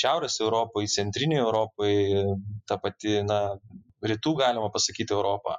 Šiaurės 0.00 0.36
Europoje, 0.44 0.92
Centrinėje 0.92 1.46
Europoje, 1.46 2.26
ta 2.68 2.76
pati, 2.82 3.16
na, 3.24 3.40
rytų 4.04 4.34
galima 4.42 4.68
pasakyti 4.74 5.16
Europą, 5.16 5.56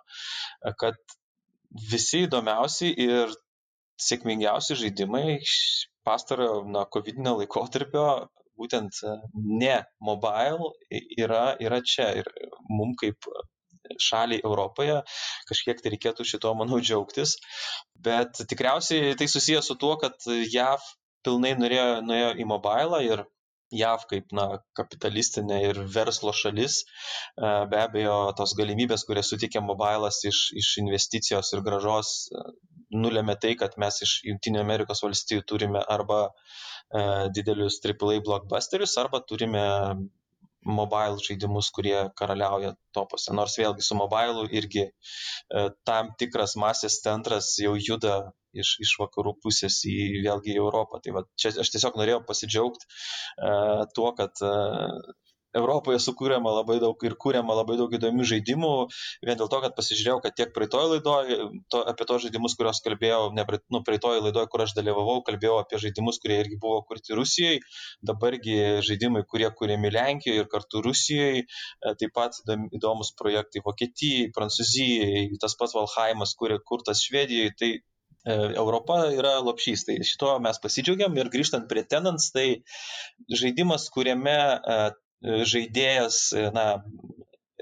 kad 0.77 1.01
visi 1.89 2.27
įdomiausi 2.27 2.93
ir 3.07 3.33
sėkmingiausi 4.05 4.77
žaidimai 4.83 5.39
pastarojo, 6.07 6.63
na, 6.71 6.85
COVID 6.95 7.21
laikotarpio 7.25 8.05
būtent 8.59 9.01
e, 9.03 9.17
ne 9.63 9.75
mobile 9.99 10.71
yra, 11.17 11.43
yra 11.59 11.81
čia 11.83 12.11
ir 12.21 12.29
mum 12.69 12.95
kaip 13.01 13.27
šaliai 14.01 14.41
Europoje 14.43 15.01
kažkiek 15.49 15.81
tai 15.81 15.93
reikėtų 15.93 16.25
šito, 16.25 16.53
manau, 16.57 16.79
džiaugtis. 16.81 17.35
Bet 18.07 18.41
tikriausiai 18.49 19.15
tai 19.19 19.27
susijęs 19.29 19.69
su 19.69 19.77
tuo, 19.81 19.95
kad 20.01 20.17
JAV 20.25 20.83
pilnai 21.25 21.53
norėjo, 21.57 21.87
nuėjo 22.05 22.31
į 22.41 22.47
mobilą 22.49 23.01
ir 23.05 23.25
JAV 23.73 24.05
kaip 24.11 24.35
na, 24.37 24.45
kapitalistinė 24.77 25.61
ir 25.69 25.81
verslo 25.95 26.33
šalis, 26.35 26.81
e, 26.83 27.49
be 27.71 27.81
abejo, 27.81 28.19
tos 28.37 28.53
galimybės, 28.59 29.07
kurias 29.09 29.31
suteikia 29.33 29.63
mobilas 29.65 30.21
iš, 30.29 30.45
iš 30.61 30.75
investicijos 30.83 31.53
ir 31.55 31.65
gražos, 31.65 32.13
e, 32.29 32.45
nulėmė 32.95 33.39
tai, 33.41 33.55
kad 33.59 33.73
mes 33.81 34.01
iš 34.05 34.19
Junktinio 34.29 34.61
Amerikos 34.61 35.01
valstijų 35.03 35.43
turime 35.49 35.81
arba 35.97 36.27
E, 36.93 37.01
didelius 37.35 37.79
AAA 37.83 38.21
blockbusterius 38.25 38.93
arba 39.01 39.19
turime 39.31 39.63
mobile 40.79 41.21
žaidimus, 41.27 41.69
kurie 41.77 41.97
karaliauja 42.19 42.71
topose. 42.97 43.33
Nors 43.39 43.57
vėlgi 43.61 43.85
su 43.87 43.97
mobile 43.97 44.45
irgi 44.59 44.85
tam 45.89 46.13
tikras 46.21 46.55
masės 46.63 46.99
centras 47.05 47.51
jau 47.65 47.75
juda 47.89 48.15
iš, 48.63 48.75
iš 48.85 48.95
vakarų 49.01 49.35
pusės 49.43 49.81
į 49.89 50.23
vėlgi 50.25 50.55
į 50.55 50.61
Europą. 50.63 51.01
Tai 51.03 51.17
va, 51.19 51.25
čia 51.39 51.53
aš 51.63 51.73
tiesiog 51.75 51.99
norėjau 51.99 52.23
pasidžiaugti 52.29 52.89
uh, 52.89 53.85
tuo, 53.95 54.11
kad 54.17 54.43
uh, 54.45 55.15
Europoje 55.55 55.99
sukūrėma 56.03 56.51
labai 56.57 56.77
daug 56.83 57.03
ir 57.07 57.15
kūrėma 57.21 57.55
labai 57.61 57.77
daug 57.79 57.93
įdomių 57.95 58.27
žaidimų, 58.31 58.71
vien 59.27 59.39
dėl 59.39 59.49
to, 59.51 59.61
kad 59.63 59.75
pasižiūrėjau, 59.77 60.17
kad 60.25 60.35
tiek 60.39 60.51
praeitoje 60.55 60.89
laidoje, 60.93 61.37
to, 61.71 61.81
apie 61.91 62.07
tos 62.09 62.25
žaidimus, 62.25 62.57
kuriuos 62.59 62.81
kalbėjau, 62.85 63.21
ne 63.37 63.45
nu, 63.71 63.81
praeitoje 63.87 64.23
laidoje, 64.25 64.49
kur 64.51 64.65
aš 64.65 64.75
dalyvavau, 64.77 65.21
kalbėjau 65.27 65.57
apie 65.61 65.79
žaidimus, 65.85 66.19
kurie 66.23 66.41
irgi 66.43 66.59
buvo 66.61 66.81
kurti 66.89 67.15
Rusijoje, 67.19 67.63
dabargi 68.11 68.57
žaidimai, 68.89 69.23
kurie 69.31 69.49
kūrėmi 69.61 69.93
Lenkijoje 69.95 70.43
ir 70.43 70.51
kartu 70.51 70.83
Rusijoje, 70.85 71.45
e, 71.45 71.95
taip 72.01 72.15
pat 72.19 72.41
įdomus 72.75 73.13
projektai 73.19 73.63
Vokietijai, 73.65 74.29
Prancūzijai, 74.35 75.27
tas 75.41 75.55
pats 75.59 75.75
Valhaimas, 75.77 76.35
kurie 76.39 76.59
kurtas 76.67 77.03
Švedijoje, 77.07 77.55
tai 77.61 77.71
e, 77.79 77.83
Europa 78.25 78.99
yra 79.13 79.35
lopšys, 79.45 79.85
tai 79.87 79.99
šito 80.07 80.31
mes 80.43 80.59
pasidžiaugiam 80.61 81.17
ir 81.19 81.29
grįžtant 81.33 81.67
prie 81.69 81.85
Tenants, 81.85 82.31
tai 82.35 82.47
žaidimas, 83.29 83.87
kuriame 83.93 84.35
e, 84.35 84.79
žaidėjas, 85.51 86.19
na, 86.55 86.65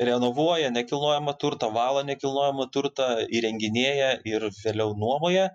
renovuoja 0.02 0.70
nekilnojamą 0.74 1.34
turtą, 1.41 1.70
valo 1.74 2.02
nekilnojamą 2.07 2.65
turtą, 2.74 3.07
įrenginėja 3.30 4.10
ir 4.28 4.48
vėliau 4.64 4.95
nuomoja. 4.98 5.49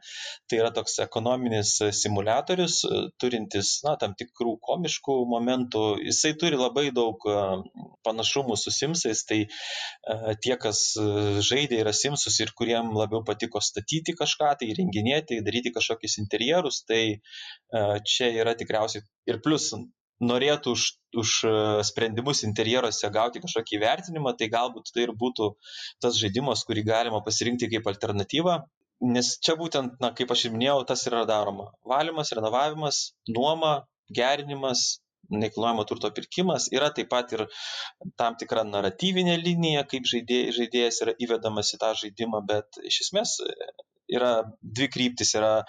Tai 0.48 0.60
yra 0.62 0.70
toks 0.74 0.98
ekonominis 1.04 1.74
simulatorius, 1.98 2.80
turintis 3.20 3.78
na, 3.86 3.96
tam 4.00 4.14
tikrų 4.18 4.56
komiškų 4.68 5.18
momentų. 5.32 5.84
Jisai 6.06 6.34
turi 6.38 6.60
labai 6.60 6.88
daug 6.94 7.26
panašumų 8.06 8.58
su 8.60 8.72
Simsais, 8.74 9.24
tai 9.28 9.40
tie, 10.44 10.54
kas 10.60 10.84
žaidė 11.50 11.82
yra 11.82 11.94
Simsus 11.96 12.38
ir 12.44 12.54
kuriem 12.58 12.94
labiau 12.96 13.24
patiko 13.26 13.62
statyti 13.64 14.14
kažką, 14.18 14.54
tai 14.60 14.72
įrenginėti, 14.72 15.42
daryti 15.46 15.74
kažkokius 15.74 16.18
interjerus, 16.22 16.84
tai 16.88 17.02
čia 18.06 18.32
yra 18.38 18.54
tikriausiai 18.58 19.04
ir 19.28 19.42
plus 19.44 19.72
norėtų 20.24 20.74
už, 20.76 20.84
už 21.22 21.34
e, 21.46 21.52
sprendimus 21.86 22.42
interjeruose 22.46 23.10
gauti 23.14 23.42
kažkokį 23.44 23.78
įvertinimą, 23.78 24.34
tai 24.38 24.50
galbūt 24.52 24.92
tai 24.94 25.06
ir 25.06 25.14
būtų 25.22 25.52
tas 26.02 26.18
žaidimas, 26.20 26.64
kurį 26.68 26.84
galima 26.88 27.22
pasirinkti 27.26 27.70
kaip 27.74 27.90
alternatyvą. 27.92 28.58
Nes 29.14 29.36
čia 29.44 29.54
būtent, 29.58 30.00
na, 30.02 30.10
kaip 30.18 30.32
aš 30.34 30.48
ir 30.48 30.56
minėjau, 30.56 30.80
tas 30.88 31.04
yra 31.06 31.22
daroma. 31.28 31.68
Valymas, 31.86 32.32
renovavimas, 32.34 33.02
nuoma, 33.30 33.74
gerinimas, 34.10 34.98
nekilnojamo 35.30 35.84
turto 35.86 36.10
pirkimas, 36.16 36.66
yra 36.74 36.88
taip 36.96 37.10
pat 37.12 37.34
ir 37.36 37.44
tam 38.18 38.34
tikra 38.40 38.64
naratyvinė 38.66 39.36
linija, 39.38 39.84
kaip 39.90 40.08
žaidėjas, 40.08 40.56
žaidėjas 40.58 41.02
yra 41.04 41.14
įvedamas 41.26 41.74
į 41.76 41.80
tą 41.84 41.92
žaidimą, 42.02 42.42
bet 42.48 42.80
iš 42.90 43.02
esmės 43.06 43.36
yra 44.08 44.32
dvi 44.62 44.88
kryptis. 44.92 45.34
Yra 45.38 45.52
e, 45.60 45.64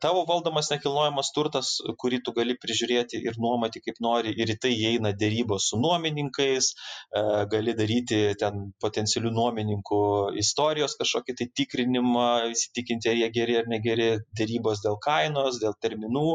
tavo 0.00 0.24
valdomas 0.28 0.70
nekilnojamas 0.72 1.30
turtas, 1.34 1.70
kurį 2.02 2.20
tu 2.26 2.32
gali 2.36 2.56
prižiūrėti 2.58 3.20
ir 3.30 3.38
nuomoti 3.42 3.82
kaip 3.84 4.00
nori, 4.02 4.32
ir 4.34 4.50
į 4.54 4.56
tai 4.64 4.72
įeina 4.74 5.12
dėrybos 5.20 5.68
su 5.70 5.78
nuomininkais, 5.80 6.70
e, 6.72 7.22
gali 7.52 7.74
daryti 7.78 8.20
ten 8.40 8.72
potencialių 8.82 9.32
nuomininkų 9.36 10.00
istorijos 10.42 10.98
kažkokį 11.00 11.36
tai 11.40 11.48
tikrinimą, 11.60 12.28
įsitikinti, 12.54 13.12
ar 13.12 13.20
jie 13.22 13.30
geri 13.38 13.58
ar 13.60 13.70
negeri, 13.70 14.10
dėrybos 14.40 14.82
dėl 14.84 14.98
kainos, 15.04 15.60
dėl 15.62 15.76
terminų. 15.82 16.26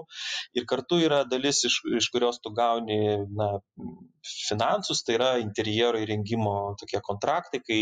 Ir 0.60 0.68
kartu 0.70 1.02
yra 1.04 1.24
dalis, 1.28 1.64
iš, 1.68 1.82
iš 2.00 2.10
kurios 2.16 2.40
tu 2.44 2.54
gauni 2.56 3.02
na, 3.36 3.52
finansus, 4.24 5.04
tai 5.04 5.18
yra 5.18 5.32
interjero 5.42 6.00
įrengimo 6.00 6.76
tokie 6.80 7.02
kontraktai, 7.04 7.60
kai 7.68 7.80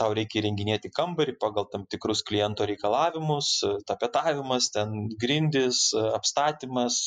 tau 0.00 0.12
reikia 0.16 0.40
įrenginėti 0.42 0.90
kambarį 0.96 1.36
pagal 1.40 1.68
tam 1.72 1.86
tikrus 1.90 2.22
kliento 2.26 2.66
reikalavimus, 2.68 3.52
tapetavimas, 3.88 4.70
ten 4.74 4.89
grindis, 5.20 5.90
apstatymas, 5.96 6.98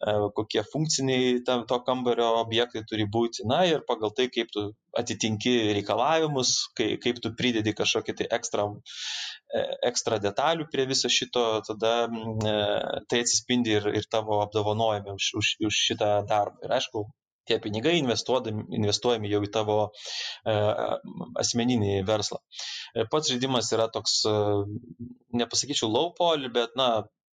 e, 0.00 0.14
kokie 0.36 0.64
funkciniai 0.72 1.40
tam, 1.46 1.64
to 1.70 1.78
kambario 1.86 2.30
objektai 2.42 2.84
turi 2.88 3.06
būti. 3.16 3.46
Na 3.50 3.64
ir 3.68 3.84
pagal 3.88 4.14
tai, 4.16 4.28
kaip 4.34 4.52
tu 4.54 4.66
atitinki 4.98 5.54
reikalavimus, 5.78 6.54
kai, 6.78 6.94
kaip 7.02 7.20
tu 7.22 7.32
pridedi 7.38 7.74
kažkokį 7.76 8.16
tai 8.20 8.30
ekstra, 8.38 8.68
e, 8.70 9.64
ekstra 9.90 10.20
detalių 10.22 10.68
prie 10.72 10.86
viso 10.90 11.10
šito, 11.10 11.44
tada 11.66 11.94
e, 12.06 12.56
tai 13.10 13.24
atsispindi 13.24 13.78
ir, 13.78 13.90
ir 14.00 14.08
tavo 14.10 14.40
apdovanojime 14.44 15.16
už, 15.18 15.34
už, 15.40 15.54
už 15.70 15.84
šitą 15.90 16.14
darbą. 16.30 16.60
Ir 16.64 16.78
aišku, 16.78 17.06
tie 17.48 17.58
pinigai 17.62 17.96
investuojami 18.00 19.30
jau 19.32 19.40
į 19.44 19.50
tavo 19.54 19.78
e, 19.86 20.54
asmeninį 21.42 21.98
verslą. 22.08 22.40
E, 22.94 23.06
pats 23.10 23.32
žaidimas 23.32 23.70
yra 23.76 23.88
toks, 23.92 24.22
e, 24.28 24.36
nepasakyčiau 25.40 25.90
low 25.92 26.12
poly, 26.18 26.50
bet, 26.52 26.76
na, 26.80 26.88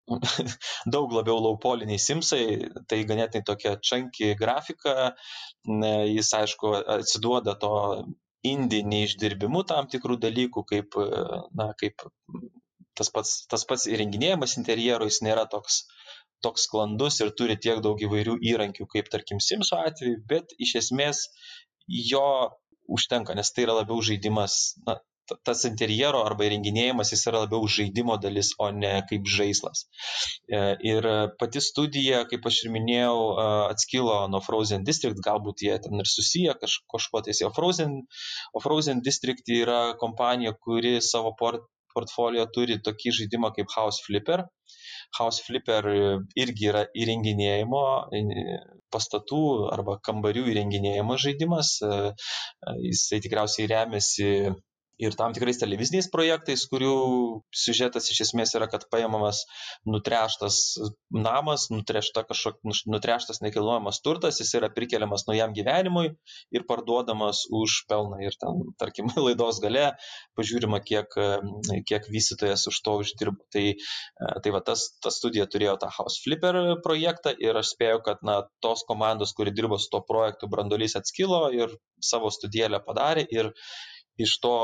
daug 0.95 1.13
labiau 1.13 1.37
laupoliniai 1.43 2.01
simsai, 2.01 2.71
tai 2.89 3.03
ganėtinai 3.09 3.45
tokia 3.45 3.75
čanki 3.77 4.33
grafika, 4.39 5.11
jis 6.09 6.31
aišku 6.33 6.71
atsiduoda 6.97 7.53
to 7.61 7.73
indį 8.49 8.79
neišdirbimu 8.89 9.61
tam 9.69 9.85
tikrų 9.91 10.17
dalykų, 10.23 10.63
kaip, 10.71 10.97
na, 11.59 11.69
kaip 11.77 12.07
tas 12.97 13.13
pats, 13.13 13.35
tas 13.51 13.67
pats 13.69 13.85
įrenginėjimas 13.91 14.57
interjero, 14.57 15.05
jis 15.05 15.21
nėra 15.27 15.45
toks 15.51 15.83
toks 16.45 16.67
sklandus 16.67 17.19
ir 17.23 17.33
turi 17.41 17.57
tiek 17.65 17.81
daug 17.85 18.01
įvairių 18.07 18.37
įrankių, 18.53 18.87
kaip 18.93 19.11
tarkim 19.13 19.41
Simso 19.43 19.79
atveju, 19.83 20.21
bet 20.29 20.55
iš 20.65 20.75
esmės 20.83 21.27
jo 22.11 22.25
užtenka, 22.89 23.35
nes 23.37 23.53
tai 23.53 23.67
yra 23.67 23.77
labiau 23.81 24.01
žaidimas, 24.05 24.59
na, 24.87 24.97
tas 25.45 25.63
interjero 25.67 26.23
arba 26.25 26.45
įrenginėjimas 26.47 27.11
jis 27.13 27.25
yra 27.29 27.43
labiau 27.43 27.67
žaidimo 27.69 28.15
dalis, 28.21 28.51
o 28.61 28.69
ne 28.73 28.91
kaip 29.09 29.27
žaislas. 29.29 29.85
E, 30.49 30.61
ir 30.91 31.07
pati 31.41 31.61
studija, 31.63 32.23
kaip 32.29 32.47
aš 32.49 32.63
ir 32.65 32.73
minėjau, 32.73 33.17
atskilo 33.69 34.15
nuo 34.33 34.41
Frozen 34.45 34.85
District, 34.87 35.21
galbūt 35.25 35.65
jie 35.65 35.77
ten 35.83 36.01
ir 36.01 36.09
susiję 36.09 36.55
kaž, 36.61 36.79
kažkuo 36.93 37.23
tais. 37.25 37.43
O 37.45 37.51
Frozen, 37.55 37.99
o 38.53 38.63
Frozen 38.63 39.03
District 39.05 39.53
yra 39.59 39.81
kompanija, 40.01 40.55
kuri 40.65 40.97
savo 41.05 41.35
port, 41.39 41.67
portfolio 41.93 42.45
turi 42.55 42.79
tokį 42.85 43.15
žaidimą 43.21 43.53
kaip 43.57 43.71
House 43.75 44.05
Flipper. 44.05 44.45
House 45.17 45.43
Flipper 45.45 45.87
irgi 46.37 46.69
yra 46.71 46.83
įrenginėjimo 46.93 47.83
pastatų 48.93 49.41
arba 49.73 49.97
kambarių 50.05 50.45
įrenginėjimo 50.53 51.17
žaidimas. 51.21 51.75
Jisai 52.85 53.21
tikriausiai 53.25 53.69
remiasi 53.71 54.29
ir 54.99 55.15
tam 55.19 55.33
tikrais 55.35 55.59
televiziniais 55.61 56.09
projektais, 56.11 56.65
kurių 56.69 56.93
siužetas 57.55 58.09
iš 58.11 58.25
esmės 58.27 58.53
yra, 58.57 58.67
kad 58.71 58.85
paimamas 58.91 59.45
nutreštas 59.87 60.59
namas, 61.15 61.69
nutrešta 61.71 62.25
kažkoks 62.27 62.83
nutreštas 62.91 63.39
nekilnojamas 63.45 64.01
turtas, 64.05 64.41
jis 64.43 64.51
yra 64.59 64.69
prikeliamas 64.75 65.25
naujam 65.29 65.55
gyvenimui 65.55 66.11
ir 66.55 66.65
parduodamas 66.69 67.45
už 67.61 67.83
pelną. 67.89 68.19
Ir 68.25 68.35
ten, 68.41 68.63
tarkim, 68.81 69.11
laidos 69.25 69.61
gale 69.63 69.93
pažiūrima, 70.39 70.81
kiek, 70.85 71.15
kiek 71.87 72.09
vystytojas 72.11 72.67
už 72.71 72.81
to 72.85 72.97
uždirbo. 73.03 73.45
Tai, 73.53 73.65
tai 74.43 74.53
va, 74.53 74.61
tas, 74.65 74.89
ta 75.03 75.13
studija 75.13 75.47
turėjo 75.49 75.77
tą 75.81 75.91
House 75.95 76.19
Flipper 76.23 76.59
projektą 76.83 77.33
ir 77.39 77.57
aš 77.59 77.73
spėjau, 77.75 78.01
kad 78.05 78.25
na, 78.27 78.41
tos 78.63 78.83
komandos, 78.89 79.33
kuri 79.37 79.55
dirbo 79.55 79.79
su 79.79 79.87
to 79.93 80.03
projektu, 80.05 80.51
brandolys 80.51 80.97
atskilo 80.99 81.47
ir 81.55 81.73
savo 82.03 82.31
studijėlę 82.33 82.81
padarė 82.85 83.25
ir 83.31 83.53
iš 84.21 84.35
to 84.43 84.55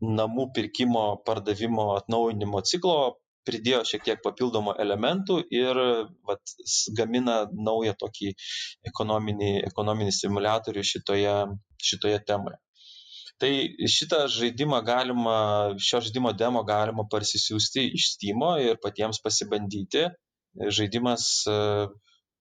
namų 0.00 0.50
pirkimo, 0.56 1.04
pardavimo, 1.26 1.90
atnaujinimo 1.98 2.62
ciklo 2.70 2.96
pridėjo 3.48 3.82
šiek 3.88 4.04
tiek 4.06 4.22
papildomų 4.24 4.74
elementų 4.84 5.38
ir 5.54 5.78
vat, 6.28 6.54
gamina 6.96 7.42
naują 7.50 7.94
tokį 8.00 8.32
ekonominį, 8.90 9.52
ekonominį 9.70 10.12
simulatorių 10.14 10.84
šitoje, 10.92 11.36
šitoje 11.90 12.20
temoje. 12.28 12.60
Tai 13.40 13.50
šitą 13.88 14.26
žaidimą 14.28 14.82
galima, 14.84 15.36
šio 15.80 16.02
žaidimo 16.04 16.34
demo 16.36 16.60
galima 16.68 17.06
parsisiųsti 17.12 17.86
iš 17.96 18.10
Steam 18.14 18.44
ir 18.60 18.76
patiems 18.84 19.22
pasibandyti. 19.24 20.04
Žaidimas 20.76 21.24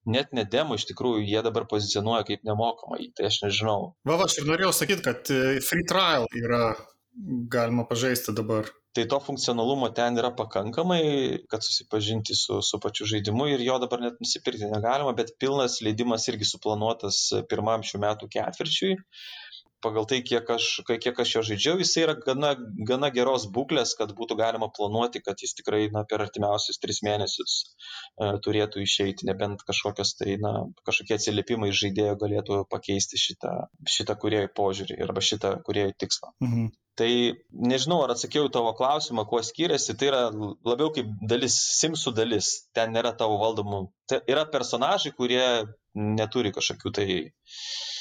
net 0.05 0.33
ne 0.35 0.45
demo 0.45 0.77
iš 0.79 0.87
tikrųjų, 0.91 1.25
jie 1.27 1.41
dabar 1.45 1.67
pozicionuoja 1.69 2.25
kaip 2.27 2.45
nemokamą, 2.47 2.99
tai 3.17 3.27
aš 3.29 3.41
nežinau. 3.45 3.93
Va, 4.07 4.19
aš 4.25 4.39
ir 4.41 4.49
norėjau 4.49 4.71
sakyti, 4.75 5.05
kad 5.05 5.31
e, 5.33 5.59
free 5.65 5.87
trial 5.89 6.27
yra 6.39 6.75
galima 7.51 7.85
pažaisti 7.89 8.35
dabar. 8.35 8.69
Tai 8.95 9.03
to 9.11 9.19
funkcionalumo 9.21 9.91
ten 9.93 10.17
yra 10.17 10.31
pakankamai, 10.33 11.01
kad 11.51 11.61
susipažinti 11.61 12.33
su, 12.35 12.57
su 12.65 12.79
pačiu 12.81 13.05
žaidimu 13.11 13.45
ir 13.53 13.61
jo 13.61 13.77
dabar 13.83 14.01
net 14.01 14.17
nusipirkti 14.23 14.71
negalima, 14.71 15.13
bet 15.17 15.35
pilnas 15.41 15.77
leidimas 15.85 16.25
irgi 16.31 16.47
suplanuotas 16.49 17.19
pirmam 17.51 17.85
šių 17.85 18.01
metų 18.05 18.31
ketvirčiui 18.33 18.95
pagal 19.83 20.07
tai, 20.09 20.19
kiek 20.25 20.49
aš, 20.55 20.67
kiek 20.87 21.19
aš 21.23 21.33
jo 21.35 21.43
žaidžiau, 21.49 21.79
jis 21.81 21.93
yra 22.01 22.15
gana, 22.25 22.51
gana 22.89 23.09
geros 23.15 23.47
būklės, 23.55 23.95
kad 23.99 24.11
būtų 24.17 24.37
galima 24.39 24.69
planuoti, 24.75 25.21
kad 25.25 25.39
jis 25.43 25.55
tikrai 25.57 25.87
na, 25.93 26.03
per 26.09 26.23
artimiausius 26.25 26.81
tris 26.83 27.01
mėnesius 27.05 27.55
e, 27.63 28.31
turėtų 28.45 28.83
išeiti, 28.83 29.27
nebent 29.29 29.63
kažkokios 29.67 30.15
tai, 30.19 30.35
na, 30.43 30.53
kažkokie 30.87 31.17
atsiliepimai 31.17 31.71
žaidėjo 31.81 32.17
galėtų 32.23 32.61
pakeisti 32.71 33.21
šitą, 33.21 33.55
šitą 33.87 34.17
kuriejų 34.19 34.53
požiūrį 34.59 34.99
arba 35.07 35.23
šitą 35.31 35.55
kuriejų 35.67 35.95
tikslą. 36.03 36.33
Mhm. 36.45 36.69
Tai 36.99 37.11
nežinau, 37.71 38.01
ar 38.03 38.11
atsakiau 38.11 38.49
tavo 38.51 38.73
klausimą, 38.75 39.23
kuo 39.29 39.39
skiriasi, 39.45 39.93
tai 39.95 40.09
yra 40.09 40.25
labiau 40.67 40.89
kaip 40.91 41.13
dalis, 41.31 41.55
simsų 41.77 42.11
dalis, 42.17 42.49
ten 42.75 42.91
nėra 42.91 43.13
tavo 43.15 43.37
valdomų, 43.39 43.85
tai 44.11 44.19
yra 44.27 44.43
personažai, 44.51 45.13
kurie 45.15 45.45
neturi 45.95 46.51
kažkokių 46.51 46.91
tai 46.97 47.07
E, 47.07 47.98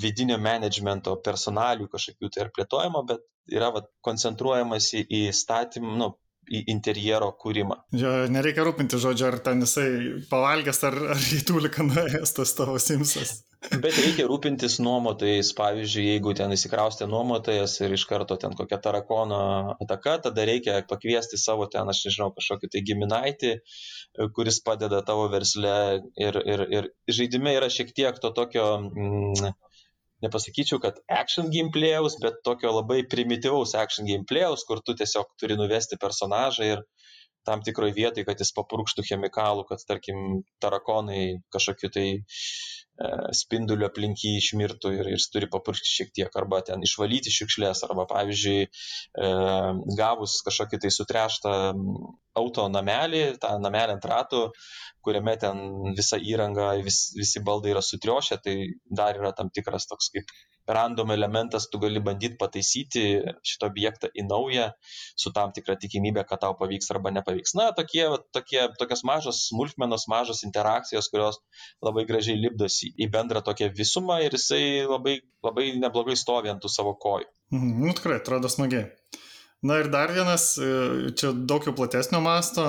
vidinio 0.00 0.36
menedžmento 0.38 1.14
personalių 1.24 1.88
kažkokių 1.92 2.30
tai 2.34 2.44
ar 2.44 2.50
plėtojimo, 2.56 3.04
bet 3.08 3.24
yra 3.52 3.70
va, 3.74 3.84
koncentruojamasi 4.04 5.04
į 5.08 5.22
statymą, 5.32 5.94
nu, 6.00 6.10
interjero 6.48 7.30
kūrimą. 7.40 7.78
Jo, 7.96 8.12
nereikia 8.32 8.66
rūpinti 8.66 9.00
žodžio, 9.00 9.30
ar 9.32 9.40
ten 9.44 9.64
jisai 9.64 9.88
pavalgęs, 10.30 10.80
ar, 10.90 11.00
ar 11.14 11.26
į 11.38 11.40
tūliką 11.48 11.88
nuėjęs 11.88 12.36
tas 12.38 12.54
tavo 12.58 12.78
simsas. 12.82 13.42
Bet 13.72 13.96
reikia 13.96 14.26
rūpintis 14.28 14.76
nuomotojais, 14.84 15.54
pavyzdžiui, 15.56 16.04
jeigu 16.12 16.34
ten 16.36 16.52
įsikraustė 16.52 17.06
nuomotojas 17.08 17.78
ir 17.80 17.94
iš 17.96 18.04
karto 18.10 18.36
ten 18.40 18.52
kokia 18.58 18.76
tarakono 18.84 19.38
ataka, 19.80 20.18
tada 20.26 20.44
reikia 20.44 20.82
pakviesti 20.88 21.40
savo 21.40 21.64
ten, 21.72 21.88
aš 21.88 22.02
nežinau, 22.10 22.28
kažkokį 22.36 22.70
tai 22.74 22.82
giminaitį, 22.90 23.54
kuris 24.36 24.60
padeda 24.66 25.00
tavo 25.06 25.30
versle 25.32 25.76
ir, 26.20 26.40
ir, 26.44 26.66
ir 26.76 26.90
žaidime 27.08 27.56
yra 27.56 27.72
šiek 27.72 27.94
tiek 27.96 28.20
to 28.20 28.34
tokio... 28.36 28.68
Mm, 28.92 29.54
nepasakyčiau, 30.24 30.80
kad 30.82 31.00
action 31.08 31.50
gameplayaus, 31.54 32.18
bet 32.22 32.40
tokio 32.46 32.72
labai 32.78 33.02
primityvaus 33.10 33.74
action 33.78 34.08
gameplayaus, 34.08 34.64
kur 34.68 34.82
tu 34.84 34.96
tiesiog 34.98 35.34
turi 35.40 35.58
nuvesti 35.60 36.00
personažą 36.00 36.70
ir 36.72 36.84
tam 37.44 37.62
tikroje 37.64 37.94
vietoje, 37.96 38.24
kad 38.26 38.40
jis 38.40 38.54
papurkštų 38.56 39.04
chemikalų, 39.10 39.66
kad 39.68 39.82
tarkim 39.88 40.42
tarakonai 40.64 41.40
kažkokiu 41.52 41.90
tai 41.92 42.06
spinduliu 43.34 43.88
aplink 43.88 44.22
jį 44.22 44.36
išmirtų 44.38 44.92
ir, 44.94 45.08
ir 45.08 45.16
jis 45.16 45.26
turi 45.34 45.48
papurkšti 45.50 45.90
šiek 45.90 46.12
tiek, 46.14 46.36
arba 46.38 46.60
ten 46.66 46.82
išvalyti 46.86 47.32
šiukšlės, 47.34 47.82
arba 47.88 48.06
pavyzdžiui, 48.10 48.60
e, 48.68 49.32
gavus 49.98 50.36
kažkokį 50.46 50.80
tai 50.84 50.92
sutreštą 50.94 51.54
auto 52.38 52.68
namelį, 52.70 53.24
tą 53.42 53.56
namelį 53.62 53.96
ant 53.96 54.08
ratų, 54.10 54.44
kuriame 55.04 55.34
ten 55.42 55.64
visa 55.98 56.18
įranga, 56.18 56.72
vis, 56.86 57.08
visi 57.18 57.42
baldai 57.44 57.74
yra 57.74 57.82
sutriošę, 57.84 58.38
tai 58.46 58.56
dar 58.90 59.18
yra 59.18 59.34
tam 59.36 59.50
tikras 59.54 59.90
toks 59.90 60.12
kaip 60.14 60.30
random 60.66 61.10
elementas, 61.10 61.68
tu 61.70 61.78
gali 61.82 62.00
bandyti 62.00 62.38
pataisyti 62.40 63.04
šitą 63.46 63.68
objektą 63.70 64.10
į 64.14 64.26
naują 64.28 64.70
su 65.20 65.32
tam 65.36 65.52
tikra 65.56 65.76
tikimybė, 65.80 66.24
kad 66.28 66.42
tau 66.44 66.56
pavyks 66.58 66.90
arba 66.94 67.12
nepavyks. 67.14 67.56
Na, 67.58 67.70
tokie, 67.76 68.06
tokie, 68.36 68.62
tokios 68.80 69.04
mažos 69.08 69.44
smulkmenos, 69.50 70.08
mažos 70.12 70.44
interakcijos, 70.48 71.10
kurios 71.12 71.40
labai 71.84 72.06
gražiai 72.08 72.40
lipdosi 72.40 72.94
į 72.96 73.10
bendrą 73.12 73.44
tokią 73.44 73.70
visumą 73.76 74.20
ir 74.24 74.36
jisai 74.38 74.64
labai, 74.88 75.20
labai 75.44 75.70
neblogai 75.80 76.16
stovi 76.18 76.52
ant 76.52 76.64
tų 76.64 76.72
savo 76.72 76.96
kojų. 77.00 77.28
Mhm, 77.54 77.76
nu, 77.84 77.94
tikrai, 77.96 78.20
atrodo 78.22 78.50
smagiai. 78.52 78.88
Na 79.64 79.78
ir 79.80 79.88
dar 79.88 80.10
vienas, 80.12 80.58
e, 80.60 81.10
čia 81.16 81.30
daug 81.32 81.64
jau 81.64 81.72
platesnio 81.72 82.18
masto, 82.20 82.64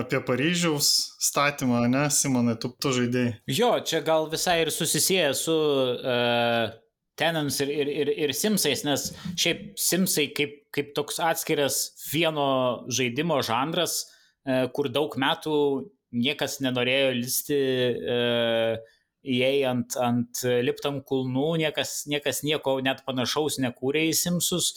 apie 0.00 0.18
Paryžiaus 0.26 0.88
statymą, 1.22 1.84
ne, 1.92 2.08
Simonai, 2.10 2.56
tu, 2.58 2.72
tu 2.74 2.90
žaidėjai. 2.96 3.36
Jo, 3.46 3.68
čia 3.86 4.00
gal 4.02 4.26
visai 4.32 4.56
ir 4.64 4.72
susisieja 4.74 5.30
su 5.38 5.54
uh, 5.54 6.74
Tenams 7.20 7.60
ir, 7.60 7.68
ir, 7.68 7.90
ir, 8.02 8.12
ir 8.26 8.32
Simsais, 8.36 8.84
nes 8.86 9.10
šiaip 9.36 9.72
Simsai 9.80 10.30
kaip, 10.36 10.62
kaip 10.72 10.94
toks 10.96 11.20
atskiras 11.20 11.82
vieno 12.08 12.46
žaidimo 12.88 13.40
žanras, 13.44 14.02
uh, 14.46 14.66
kur 14.72 14.88
daug 14.92 15.14
metų 15.20 15.56
niekas 16.12 16.58
nenorėjo 16.64 17.12
listi 17.16 17.60
uh, 18.00 18.80
įėjai 19.22 19.68
ant, 19.70 19.96
ant 20.02 20.42
liptam 20.66 20.98
kulnų, 21.06 21.52
niekas, 21.62 22.02
niekas 22.10 22.42
nieko 22.46 22.78
net 22.82 23.04
panašaus 23.06 23.60
nekūrė 23.62 24.08
į 24.10 24.16
Simsus. 24.18 24.72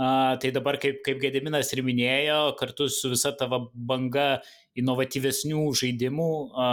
A, 0.00 0.38
tai 0.40 0.48
dabar, 0.54 0.78
kaip, 0.80 1.02
kaip 1.04 1.18
Gediminas 1.20 1.74
ir 1.74 1.82
minėjo, 1.84 2.54
kartu 2.56 2.86
su 2.88 3.10
visa 3.12 3.34
tavo 3.36 3.66
banga 3.74 4.40
inovatyvesnių 4.80 5.66
žaidimų 5.76 6.30
a, 6.56 6.68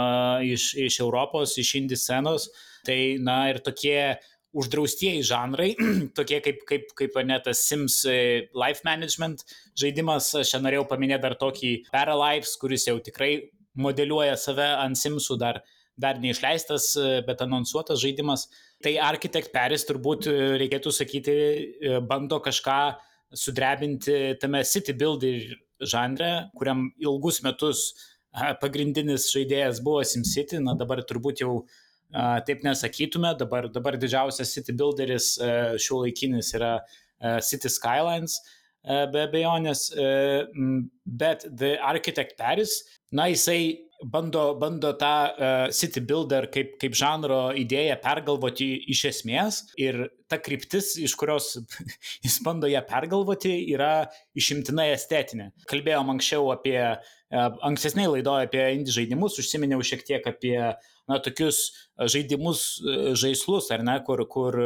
iš, 0.48 0.70
iš 0.86 1.00
Europos, 1.04 1.58
iš 1.60 1.74
indie 1.82 1.98
scenos, 2.00 2.48
tai, 2.88 3.18
na, 3.20 3.42
ir 3.52 3.60
tokie 3.66 4.16
uždraustieji 4.58 5.22
žanrai, 5.26 5.70
tokie 6.18 6.40
kaip, 6.44 6.62
kaip, 6.68 6.90
kaip 6.98 7.18
netas 7.28 7.62
Sims 7.68 8.00
e, 8.08 8.48
Life 8.56 8.86
Management 8.86 9.44
žaidimas, 9.78 10.32
aš 10.40 10.54
čia 10.54 10.62
norėjau 10.64 10.86
paminėti 10.90 11.24
dar 11.24 11.36
tokį 11.40 11.72
Paralives, 11.94 12.56
kuris 12.60 12.88
jau 12.88 12.98
tikrai 13.04 13.32
modeliuoja 13.78 14.38
save 14.40 14.66
ant 14.84 14.98
Simsų 14.98 15.38
dar 15.40 15.62
dar 15.98 16.20
neišleistas, 16.22 16.92
e, 16.94 17.06
bet 17.26 17.40
anonsuotas 17.42 17.98
žaidimas. 17.98 18.46
Tai 18.84 18.92
Architect 19.02 19.50
Paris 19.54 19.82
turbūt 19.88 20.28
e, 20.30 20.36
reikėtų 20.62 20.92
sakyti, 20.94 21.34
bando 22.06 22.38
kažką 22.44 22.78
sudrebinti 23.34 24.38
tame 24.40 24.62
city 24.64 24.94
builder 24.96 25.56
žanre, 25.82 26.30
kuriam 26.56 26.86
ilgus 27.02 27.42
metus 27.42 27.90
pagrindinis 28.62 29.28
žaidėjas 29.32 29.82
buvo 29.84 30.04
SimCity, 30.06 30.62
na 30.62 30.74
dabar 30.78 31.02
turbūt 31.06 31.42
jau 31.42 31.64
taip 32.48 32.62
nesakytume, 32.64 33.34
dabar, 33.40 33.68
dabar 33.72 33.98
didžiausias 34.00 34.54
city 34.56 34.72
builderis 34.72 35.34
šiuo 35.82 36.04
laikinis 36.06 36.54
yra 36.56 36.78
a, 36.78 37.40
City 37.44 37.68
Skylines 37.68 38.38
a, 38.38 39.04
be 39.12 39.26
abejonės, 39.26 39.88
bet 41.04 41.44
The 41.50 41.76
Architect 41.84 42.38
Paris, 42.38 42.80
na 43.12 43.28
jisai 43.28 43.88
bando, 44.04 44.54
bando 44.54 44.92
tą 44.94 45.30
uh, 45.30 45.70
city 45.70 46.00
builder 46.00 46.48
kaip, 46.52 46.76
kaip 46.80 46.94
žanro 46.96 47.50
idėją 47.58 47.98
pergalvoti 48.02 48.68
iš 48.92 49.04
esmės 49.12 49.60
ir 49.80 50.06
ta 50.30 50.38
kryptis, 50.38 50.94
iš 51.02 51.14
kurios 51.18 51.56
jis 52.24 52.38
bando 52.44 52.70
ją 52.70 52.82
pergalvoti, 52.86 53.54
yra 53.74 54.08
išimtinai 54.38 54.90
estetinė. 54.94 55.50
Kalbėjom 55.70 56.14
anksčiau 56.14 56.52
apie, 56.54 56.78
uh, 56.78 57.17
ankstesniai 57.30 58.08
laidoje 58.08 58.48
apie 58.48 58.62
indie 58.76 58.94
žaidimus, 58.94 59.38
užsiminiau 59.40 59.84
šiek 59.84 60.04
tiek 60.06 60.26
apie 60.30 60.56
na, 60.58 61.18
tokius 61.24 61.60
žaidimus, 61.98 62.64
uh, 62.84 63.12
žaislus, 63.18 63.70
ar 63.74 63.84
ne, 63.84 63.98
kur, 64.06 64.24
kur 64.30 64.58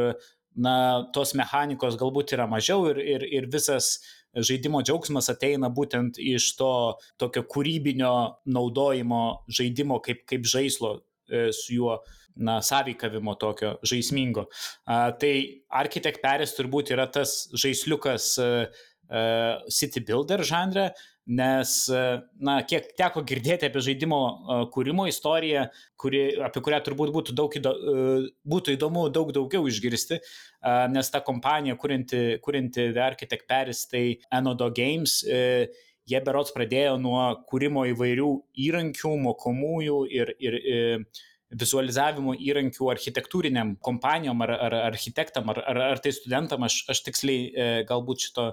na, 0.55 0.75
tos 1.13 1.33
mechanikos 1.37 1.97
galbūt 1.99 2.35
yra 2.37 2.47
mažiau 2.49 2.85
ir, 2.91 2.99
ir, 3.01 3.25
ir 3.25 3.49
visas 3.51 3.97
žaidimo 4.33 4.81
džiaugsmas 4.85 5.29
ateina 5.33 5.69
būtent 5.73 6.17
iš 6.17 6.53
to 6.57 6.73
tokio 7.21 7.43
kūrybinio 7.49 8.13
naudojimo 8.49 9.23
žaidimo 9.49 9.99
kaip, 10.05 10.23
kaip 10.29 10.47
žaislo 10.49 10.95
e, 11.29 11.51
su 11.53 11.77
juo 11.77 11.99
na, 12.35 12.59
sąveikavimo 12.65 13.35
tokio 13.41 13.75
žaismingo. 13.85 14.47
A, 14.85 15.11
tai 15.17 15.63
Architect 15.69 16.21
Paris 16.23 16.55
turbūt 16.57 16.93
yra 16.95 17.05
tas 17.11 17.43
žaisliukas 17.53 18.33
uh, 18.41 18.83
City 19.69 20.01
Builder 20.01 20.41
žanre, 20.47 20.87
nes, 21.27 21.73
na, 22.43 22.57
kiek 22.67 22.89
teko 22.99 23.23
girdėti 23.27 23.67
apie 23.69 23.83
žaidimo 23.85 24.19
kūrimo 24.73 25.05
istoriją, 25.07 25.67
kuri, 25.99 26.23
apie 26.43 26.63
kurią 26.65 26.81
turbūt 26.83 27.13
būtų, 27.15 27.35
daug 27.37 27.55
įdo, 27.59 27.73
būtų 28.49 28.75
įdomu 28.75 29.07
daug 29.13 29.31
daugiau 29.35 29.67
išgirsti, 29.71 30.19
nes 30.91 31.11
ta 31.13 31.23
kompanija, 31.23 31.77
kurinti, 31.79 32.23
kurinti 32.43 32.89
The 32.91 33.03
Architect 33.05 33.47
Paris, 33.47 33.85
tai 33.87 34.05
Enodo 34.35 34.69
Games, 34.75 35.21
e, 35.23 35.69
jie 36.09 36.19
berots 36.23 36.51
pradėjo 36.55 36.97
nuo 36.99 37.29
kūrimo 37.47 37.85
įvairių 37.93 38.31
įrankių, 38.67 39.13
mokomųjų 39.29 40.01
ir, 40.11 40.35
ir, 40.43 40.59
ir 40.59 41.05
vizualizavimo 41.53 42.33
įrankių 42.35 42.89
architektūriniam 42.93 43.75
kompanijom 43.83 44.41
ar, 44.45 44.55
ar 44.67 44.75
architektam, 44.89 45.51
ar, 45.53 45.61
ar, 45.69 45.81
ar 45.93 46.01
tai 46.03 46.13
studentam, 46.15 46.65
aš, 46.65 46.81
aš 46.91 47.03
tiksliai 47.07 47.43
e, 47.45 47.67
galbūt 47.89 48.27
šito 48.27 48.47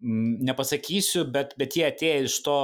nepasakysiu, 0.00 1.26
bet, 1.32 1.54
bet 1.60 1.76
jie 1.76 1.84
atėjo 1.88 2.28
iš, 2.28 2.36
to, 2.46 2.58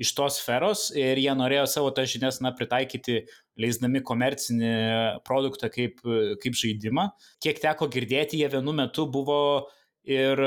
iš 0.00 0.12
tos 0.16 0.40
sferos 0.40 0.88
ir 0.96 1.20
jie 1.20 1.32
norėjo 1.36 1.66
savo 1.70 1.92
tas 1.94 2.10
žinias 2.10 2.40
na, 2.44 2.52
pritaikyti, 2.56 3.22
leisdami 3.60 4.02
komercinį 4.06 4.74
produktą 5.26 5.70
kaip, 5.72 6.00
kaip 6.42 6.58
žaidimą. 6.58 7.10
Kiek 7.44 7.60
teko 7.62 7.90
girdėti, 7.92 8.40
jie 8.40 8.48
vienu 8.52 8.74
metu 8.76 9.06
buvo 9.10 9.40
ir 10.08 10.40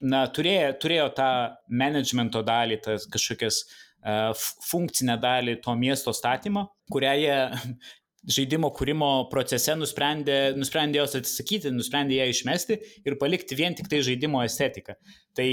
na, 0.00 0.24
turėjo, 0.34 0.74
turėjo 0.82 1.06
tą 1.16 1.30
managemento 1.68 2.42
dalį, 2.46 2.80
tas 2.84 3.06
kažkokias 3.10 3.62
uh, 3.64 4.32
funkcinę 4.66 5.16
dalį 5.20 5.60
to 5.64 5.74
miesto 5.76 6.12
statymo, 6.16 6.70
kurią 6.92 7.14
jie 7.20 7.38
žaidimo 8.28 8.70
kūrimo 8.76 9.10
procese 9.32 9.74
nusprendė, 9.78 10.52
nusprendė 10.58 11.00
jos 11.00 11.16
atsisakyti, 11.20 11.72
nusprendė 11.72 12.20
ją 12.20 12.28
išmesti 12.34 12.78
ir 13.06 13.16
palikti 13.20 13.56
vien 13.58 13.76
tik 13.76 13.88
tai 13.90 14.02
žaidimo 14.04 14.42
estetiką. 14.44 14.96
Tai 15.36 15.48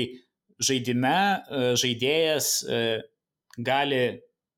žaidime 0.59 1.15
e, 1.15 1.63
žaidėjas 1.79 2.51
e, 2.65 2.83
gali, 3.57 4.03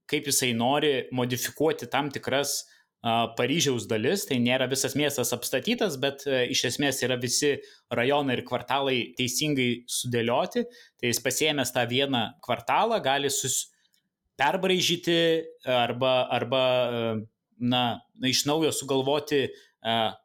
kaip 0.10 0.30
jisai 0.32 0.54
nori, 0.58 0.94
modifikuoti 1.16 1.90
tam 1.92 2.12
tikras 2.14 2.64
Paryžiaus 3.00 3.86
dalis, 3.88 4.26
tai 4.28 4.42
nėra 4.44 4.66
visas 4.68 4.92
miestas 5.00 5.30
apstatytas, 5.32 5.94
bet 6.04 6.26
e, 6.28 6.42
iš 6.52 6.66
esmės 6.74 6.98
yra 7.06 7.16
visi 7.22 7.54
rajonai 7.96 8.36
ir 8.36 8.42
kvartalai 8.44 8.98
teisingai 9.16 9.86
sudėlioti. 9.88 10.66
Tai 11.00 11.08
jis 11.14 11.22
pasiemęs 11.24 11.72
tą 11.72 11.86
vieną 11.88 12.26
kvartalą 12.44 13.00
gali 13.06 13.32
sus 13.32 13.70
perbraižyti 14.40 15.16
arba, 15.64 16.26
arba 16.36 16.64
na, 17.60 18.00
iš 18.26 18.46
naujo 18.50 18.72
sugalvoti, 18.76 19.48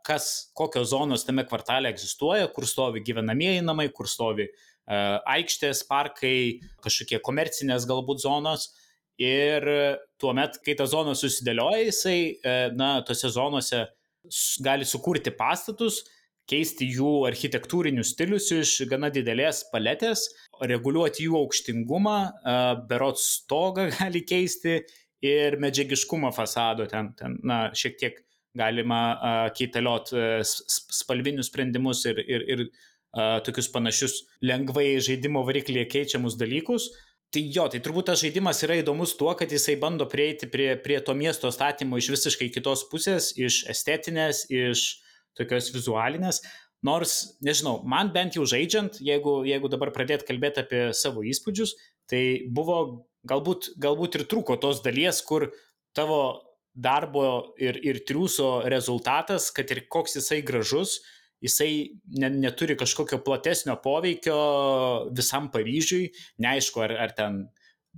kas, 0.06 0.30
kokios 0.56 0.90
zonos 0.90 1.26
tame 1.26 1.44
kvartale 1.46 1.92
egzistuoja, 1.92 2.48
kur 2.54 2.66
stovi 2.66 3.02
gyvenamieji 3.06 3.62
namai, 3.64 3.88
kur 3.94 4.08
stovi 4.10 4.48
aikštės, 4.86 5.84
parkai, 5.88 6.60
kažkokie 6.84 7.20
komercinės 7.24 7.86
galbūt 7.88 8.24
zonos. 8.24 8.72
Ir 9.20 9.62
tuomet, 10.18 10.58
kai 10.66 10.74
ta 10.74 10.88
zona 10.90 11.14
susidėlioja, 11.14 11.84
jisai, 11.86 12.18
na, 12.74 12.96
tose 13.06 13.30
zonose 13.30 13.84
gali 14.64 14.86
sukurti 14.88 15.30
pastatus, 15.30 16.00
keisti 16.50 16.88
jų 16.92 17.24
architektūrinius 17.28 18.10
stilius 18.12 18.50
iš 18.52 18.72
gana 18.90 19.08
didelės 19.14 19.62
paletės, 19.72 20.26
reguliuoti 20.60 21.28
jų 21.28 21.38
aukštingumą, 21.40 22.18
berots 22.90 23.28
stogą 23.38 23.86
gali 23.98 24.24
keisti 24.26 24.82
ir 25.24 25.56
medžiagiškumo 25.62 26.30
fasado 26.36 26.86
ten, 26.90 27.12
ten 27.18 27.38
na, 27.46 27.66
šiek 27.76 27.96
tiek 28.00 28.20
galima 28.54 29.00
uh, 29.14 29.46
keitaliot 29.56 30.12
uh, 30.14 30.42
spalvinius 30.44 31.50
sprendimus 31.50 32.04
ir, 32.10 32.20
ir, 32.22 32.44
ir 32.54 32.62
uh, 32.66 33.40
tokius 33.46 33.70
panašius 33.72 34.20
lengvai 34.44 34.94
žaidimo 35.02 35.42
variklyje 35.48 35.88
keičiamus 35.96 36.38
dalykus. 36.40 36.92
Tai 37.34 37.42
jo, 37.50 37.64
tai 37.66 37.80
turbūt 37.82 38.12
tas 38.12 38.20
žaidimas 38.22 38.60
yra 38.62 38.76
įdomus 38.78 39.16
tuo, 39.18 39.32
kad 39.34 39.50
jisai 39.50 39.74
bando 39.82 40.06
prieiti 40.10 40.46
prie, 40.50 40.68
prie 40.78 41.00
to 41.02 41.16
miesto 41.18 41.50
statymo 41.50 41.98
iš 41.98 42.12
visiškai 42.12 42.46
kitos 42.54 42.84
pusės, 42.92 43.32
iš 43.34 43.64
estetinės, 43.72 44.44
iš 44.54 44.84
tokios 45.34 45.72
vizualinės. 45.74 46.44
Nors, 46.86 47.16
nežinau, 47.42 47.80
man 47.90 48.12
bent 48.14 48.36
jau 48.38 48.44
žaidžiant, 48.46 49.00
jeigu, 49.02 49.38
jeigu 49.48 49.70
dabar 49.72 49.90
pradėt 49.90 50.22
kalbėti 50.28 50.62
apie 50.62 50.84
savo 50.94 51.24
įspūdžius, 51.26 51.74
tai 52.12 52.22
buvo 52.54 52.78
galbūt, 53.28 53.74
galbūt 53.80 54.18
ir 54.18 54.26
trūko 54.30 54.56
tos 54.60 54.82
dalies, 54.84 55.20
kur 55.26 55.50
tavo 55.96 56.20
darbo 56.74 57.54
ir, 57.60 57.78
ir 57.86 58.00
triūso 58.06 58.64
rezultatas, 58.70 59.50
kad 59.54 59.70
ir 59.70 59.84
koks 59.90 60.18
jisai 60.18 60.40
gražus, 60.46 60.98
jisai 61.44 61.70
ne, 62.18 62.30
neturi 62.30 62.76
kažkokio 62.78 63.20
platesnio 63.24 63.76
poveikio 63.84 64.38
visam 65.14 65.50
Paryžiui, 65.54 66.08
neaišku, 66.42 66.82
ar, 66.86 66.96
ar 67.06 67.14
ten 67.16 67.44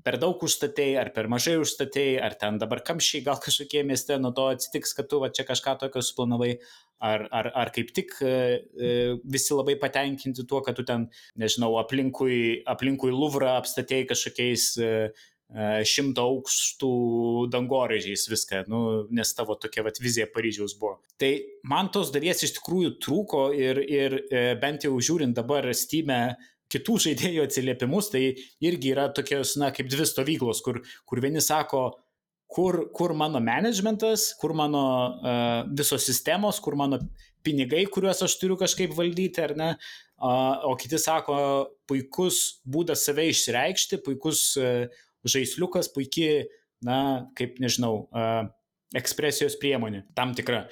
per 0.05 0.19
daug 0.21 0.43
užstatėjai, 0.45 0.97
ar 1.01 1.11
per 1.15 1.29
mažai 1.33 1.57
užstatėjai, 1.61 2.17
ar 2.25 2.37
ten 2.41 2.59
dabar 2.61 2.83
kamščiai 2.87 3.25
gal 3.27 3.39
kažkokie 3.45 3.85
mieste 3.87 4.19
nuo 4.21 4.33
to 4.37 4.49
atsitiks, 4.53 4.97
kad 4.97 5.09
tu 5.11 5.21
va 5.23 5.31
čia 5.33 5.47
kažką 5.49 5.77
tokio 5.83 6.03
suplanavai, 6.05 6.57
ar, 7.05 7.27
ar, 7.31 7.51
ar 7.55 7.73
kaip 7.75 7.93
tik 7.97 8.17
e, 8.25 8.33
e, 8.33 8.91
visi 9.25 9.55
labai 9.57 9.77
patenkinti 9.81 10.47
tuo, 10.49 10.63
kad 10.65 10.77
tu 10.79 10.85
ten, 10.89 11.09
nežinau, 11.41 11.77
aplinkui, 11.83 12.63
aplinkui 12.69 13.15
Luvrą 13.15 13.57
apstatėjai 13.61 14.11
kažkokiais 14.13 14.69
e, 14.81 14.93
šimto 15.87 16.25
aukštų 16.27 16.89
dangoraižiais 17.53 18.25
viską, 18.27 18.65
nu, 18.67 18.81
nes 19.15 19.31
tavo 19.39 19.55
tokia 19.63 19.85
vat, 19.87 20.01
vizija 20.03 20.27
Paryžiaus 20.27 20.75
buvo. 20.81 20.97
Tai 21.23 21.31
man 21.71 21.93
tos 21.95 22.11
dalies 22.11 22.43
iš 22.43 22.57
tikrųjų 22.57 22.97
trūko 23.05 23.45
ir, 23.55 23.79
ir 23.79 24.17
bent 24.59 24.89
jau 24.89 24.97
žiūrint 24.99 25.39
dabar 25.39 25.71
Steam'e 25.71 26.35
kitų 26.73 26.97
žaidėjų 27.07 27.45
atsiliepimus, 27.47 28.11
tai 28.13 28.25
irgi 28.65 28.93
yra 28.95 29.09
tokios, 29.15 29.55
na, 29.61 29.71
kaip 29.75 29.91
dvi 29.93 30.07
stovyklos, 30.09 30.63
kur, 30.65 30.81
kur 31.07 31.23
vieni 31.23 31.43
sako, 31.45 31.85
kur, 32.53 32.87
kur 32.97 33.15
mano 33.19 33.41
managementas, 33.43 34.33
kur 34.41 34.55
mano 34.57 34.83
uh, 35.21 35.63
visos 35.79 36.07
sistemos, 36.07 36.61
kur 36.63 36.79
mano 36.79 37.01
pinigai, 37.47 37.85
kuriuos 37.93 38.25
aš 38.27 38.37
turiu 38.41 38.59
kažkaip 38.59 38.95
valdyti, 38.97 39.43
ar 39.43 39.55
ne, 39.59 39.71
uh, 40.19 40.67
o 40.67 40.75
kiti 40.81 40.99
sako, 41.03 41.39
puikus 41.87 42.61
būdas 42.67 43.07
save 43.07 43.29
išreikšti, 43.31 44.03
puikus 44.07 44.49
uh, 44.61 44.87
žaisliukas, 45.27 45.91
puikiai, 45.95 46.47
na, 46.87 46.99
kaip 47.39 47.61
nežinau, 47.63 48.07
uh, 48.11 48.47
ekspresijos 48.97 49.59
priemonė, 49.61 50.05
tam 50.19 50.35
tikra. 50.37 50.67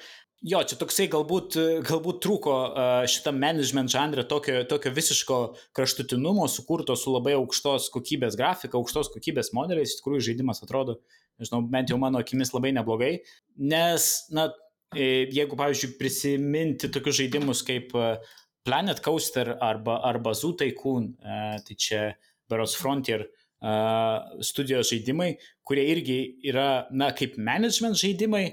Jo, 0.45 0.59
čia 0.61 0.75
toksai 0.77 1.07
galbūt, 1.09 1.55
galbūt 1.87 2.19
trūko 2.21 2.55
šitam 3.09 3.39
management 3.41 3.89
žanrė 3.89 4.27
tokio, 4.29 4.59
tokio 4.69 4.91
visiško 4.93 5.37
kraštutinumo, 5.73 6.45
sukurto 6.53 6.93
su 6.99 7.09
labai 7.15 7.33
aukštos 7.39 7.87
kokybės 7.93 8.37
grafika, 8.37 8.77
aukštos 8.77 9.09
kokybės 9.15 9.49
modeliais, 9.57 9.95
iš 9.95 10.03
tikrųjų 10.03 10.27
žaidimas 10.27 10.61
atrodo, 10.61 10.99
nežinau, 11.41 11.63
bent 11.71 11.89
jau 11.89 11.97
mano 11.97 12.21
akimis 12.21 12.53
labai 12.53 12.75
neblogai, 12.77 13.09
nes, 13.71 14.05
na, 14.37 14.51
jeigu, 14.93 15.57
pavyzdžiui, 15.57 15.95
prisiminti 15.97 16.91
tokius 16.93 17.17
žaidimus 17.23 17.63
kaip 17.65 17.97
Planet 18.69 19.01
Coaster 19.01 19.55
arba, 19.57 19.97
arba 20.05 20.35
Zoo 20.37 20.53
Tycoon, 20.61 21.09
tai 21.65 21.79
čia 21.87 22.03
Beros 22.53 22.77
Frontier 22.77 23.25
studijos 24.45 24.93
žaidimai, 24.93 25.33
kurie 25.65 25.89
irgi 25.89 26.21
yra, 26.53 26.85
na, 26.93 27.09
kaip 27.17 27.33
management 27.41 27.97
žaidimai, 27.97 28.45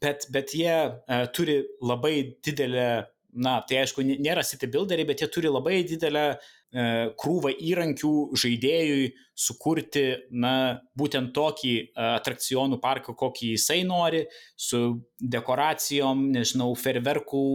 bet, 0.00 0.26
bet 0.32 0.54
jie 0.56 0.72
uh, 0.72 1.26
turi 1.34 1.60
labai 1.84 2.38
didelę, 2.44 2.88
na, 3.32 3.58
tai 3.68 3.82
aišku, 3.82 4.04
nėra 4.04 4.44
city 4.44 4.68
builderiai, 4.72 5.08
bet 5.08 5.22
jie 5.24 5.28
turi 5.32 5.52
labai 5.52 5.82
didelę 5.88 6.24
uh, 6.36 7.12
krūvą 7.20 7.52
įrankių 7.70 8.12
žaidėjui 8.42 9.12
sukurti, 9.46 10.06
na, 10.32 10.54
būtent 10.98 11.32
tokį 11.36 11.74
uh, 11.84 12.12
atrakcionų 12.16 12.80
parką, 12.82 13.16
kokį 13.18 13.54
jisai 13.54 13.82
nori, 13.88 14.26
su 14.56 14.82
dekoracijom, 15.20 16.28
nežinau, 16.36 16.72
ferverkų 16.78 17.46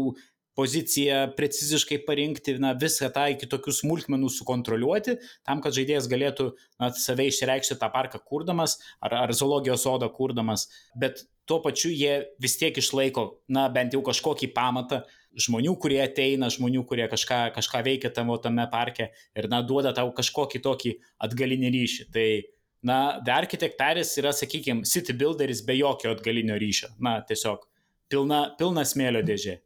poziciją 0.58 1.20
preciziškai 1.38 2.00
parinkti, 2.08 2.58
na, 2.62 2.74
visą 2.78 3.12
tą 3.14 3.28
iki 3.36 3.50
tokių 3.50 3.76
smulkmenų 3.78 4.32
sukontroliuoti, 4.34 5.18
tam, 5.46 5.62
kad 5.62 5.76
žaidėjas 5.78 6.10
galėtų 6.10 6.50
na, 6.82 6.90
save 6.98 7.28
išreikšti 7.30 7.78
tą 7.78 7.92
parką 7.94 8.22
kurdamas 8.26 8.80
ar, 8.98 9.14
ar 9.28 9.36
zoologijos 9.38 9.86
sodą 9.86 10.10
kurdamas, 10.14 10.66
bet 10.98 11.28
tuo 11.48 11.62
pačiu 11.64 11.94
jie 11.94 12.26
vis 12.42 12.58
tiek 12.60 12.78
išlaiko, 12.82 13.28
na, 13.54 13.68
bent 13.74 13.94
jau 13.94 14.02
kažkokį 14.06 14.50
pamatą 14.58 15.04
žmonių, 15.38 15.76
kurie 15.78 16.02
ateina, 16.02 16.50
žmonių, 16.54 16.84
kurie 16.90 17.06
kažką, 17.12 17.40
kažką 17.56 17.84
veikia 17.86 18.12
tamo 18.14 18.40
tame 18.42 18.66
parke 18.72 19.12
ir, 19.38 19.50
na, 19.52 19.62
duoda 19.62 19.94
tau 19.94 20.10
kažkokį 20.18 20.64
tokį 20.66 20.96
atgalinį 21.28 21.72
ryšį. 21.76 22.08
Tai, 22.14 22.28
na, 22.90 22.98
The 23.22 23.36
Architect 23.36 23.78
Paris 23.78 24.16
yra, 24.18 24.34
sakykime, 24.34 24.88
city 24.90 25.14
builderis 25.14 25.62
be 25.68 25.78
jokio 25.78 26.16
atgalinio 26.18 26.58
ryšio. 26.58 26.96
Na, 26.98 27.20
tiesiog 27.22 27.70
pilna, 28.10 28.48
pilna 28.58 28.86
smėlio 28.88 29.22
dėžė. 29.28 29.60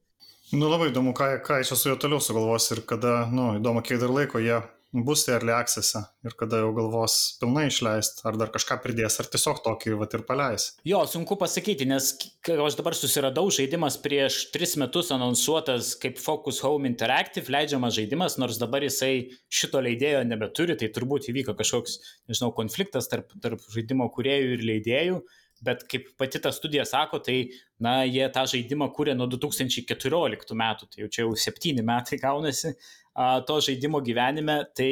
Nu 0.51 0.67
labai 0.67 0.89
įdomu, 0.91 1.13
ką, 1.15 1.37
ką 1.47 1.61
čia 1.63 1.77
su 1.79 1.87
juo 1.87 1.95
toliau 1.95 2.19
sugalvos 2.19 2.65
ir 2.75 2.81
kada, 2.87 3.23
nu, 3.31 3.53
įdomu, 3.61 3.79
kiek 3.87 4.01
dar 4.01 4.11
laiko 4.11 4.41
jie 4.43 4.57
bus 4.91 5.23
early 5.31 5.53
access 5.55 5.95
ir 6.27 6.33
kada 6.35 6.59
jau 6.59 6.73
galvos 6.75 7.37
pilnai 7.39 7.69
išleisti, 7.69 8.25
ar 8.27 8.35
dar 8.39 8.51
kažką 8.51 8.75
pridės, 8.83 9.15
ar 9.21 9.29
tiesiog 9.31 9.61
tokį 9.63 9.95
vat 10.01 10.15
ir 10.17 10.25
paleis. 10.27 10.65
Jo, 10.87 11.05
sunku 11.07 11.37
pasakyti, 11.39 11.87
nes 11.87 12.11
aš 12.51 12.75
dabar 12.75 12.97
susiradau 12.97 13.47
žaidimas 13.53 13.95
prieš 14.03 14.41
tris 14.51 14.75
metus 14.81 15.13
anonsuotas 15.15 15.93
kaip 16.01 16.19
Focus 16.19 16.59
Home 16.65 16.89
Interactive, 16.91 17.47
leidžiamas 17.53 17.95
žaidimas, 17.95 18.35
nors 18.41 18.59
dabar 18.59 18.83
jisai 18.83 19.29
šito 19.47 19.79
leidėjo 19.79 20.25
nebeturi, 20.27 20.75
tai 20.75 20.91
turbūt 20.91 21.31
įvyko 21.31 21.55
kažkoks, 21.55 22.01
nežinau, 22.27 22.51
konfliktas 22.57 23.07
tarp, 23.11 23.31
tarp 23.39 23.63
žaidimo 23.71 24.11
kuriejų 24.11 24.57
ir 24.57 24.67
leidėjų. 24.73 25.21
Bet 25.61 25.83
kaip 25.89 26.07
pati 26.17 26.39
ta 26.41 26.49
studija 26.53 26.85
sako, 26.89 27.19
tai, 27.21 27.51
na, 27.81 28.01
jie 28.09 28.25
tą 28.33 28.47
žaidimą 28.49 28.87
kūrė 28.95 29.13
nuo 29.17 29.27
2014 29.29 30.55
metų, 30.57 30.89
tai 30.89 31.03
jau 31.03 31.09
čia 31.13 31.21
jau 31.21 31.35
septyni 31.37 31.85
metai 31.85 32.17
gaunasi 32.21 32.71
a, 33.13 33.41
to 33.45 33.59
žaidimo 33.61 34.01
gyvenime, 34.05 34.61
tai 34.77 34.91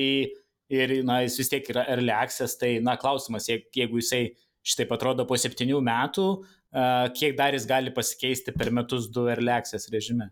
ir, 0.70 0.94
na, 1.08 1.24
jis 1.26 1.40
vis 1.42 1.52
tiek 1.54 1.72
yra 1.74 1.88
early 1.90 2.14
access, 2.14 2.58
tai, 2.60 2.76
na, 2.86 2.98
klausimas, 3.02 3.50
jeigu 3.50 4.02
jisai 4.02 4.28
šitaip 4.66 4.94
atrodo 4.94 5.26
po 5.26 5.40
septynių 5.40 5.82
metų, 5.86 6.28
a, 6.70 6.84
kiek 7.16 7.38
dar 7.40 7.58
jis 7.58 7.66
gali 7.70 7.94
pasikeisti 7.96 8.54
per 8.54 8.70
metus 8.76 9.10
du 9.14 9.26
early 9.32 9.54
access 9.56 9.90
režime. 9.94 10.30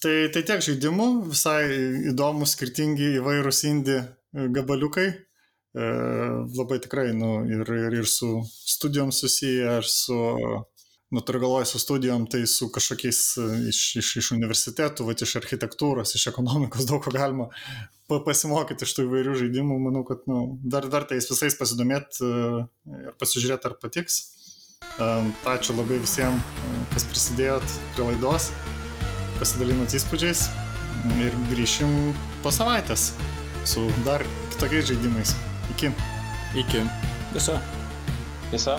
Tai, 0.00 0.14
tai 0.32 0.44
tiek 0.48 0.62
žaidimų, 0.64 1.08
visai 1.34 1.64
įdomus, 2.12 2.54
skirtingi 2.54 3.16
įvairūs 3.18 3.64
indie 3.68 3.98
gabaliukai, 4.32 5.10
labai 5.74 6.80
tikrai, 6.82 7.12
nu, 7.14 7.44
ir, 7.46 7.62
ir, 7.62 8.00
ir 8.02 8.08
su 8.10 8.40
studijom 8.46 9.12
susiję, 9.14 9.76
ir 9.78 9.86
su, 9.86 10.18
nu, 11.10 11.20
turiu 11.20 11.40
galvoje 11.40 11.66
su 11.66 11.78
studijom, 11.78 12.26
tai 12.26 12.46
su 12.46 12.70
kažkokiais 12.72 13.20
e, 13.38 13.46
iš, 13.68 13.80
iš, 13.98 14.10
iš 14.22 14.32
universitetų, 14.36 15.06
va, 15.06 15.14
iš 15.14 15.36
architektūros, 15.42 16.14
iš 16.14 16.28
ekonomikos 16.30 16.86
daug 16.90 17.02
ko 17.04 17.14
galima 17.14 17.50
pasimokyti 18.10 18.86
iš 18.86 18.94
tų 18.96 19.06
įvairių 19.06 19.34
žaidimų. 19.42 19.78
Manau, 19.82 20.04
kad 20.06 20.22
nu, 20.30 20.58
dar 20.62 20.86
vertais 20.90 21.30
visais 21.30 21.58
pasidomėti 21.58 22.22
e, 22.26 22.62
ir 23.10 23.18
pasižiūrėti, 23.22 23.70
ar 23.70 23.78
patiks. 23.82 24.22
Ačiū 25.46 25.76
labai 25.76 26.00
visiems, 26.02 26.42
kas 26.94 27.06
prisidėjot 27.10 27.76
prie 27.94 28.08
laidos, 28.08 28.50
pasidalinot 29.38 29.94
įspūdžiais 29.96 30.48
ir 31.20 31.36
grįšim 31.52 31.94
po 32.44 32.52
savaitės 32.52 33.12
su 33.68 33.86
dar 34.08 34.26
kitokiais 34.50 34.90
žaidimais. 34.90 35.38
Iki. 35.70 35.90
Iki. 36.54 36.80
Viso. 37.32 37.58
Viso. 38.50 38.76